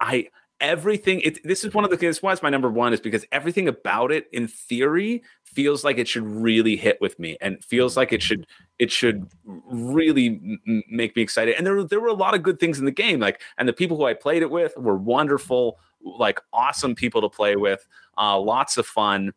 i 0.00 0.28
everything 0.60 1.20
it, 1.20 1.42
this 1.44 1.64
is 1.64 1.74
one 1.74 1.84
of 1.84 1.90
the 1.90 1.96
things 1.96 2.22
why 2.22 2.32
it's 2.32 2.42
my 2.42 2.48
number 2.48 2.70
one 2.70 2.92
is 2.92 3.00
because 3.00 3.24
everything 3.30 3.68
about 3.68 4.10
it 4.10 4.26
in 4.32 4.48
theory 4.48 5.22
feels 5.44 5.84
like 5.84 5.98
it 5.98 6.08
should 6.08 6.26
really 6.26 6.76
hit 6.76 6.98
with 7.00 7.18
me 7.18 7.36
and 7.40 7.62
feels 7.62 7.96
like 7.96 8.12
it 8.12 8.22
should 8.22 8.46
it 8.78 8.90
should 8.90 9.28
really 9.44 10.58
m- 10.66 10.82
make 10.88 11.14
me 11.16 11.22
excited. 11.22 11.54
And 11.56 11.66
there, 11.66 11.82
there 11.84 12.00
were 12.00 12.08
a 12.08 12.14
lot 12.14 12.34
of 12.34 12.42
good 12.42 12.58
things 12.58 12.78
in 12.78 12.84
the 12.84 12.90
game 12.90 13.20
like 13.20 13.40
and 13.58 13.68
the 13.68 13.72
people 13.72 13.96
who 13.96 14.04
i 14.04 14.14
played 14.14 14.42
it 14.42 14.50
with 14.50 14.72
were 14.76 14.96
wonderful 14.96 15.78
like 16.02 16.40
awesome 16.52 16.94
people 16.94 17.20
to 17.20 17.28
play 17.28 17.56
with 17.56 17.86
uh, 18.18 18.38
lots 18.38 18.76
of 18.76 18.86
fun 18.86 19.32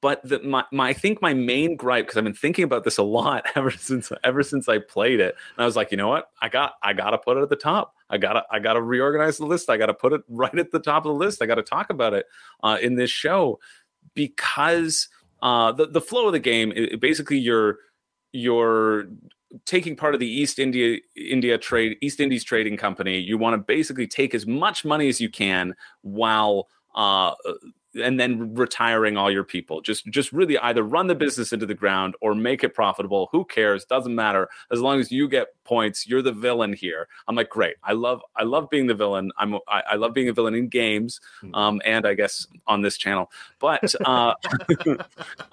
but 0.00 0.26
the, 0.26 0.40
my, 0.40 0.64
my 0.72 0.88
I 0.88 0.92
think 0.92 1.22
my 1.22 1.34
main 1.34 1.76
gripe 1.76 2.06
because 2.06 2.16
I've 2.16 2.24
been 2.24 2.34
thinking 2.34 2.64
about 2.64 2.84
this 2.84 2.98
a 2.98 3.02
lot 3.02 3.46
ever 3.54 3.70
since 3.70 4.12
ever 4.24 4.42
since 4.42 4.68
I 4.68 4.78
played 4.78 5.20
it. 5.20 5.36
And 5.56 5.62
I 5.62 5.66
was 5.66 5.76
like, 5.76 5.90
you 5.90 5.96
know 5.96 6.08
what? 6.08 6.30
I 6.40 6.48
got 6.48 6.74
I 6.82 6.92
got 6.92 7.10
to 7.10 7.18
put 7.18 7.36
it 7.36 7.42
at 7.42 7.48
the 7.48 7.56
top. 7.56 7.94
I 8.10 8.18
gotta 8.18 8.44
I 8.50 8.58
gotta 8.58 8.82
reorganize 8.82 9.38
the 9.38 9.46
list. 9.46 9.70
I 9.70 9.76
gotta 9.76 9.94
put 9.94 10.12
it 10.12 10.22
right 10.28 10.58
at 10.58 10.70
the 10.70 10.80
top 10.80 11.04
of 11.04 11.10
the 11.10 11.18
list. 11.18 11.42
I 11.42 11.46
gotta 11.46 11.62
talk 11.62 11.90
about 11.90 12.14
it 12.14 12.26
uh, 12.62 12.78
in 12.80 12.94
this 12.94 13.10
show 13.10 13.58
because 14.14 15.08
uh, 15.42 15.72
the 15.72 15.86
the 15.86 16.00
flow 16.00 16.26
of 16.26 16.32
the 16.32 16.38
game 16.38 16.72
it, 16.72 16.92
it 16.94 17.00
basically 17.00 17.38
you're 17.38 17.78
you're 18.32 19.06
taking 19.64 19.96
part 19.96 20.14
of 20.14 20.20
the 20.20 20.28
East 20.28 20.58
India 20.58 20.98
India 21.16 21.58
trade 21.58 21.96
East 22.00 22.20
Indies 22.20 22.44
trading 22.44 22.76
company. 22.76 23.18
You 23.18 23.38
want 23.38 23.54
to 23.54 23.58
basically 23.58 24.06
take 24.06 24.34
as 24.34 24.46
much 24.46 24.84
money 24.84 25.08
as 25.08 25.20
you 25.20 25.30
can 25.30 25.74
while 26.02 26.68
uh, 26.94 27.34
and 27.98 28.18
then 28.18 28.54
retiring 28.54 29.16
all 29.16 29.30
your 29.30 29.44
people. 29.44 29.80
Just 29.80 30.06
just 30.06 30.32
really 30.32 30.58
either 30.58 30.82
run 30.82 31.06
the 31.06 31.14
business 31.14 31.52
into 31.52 31.66
the 31.66 31.74
ground 31.74 32.14
or 32.20 32.34
make 32.34 32.64
it 32.64 32.74
profitable. 32.74 33.28
Who 33.32 33.44
cares? 33.44 33.84
Doesn't 33.84 34.14
matter. 34.14 34.48
As 34.70 34.80
long 34.80 35.00
as 35.00 35.10
you 35.10 35.28
get 35.28 35.48
points, 35.64 36.06
you're 36.06 36.22
the 36.22 36.32
villain 36.32 36.72
here. 36.72 37.08
I'm 37.26 37.36
like, 37.36 37.48
great. 37.48 37.76
I 37.82 37.92
love 37.92 38.22
I 38.36 38.44
love 38.44 38.70
being 38.70 38.86
the 38.86 38.94
villain. 38.94 39.32
I'm 39.36 39.54
I, 39.68 39.82
I 39.90 39.94
love 39.96 40.14
being 40.14 40.28
a 40.28 40.32
villain 40.32 40.54
in 40.54 40.68
games, 40.68 41.20
hmm. 41.40 41.54
um, 41.54 41.82
and 41.84 42.06
I 42.06 42.14
guess 42.14 42.46
on 42.66 42.82
this 42.82 42.96
channel. 42.96 43.30
But 43.58 43.94
uh, 44.04 44.34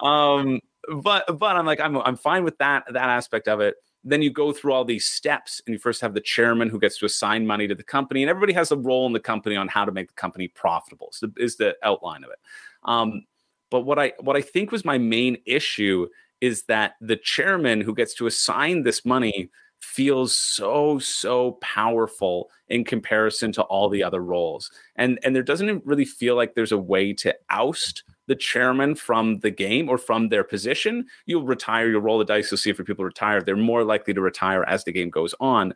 um, 0.00 0.60
but 0.88 1.38
but 1.38 1.56
I'm 1.56 1.66
like 1.66 1.80
I'm 1.80 1.96
I'm 1.98 2.16
fine 2.16 2.44
with 2.44 2.58
that 2.58 2.84
that 2.92 3.08
aspect 3.08 3.48
of 3.48 3.60
it 3.60 3.76
then 4.08 4.22
you 4.22 4.30
go 4.30 4.52
through 4.52 4.72
all 4.72 4.84
these 4.84 5.04
steps 5.04 5.60
and 5.66 5.72
you 5.72 5.78
first 5.78 6.00
have 6.00 6.14
the 6.14 6.20
chairman 6.20 6.68
who 6.68 6.78
gets 6.78 6.96
to 6.98 7.06
assign 7.06 7.46
money 7.46 7.66
to 7.66 7.74
the 7.74 7.82
company 7.82 8.22
and 8.22 8.30
everybody 8.30 8.52
has 8.52 8.70
a 8.70 8.76
role 8.76 9.06
in 9.06 9.12
the 9.12 9.20
company 9.20 9.56
on 9.56 9.68
how 9.68 9.84
to 9.84 9.92
make 9.92 10.08
the 10.08 10.14
company 10.14 10.48
profitable 10.48 11.08
so 11.12 11.28
is 11.36 11.56
the 11.56 11.76
outline 11.82 12.24
of 12.24 12.30
it. 12.30 12.38
Um, 12.84 13.26
but 13.70 13.80
what 13.80 13.98
i 13.98 14.12
what 14.20 14.36
i 14.36 14.40
think 14.40 14.70
was 14.70 14.84
my 14.84 14.96
main 14.96 15.36
issue 15.44 16.06
is 16.40 16.64
that 16.64 16.94
the 17.00 17.16
chairman 17.16 17.80
who 17.80 17.94
gets 17.94 18.14
to 18.14 18.26
assign 18.26 18.82
this 18.82 19.04
money 19.04 19.50
feels 19.80 20.34
so 20.34 20.98
so 20.98 21.52
powerful 21.62 22.50
in 22.68 22.84
comparison 22.84 23.52
to 23.52 23.62
all 23.62 23.88
the 23.88 24.02
other 24.02 24.22
roles. 24.22 24.70
And 24.96 25.18
and 25.22 25.34
there 25.34 25.42
doesn't 25.42 25.84
really 25.84 26.04
feel 26.04 26.36
like 26.36 26.54
there's 26.54 26.72
a 26.72 26.78
way 26.78 27.12
to 27.14 27.34
oust 27.50 28.04
the 28.26 28.36
chairman 28.36 28.94
from 28.94 29.38
the 29.40 29.50
game 29.50 29.88
or 29.88 29.98
from 29.98 30.28
their 30.28 30.44
position, 30.44 31.06
you'll 31.26 31.44
retire, 31.44 31.88
you'll 31.88 32.00
roll 32.00 32.18
the 32.18 32.24
dice, 32.24 32.50
you'll 32.50 32.58
see 32.58 32.70
if 32.70 32.78
your 32.78 32.84
people 32.84 33.04
retire. 33.04 33.40
They're 33.40 33.56
more 33.56 33.84
likely 33.84 34.14
to 34.14 34.20
retire 34.20 34.64
as 34.64 34.84
the 34.84 34.92
game 34.92 35.10
goes 35.10 35.34
on. 35.40 35.74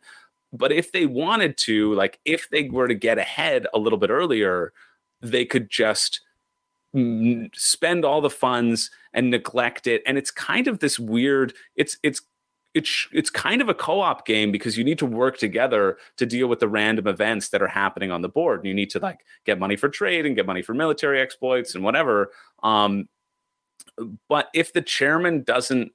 But 0.53 0.71
if 0.71 0.91
they 0.91 1.05
wanted 1.05 1.57
to, 1.59 1.93
like 1.93 2.19
if 2.25 2.49
they 2.49 2.69
were 2.69 2.87
to 2.87 2.95
get 2.95 3.17
ahead 3.17 3.67
a 3.73 3.79
little 3.79 3.97
bit 3.97 4.09
earlier, 4.09 4.73
they 5.21 5.45
could 5.45 5.69
just 5.69 6.21
spend 7.55 8.03
all 8.03 8.19
the 8.19 8.29
funds 8.29 8.91
and 9.13 9.29
neglect 9.29 9.87
it 9.87 10.01
and 10.05 10.17
it's 10.17 10.29
kind 10.29 10.67
of 10.67 10.79
this 10.79 10.99
weird 10.99 11.53
it's 11.77 11.97
it's 12.03 12.21
it's 12.73 13.07
it's 13.11 13.29
kind 13.29 13.61
of 13.61 13.69
a 13.69 13.73
co-op 13.73 14.25
game 14.25 14.51
because 14.51 14.77
you 14.77 14.83
need 14.83 14.99
to 14.99 15.05
work 15.05 15.37
together 15.37 15.97
to 16.17 16.25
deal 16.25 16.47
with 16.47 16.59
the 16.59 16.67
random 16.67 17.07
events 17.07 17.49
that 17.49 17.61
are 17.61 17.67
happening 17.67 18.11
on 18.11 18.21
the 18.21 18.29
board. 18.29 18.59
And 18.59 18.67
you 18.67 18.73
need 18.73 18.89
to 18.91 18.99
like 18.99 19.19
get 19.45 19.59
money 19.59 19.75
for 19.75 19.89
trade 19.89 20.25
and 20.25 20.35
get 20.35 20.45
money 20.45 20.61
for 20.61 20.73
military 20.73 21.19
exploits 21.19 21.75
and 21.75 21.83
whatever. 21.83 22.31
Um, 22.63 23.09
but 24.29 24.49
if 24.53 24.73
the 24.73 24.81
chairman 24.81 25.43
doesn't 25.43 25.91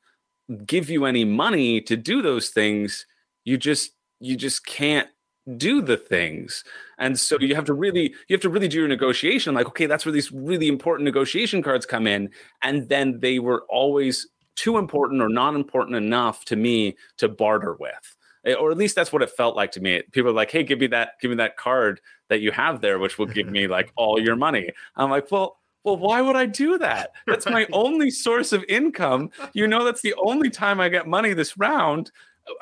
give 0.66 0.90
you 0.90 1.06
any 1.06 1.24
money 1.24 1.80
to 1.82 1.96
do 1.96 2.22
those 2.22 2.50
things, 2.50 3.06
you 3.44 3.56
just 3.56 3.92
you 4.20 4.36
just 4.36 4.66
can't 4.66 5.08
do 5.56 5.80
the 5.80 5.96
things 5.96 6.64
and 6.98 7.20
so 7.20 7.38
you 7.38 7.54
have 7.54 7.64
to 7.64 7.72
really 7.72 8.12
you 8.26 8.34
have 8.34 8.40
to 8.40 8.48
really 8.48 8.66
do 8.66 8.78
your 8.78 8.88
negotiation 8.88 9.54
like 9.54 9.68
okay 9.68 9.86
that's 9.86 10.04
where 10.04 10.12
these 10.12 10.32
really 10.32 10.66
important 10.66 11.04
negotiation 11.04 11.62
cards 11.62 11.86
come 11.86 12.04
in 12.04 12.28
and 12.64 12.88
then 12.88 13.20
they 13.20 13.38
were 13.38 13.64
always 13.68 14.26
too 14.56 14.78
important 14.78 15.22
or 15.22 15.28
not 15.28 15.54
important 15.54 15.96
enough 15.96 16.44
to 16.46 16.56
me 16.56 16.96
to 17.18 17.28
barter 17.28 17.74
with. 17.74 18.16
Eh, 18.46 18.54
or 18.54 18.70
at 18.70 18.78
least 18.78 18.94
that's 18.94 19.12
what 19.12 19.22
it 19.22 19.30
felt 19.30 19.56
like 19.56 19.72
to 19.72 19.80
me. 19.80 20.02
People 20.12 20.30
are 20.30 20.34
like 20.34 20.50
hey 20.50 20.62
give 20.62 20.80
me 20.80 20.86
that 20.86 21.20
give 21.20 21.30
me 21.30 21.36
that 21.36 21.56
card 21.56 22.00
that 22.28 22.40
you 22.40 22.50
have 22.52 22.80
there 22.80 22.98
which 22.98 23.18
will 23.18 23.26
give 23.26 23.48
me 23.48 23.66
like 23.76 23.92
all 23.96 24.18
your 24.18 24.36
money. 24.36 24.70
I'm 24.96 25.10
like 25.10 25.30
well 25.30 25.58
well 25.84 25.96
why 25.96 26.20
would 26.22 26.36
i 26.36 26.46
do 26.46 26.78
that? 26.78 27.12
That's 27.26 27.46
my 27.46 27.66
only 27.72 28.10
source 28.10 28.52
of 28.52 28.64
income. 28.68 29.30
You 29.52 29.66
know 29.66 29.84
that's 29.84 30.02
the 30.02 30.14
only 30.14 30.48
time 30.48 30.80
i 30.80 30.88
get 30.88 31.06
money 31.06 31.34
this 31.34 31.58
round. 31.58 32.10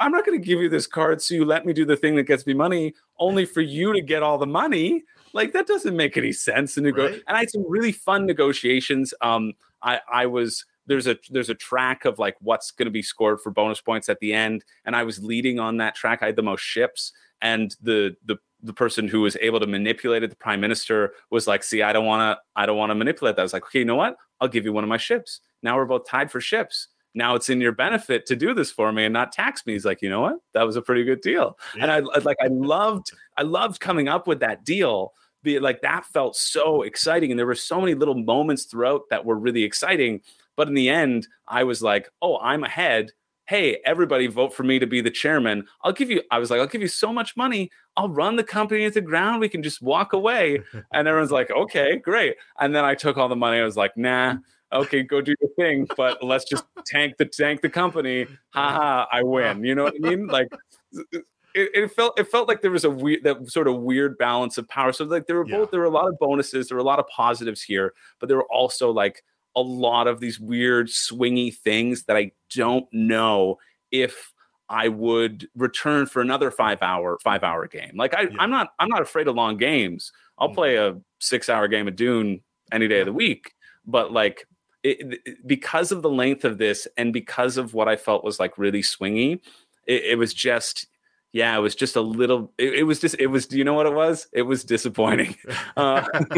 I'm 0.01 0.13
not 0.13 0.25
going 0.25 0.41
to 0.41 0.45
give 0.45 0.63
you 0.63 0.71
this 0.71 0.87
card 0.87 1.21
so 1.21 1.35
you 1.35 1.45
let 1.45 1.67
me 1.67 1.75
do 1.75 1.85
the 1.85 1.97
thing 1.97 2.17
that 2.17 2.23
gets 2.23 2.47
me 2.47 2.55
money 2.55 2.95
only 3.19 3.45
for 3.45 3.61
you 3.61 3.93
to 3.93 4.01
get 4.01 4.23
all 4.23 4.39
the 4.39 4.47
money. 4.47 5.05
Like 5.35 5.53
that 5.53 5.67
doesn't 5.67 5.95
make 5.95 6.17
any 6.17 6.33
sense 6.33 6.79
and 6.79 6.87
right. 6.97 7.23
and 7.27 7.37
i 7.37 7.41
had 7.41 7.51
some 7.51 7.65
really 7.69 7.93
fun 7.93 8.25
negotiations. 8.25 9.13
Um 9.21 9.53
i 9.83 10.01
i 10.11 10.25
was 10.25 10.65
there's 10.87 11.07
a 11.07 11.17
there's 11.31 11.51
a 11.51 11.55
track 11.55 12.05
of 12.05 12.19
like 12.19 12.37
what's 12.41 12.71
going 12.71 12.87
to 12.87 12.91
be 12.91 13.03
scored 13.03 13.41
for 13.41 13.51
bonus 13.51 13.81
points 13.81 14.09
at 14.09 14.21
the 14.21 14.33
end 14.33 14.65
and 14.85 14.95
i 14.95 15.03
was 15.03 15.23
leading 15.23 15.59
on 15.59 15.79
that 15.79 15.95
track. 15.95 16.23
I 16.23 16.27
had 16.27 16.37
the 16.37 16.43
most 16.43 16.61
ships 16.61 17.13
and 17.41 17.75
the 17.83 18.17
the 18.25 18.37
the 18.63 18.73
person 18.73 19.07
who 19.09 19.21
was 19.21 19.37
able 19.43 19.61
to 19.61 19.67
manipulate 19.67 20.23
it 20.23 20.31
the 20.31 20.37
prime 20.37 20.61
minister 20.61 21.13
was 21.31 21.47
like 21.47 21.63
see 21.63 21.83
i 21.83 21.93
don't 21.93 22.07
want 22.07 22.21
to 22.37 22.43
i 22.61 22.67
don't 22.67 22.79
want 22.79 22.91
to 22.91 22.95
manipulate 22.95 23.37
that. 23.37 23.43
I 23.43 23.45
was 23.45 23.53
like 23.53 23.65
okay 23.67 23.81
you 23.81 23.85
know 23.85 23.97
what? 23.97 24.17
I'll 24.41 24.49
give 24.49 24.65
you 24.65 24.73
one 24.73 24.85
of 24.85 24.89
my 24.89 24.97
ships. 24.97 25.41
Now 25.63 25.77
we're 25.77 25.85
both 25.87 26.07
tied 26.07 26.31
for 26.31 26.41
ships. 26.41 26.89
Now 27.15 27.37
it's 27.37 27.49
in 27.49 27.61
your 27.61 27.73
benefit 27.73 28.27
to 28.27 28.37
do 28.37 28.53
this 28.53 28.73
for 28.73 28.93
me 28.93 29.05
and 29.05 29.13
not 29.13 29.31
tax 29.31 29.65
me. 29.65 29.75
He's 29.75 29.85
like 29.85 30.03
you 30.03 30.11
know 30.11 30.21
what? 30.21 30.37
That 30.53 30.65
was 30.65 30.77
a 30.77 30.83
pretty 30.83 31.05
good 31.05 31.21
deal. 31.21 31.59
Yeah. 31.77 31.85
and 31.85 31.93
i 31.93 31.99
like 32.21 32.37
i 32.43 32.47
loved 32.51 33.13
i 33.37 33.43
loved 33.43 33.81
coming 33.81 34.09
up 34.09 34.27
with 34.27 34.41
that 34.41 34.65
deal. 34.65 35.13
Be 35.43 35.59
like 35.59 35.83
that 35.83 36.07
felt 36.07 36.37
so 36.37 36.83
exciting 36.83 37.31
and 37.31 37.39
there 37.39 37.47
were 37.47 37.55
so 37.55 37.79
many 37.79 37.95
little 37.95 38.15
moments 38.15 38.65
throughout 38.65 39.03
that 39.11 39.27
were 39.27 39.39
really 39.39 39.63
exciting 39.63 40.23
but 40.57 40.69
in 40.69 40.75
the 40.75 40.89
end, 40.89 41.27
I 41.49 41.65
was 41.65 41.83
like, 41.83 42.09
oh, 42.23 42.39
I'm 42.39 42.65
ahead. 42.65 43.11
Hey, 43.47 43.79
everybody 43.85 44.27
vote 44.27 44.55
for 44.55 44.63
me 44.63 44.79
to 44.79 44.87
be 44.87 45.03
the 45.03 45.11
chairman. 45.11 45.67
I'll 45.83 45.93
give 45.93 46.11
you, 46.11 46.23
I 46.31 46.39
was 46.39 46.51
like, 46.51 46.61
I'll 46.61 46.67
give 46.67 46.81
you 46.81 46.89
so 46.89 47.13
much 47.13 47.37
money. 47.37 47.71
I'll 47.97 48.09
run 48.09 48.37
the 48.37 48.45
company 48.45 48.85
into 48.85 49.01
the 49.01 49.07
ground. 49.07 49.41
We 49.41 49.51
can 49.51 49.63
just 49.63 49.83
walk 49.83 50.13
away. 50.13 50.63
And 50.93 51.09
everyone's 51.09 51.31
like, 51.31 51.51
okay, 51.51 51.97
great. 51.97 52.37
And 52.59 52.75
then 52.75 52.85
I 52.85 52.95
took 52.95 53.19
all 53.19 53.29
the 53.29 53.37
money. 53.37 53.59
I 53.59 53.65
was 53.65 53.77
like, 53.77 53.97
nah, 53.97 54.37
okay, 54.73 55.03
go 55.03 55.21
do 55.21 55.35
your 55.41 55.51
thing, 55.57 55.87
but 55.97 56.23
let's 56.23 56.45
just 56.45 56.65
tank 56.87 57.17
the 57.19 57.27
tank 57.27 57.63
the 57.63 57.71
company. 57.71 58.27
Ha 58.51 58.73
ha, 58.73 59.09
I 59.11 59.23
win. 59.23 59.65
You 59.65 59.75
know 59.75 59.85
what 59.85 59.95
I 60.03 60.09
mean? 60.09 60.27
Like 60.27 60.49
it, 60.93 61.25
it, 61.55 61.93
felt 61.93 62.19
it 62.19 62.29
felt 62.29 62.49
like 62.49 62.63
there 62.63 62.71
was 62.71 62.85
a 62.85 62.91
weird 62.91 63.23
that 63.25 63.51
sort 63.51 63.69
of 63.69 63.81
weird 63.81 64.19
balance 64.19 64.59
of 64.59 64.69
power. 64.69 64.93
So 64.93 65.05
like 65.05 65.27
there 65.27 65.37
were 65.37 65.47
yeah. 65.47 65.59
both 65.59 65.71
there 65.71 65.81
were 65.81 65.87
a 65.87 65.91
lot 65.91 66.09
of 66.09 66.19
bonuses, 66.19 66.69
there 66.69 66.77
were 66.77 66.83
a 66.83 66.87
lot 66.87 66.99
of 66.99 67.07
positives 67.09 67.63
here, 67.63 67.95
but 68.19 68.29
there 68.29 68.37
were 68.37 68.51
also 68.51 68.91
like 68.91 69.23
a 69.57 69.61
lot 69.61 70.07
of 70.07 70.21
these 70.21 70.41
weird 70.41 70.89
swingy 70.89 71.55
things 71.55 72.05
that 72.05 72.17
I 72.17 72.33
don't 72.55 72.87
know 72.93 73.59
if 73.91 74.33
I 74.69 74.89
would 74.89 75.49
return 75.55 76.07
for 76.07 76.21
another 76.21 76.51
five 76.51 76.79
hour 76.83 77.19
five 77.23 77.45
hour 77.45 77.67
game. 77.67 77.93
Like 77.95 78.15
I, 78.15 78.23
yeah. 78.23 78.37
I'm 78.39 78.51
not 78.51 78.69
I'm 78.79 78.89
not 78.89 79.03
afraid 79.03 79.29
of 79.29 79.35
long 79.35 79.57
games. 79.57 80.13
I'll 80.39 80.49
mm-hmm. 80.49 80.55
play 80.55 80.77
a 80.77 80.97
six 81.21 81.49
hour 81.49 81.69
game 81.69 81.89
of 81.89 81.97
Dune 81.97 82.41
any 82.73 82.89
day 82.89 83.01
of 83.01 83.07
the 83.07 83.13
week. 83.13 83.55
But 83.87 84.13
like 84.13 84.47
it, 84.83 85.21
it, 85.25 85.47
because 85.47 85.93
of 85.93 86.03
the 86.03 86.11
length 86.11 86.45
of 86.45 86.59
this 86.59 86.89
and 86.97 87.13
because 87.13 87.57
of 87.57 87.75
what 87.75 87.89
I 87.89 87.97
felt 87.97 88.25
was 88.25 88.41
like 88.41 88.59
really 88.59 88.83
swingy, 88.83 89.41
it, 89.87 90.05
it 90.05 90.19
was 90.19 90.35
just 90.35 90.87
yeah, 91.35 91.57
it 91.57 91.61
was 91.61 91.75
just 91.75 91.97
a 91.97 92.01
little. 92.01 92.53
It, 92.59 92.75
it, 92.75 92.83
was 92.85 93.01
just. 93.01 93.17
It 93.19 93.27
was. 93.27 93.49
Do 93.49 93.59
you 93.59 93.65
know 93.65 93.75
what 93.75 93.87
it 93.87 93.93
was? 93.93 94.29
It 94.33 94.43
was 94.43 94.65
disappointing. 94.65 95.37
Uh, 95.77 96.07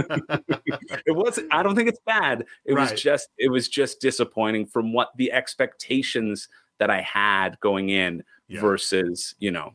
it 1.06 1.14
was. 1.14 1.38
I 1.50 1.62
don't 1.62 1.76
think 1.76 1.90
it's 1.90 2.00
bad. 2.06 2.46
It 2.64 2.72
right. 2.72 2.90
was 2.90 3.00
just. 3.00 3.28
It 3.36 3.50
was 3.50 3.68
just 3.68 4.00
disappointing 4.00 4.66
from 4.66 4.94
what 4.94 5.10
the 5.18 5.30
expectations 5.30 6.48
that 6.78 6.88
I 6.88 7.02
had 7.02 7.60
going 7.60 7.90
in 7.90 8.22
yeah. 8.48 8.62
versus 8.62 9.34
you 9.38 9.50
know 9.50 9.74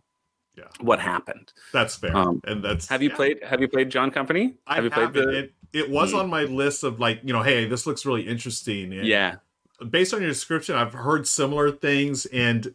yeah. 0.57 0.63
what 0.79 0.99
happened. 0.99 1.53
That's 1.71 1.95
fair. 1.95 2.17
Um, 2.17 2.41
and 2.45 2.63
that's. 2.63 2.87
Have 2.87 3.03
you 3.03 3.09
yeah. 3.09 3.15
played? 3.15 3.43
Have 3.43 3.61
you 3.61 3.67
played 3.67 3.91
John 3.91 4.09
Company? 4.09 4.55
I 4.65 4.75
have 4.75 4.83
you 4.85 4.89
played 4.89 5.13
the? 5.13 5.29
It, 5.29 5.53
it 5.71 5.89
was 5.91 6.15
on 6.15 6.27
my 6.27 6.43
list 6.43 6.83
of 6.83 6.99
like 6.99 7.19
you 7.23 7.33
know, 7.33 7.43
hey, 7.43 7.67
this 7.67 7.85
looks 7.85 8.03
really 8.03 8.27
interesting. 8.27 8.91
And 8.93 9.05
yeah. 9.05 9.35
Based 9.87 10.13
on 10.13 10.21
your 10.21 10.29
description, 10.29 10.75
I've 10.75 10.93
heard 10.93 11.27
similar 11.27 11.71
things, 11.71 12.25
and 12.27 12.73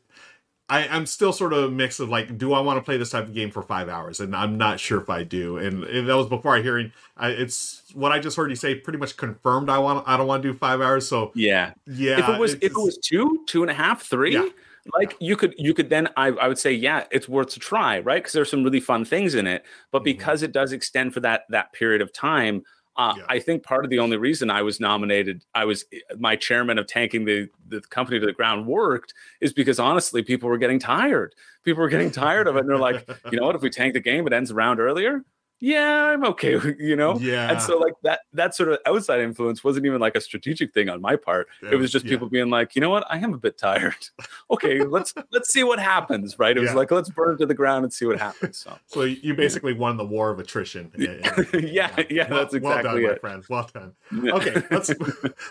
I, 0.69 0.89
I'm 0.89 1.07
still 1.07 1.33
sort 1.33 1.53
of 1.53 1.65
a 1.65 1.71
mix 1.71 2.01
of 2.01 2.09
like, 2.09 2.37
do 2.39 2.53
I 2.53 2.61
want 2.61 2.77
to 2.79 2.83
play 2.83 2.97
this 2.97 3.11
type 3.11 3.25
of 3.25 3.35
game 3.35 3.53
for 3.53 3.63
five 3.63 3.89
hours? 3.89 4.19
And 4.19 4.35
I'm 4.35 4.59
not 4.59 4.81
sure 4.81 5.01
if 5.01 5.09
I 5.09 5.23
do. 5.23 5.59
And, 5.59 5.85
and 5.85 6.09
that 6.09 6.17
was 6.17 6.27
before 6.27 6.57
I 6.57 6.63
hearing. 6.63 6.93
I, 7.17 7.31
it's 7.31 7.83
what 7.95 8.11
I 8.11 8.19
just 8.19 8.37
heard 8.37 8.51
you 8.51 8.57
say. 8.57 8.75
Pretty 8.75 8.99
much 8.99 9.17
confirmed. 9.17 9.71
I 9.71 9.79
want. 9.79 10.07
I 10.09 10.17
don't 10.17 10.27
want 10.27 10.43
to 10.43 10.53
do 10.53 10.59
five 10.59 10.81
hours. 10.81 11.09
So 11.09 11.31
yeah, 11.35 11.73
yeah. 11.87 12.19
If 12.19 12.29
it 12.29 12.41
was, 12.41 12.55
if 12.55 12.65
it 12.65 12.75
was 12.75 12.99
two, 12.99 13.45
two 13.47 13.63
and 13.63 13.71
a 13.71 13.75
half, 13.75 14.03
three. 14.03 14.35
Yeah. 14.35 14.49
Like 14.97 15.13
yeah. 15.13 15.29
you 15.29 15.37
could, 15.37 15.55
you 15.57 15.75
could 15.75 15.89
then. 15.89 16.09
I, 16.17 16.29
I 16.29 16.49
would 16.49 16.59
say, 16.59 16.73
yeah, 16.73 17.05
it's 17.11 17.29
worth 17.29 17.51
to 17.51 17.61
try, 17.61 18.01
right? 18.01 18.23
Because 18.23 18.33
there's 18.33 18.51
some 18.51 18.63
really 18.63 18.81
fun 18.81 19.05
things 19.05 19.35
in 19.35 19.47
it. 19.47 19.65
But 19.93 19.99
mm-hmm. 19.99 20.05
because 20.05 20.41
mm-hmm. 20.41 20.47
it 20.47 20.53
does 20.53 20.73
extend 20.73 21.15
for 21.15 21.21
that 21.21 21.45
that 21.51 21.73
period 21.73 22.03
of 22.03 22.13
time, 22.13 22.63
uh, 22.97 23.15
yeah. 23.17 23.25
I 23.29 23.39
think 23.39 23.63
part 23.63 23.85
of 23.85 23.91
the 23.91 23.99
only 23.99 24.17
reason 24.17 24.51
I 24.51 24.63
was 24.63 24.81
nominated, 24.81 25.45
I 25.55 25.65
was 25.65 25.85
my 26.19 26.37
chairman 26.37 26.79
of 26.79 26.87
tanking 26.87 27.25
the 27.25 27.49
the 27.69 27.81
company 27.83 28.19
to 28.19 28.27
the 28.27 28.33
ground 28.33 28.67
worked 28.67 29.13
is 29.41 29.53
because 29.53 29.79
honestly, 29.79 30.23
people 30.23 30.49
were 30.49 30.59
getting 30.59 30.79
tired. 30.79 31.35
People 31.65 31.83
were 31.83 31.89
getting 31.89 32.11
tired 32.11 32.47
of 32.47 32.57
it, 32.57 32.61
and 32.61 32.69
they're 32.69 32.79
like, 32.79 33.09
you 33.31 33.39
know 33.39 33.47
what? 33.47 33.57
If 33.57 33.63
we 33.63 33.71
tank 33.71 33.95
the 33.95 34.01
game, 34.01 34.27
it 34.27 34.33
ends 34.33 34.51
a 34.51 34.55
round 34.55 34.81
earlier. 34.81 35.25
Yeah, 35.59 36.05
I'm 36.13 36.25
okay, 36.27 36.59
you 36.79 36.97
know? 36.97 37.19
Yeah. 37.19 37.51
And 37.51 37.63
so 37.63 37.79
like 37.79 37.95
that 38.03 38.21
that 38.35 38.55
sort 38.55 38.71
of 38.71 38.79
outside 38.85 39.21
influence 39.21 39.65
wasn't 39.65 39.87
even 39.87 40.01
like 40.01 40.15
a 40.15 40.21
strategic 40.21 40.75
thing 40.75 40.89
on 40.91 41.01
my 41.01 41.17
part. 41.17 41.49
It 41.63 41.77
was 41.77 41.91
just 41.91 42.05
Yeah. 42.05 42.11
people 42.13 42.29
being 42.29 42.51
like, 42.51 42.75
you 42.75 42.81
know 42.83 42.91
what, 42.91 43.07
I 43.09 43.19
am 43.19 43.33
a 43.33 43.39
bit 43.39 43.57
tired. 43.57 43.95
okay, 44.51 44.81
let's 44.83 45.15
let's 45.33 45.51
see 45.53 45.65
what 45.65 45.79
happens, 45.79 46.39
right? 46.39 46.57
It 46.57 46.61
was 46.61 46.75
like 46.75 46.91
let's 46.91 47.09
burn 47.09 47.35
it 47.35 47.39
to 47.39 47.47
the 47.47 47.55
ground 47.55 47.85
and 47.85 47.93
see 47.93 48.05
what 48.05 48.19
happens. 48.19 48.59
So 48.59 48.77
So 48.87 49.03
you 49.03 49.35
basically 49.35 49.73
won 49.73 49.97
the 49.97 50.05
war 50.05 50.31
of 50.31 50.39
attrition. 50.39 50.93
Yeah, 50.97 51.15
yeah, 51.55 52.03
yeah, 52.11 52.29
Well- 52.31 52.41
that's 52.45 52.61
well 52.61 52.83
done, 52.83 52.99
exactly 52.99 53.03
my 53.07 53.15
friends. 53.17 53.49
Well 53.49 53.71
done. 53.73 53.95
Okay, 54.35 54.63
let's 54.71 54.91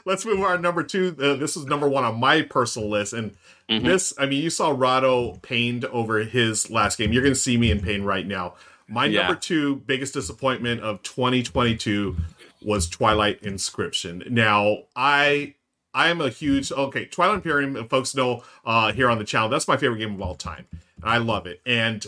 let's 0.05 0.25
move 0.25 0.41
on. 0.41 0.57
to 0.57 0.61
Number 0.61 0.83
two. 0.83 1.15
Uh, 1.19 1.33
this 1.35 1.57
is 1.57 1.65
number 1.65 1.87
one 1.89 2.03
on 2.03 2.19
my 2.19 2.41
personal 2.43 2.89
list, 2.89 3.13
and 3.13 3.35
Mm-hmm. 3.67 3.83
this. 3.87 4.13
I 4.19 4.27
mean, 4.27 4.43
you 4.43 4.51
saw 4.51 4.69
Rahdo 4.77 5.37
pained 5.41 5.85
over 5.85 6.19
his 6.19 6.69
last 6.69 6.99
game. 6.99 7.11
You're 7.11 7.23
going 7.23 7.33
to 7.33 7.39
see 7.39 7.57
me 7.57 7.71
in 7.71 7.81
pain 7.81 8.03
right 8.03 8.27
now. 8.27 8.53
My 8.87 9.05
Yeah. 9.05 9.23
number 9.23 9.39
two 9.39 9.77
biggest 9.77 10.13
disappointment 10.13 10.81
of 10.81 11.01
2022 11.03 12.15
was 12.61 12.87
Twilight 12.87 13.41
Inscription. 13.43 14.23
Now, 14.29 14.79
I 14.95 15.55
I 15.93 16.09
am 16.09 16.19
a 16.19 16.29
huge 16.29 16.71
okay 16.73 17.05
Twilight 17.05 17.35
Imperium. 17.37 17.75
if 17.77 17.89
Folks 17.89 18.13
know 18.15 18.43
uh, 18.65 18.91
here 18.91 19.09
on 19.09 19.17
the 19.17 19.23
channel. 19.23 19.47
That's 19.49 19.67
my 19.67 19.77
favorite 19.77 19.99
game 19.99 20.13
of 20.15 20.21
all 20.21 20.35
time. 20.35 20.65
And 21.01 21.09
I 21.09 21.17
love 21.17 21.47
it. 21.47 21.61
And 21.65 22.05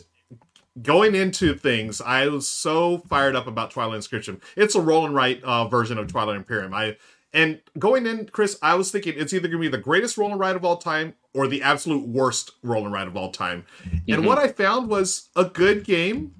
going 0.81 1.15
into 1.15 1.55
things, 1.55 2.01
I 2.01 2.27
was 2.27 2.47
so 2.47 2.99
fired 3.09 3.35
up 3.35 3.47
about 3.47 3.71
Twilight 3.71 3.95
Inscription. 3.95 4.41
It's 4.55 4.75
a 4.75 4.81
roll 4.81 5.05
and 5.05 5.15
write 5.15 5.41
uh, 5.43 5.67
version 5.67 5.97
of 5.97 6.07
Twilight 6.07 6.35
Imperium. 6.35 6.73
I 6.73 6.97
and 7.33 7.59
going 7.77 8.05
in, 8.07 8.27
Chris, 8.27 8.57
I 8.61 8.75
was 8.75 8.89
thinking 8.91 9.13
it's 9.17 9.33
either 9.33 9.47
going 9.47 9.61
to 9.61 9.69
be 9.69 9.75
the 9.77 9.81
greatest 9.81 10.17
roll 10.17 10.31
and 10.31 10.39
write 10.39 10.55
of 10.55 10.63
all 10.65 10.77
time 10.77 11.13
or 11.33 11.47
the 11.47 11.61
absolute 11.61 12.07
worst 12.07 12.51
roll 12.63 12.83
and 12.85 12.93
write 12.93 13.07
of 13.07 13.15
all 13.17 13.31
time. 13.31 13.65
And 14.07 14.25
what 14.25 14.37
I 14.37 14.47
found 14.47 14.89
was 14.89 15.29
a 15.35 15.45
good 15.45 15.83
game, 15.83 16.33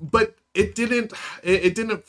but 0.00 0.36
it 0.54 0.74
didn't. 0.74 1.12
It, 1.42 1.64
it 1.66 1.74
didn't 1.74 2.04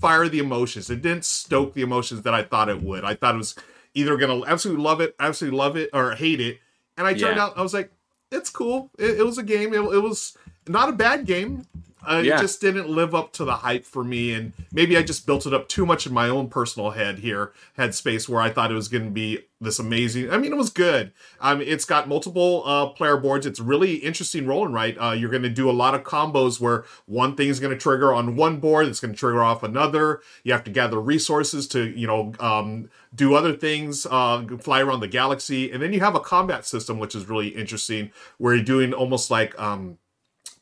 fire 0.00 0.28
the 0.28 0.38
emotions. 0.38 0.88
It 0.90 1.02
didn't 1.02 1.24
stoke 1.24 1.74
the 1.74 1.82
emotions 1.82 2.22
that 2.22 2.34
I 2.34 2.42
thought 2.42 2.68
it 2.68 2.82
would. 2.82 3.04
I 3.04 3.14
thought 3.14 3.34
it 3.34 3.38
was 3.38 3.54
either 3.94 4.16
going 4.16 4.42
to 4.42 4.48
absolutely 4.48 4.82
love 4.82 5.00
it, 5.00 5.14
absolutely 5.20 5.58
love 5.58 5.76
it, 5.76 5.90
or 5.92 6.12
hate 6.12 6.40
it. 6.40 6.60
And 6.96 7.06
I 7.06 7.12
turned 7.14 7.36
Yeah. 7.36 7.44
out, 7.44 7.58
I 7.58 7.62
was 7.62 7.74
like, 7.74 7.90
it's 8.30 8.48
cool. 8.50 8.90
It, 8.98 9.20
it 9.20 9.26
was 9.26 9.36
a 9.38 9.42
game. 9.42 9.74
It, 9.74 9.80
it 9.80 10.02
was 10.02 10.36
not 10.68 10.88
a 10.88 10.92
bad 10.92 11.26
game. 11.26 11.66
Uh, 12.08 12.22
Yeah. 12.24 12.36
It 12.36 12.40
just 12.40 12.60
didn't 12.60 12.88
live 12.88 13.14
up 13.14 13.32
to 13.34 13.44
the 13.44 13.56
hype 13.56 13.84
for 13.84 14.04
me, 14.04 14.32
and 14.32 14.52
maybe 14.72 14.96
I 14.96 15.02
just 15.02 15.26
built 15.26 15.46
it 15.46 15.54
up 15.54 15.68
too 15.68 15.84
much 15.86 16.06
in 16.06 16.12
my 16.12 16.28
own 16.28 16.48
personal 16.48 16.90
head 16.90 17.18
here, 17.20 17.52
headspace, 17.78 18.28
where 18.28 18.40
I 18.40 18.50
thought 18.50 18.70
it 18.70 18.74
was 18.74 18.88
going 18.88 19.04
to 19.04 19.10
be 19.10 19.40
this 19.60 19.78
amazing. 19.78 20.30
I 20.30 20.38
mean, 20.38 20.52
it 20.52 20.56
was 20.56 20.70
good. 20.70 21.12
Um, 21.40 21.60
it's 21.60 21.84
got 21.84 22.08
multiple 22.08 22.62
uh, 22.64 22.86
player 22.86 23.18
boards. 23.18 23.44
It's 23.44 23.60
really 23.60 23.96
interesting 23.96 24.46
roll 24.46 24.64
and 24.64 24.72
write. 24.74 24.96
Uh, 24.98 25.12
you're 25.12 25.30
going 25.30 25.42
to 25.42 25.50
do 25.50 25.68
a 25.68 25.72
lot 25.72 25.94
of 25.94 26.02
combos 26.02 26.58
where 26.60 26.84
one 27.04 27.36
thing 27.36 27.48
is 27.48 27.60
going 27.60 27.72
to 27.72 27.78
trigger 27.78 28.12
on 28.14 28.36
one 28.36 28.58
board, 28.58 28.86
it's 28.86 29.00
going 29.00 29.12
to 29.12 29.18
trigger 29.18 29.42
off 29.42 29.62
another. 29.62 30.20
You 30.44 30.52
have 30.52 30.64
to 30.64 30.70
gather 30.70 30.98
resources 30.98 31.68
to, 31.68 31.90
you 31.90 32.06
know, 32.06 32.32
um, 32.40 32.88
do 33.14 33.34
other 33.34 33.52
things, 33.54 34.06
uh, 34.10 34.46
fly 34.60 34.80
around 34.80 35.00
the 35.00 35.08
galaxy, 35.08 35.70
and 35.70 35.82
then 35.82 35.92
you 35.92 36.00
have 36.00 36.14
a 36.14 36.20
combat 36.20 36.64
system, 36.64 36.98
which 36.98 37.14
is 37.14 37.28
really 37.28 37.48
interesting, 37.48 38.12
where 38.38 38.54
you're 38.54 38.64
doing 38.64 38.94
almost 38.94 39.30
like. 39.30 39.58
Um, 39.60 39.98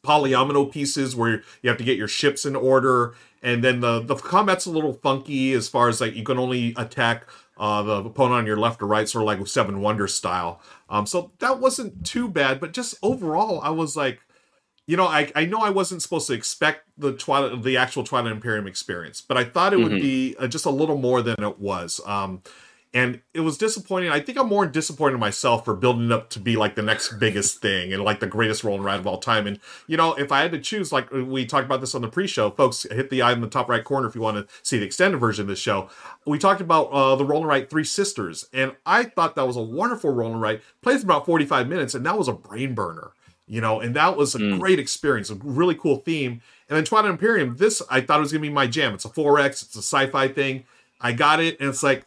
polyomino 0.05 0.71
pieces 0.71 1.17
where 1.17 1.43
you 1.63 1.69
have 1.69 1.79
to 1.79 1.85
get 1.85 1.99
your 1.99 2.09
ships 2.09 2.45
in 2.47 2.55
order 2.55 3.15
and 3.43 3.63
then 3.63 3.81
the 3.81 4.01
the 4.01 4.15
combat's 4.17 4.67
a 4.67 4.71
little 4.71 4.95
funky 4.95 5.53
as 5.53 5.69
far 5.69 5.89
as 5.89 6.01
like 6.01 6.15
you 6.15 6.25
can 6.25 6.39
only 6.39 6.75
attack 6.77 7.27
uh, 7.59 7.83
the 7.83 8.05
opponent 8.05 8.39
on 8.39 8.47
your 8.47 8.57
left 8.57 8.81
or 8.83 8.87
right, 8.87 9.09
sort 9.09 9.23
of 9.23 9.27
like 9.27 9.47
Seven 9.47 9.81
Wonders 9.81 10.15
style. 10.15 10.61
Um, 10.89 11.07
so 11.07 11.33
that 11.41 11.59
wasn't 11.59 12.07
too 12.07 12.29
bad, 12.29 12.61
but 12.61 12.73
just 12.73 12.95
overall, 13.03 13.61
I 13.61 13.71
was 13.71 13.97
like, 13.97 14.21
you 14.87 14.97
know, 14.97 15.07
I, 15.07 15.31
I 15.35 15.45
know 15.45 15.59
I 15.59 15.71
wasn't 15.71 16.01
supposed 16.01 16.29
to 16.29 16.33
expect 16.33 16.85
the 16.97 17.13
Twilight, 17.13 17.63
the 17.63 17.77
actual 17.77 18.05
Twilight 18.05 18.33
Imperium 18.33 18.67
experience, 18.67 19.21
but 19.21 19.37
I 19.37 19.45
thought 19.45 19.73
it 19.73 19.79
would 19.79 20.01
be 20.01 20.35
uh, 20.39 20.47
just 20.47 20.65
a 20.65 20.71
little 20.71 20.97
more 20.97 21.21
than 21.21 21.43
it 21.43 21.59
was. 21.59 22.01
Um, 22.07 22.43
and 22.95 23.21
it 23.35 23.41
was 23.41 23.59
disappointing. 23.59 24.11
I 24.11 24.21
think 24.21 24.39
I'm 24.39 24.49
more 24.49 24.67
disappointed 24.67 25.15
in 25.15 25.21
myself 25.21 25.65
for 25.65 25.75
building 25.75 26.11
up 26.11 26.31
to 26.31 26.41
be 26.41 26.57
like 26.57 26.75
the 26.75 26.83
next 26.83 27.15
biggest 27.19 27.59
thing 27.63 27.93
and 27.93 28.03
like 28.03 28.21
the 28.21 28.27
greatest 28.27 28.65
roll 28.65 28.77
and 28.77 28.85
write 28.85 28.99
of 28.99 29.07
all 29.07 29.19
time. 29.19 29.47
And 29.47 29.61
you 29.87 29.97
know, 29.97 30.15
if 30.15 30.33
I 30.33 30.41
had 30.41 30.53
to 30.53 30.59
choose, 30.59 30.93
like 30.93 31.11
we 31.11 31.45
talked 31.45 31.67
about 31.67 31.81
this 31.81 31.95
on 31.95 32.03
the 32.03 32.09
pre-show, 32.09 32.51
folks, 32.51 32.87
hit 32.91 33.11
the 33.11 33.23
eye 33.23 33.33
in 33.33 33.41
the 33.41 33.49
top 33.49 33.69
right 33.69 33.85
corner 33.85 34.09
if 34.09 34.15
you 34.15 34.21
want 34.21 34.37
to 34.37 34.55
see 34.63 34.79
the 34.79 34.87
extended 34.87 35.19
version 35.19 35.43
of 35.43 35.49
this 35.49 35.59
show. 35.59 35.91
We 36.27 36.39
talked 36.39 36.61
about 36.61 36.85
uh, 36.87 37.17
the 37.17 37.25
rolling 37.25 37.45
and 37.45 37.49
write 37.49 37.71
Three 37.71 37.85
Sisters, 37.85 38.47
and 38.53 38.75
I 38.87 39.05
thought 39.05 39.37
that 39.37 39.47
was 39.47 39.57
a 39.57 39.63
wonderful 39.63 40.11
rolling 40.11 40.35
and 40.35 40.43
write. 40.43 40.63
Plays 40.83 41.03
about 41.03 41.27
45 41.27 41.69
minutes, 41.69 41.95
and 41.95 42.05
that 42.07 42.19
was 42.19 42.29
a 42.29 42.33
brain 42.33 42.75
burner. 42.75 43.13
You 43.47 43.63
know, 43.63 43.81
and 43.81 43.97
that 43.97 44.15
was 44.15 44.35
a 44.35 44.59
great 44.59 44.79
experience, 44.79 45.31
a 45.31 45.35
really 45.37 45.75
cool 45.75 45.97
theme. 45.97 46.43
And 46.69 46.77
then 46.77 46.85
Twilight 46.85 47.11
Imperium, 47.11 47.57
this 47.57 47.81
I 47.91 48.03
thought 48.03 48.19
it 48.19 48.21
was 48.21 48.33
gonna 48.33 48.43
be 48.43 48.51
my 48.51 48.67
jam. 48.67 48.93
It's 48.93 49.07
a 49.07 49.09
4X, 49.09 49.63
it's 49.63 49.75
a 49.75 49.79
sci-fi 49.79 50.29
thing. 50.29 50.65
I 51.01 51.13
got 51.13 51.41
it, 51.41 51.59
and 51.59 51.71
it's 51.71 51.83
like 51.83 52.05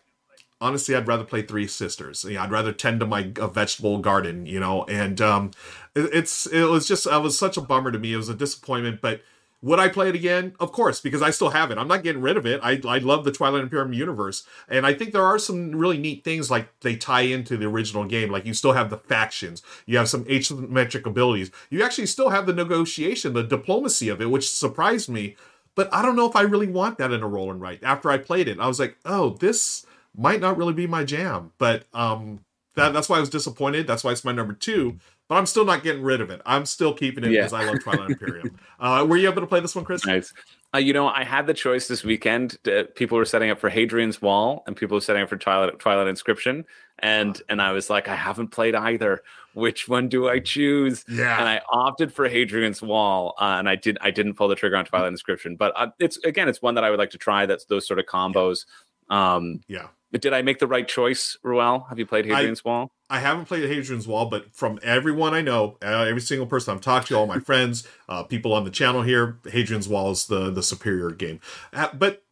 honestly, 0.62 0.96
I'd 0.96 1.08
rather 1.08 1.24
play 1.24 1.42
Three 1.42 1.68
Sisters. 1.68 2.24
Know, 2.24 2.40
I'd 2.40 2.52
rather 2.52 2.72
tend 2.72 3.00
to 3.02 3.06
my 3.06 3.32
uh, 3.40 3.48
vegetable 3.48 3.98
garden, 3.98 4.46
you 4.46 4.60
know. 4.60 4.84
And 4.86 5.20
um, 5.20 5.52
it, 5.96 6.10
it's 6.14 6.46
it 6.46 6.66
was 6.66 6.88
just 6.88 7.08
it 7.08 7.22
was 7.22 7.38
such 7.38 7.58
a 7.58 7.62
bummer 7.62 7.92
to 7.92 8.00
me. 8.00 8.14
It 8.14 8.18
was 8.18 8.30
a 8.30 8.36
disappointment. 8.36 9.02
But 9.02 9.22
would 9.64 9.80
I 9.80 9.90
play 9.90 10.10
it 10.10 10.16
again? 10.16 10.54
Of 10.60 10.72
course, 10.72 11.02
because 11.02 11.22
I 11.22 11.30
still 11.30 11.50
have 11.50 11.70
it. 11.72 11.78
I'm 11.78 11.88
not 11.88 12.04
getting 12.04 12.22
rid 12.22 12.38
of 12.38 12.46
it. 12.46 12.62
I 12.64 12.80
I 12.88 13.00
love 13.00 13.24
the 13.24 13.32
Twilight 13.32 13.64
Imperium 13.64 13.94
universe, 13.94 14.44
and 14.70 14.86
I 14.86 14.94
think 14.94 15.12
there 15.12 15.26
are 15.26 15.40
some 15.40 15.72
really 15.76 15.98
neat 15.98 16.24
things 16.24 16.50
like 16.50 16.80
they 16.82 16.96
tie 16.96 17.22
into 17.22 17.58
the 17.58 17.66
original 17.66 18.06
game. 18.06 18.32
Like 18.32 18.46
you 18.46 18.54
still 18.54 18.74
have 18.74 18.90
the 18.90 18.98
factions, 18.98 19.62
you 19.86 19.98
have 19.98 20.10
some 20.10 20.26
asymmetric 20.26 21.06
abilities, 21.06 21.52
you 21.70 21.84
actually 21.84 22.08
still 22.08 22.30
have 22.30 22.46
the 22.46 22.54
negotiation, 22.54 23.34
the 23.34 23.44
diplomacy 23.44 24.10
of 24.10 24.22
it, 24.22 24.30
which 24.30 24.50
surprised 24.50 25.10
me. 25.10 25.36
But 25.74 25.94
I 25.94 26.02
don't 26.02 26.18
know 26.18 26.30
if 26.30 26.36
I 26.36 26.42
really 26.42 26.68
want 26.68 26.98
that 26.98 27.14
in 27.14 27.24
a 27.24 27.28
roll 27.28 27.50
and 27.50 27.62
write. 27.62 27.82
After 27.82 28.10
I 28.12 28.18
played 28.18 28.50
it, 28.50 28.60
I 28.60 28.68
was 28.68 28.80
like, 28.80 28.98
oh, 29.06 29.38
this 29.40 29.86
might 30.16 30.42
not 30.42 30.58
really 30.58 30.74
be 30.74 30.88
my 30.88 31.04
jam. 31.04 31.52
But 31.58 31.86
um, 31.94 32.44
that, 32.76 32.94
that's 32.94 33.10
why 33.10 33.18
I 33.18 33.20
was 33.20 33.30
disappointed. 33.30 33.88
That's 33.88 34.04
why 34.04 34.12
it's 34.12 34.24
my 34.26 34.32
number 34.32 34.54
two. 34.54 34.98
But 35.28 35.36
I'm 35.38 35.46
still 35.46 35.64
not 35.64 35.82
getting 35.84 36.02
rid 36.04 36.20
of 36.20 36.30
it. 36.30 36.42
I'm 36.46 36.66
still 36.66 36.94
keeping 36.94 37.24
it 37.24 37.32
Yeah. 37.32 37.42
because 37.42 37.54
I 37.54 37.64
love 37.64 37.82
Twilight 37.84 38.12
Imperium. 38.12 38.58
Uh, 38.82 39.06
were 39.08 39.16
you 39.16 39.30
able 39.30 39.42
to 39.42 39.48
play 39.48 39.60
this 39.60 39.76
one, 39.76 39.86
Chris? 39.86 40.04
Nice. 40.08 40.34
Uh, 40.74 40.80
you 40.80 40.92
know, 40.92 41.08
I 41.08 41.24
had 41.24 41.46
the 41.46 41.54
choice 41.54 41.88
this 41.88 42.04
weekend. 42.04 42.58
To, 42.64 42.86
people 42.96 43.16
were 43.16 43.26
setting 43.26 43.52
up 43.52 43.60
for 43.60 43.70
Hadrian's 43.70 44.20
Wall, 44.24 44.64
and 44.66 44.76
people 44.76 44.96
were 44.98 45.02
setting 45.02 45.22
up 45.22 45.30
for 45.30 45.38
Twilight, 45.38 45.78
Twilight 45.78 46.08
Inscription, 46.08 46.66
and 46.98 47.40
and 47.48 47.62
I 47.62 47.74
was 47.74 47.92
like, 47.92 48.08
I 48.08 48.16
haven't 48.16 48.48
played 48.48 48.74
either. 48.74 49.22
Which 49.54 49.88
one 49.88 50.10
do 50.10 50.28
I 50.30 50.40
choose? 50.40 51.06
Yeah. 51.08 51.38
And 51.38 51.48
I 51.48 51.62
opted 51.70 52.12
for 52.12 52.28
Hadrian's 52.28 52.82
Wall, 52.82 53.36
uh, 53.40 53.58
and 53.60 53.70
I 53.70 53.76
did. 53.76 54.00
I 54.02 54.10
didn't 54.10 54.34
pull 54.34 54.48
the 54.48 54.56
trigger 54.56 54.78
on 54.78 54.86
Twilight 54.86 55.10
Inscription, 55.10 55.56
but 55.58 55.74
uh, 55.76 55.92
it's 56.00 56.18
again, 56.26 56.50
it's 56.50 56.64
one 56.64 56.74
that 56.74 56.84
I 56.84 56.90
would 56.90 56.98
like 57.00 57.12
to 57.12 57.20
try. 57.20 57.46
That's 57.46 57.66
those 57.66 57.86
sort 57.86 58.00
of 58.00 58.08
combos. 58.08 58.66
Um, 59.12 59.62
Yeah. 59.68 59.90
But 60.12 60.22
did 60.22 60.34
I 60.34 60.42
make 60.42 60.60
the 60.60 60.68
right 60.68 60.88
choice, 60.88 61.38
Ruel? 61.44 61.86
Have 61.90 61.98
you 62.00 62.06
played 62.06 62.26
Hadrian's 62.26 62.64
Wall? 62.64 62.92
I 63.10 63.20
haven't 63.20 63.46
played 63.46 63.70
Hadrian's 63.70 64.08
Wall, 64.08 64.26
but 64.26 64.54
from 64.56 64.80
everyone 64.84 65.34
I 65.34 65.42
know, 65.42 65.78
uh, 65.82 66.06
every 66.08 66.22
single 66.22 66.48
person 66.48 66.74
I've 66.74 66.82
talked 66.82 67.08
to, 67.08 67.16
all 67.16 67.28
my 67.28 67.40
friends, 67.52 67.88
uh, 68.08 68.24
people 68.24 68.54
on 68.54 68.64
the 68.64 68.72
channel 68.72 69.02
here, 69.02 69.40
Hadrian's 69.46 69.88
Wall 69.88 70.12
is 70.12 70.28
the 70.28 70.50
the 70.50 70.64
superior 70.64 71.12
game. 71.12 71.40
Uh, 71.74 71.90
but 71.94 72.24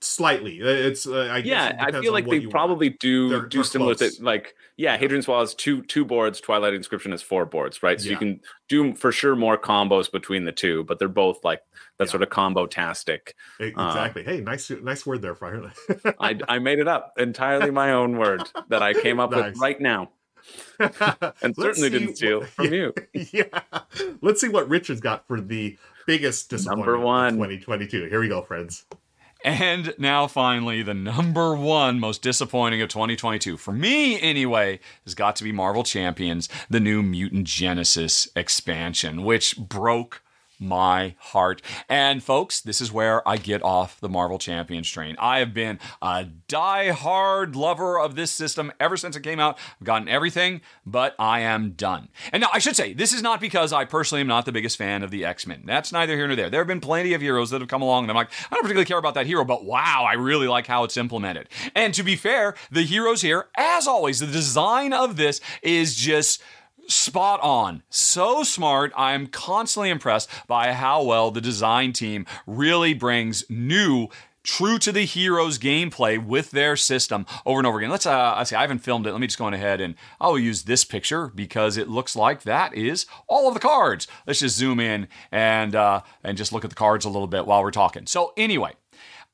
slightly, 0.00 0.58
it's 0.60 1.06
uh, 1.06 1.28
I 1.32 1.40
guess 1.40 1.46
yeah, 1.72 1.76
I 1.84 1.92
feel 2.00 2.12
like 2.12 2.26
they 2.26 2.36
you 2.36 2.42
want. 2.48 2.52
probably 2.52 2.90
do 2.90 3.28
They're- 3.28 3.40
do 3.46 3.58
they're 3.58 3.64
similar 3.64 3.94
close. 3.94 4.16
to 4.16 4.24
like 4.24 4.54
yeah, 4.76 4.96
Hadrian's 4.96 5.26
Wall 5.28 5.42
is 5.42 5.54
two 5.54 5.82
two 5.82 6.04
boards, 6.04 6.40
Twilight 6.40 6.74
Inscription 6.74 7.12
is 7.12 7.22
four 7.22 7.46
boards, 7.46 7.82
right? 7.82 8.00
So 8.00 8.06
Yeah. 8.06 8.12
you 8.12 8.18
can 8.18 8.40
do 8.68 8.94
for 8.94 9.12
sure 9.12 9.34
more 9.36 9.56
combos 9.58 10.10
between 10.10 10.44
the 10.44 10.52
two, 10.52 10.84
but 10.84 10.98
they're 10.98 11.08
both 11.08 11.44
like 11.44 11.60
that 11.98 12.06
Yeah. 12.06 12.10
sort 12.10 12.22
of 12.22 12.30
combo 12.30 12.66
tastic. 12.66 13.34
E- 13.60 13.66
exactly. 13.66 14.22
hey, 14.24 14.40
nice 14.40 14.70
nice 14.70 15.06
word 15.06 15.22
there, 15.22 15.34
Fire. 15.34 15.72
I 16.20 16.38
I 16.48 16.58
made 16.58 16.78
it 16.78 16.88
up 16.88 17.12
entirely 17.18 17.70
my 17.70 17.92
own 17.92 18.18
word 18.18 18.42
that 18.68 18.82
I 18.82 18.92
came 18.92 19.18
up 19.20 19.30
Nice. 19.30 19.52
with 19.54 19.60
right 19.60 19.80
now, 19.80 20.10
and 20.78 21.54
certainly 21.56 21.90
didn't 21.90 22.16
steal 22.16 22.40
what- 22.40 22.48
from 22.50 22.72
you. 22.72 22.92
yeah. 23.32 23.44
Let's 24.20 24.40
see 24.40 24.48
what 24.48 24.68
Richard's 24.68 25.00
got 25.00 25.26
for 25.26 25.40
the 25.40 25.76
biggest 26.06 26.50
disappointment 26.50 26.86
Number 26.86 26.94
of 26.96 27.02
one. 27.02 27.32
2022. 27.34 28.04
Here 28.08 28.20
we 28.20 28.28
go, 28.28 28.42
friends. 28.42 28.84
And 29.46 29.94
now, 29.96 30.26
finally, 30.26 30.82
the 30.82 30.92
number 30.92 31.54
one 31.54 32.00
most 32.00 32.20
disappointing 32.20 32.82
of 32.82 32.88
2022, 32.88 33.56
for 33.56 33.70
me 33.70 34.20
anyway, 34.20 34.80
has 35.04 35.14
got 35.14 35.36
to 35.36 35.44
be 35.44 35.52
Marvel 35.52 35.84
Champions, 35.84 36.48
the 36.68 36.80
new 36.80 37.00
Mutant 37.00 37.46
Genesis 37.46 38.26
expansion, 38.34 39.22
which 39.22 39.56
broke 39.56 40.20
my 40.58 41.14
heart. 41.18 41.62
And 41.88 42.22
folks, 42.22 42.60
this 42.60 42.80
is 42.80 42.92
where 42.92 43.26
I 43.28 43.36
get 43.36 43.62
off 43.62 44.00
the 44.00 44.08
Marvel 44.08 44.38
Champions 44.38 44.90
train. 44.90 45.16
I 45.18 45.38
have 45.38 45.52
been 45.52 45.78
a 46.00 46.24
die-hard 46.24 47.56
lover 47.56 47.98
of 47.98 48.14
this 48.14 48.30
system 48.30 48.72
ever 48.80 48.96
since 48.96 49.16
it 49.16 49.20
came 49.20 49.40
out. 49.40 49.58
I've 49.80 49.86
gotten 49.86 50.08
everything, 50.08 50.60
but 50.84 51.14
I 51.18 51.40
am 51.40 51.72
done. 51.72 52.08
And 52.32 52.40
now 52.40 52.48
I 52.52 52.58
should 52.58 52.76
say, 52.76 52.92
this 52.92 53.12
is 53.12 53.22
not 53.22 53.40
because 53.40 53.72
I 53.72 53.84
personally 53.84 54.20
am 54.20 54.26
not 54.26 54.44
the 54.44 54.52
biggest 54.52 54.76
fan 54.76 55.02
of 55.02 55.10
the 55.10 55.24
X-Men. 55.24 55.62
That's 55.64 55.92
neither 55.92 56.16
here 56.16 56.26
nor 56.26 56.36
there. 56.36 56.50
There 56.50 56.60
have 56.60 56.68
been 56.68 56.80
plenty 56.80 57.14
of 57.14 57.20
heroes 57.20 57.50
that 57.50 57.60
have 57.60 57.68
come 57.68 57.82
along 57.82 58.04
and 58.04 58.10
I'm 58.10 58.16
like, 58.16 58.30
I 58.50 58.54
don't 58.54 58.62
particularly 58.62 58.86
care 58.86 58.98
about 58.98 59.14
that 59.14 59.26
hero, 59.26 59.44
but 59.44 59.64
wow, 59.64 60.06
I 60.08 60.14
really 60.14 60.48
like 60.48 60.66
how 60.66 60.84
it's 60.84 60.96
implemented. 60.96 61.48
And 61.74 61.92
to 61.94 62.02
be 62.02 62.16
fair, 62.16 62.54
the 62.70 62.82
heroes 62.82 63.22
here, 63.22 63.46
as 63.56 63.86
always, 63.86 64.20
the 64.20 64.26
design 64.26 64.92
of 64.92 65.16
this 65.16 65.40
is 65.62 65.94
just 65.94 66.42
spot 66.88 67.40
on. 67.42 67.82
So 67.88 68.42
smart. 68.42 68.92
I'm 68.96 69.26
constantly 69.26 69.90
impressed 69.90 70.28
by 70.46 70.72
how 70.72 71.02
well 71.02 71.30
the 71.30 71.40
design 71.40 71.92
team 71.92 72.26
really 72.46 72.94
brings 72.94 73.44
new 73.48 74.08
true 74.46 74.78
to 74.78 74.92
the 74.92 75.04
heroes 75.04 75.58
gameplay 75.58 76.24
with 76.24 76.52
their 76.52 76.76
system 76.76 77.26
over 77.44 77.58
and 77.58 77.66
over 77.66 77.78
again. 77.78 77.90
Let's 77.90 78.06
uh 78.06 78.34
I 78.36 78.44
see 78.44 78.54
I 78.54 78.60
haven't 78.60 78.78
filmed 78.78 79.06
it. 79.06 79.12
Let 79.12 79.20
me 79.20 79.26
just 79.26 79.38
go 79.38 79.46
on 79.46 79.54
ahead 79.54 79.80
and 79.80 79.96
I'll 80.20 80.38
use 80.38 80.62
this 80.62 80.84
picture 80.84 81.28
because 81.34 81.76
it 81.76 81.88
looks 81.88 82.14
like 82.14 82.42
that 82.42 82.72
is 82.72 83.06
all 83.26 83.48
of 83.48 83.54
the 83.54 83.60
cards. 83.60 84.06
Let's 84.26 84.40
just 84.40 84.56
zoom 84.56 84.78
in 84.78 85.08
and 85.32 85.74
uh 85.74 86.02
and 86.22 86.38
just 86.38 86.52
look 86.52 86.64
at 86.64 86.70
the 86.70 86.76
cards 86.76 87.04
a 87.04 87.10
little 87.10 87.26
bit 87.26 87.44
while 87.44 87.62
we're 87.62 87.72
talking. 87.72 88.06
So 88.06 88.32
anyway, 88.36 88.74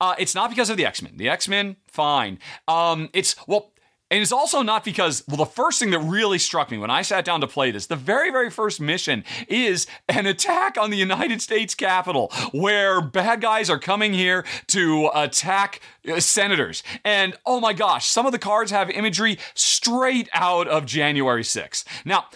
uh, 0.01 0.16
it's 0.19 0.35
not 0.35 0.51
because 0.51 0.69
of 0.69 0.77
the 0.77 0.85
X 0.85 1.01
Men. 1.01 1.16
The 1.16 1.29
X 1.29 1.47
Men, 1.47 1.77
fine. 1.87 2.41
Um, 2.66 3.09
it's 3.12 3.37
well, 3.47 3.72
and 4.13 4.21
it's 4.21 4.31
also 4.31 4.61
not 4.61 4.85
because, 4.85 5.25
well, 5.27 5.39
the 5.39 5.47
first 5.47 5.79
thing 5.79 5.89
that 5.93 6.01
really 6.01 6.39
struck 6.39 6.71
me 6.71 6.77
when 6.77 6.91
I 6.91 7.01
sat 7.01 7.25
down 7.25 7.41
to 7.41 7.47
play 7.47 7.71
this, 7.71 7.87
the 7.87 7.97
very, 7.97 8.31
very 8.31 8.51
first 8.51 8.79
mission 8.79 9.25
is 9.49 9.87
an 10.07 10.27
attack 10.27 10.77
on 10.77 10.91
the 10.91 10.99
United 10.99 11.41
States 11.41 11.75
Capitol, 11.75 12.31
where 12.53 13.01
bad 13.01 13.41
guys 13.41 13.71
are 13.71 13.79
coming 13.79 14.13
here 14.13 14.45
to 14.67 15.11
attack 15.15 15.81
uh, 16.07 16.21
senators. 16.21 16.83
And 17.07 17.39
oh 17.47 17.59
my 17.59 17.73
gosh, 17.73 18.07
some 18.07 18.27
of 18.27 18.33
the 18.33 18.39
cards 18.39 18.71
have 18.71 18.91
imagery 18.91 19.39
straight 19.55 20.29
out 20.35 20.69
of 20.69 20.85
January 20.85 21.43
6th. 21.43 21.87
Now, 22.05 22.27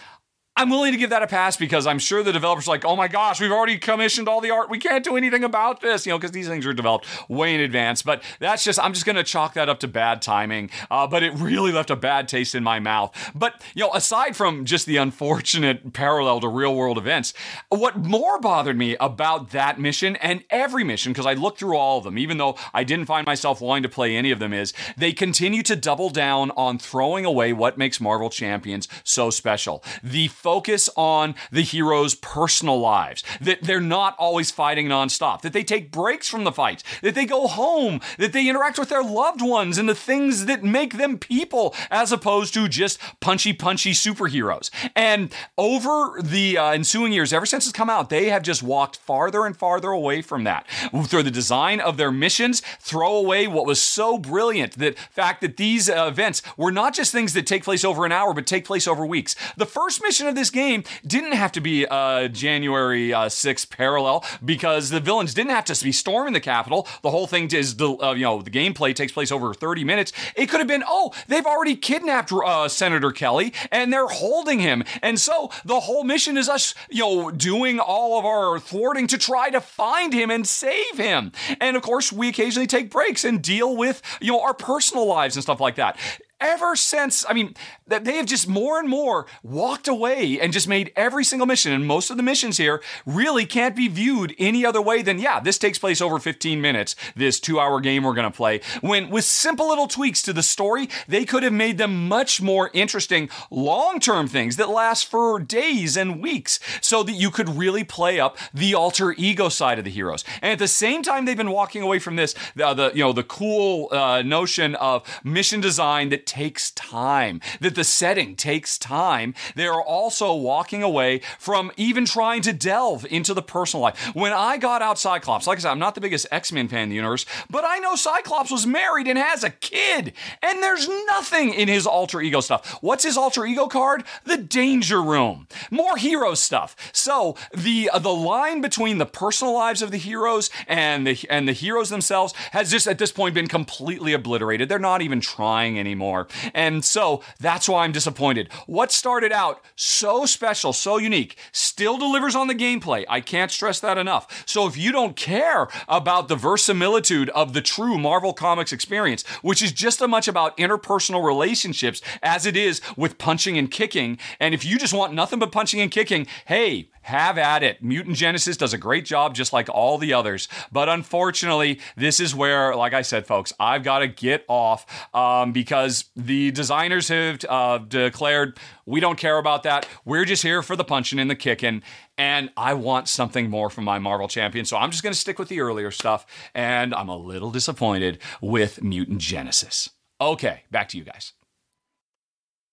I'm 0.57 0.71
willing 0.71 0.91
to 0.91 0.97
give 0.97 1.11
that 1.11 1.21
a 1.21 1.27
pass 1.27 1.55
because 1.55 1.85
I'm 1.85 1.99
sure 1.99 2.23
the 2.23 2.33
developers 2.33 2.67
are 2.67 2.71
like, 2.71 2.83
oh 2.83 2.95
my 2.95 3.07
gosh, 3.07 3.39
we've 3.39 3.51
already 3.51 3.77
commissioned 3.77 4.27
all 4.27 4.41
the 4.41 4.49
art. 4.49 4.71
We 4.71 4.79
can't 4.79 5.03
do 5.03 5.15
anything 5.15 5.43
about 5.43 5.81
this, 5.81 6.07
you 6.07 6.11
know, 6.11 6.17
because 6.17 6.31
these 6.31 6.47
things 6.47 6.65
are 6.65 6.73
developed 6.73 7.05
way 7.29 7.53
in 7.53 7.61
advance. 7.61 8.01
But 8.01 8.23
that's 8.39 8.63
just, 8.63 8.79
I'm 8.79 8.91
just 8.93 9.05
going 9.05 9.17
to 9.17 9.23
chalk 9.23 9.53
that 9.53 9.69
up 9.69 9.79
to 9.81 9.87
bad 9.87 10.19
timing. 10.19 10.71
Uh, 10.89 11.05
but 11.05 11.21
it 11.21 11.31
really 11.35 11.71
left 11.71 11.91
a 11.91 11.95
bad 11.95 12.27
taste 12.27 12.55
in 12.55 12.63
my 12.63 12.79
mouth. 12.79 13.15
But, 13.35 13.61
you 13.75 13.83
know, 13.83 13.93
aside 13.93 14.35
from 14.35 14.65
just 14.65 14.87
the 14.87 14.97
unfortunate 14.97 15.93
parallel 15.93 16.39
to 16.39 16.47
real 16.47 16.75
world 16.75 16.97
events, 16.97 17.35
what 17.69 17.95
more 17.97 18.39
bothered 18.39 18.79
me 18.79 18.97
about 18.99 19.51
that 19.51 19.79
mission 19.79 20.15
and 20.15 20.43
every 20.49 20.83
mission, 20.83 21.13
because 21.13 21.27
I 21.27 21.33
looked 21.33 21.59
through 21.59 21.77
all 21.77 21.99
of 21.99 22.03
them, 22.03 22.17
even 22.17 22.39
though 22.39 22.57
I 22.73 22.83
didn't 22.83 23.05
find 23.05 23.27
myself 23.27 23.61
wanting 23.61 23.83
to 23.83 23.89
play 23.89 24.15
any 24.15 24.31
of 24.31 24.39
them, 24.39 24.53
is 24.53 24.73
they 24.97 25.13
continue 25.13 25.61
to 25.61 25.75
double 25.75 26.09
down 26.09 26.49
on 26.57 26.79
throwing 26.79 27.25
away 27.25 27.53
what 27.53 27.77
makes 27.77 28.01
Marvel 28.01 28.31
Champions 28.31 28.87
so 29.03 29.29
special. 29.29 29.83
The 30.01 30.27
focus 30.47 30.89
on 30.95 31.35
the 31.51 31.61
heroes' 31.61 32.15
personal 32.15 32.79
lives, 32.79 33.21
that 33.41 33.63
they're 33.63 33.81
not 33.81 34.15
always 34.17 34.49
fighting 34.49 34.87
nonstop, 34.87 35.41
that 35.41 35.51
they 35.51 35.61
take 35.61 35.91
breaks 35.91 36.29
from 36.29 36.45
the 36.45 36.53
fights, 36.53 36.85
that 37.01 37.15
they 37.15 37.25
go 37.25 37.47
home, 37.47 37.99
that 38.17 38.31
they 38.31 38.47
interact 38.47 38.79
with 38.79 38.87
their 38.87 39.03
loved 39.03 39.41
ones 39.41 39.77
and 39.77 39.89
the 39.89 39.93
things 39.93 40.45
that 40.45 40.63
make 40.63 40.97
them 40.97 41.17
people 41.17 41.75
as 41.91 42.13
opposed 42.13 42.53
to 42.53 42.69
just 42.69 42.97
punchy, 43.19 43.51
punchy 43.51 43.91
superheroes. 43.91 44.69
And 44.95 45.33
over 45.57 46.21
the 46.23 46.57
uh, 46.57 46.71
ensuing 46.71 47.11
years, 47.11 47.33
ever 47.33 47.45
since 47.45 47.65
it's 47.65 47.73
come 47.73 47.89
out, 47.89 48.09
they 48.09 48.29
have 48.29 48.41
just 48.41 48.63
walked 48.63 48.95
farther 48.95 49.45
and 49.45 49.57
farther 49.57 49.89
away 49.89 50.21
from 50.21 50.45
that. 50.45 50.65
Through 51.07 51.23
the 51.23 51.29
design 51.29 51.81
of 51.81 51.97
their 51.97 52.11
missions, 52.11 52.61
throw 52.79 53.17
away 53.17 53.47
what 53.47 53.65
was 53.65 53.81
so 53.81 54.17
brilliant, 54.17 54.77
that 54.77 54.97
fact 54.97 55.41
that 55.41 55.57
these 55.57 55.89
uh, 55.89 56.05
events 56.07 56.41
were 56.55 56.71
not 56.71 56.93
just 56.93 57.11
things 57.11 57.33
that 57.33 57.45
take 57.45 57.65
place 57.65 57.83
over 57.83 58.05
an 58.05 58.13
hour, 58.13 58.33
but 58.33 58.47
take 58.47 58.63
place 58.63 58.87
over 58.87 59.05
weeks. 59.05 59.35
The 59.57 59.65
first 59.65 60.01
mission 60.01 60.25
of 60.25 60.36
this 60.37 60.49
game 60.49 60.83
didn't 61.05 61.33
have 61.33 61.51
to 61.53 61.61
be 61.61 61.85
a 61.89 62.29
January 62.31 63.13
uh, 63.13 63.25
6th 63.25 63.69
parallel 63.69 64.23
because 64.43 64.89
the 64.89 64.99
villains 64.99 65.33
didn't 65.33 65.51
have 65.51 65.65
to 65.65 65.83
be 65.83 65.91
storming 65.91 66.33
the 66.33 66.39
Capitol. 66.39 66.87
The 67.01 67.11
whole 67.11 67.27
thing 67.27 67.49
is, 67.51 67.77
the 67.77 67.89
uh, 67.97 68.13
you 68.13 68.23
know, 68.23 68.41
the 68.41 68.51
gameplay 68.51 68.93
takes 68.95 69.11
place 69.11 69.31
over 69.31 69.53
30 69.53 69.83
minutes. 69.83 70.13
It 70.35 70.47
could 70.47 70.59
have 70.59 70.67
been, 70.67 70.83
oh, 70.87 71.13
they've 71.27 71.45
already 71.45 71.75
kidnapped 71.75 72.31
uh, 72.31 72.67
Senator 72.67 73.11
Kelly 73.11 73.53
and 73.71 73.91
they're 73.91 74.07
holding 74.07 74.59
him. 74.59 74.83
And 75.01 75.19
so 75.19 75.49
the 75.65 75.81
whole 75.81 76.03
mission 76.03 76.37
is 76.37 76.47
us, 76.47 76.75
you 76.89 77.03
know, 77.03 77.31
doing 77.31 77.79
all 77.79 78.19
of 78.19 78.25
our 78.25 78.59
thwarting 78.59 79.07
to 79.07 79.17
try 79.17 79.49
to 79.49 79.61
find 79.61 80.13
him 80.13 80.29
and 80.29 80.47
save 80.47 80.97
him. 80.97 81.31
And 81.59 81.75
of 81.75 81.83
course, 81.83 82.11
we 82.11 82.29
occasionally 82.29 82.67
take 82.67 82.91
breaks 82.91 83.23
and 83.23 83.41
deal 83.41 83.75
with, 83.75 84.01
you 84.21 84.31
know, 84.31 84.41
our 84.41 84.53
personal 84.53 85.05
lives 85.05 85.35
and 85.35 85.43
stuff 85.43 85.59
like 85.59 85.75
that 85.75 85.97
ever 86.39 86.75
since 86.75 87.25
i 87.27 87.33
mean 87.33 87.55
that 87.87 88.05
they 88.05 88.17
have 88.17 88.25
just 88.25 88.47
more 88.47 88.79
and 88.79 88.89
more 88.89 89.25
walked 89.43 89.87
away 89.87 90.39
and 90.39 90.53
just 90.53 90.67
made 90.67 90.91
every 90.95 91.23
single 91.23 91.47
mission 91.47 91.71
and 91.71 91.85
most 91.85 92.09
of 92.09 92.17
the 92.17 92.23
missions 92.23 92.57
here 92.57 92.81
really 93.05 93.45
can't 93.45 93.75
be 93.75 93.87
viewed 93.87 94.35
any 94.37 94.65
other 94.65 94.81
way 94.81 95.01
than 95.01 95.19
yeah 95.19 95.39
this 95.39 95.57
takes 95.57 95.79
place 95.79 96.01
over 96.01 96.19
15 96.19 96.61
minutes. 96.61 96.95
This 97.15 97.39
two 97.39 97.59
hour 97.59 97.79
game 97.79 98.03
we're 98.03 98.13
going 98.13 98.31
to 98.31 98.35
play. 98.35 98.61
When 98.81 99.09
with 99.09 99.25
simple 99.25 99.67
little 99.67 99.87
tweaks 99.87 100.21
to 100.23 100.33
the 100.33 100.43
story 100.43 100.89
they 101.07 101.25
could 101.25 101.43
have 101.43 101.53
made 101.53 101.77
them 101.77 102.07
much 102.07 102.41
more 102.41 102.69
interesting 102.73 103.29
long 103.49 103.99
term 103.99 104.27
things 104.27 104.57
that 104.57 104.69
last 104.69 105.07
for 105.07 105.39
days 105.39 105.97
and 105.97 106.21
weeks 106.21 106.59
so 106.81 107.03
that 107.03 107.13
you 107.13 107.31
could 107.31 107.49
really 107.49 107.83
play 107.83 108.19
up 108.19 108.37
the 108.53 108.73
alter 108.73 109.13
ego 109.13 109.49
side 109.49 109.79
of 109.79 109.85
the 109.85 109.91
heroes. 109.91 110.23
And 110.41 110.51
at 110.51 110.59
the 110.59 110.67
same 110.67 111.01
time 111.03 111.25
they've 111.25 111.37
been 111.37 111.51
walking 111.51 111.81
away 111.81 111.99
from 111.99 112.15
this 112.15 112.35
the, 112.55 112.73
the 112.73 112.91
you 112.93 113.03
know 113.03 113.13
the 113.13 113.23
cool 113.23 113.89
uh, 113.91 114.21
notion 114.21 114.75
of 114.75 115.03
mission 115.23 115.61
design 115.61 116.09
that 116.09 116.25
takes 116.25 116.71
time, 116.71 117.41
that 117.61 117.75
the 117.77 117.85
setting 117.85 118.35
takes 118.35 118.77
time. 118.77 119.33
They 119.55 119.67
are 119.67 119.81
also 119.81 120.33
walking 120.33 120.83
away 120.83 121.21
from 121.39 121.71
even 121.77 122.05
trying 122.05 122.41
to 122.41 122.51
delve 122.51 123.05
into 123.09 123.33
the 123.33 123.41
personal 123.41 123.83
life. 123.83 124.15
When 124.15 124.33
I 124.33 124.57
got 124.57 124.81
out 124.81 124.99
Cyclops, 124.99 125.47
like 125.47 125.59
I 125.59 125.61
said, 125.61 125.71
I'm 125.71 125.79
not 125.79 125.95
the 125.95 126.01
biggest 126.01 126.27
X 126.31 126.51
Men 126.51 126.67
fan 126.67 126.83
in 126.83 126.89
the 126.89 126.95
universe, 126.95 127.25
but 127.49 127.63
I 127.65 127.77
know 127.77 127.95
Cyclops 127.95 128.51
was 128.51 128.65
married 128.65 129.07
and 129.07 129.17
has 129.17 129.43
a 129.43 129.51
kid, 129.51 130.13
and 130.41 130.61
there's 130.61 130.89
nothing 131.05 131.53
in 131.53 131.67
his 131.67 131.85
alter 131.85 132.19
ego 132.19 132.41
stuff. 132.41 132.79
What's 132.81 133.03
his 133.03 133.15
alter 133.15 133.45
ego 133.45 133.67
card? 133.67 134.03
The 134.25 134.37
Danger 134.37 135.01
Room. 135.01 135.47
More 135.69 135.97
hero 135.97 136.33
stuff. 136.33 136.75
So 136.91 137.35
the 137.55 137.89
uh, 137.93 137.99
the 137.99 138.13
line 138.13 138.59
between 138.61 138.97
the 138.97 139.05
personal 139.05 139.53
lives 139.53 139.83
of 139.83 139.91
the 139.91 139.97
heroes 139.97 140.49
and 140.67 141.05
the 141.05 141.17
and 141.29 141.47
the 141.47 141.53
heroes 141.53 141.89
themselves 141.89 142.33
has 142.51 142.71
just 142.71 142.87
at 142.87 142.97
this 142.97 143.11
point 143.11 143.35
been 143.35 143.47
completely 143.47 144.13
obliterated. 144.13 144.67
They're 144.67 144.79
not 144.79 145.03
even 145.03 145.21
trying 145.21 145.79
anymore. 145.79 146.27
And 146.55 146.83
so 146.83 147.21
that's 147.39 147.66
why 147.67 147.83
I'm 147.83 147.91
disappointed. 147.91 148.49
What 148.65 148.91
started 148.91 149.31
out 149.31 149.63
so 149.75 150.25
special, 150.25 150.73
so 150.73 150.97
unique, 150.97 151.37
still 151.51 151.97
delivers 151.97 152.35
on 152.35 152.47
the 152.47 152.55
gameplay. 152.55 153.05
I 153.09 153.21
can't 153.21 153.51
stress 153.51 153.79
that 153.79 153.97
enough. 153.97 154.43
So 154.47 154.67
if 154.67 154.77
you 154.77 154.91
don't 154.91 155.15
care 155.15 155.67
about 155.87 156.27
the 156.27 156.35
verisimilitude 156.35 157.29
of 157.31 157.53
the 157.53 157.61
true 157.61 157.97
Marvel 157.97 158.33
Comics 158.33 158.71
experience, 158.71 159.25
which 159.41 159.61
is 159.61 159.71
just 159.71 160.01
as 160.01 160.07
much 160.07 160.27
about 160.27 160.57
interpersonal 160.57 161.25
relationships 161.25 162.01
as 162.21 162.45
it 162.45 162.57
is 162.57 162.81
with 162.95 163.17
punching 163.17 163.57
and 163.57 163.71
kicking, 163.71 164.17
and 164.39 164.53
if 164.53 164.65
you 164.65 164.77
just 164.77 164.93
want 164.93 165.13
nothing 165.13 165.39
but 165.39 165.51
punching 165.51 165.81
and 165.81 165.91
kicking, 165.91 166.27
hey, 166.45 166.89
have 167.07 167.37
at 167.37 167.63
it. 167.63 167.81
Mutant 167.81 168.17
Genesis 168.17 168.57
does 168.57 168.73
a 168.73 168.77
great 168.77 169.05
job 169.05 169.33
just 169.33 169.53
like 169.53 169.69
all 169.69 169.97
the 169.97 170.13
others. 170.13 170.49
But 170.71 170.89
unfortunately, 170.89 171.79
this 171.95 172.19
is 172.19 172.35
where, 172.35 172.75
like 172.75 172.93
I 172.93 173.01
said, 173.01 173.25
folks, 173.25 173.53
I've 173.59 173.83
got 173.83 173.99
to 173.99 174.07
get 174.07 174.43
off 174.49 174.85
um, 175.13 175.53
because 175.53 176.05
the 176.17 176.51
designers 176.51 177.07
have 177.07 177.45
uh, 177.47 177.77
declared 177.77 178.59
we 178.85 178.99
don't 178.99 179.17
care 179.17 179.37
about 179.37 179.63
that. 179.63 179.87
We're 180.05 180.25
just 180.25 180.43
here 180.43 180.61
for 180.61 180.75
the 180.75 180.83
punching 180.83 181.19
and 181.19 181.29
the 181.29 181.35
kicking. 181.35 181.81
And 182.17 182.49
I 182.57 182.73
want 182.73 183.07
something 183.07 183.49
more 183.49 183.69
from 183.69 183.83
my 183.83 183.99
Marvel 183.99 184.27
champion. 184.27 184.65
So 184.65 184.77
I'm 184.77 184.91
just 184.91 185.03
going 185.03 185.13
to 185.13 185.19
stick 185.19 185.39
with 185.39 185.49
the 185.49 185.61
earlier 185.61 185.91
stuff. 185.91 186.25
And 186.53 186.93
I'm 186.93 187.09
a 187.09 187.17
little 187.17 187.51
disappointed 187.51 188.19
with 188.41 188.81
Mutant 188.81 189.19
Genesis. 189.19 189.89
Okay, 190.19 190.63
back 190.71 190.89
to 190.89 190.97
you 190.97 191.03
guys. 191.03 191.33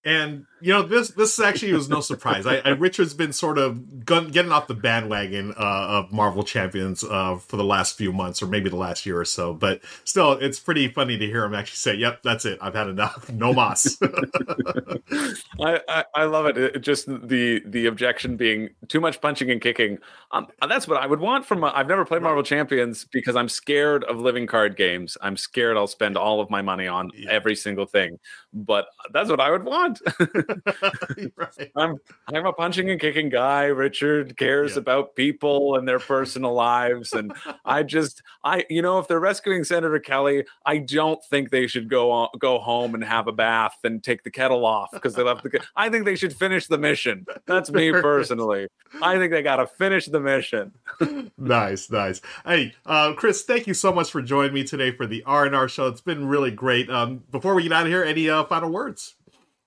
And 0.05 0.47
you 0.65 0.73
know 0.73 0.83
this 0.83 1.11
this 1.11 1.39
actually 1.39 1.75
was 1.75 1.91
no 1.91 2.01
surprise. 2.01 2.47
I, 2.47 2.57
I 2.65 2.71
Richard's 2.71 3.13
been 3.13 3.35
sort 3.35 3.59
of 3.59 4.07
gun, 4.07 4.29
getting 4.29 4.51
off 4.51 4.67
the 4.67 4.75
bandwagon 4.75 5.53
uh, 5.59 5.61
of 5.61 6.11
Marvel 6.11 6.43
Champions 6.43 7.05
uh, 7.05 7.37
for 7.37 7.59
the 7.59 7.65
last 7.65 7.99
few 7.99 8.15
months, 8.15 8.43
or 8.43 8.47
maybe 8.47 8.71
the 8.71 8.77
last 8.77 9.05
year 9.05 9.21
or 9.21 9.27
so. 9.27 9.53
But 9.53 9.83
still, 10.05 10.33
it's 10.33 10.59
pretty 10.59 10.89
funny 10.89 11.19
to 11.19 11.27
hear 11.27 11.45
him 11.45 11.55
actually 11.55 11.77
say, 11.77 11.95
"Yep, 11.97 12.23
that's 12.23 12.47
it. 12.47 12.59
I've 12.63 12.75
had 12.75 12.89
enough. 12.89 13.31
No 13.31 13.53
mas." 13.53 13.99
I, 15.61 15.81
I, 15.87 16.05
I 16.15 16.25
love 16.25 16.47
it. 16.47 16.57
it. 16.57 16.81
Just 16.81 17.09
the 17.09 17.63
the 17.67 17.85
objection 17.85 18.39
being 18.39 18.71
too 18.89 19.01
much 19.01 19.21
punching 19.21 19.51
and 19.51 19.61
kicking. 19.61 19.99
Um, 20.33 20.47
that's 20.67 20.89
what 20.89 20.97
I 20.97 21.07
would 21.07 21.21
want 21.21 21.45
from. 21.45 21.63
i 21.63 21.79
I've 21.79 21.89
never 21.89 22.07
played 22.07 22.23
Marvel 22.23 22.43
Champions 22.43 23.05
because 23.05 23.37
I'm 23.37 23.51
scared 23.51 24.03
of 24.05 24.19
living 24.19 24.47
card 24.47 24.79
games. 24.79 25.19
I'm 25.21 25.37
scared 25.37 25.77
I'll 25.77 25.87
spend 25.87 26.17
all 26.17 26.41
of 26.41 26.49
my 26.49 26.63
money 26.63 26.87
on 26.87 27.11
yeah. 27.15 27.31
every 27.31 27.55
single 27.55 27.85
thing. 27.85 28.19
But 28.55 28.87
that's 29.13 29.29
what 29.29 29.41
I 29.41 29.51
would 29.51 29.65
want. 29.65 30.01
right. 31.37 31.71
I'm 31.77 31.97
I'm 32.29 32.47
a 32.47 32.53
punching 32.53 32.91
and 32.91 33.01
kicking 33.01 33.29
guy. 33.29 33.65
Richard 33.65 34.37
cares 34.37 34.73
yeah. 34.73 34.79
about 34.79 35.15
people 35.17 35.77
and 35.77 35.87
their 35.87 35.99
personal 35.99 36.55
lives, 36.55 37.13
and 37.13 37.33
I 37.65 37.83
just 37.83 38.23
I 38.43 38.65
you 38.71 38.83
know 38.83 38.99
if 38.99 39.09
they're 39.09 39.21
rescuing 39.21 39.65
Senator 39.65 39.99
Kelly, 39.99 40.45
I 40.67 40.79
don't 40.79 41.23
think 41.25 41.51
they 41.51 41.67
should 41.67 41.89
go 41.89 42.11
on, 42.11 42.29
go 42.39 42.59
home 42.59 42.95
and 42.95 43.05
have 43.05 43.29
a 43.29 43.33
bath 43.33 43.77
and 43.85 44.03
take 44.03 44.23
the 44.23 44.31
kettle 44.31 44.65
off 44.67 44.91
because 44.93 45.15
they 45.15 45.23
left 45.23 45.43
the. 45.43 45.61
I 45.77 45.89
think 45.89 46.05
they 46.05 46.17
should 46.17 46.35
finish 46.35 46.67
the 46.67 46.79
mission. 46.79 47.27
That's 47.47 47.71
me 47.71 47.93
personally. 47.93 48.69
I 49.03 49.19
think 49.19 49.33
they 49.33 49.43
got 49.43 49.57
to 49.57 49.67
finish 49.67 50.07
the 50.07 50.21
mission. 50.21 50.73
nice, 51.39 51.91
nice. 51.91 52.21
Hey, 52.45 52.75
uh, 52.87 53.13
Chris, 53.15 53.43
thank 53.43 53.67
you 53.67 53.75
so 53.75 53.93
much 53.93 54.11
for 54.11 54.23
joining 54.23 54.55
me 54.55 54.65
today 54.65 54.91
for 54.93 55.07
the 55.07 55.23
R 55.25 55.47
and 55.47 55.55
R 55.55 55.69
show. 55.69 55.89
It's 55.89 56.01
been 56.01 56.27
really 56.27 56.51
great. 56.51 56.89
Um, 56.91 57.23
before 57.31 57.55
we 57.55 57.65
get 57.65 57.73
out 57.73 57.87
of 57.87 57.89
here, 57.89 58.05
any 58.05 58.29
uh, 58.29 58.45
final 58.45 58.71
words? 58.71 59.15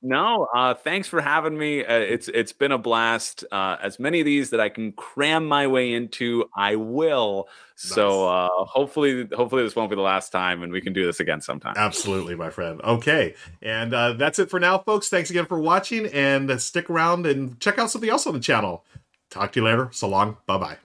No, 0.02 0.48
uh, 0.56 0.76
thanks 0.76 1.08
for 1.08 1.22
having 1.22 1.58
me. 1.58 1.84
Uh, 1.84 1.94
it's 1.94 2.28
it's 2.28 2.54
been 2.54 2.72
a 2.72 2.78
blast. 2.78 3.44
Uh, 3.52 3.78
as 3.82 3.98
many 4.00 4.20
of 4.20 4.26
these 4.26 4.52
that 4.52 4.60
I 4.60 4.70
can 4.70 4.92
cram 4.92 5.48
my 5.48 5.66
way 5.66 5.94
into, 5.94 6.46
I 6.56 6.76
will. 6.76 7.48
So 7.76 8.28
uh, 8.28 8.50
hopefully, 8.66 9.28
hopefully 9.36 9.64
this 9.64 9.76
won't 9.76 9.90
be 9.90 9.96
the 9.96 10.02
last 10.04 10.32
time, 10.32 10.62
and 10.62 10.72
we 10.72 10.82
can 10.82 10.94
do 10.94 11.06
this 11.06 11.20
again 11.20 11.42
sometime. 11.42 11.74
Absolutely, 11.78 12.36
my 12.36 12.52
friend. 12.52 12.80
Okay, 12.84 13.34
and 13.62 13.94
uh, 13.94 14.14
that's 14.14 14.38
it 14.38 14.52
for 14.52 14.60
now, 14.60 14.78
folks. 14.78 15.10
Thanks 15.10 15.32
again 15.32 15.48
for 15.48 15.60
watching, 15.60 16.06
and 16.08 16.52
uh, 16.52 16.58
stick 16.60 16.90
around 16.92 17.26
and 17.26 17.60
check 17.60 17.80
out 17.80 17.90
something 17.90 18.10
else 18.10 18.28
on 18.28 18.34
the 18.34 18.40
channel. 18.40 18.86
Talk 19.32 19.52
to 19.54 19.60
you 19.60 19.66
later. 19.66 19.90
So 19.92 20.08
long. 20.08 20.38
Bye 20.46 20.58
bye. 20.58 20.78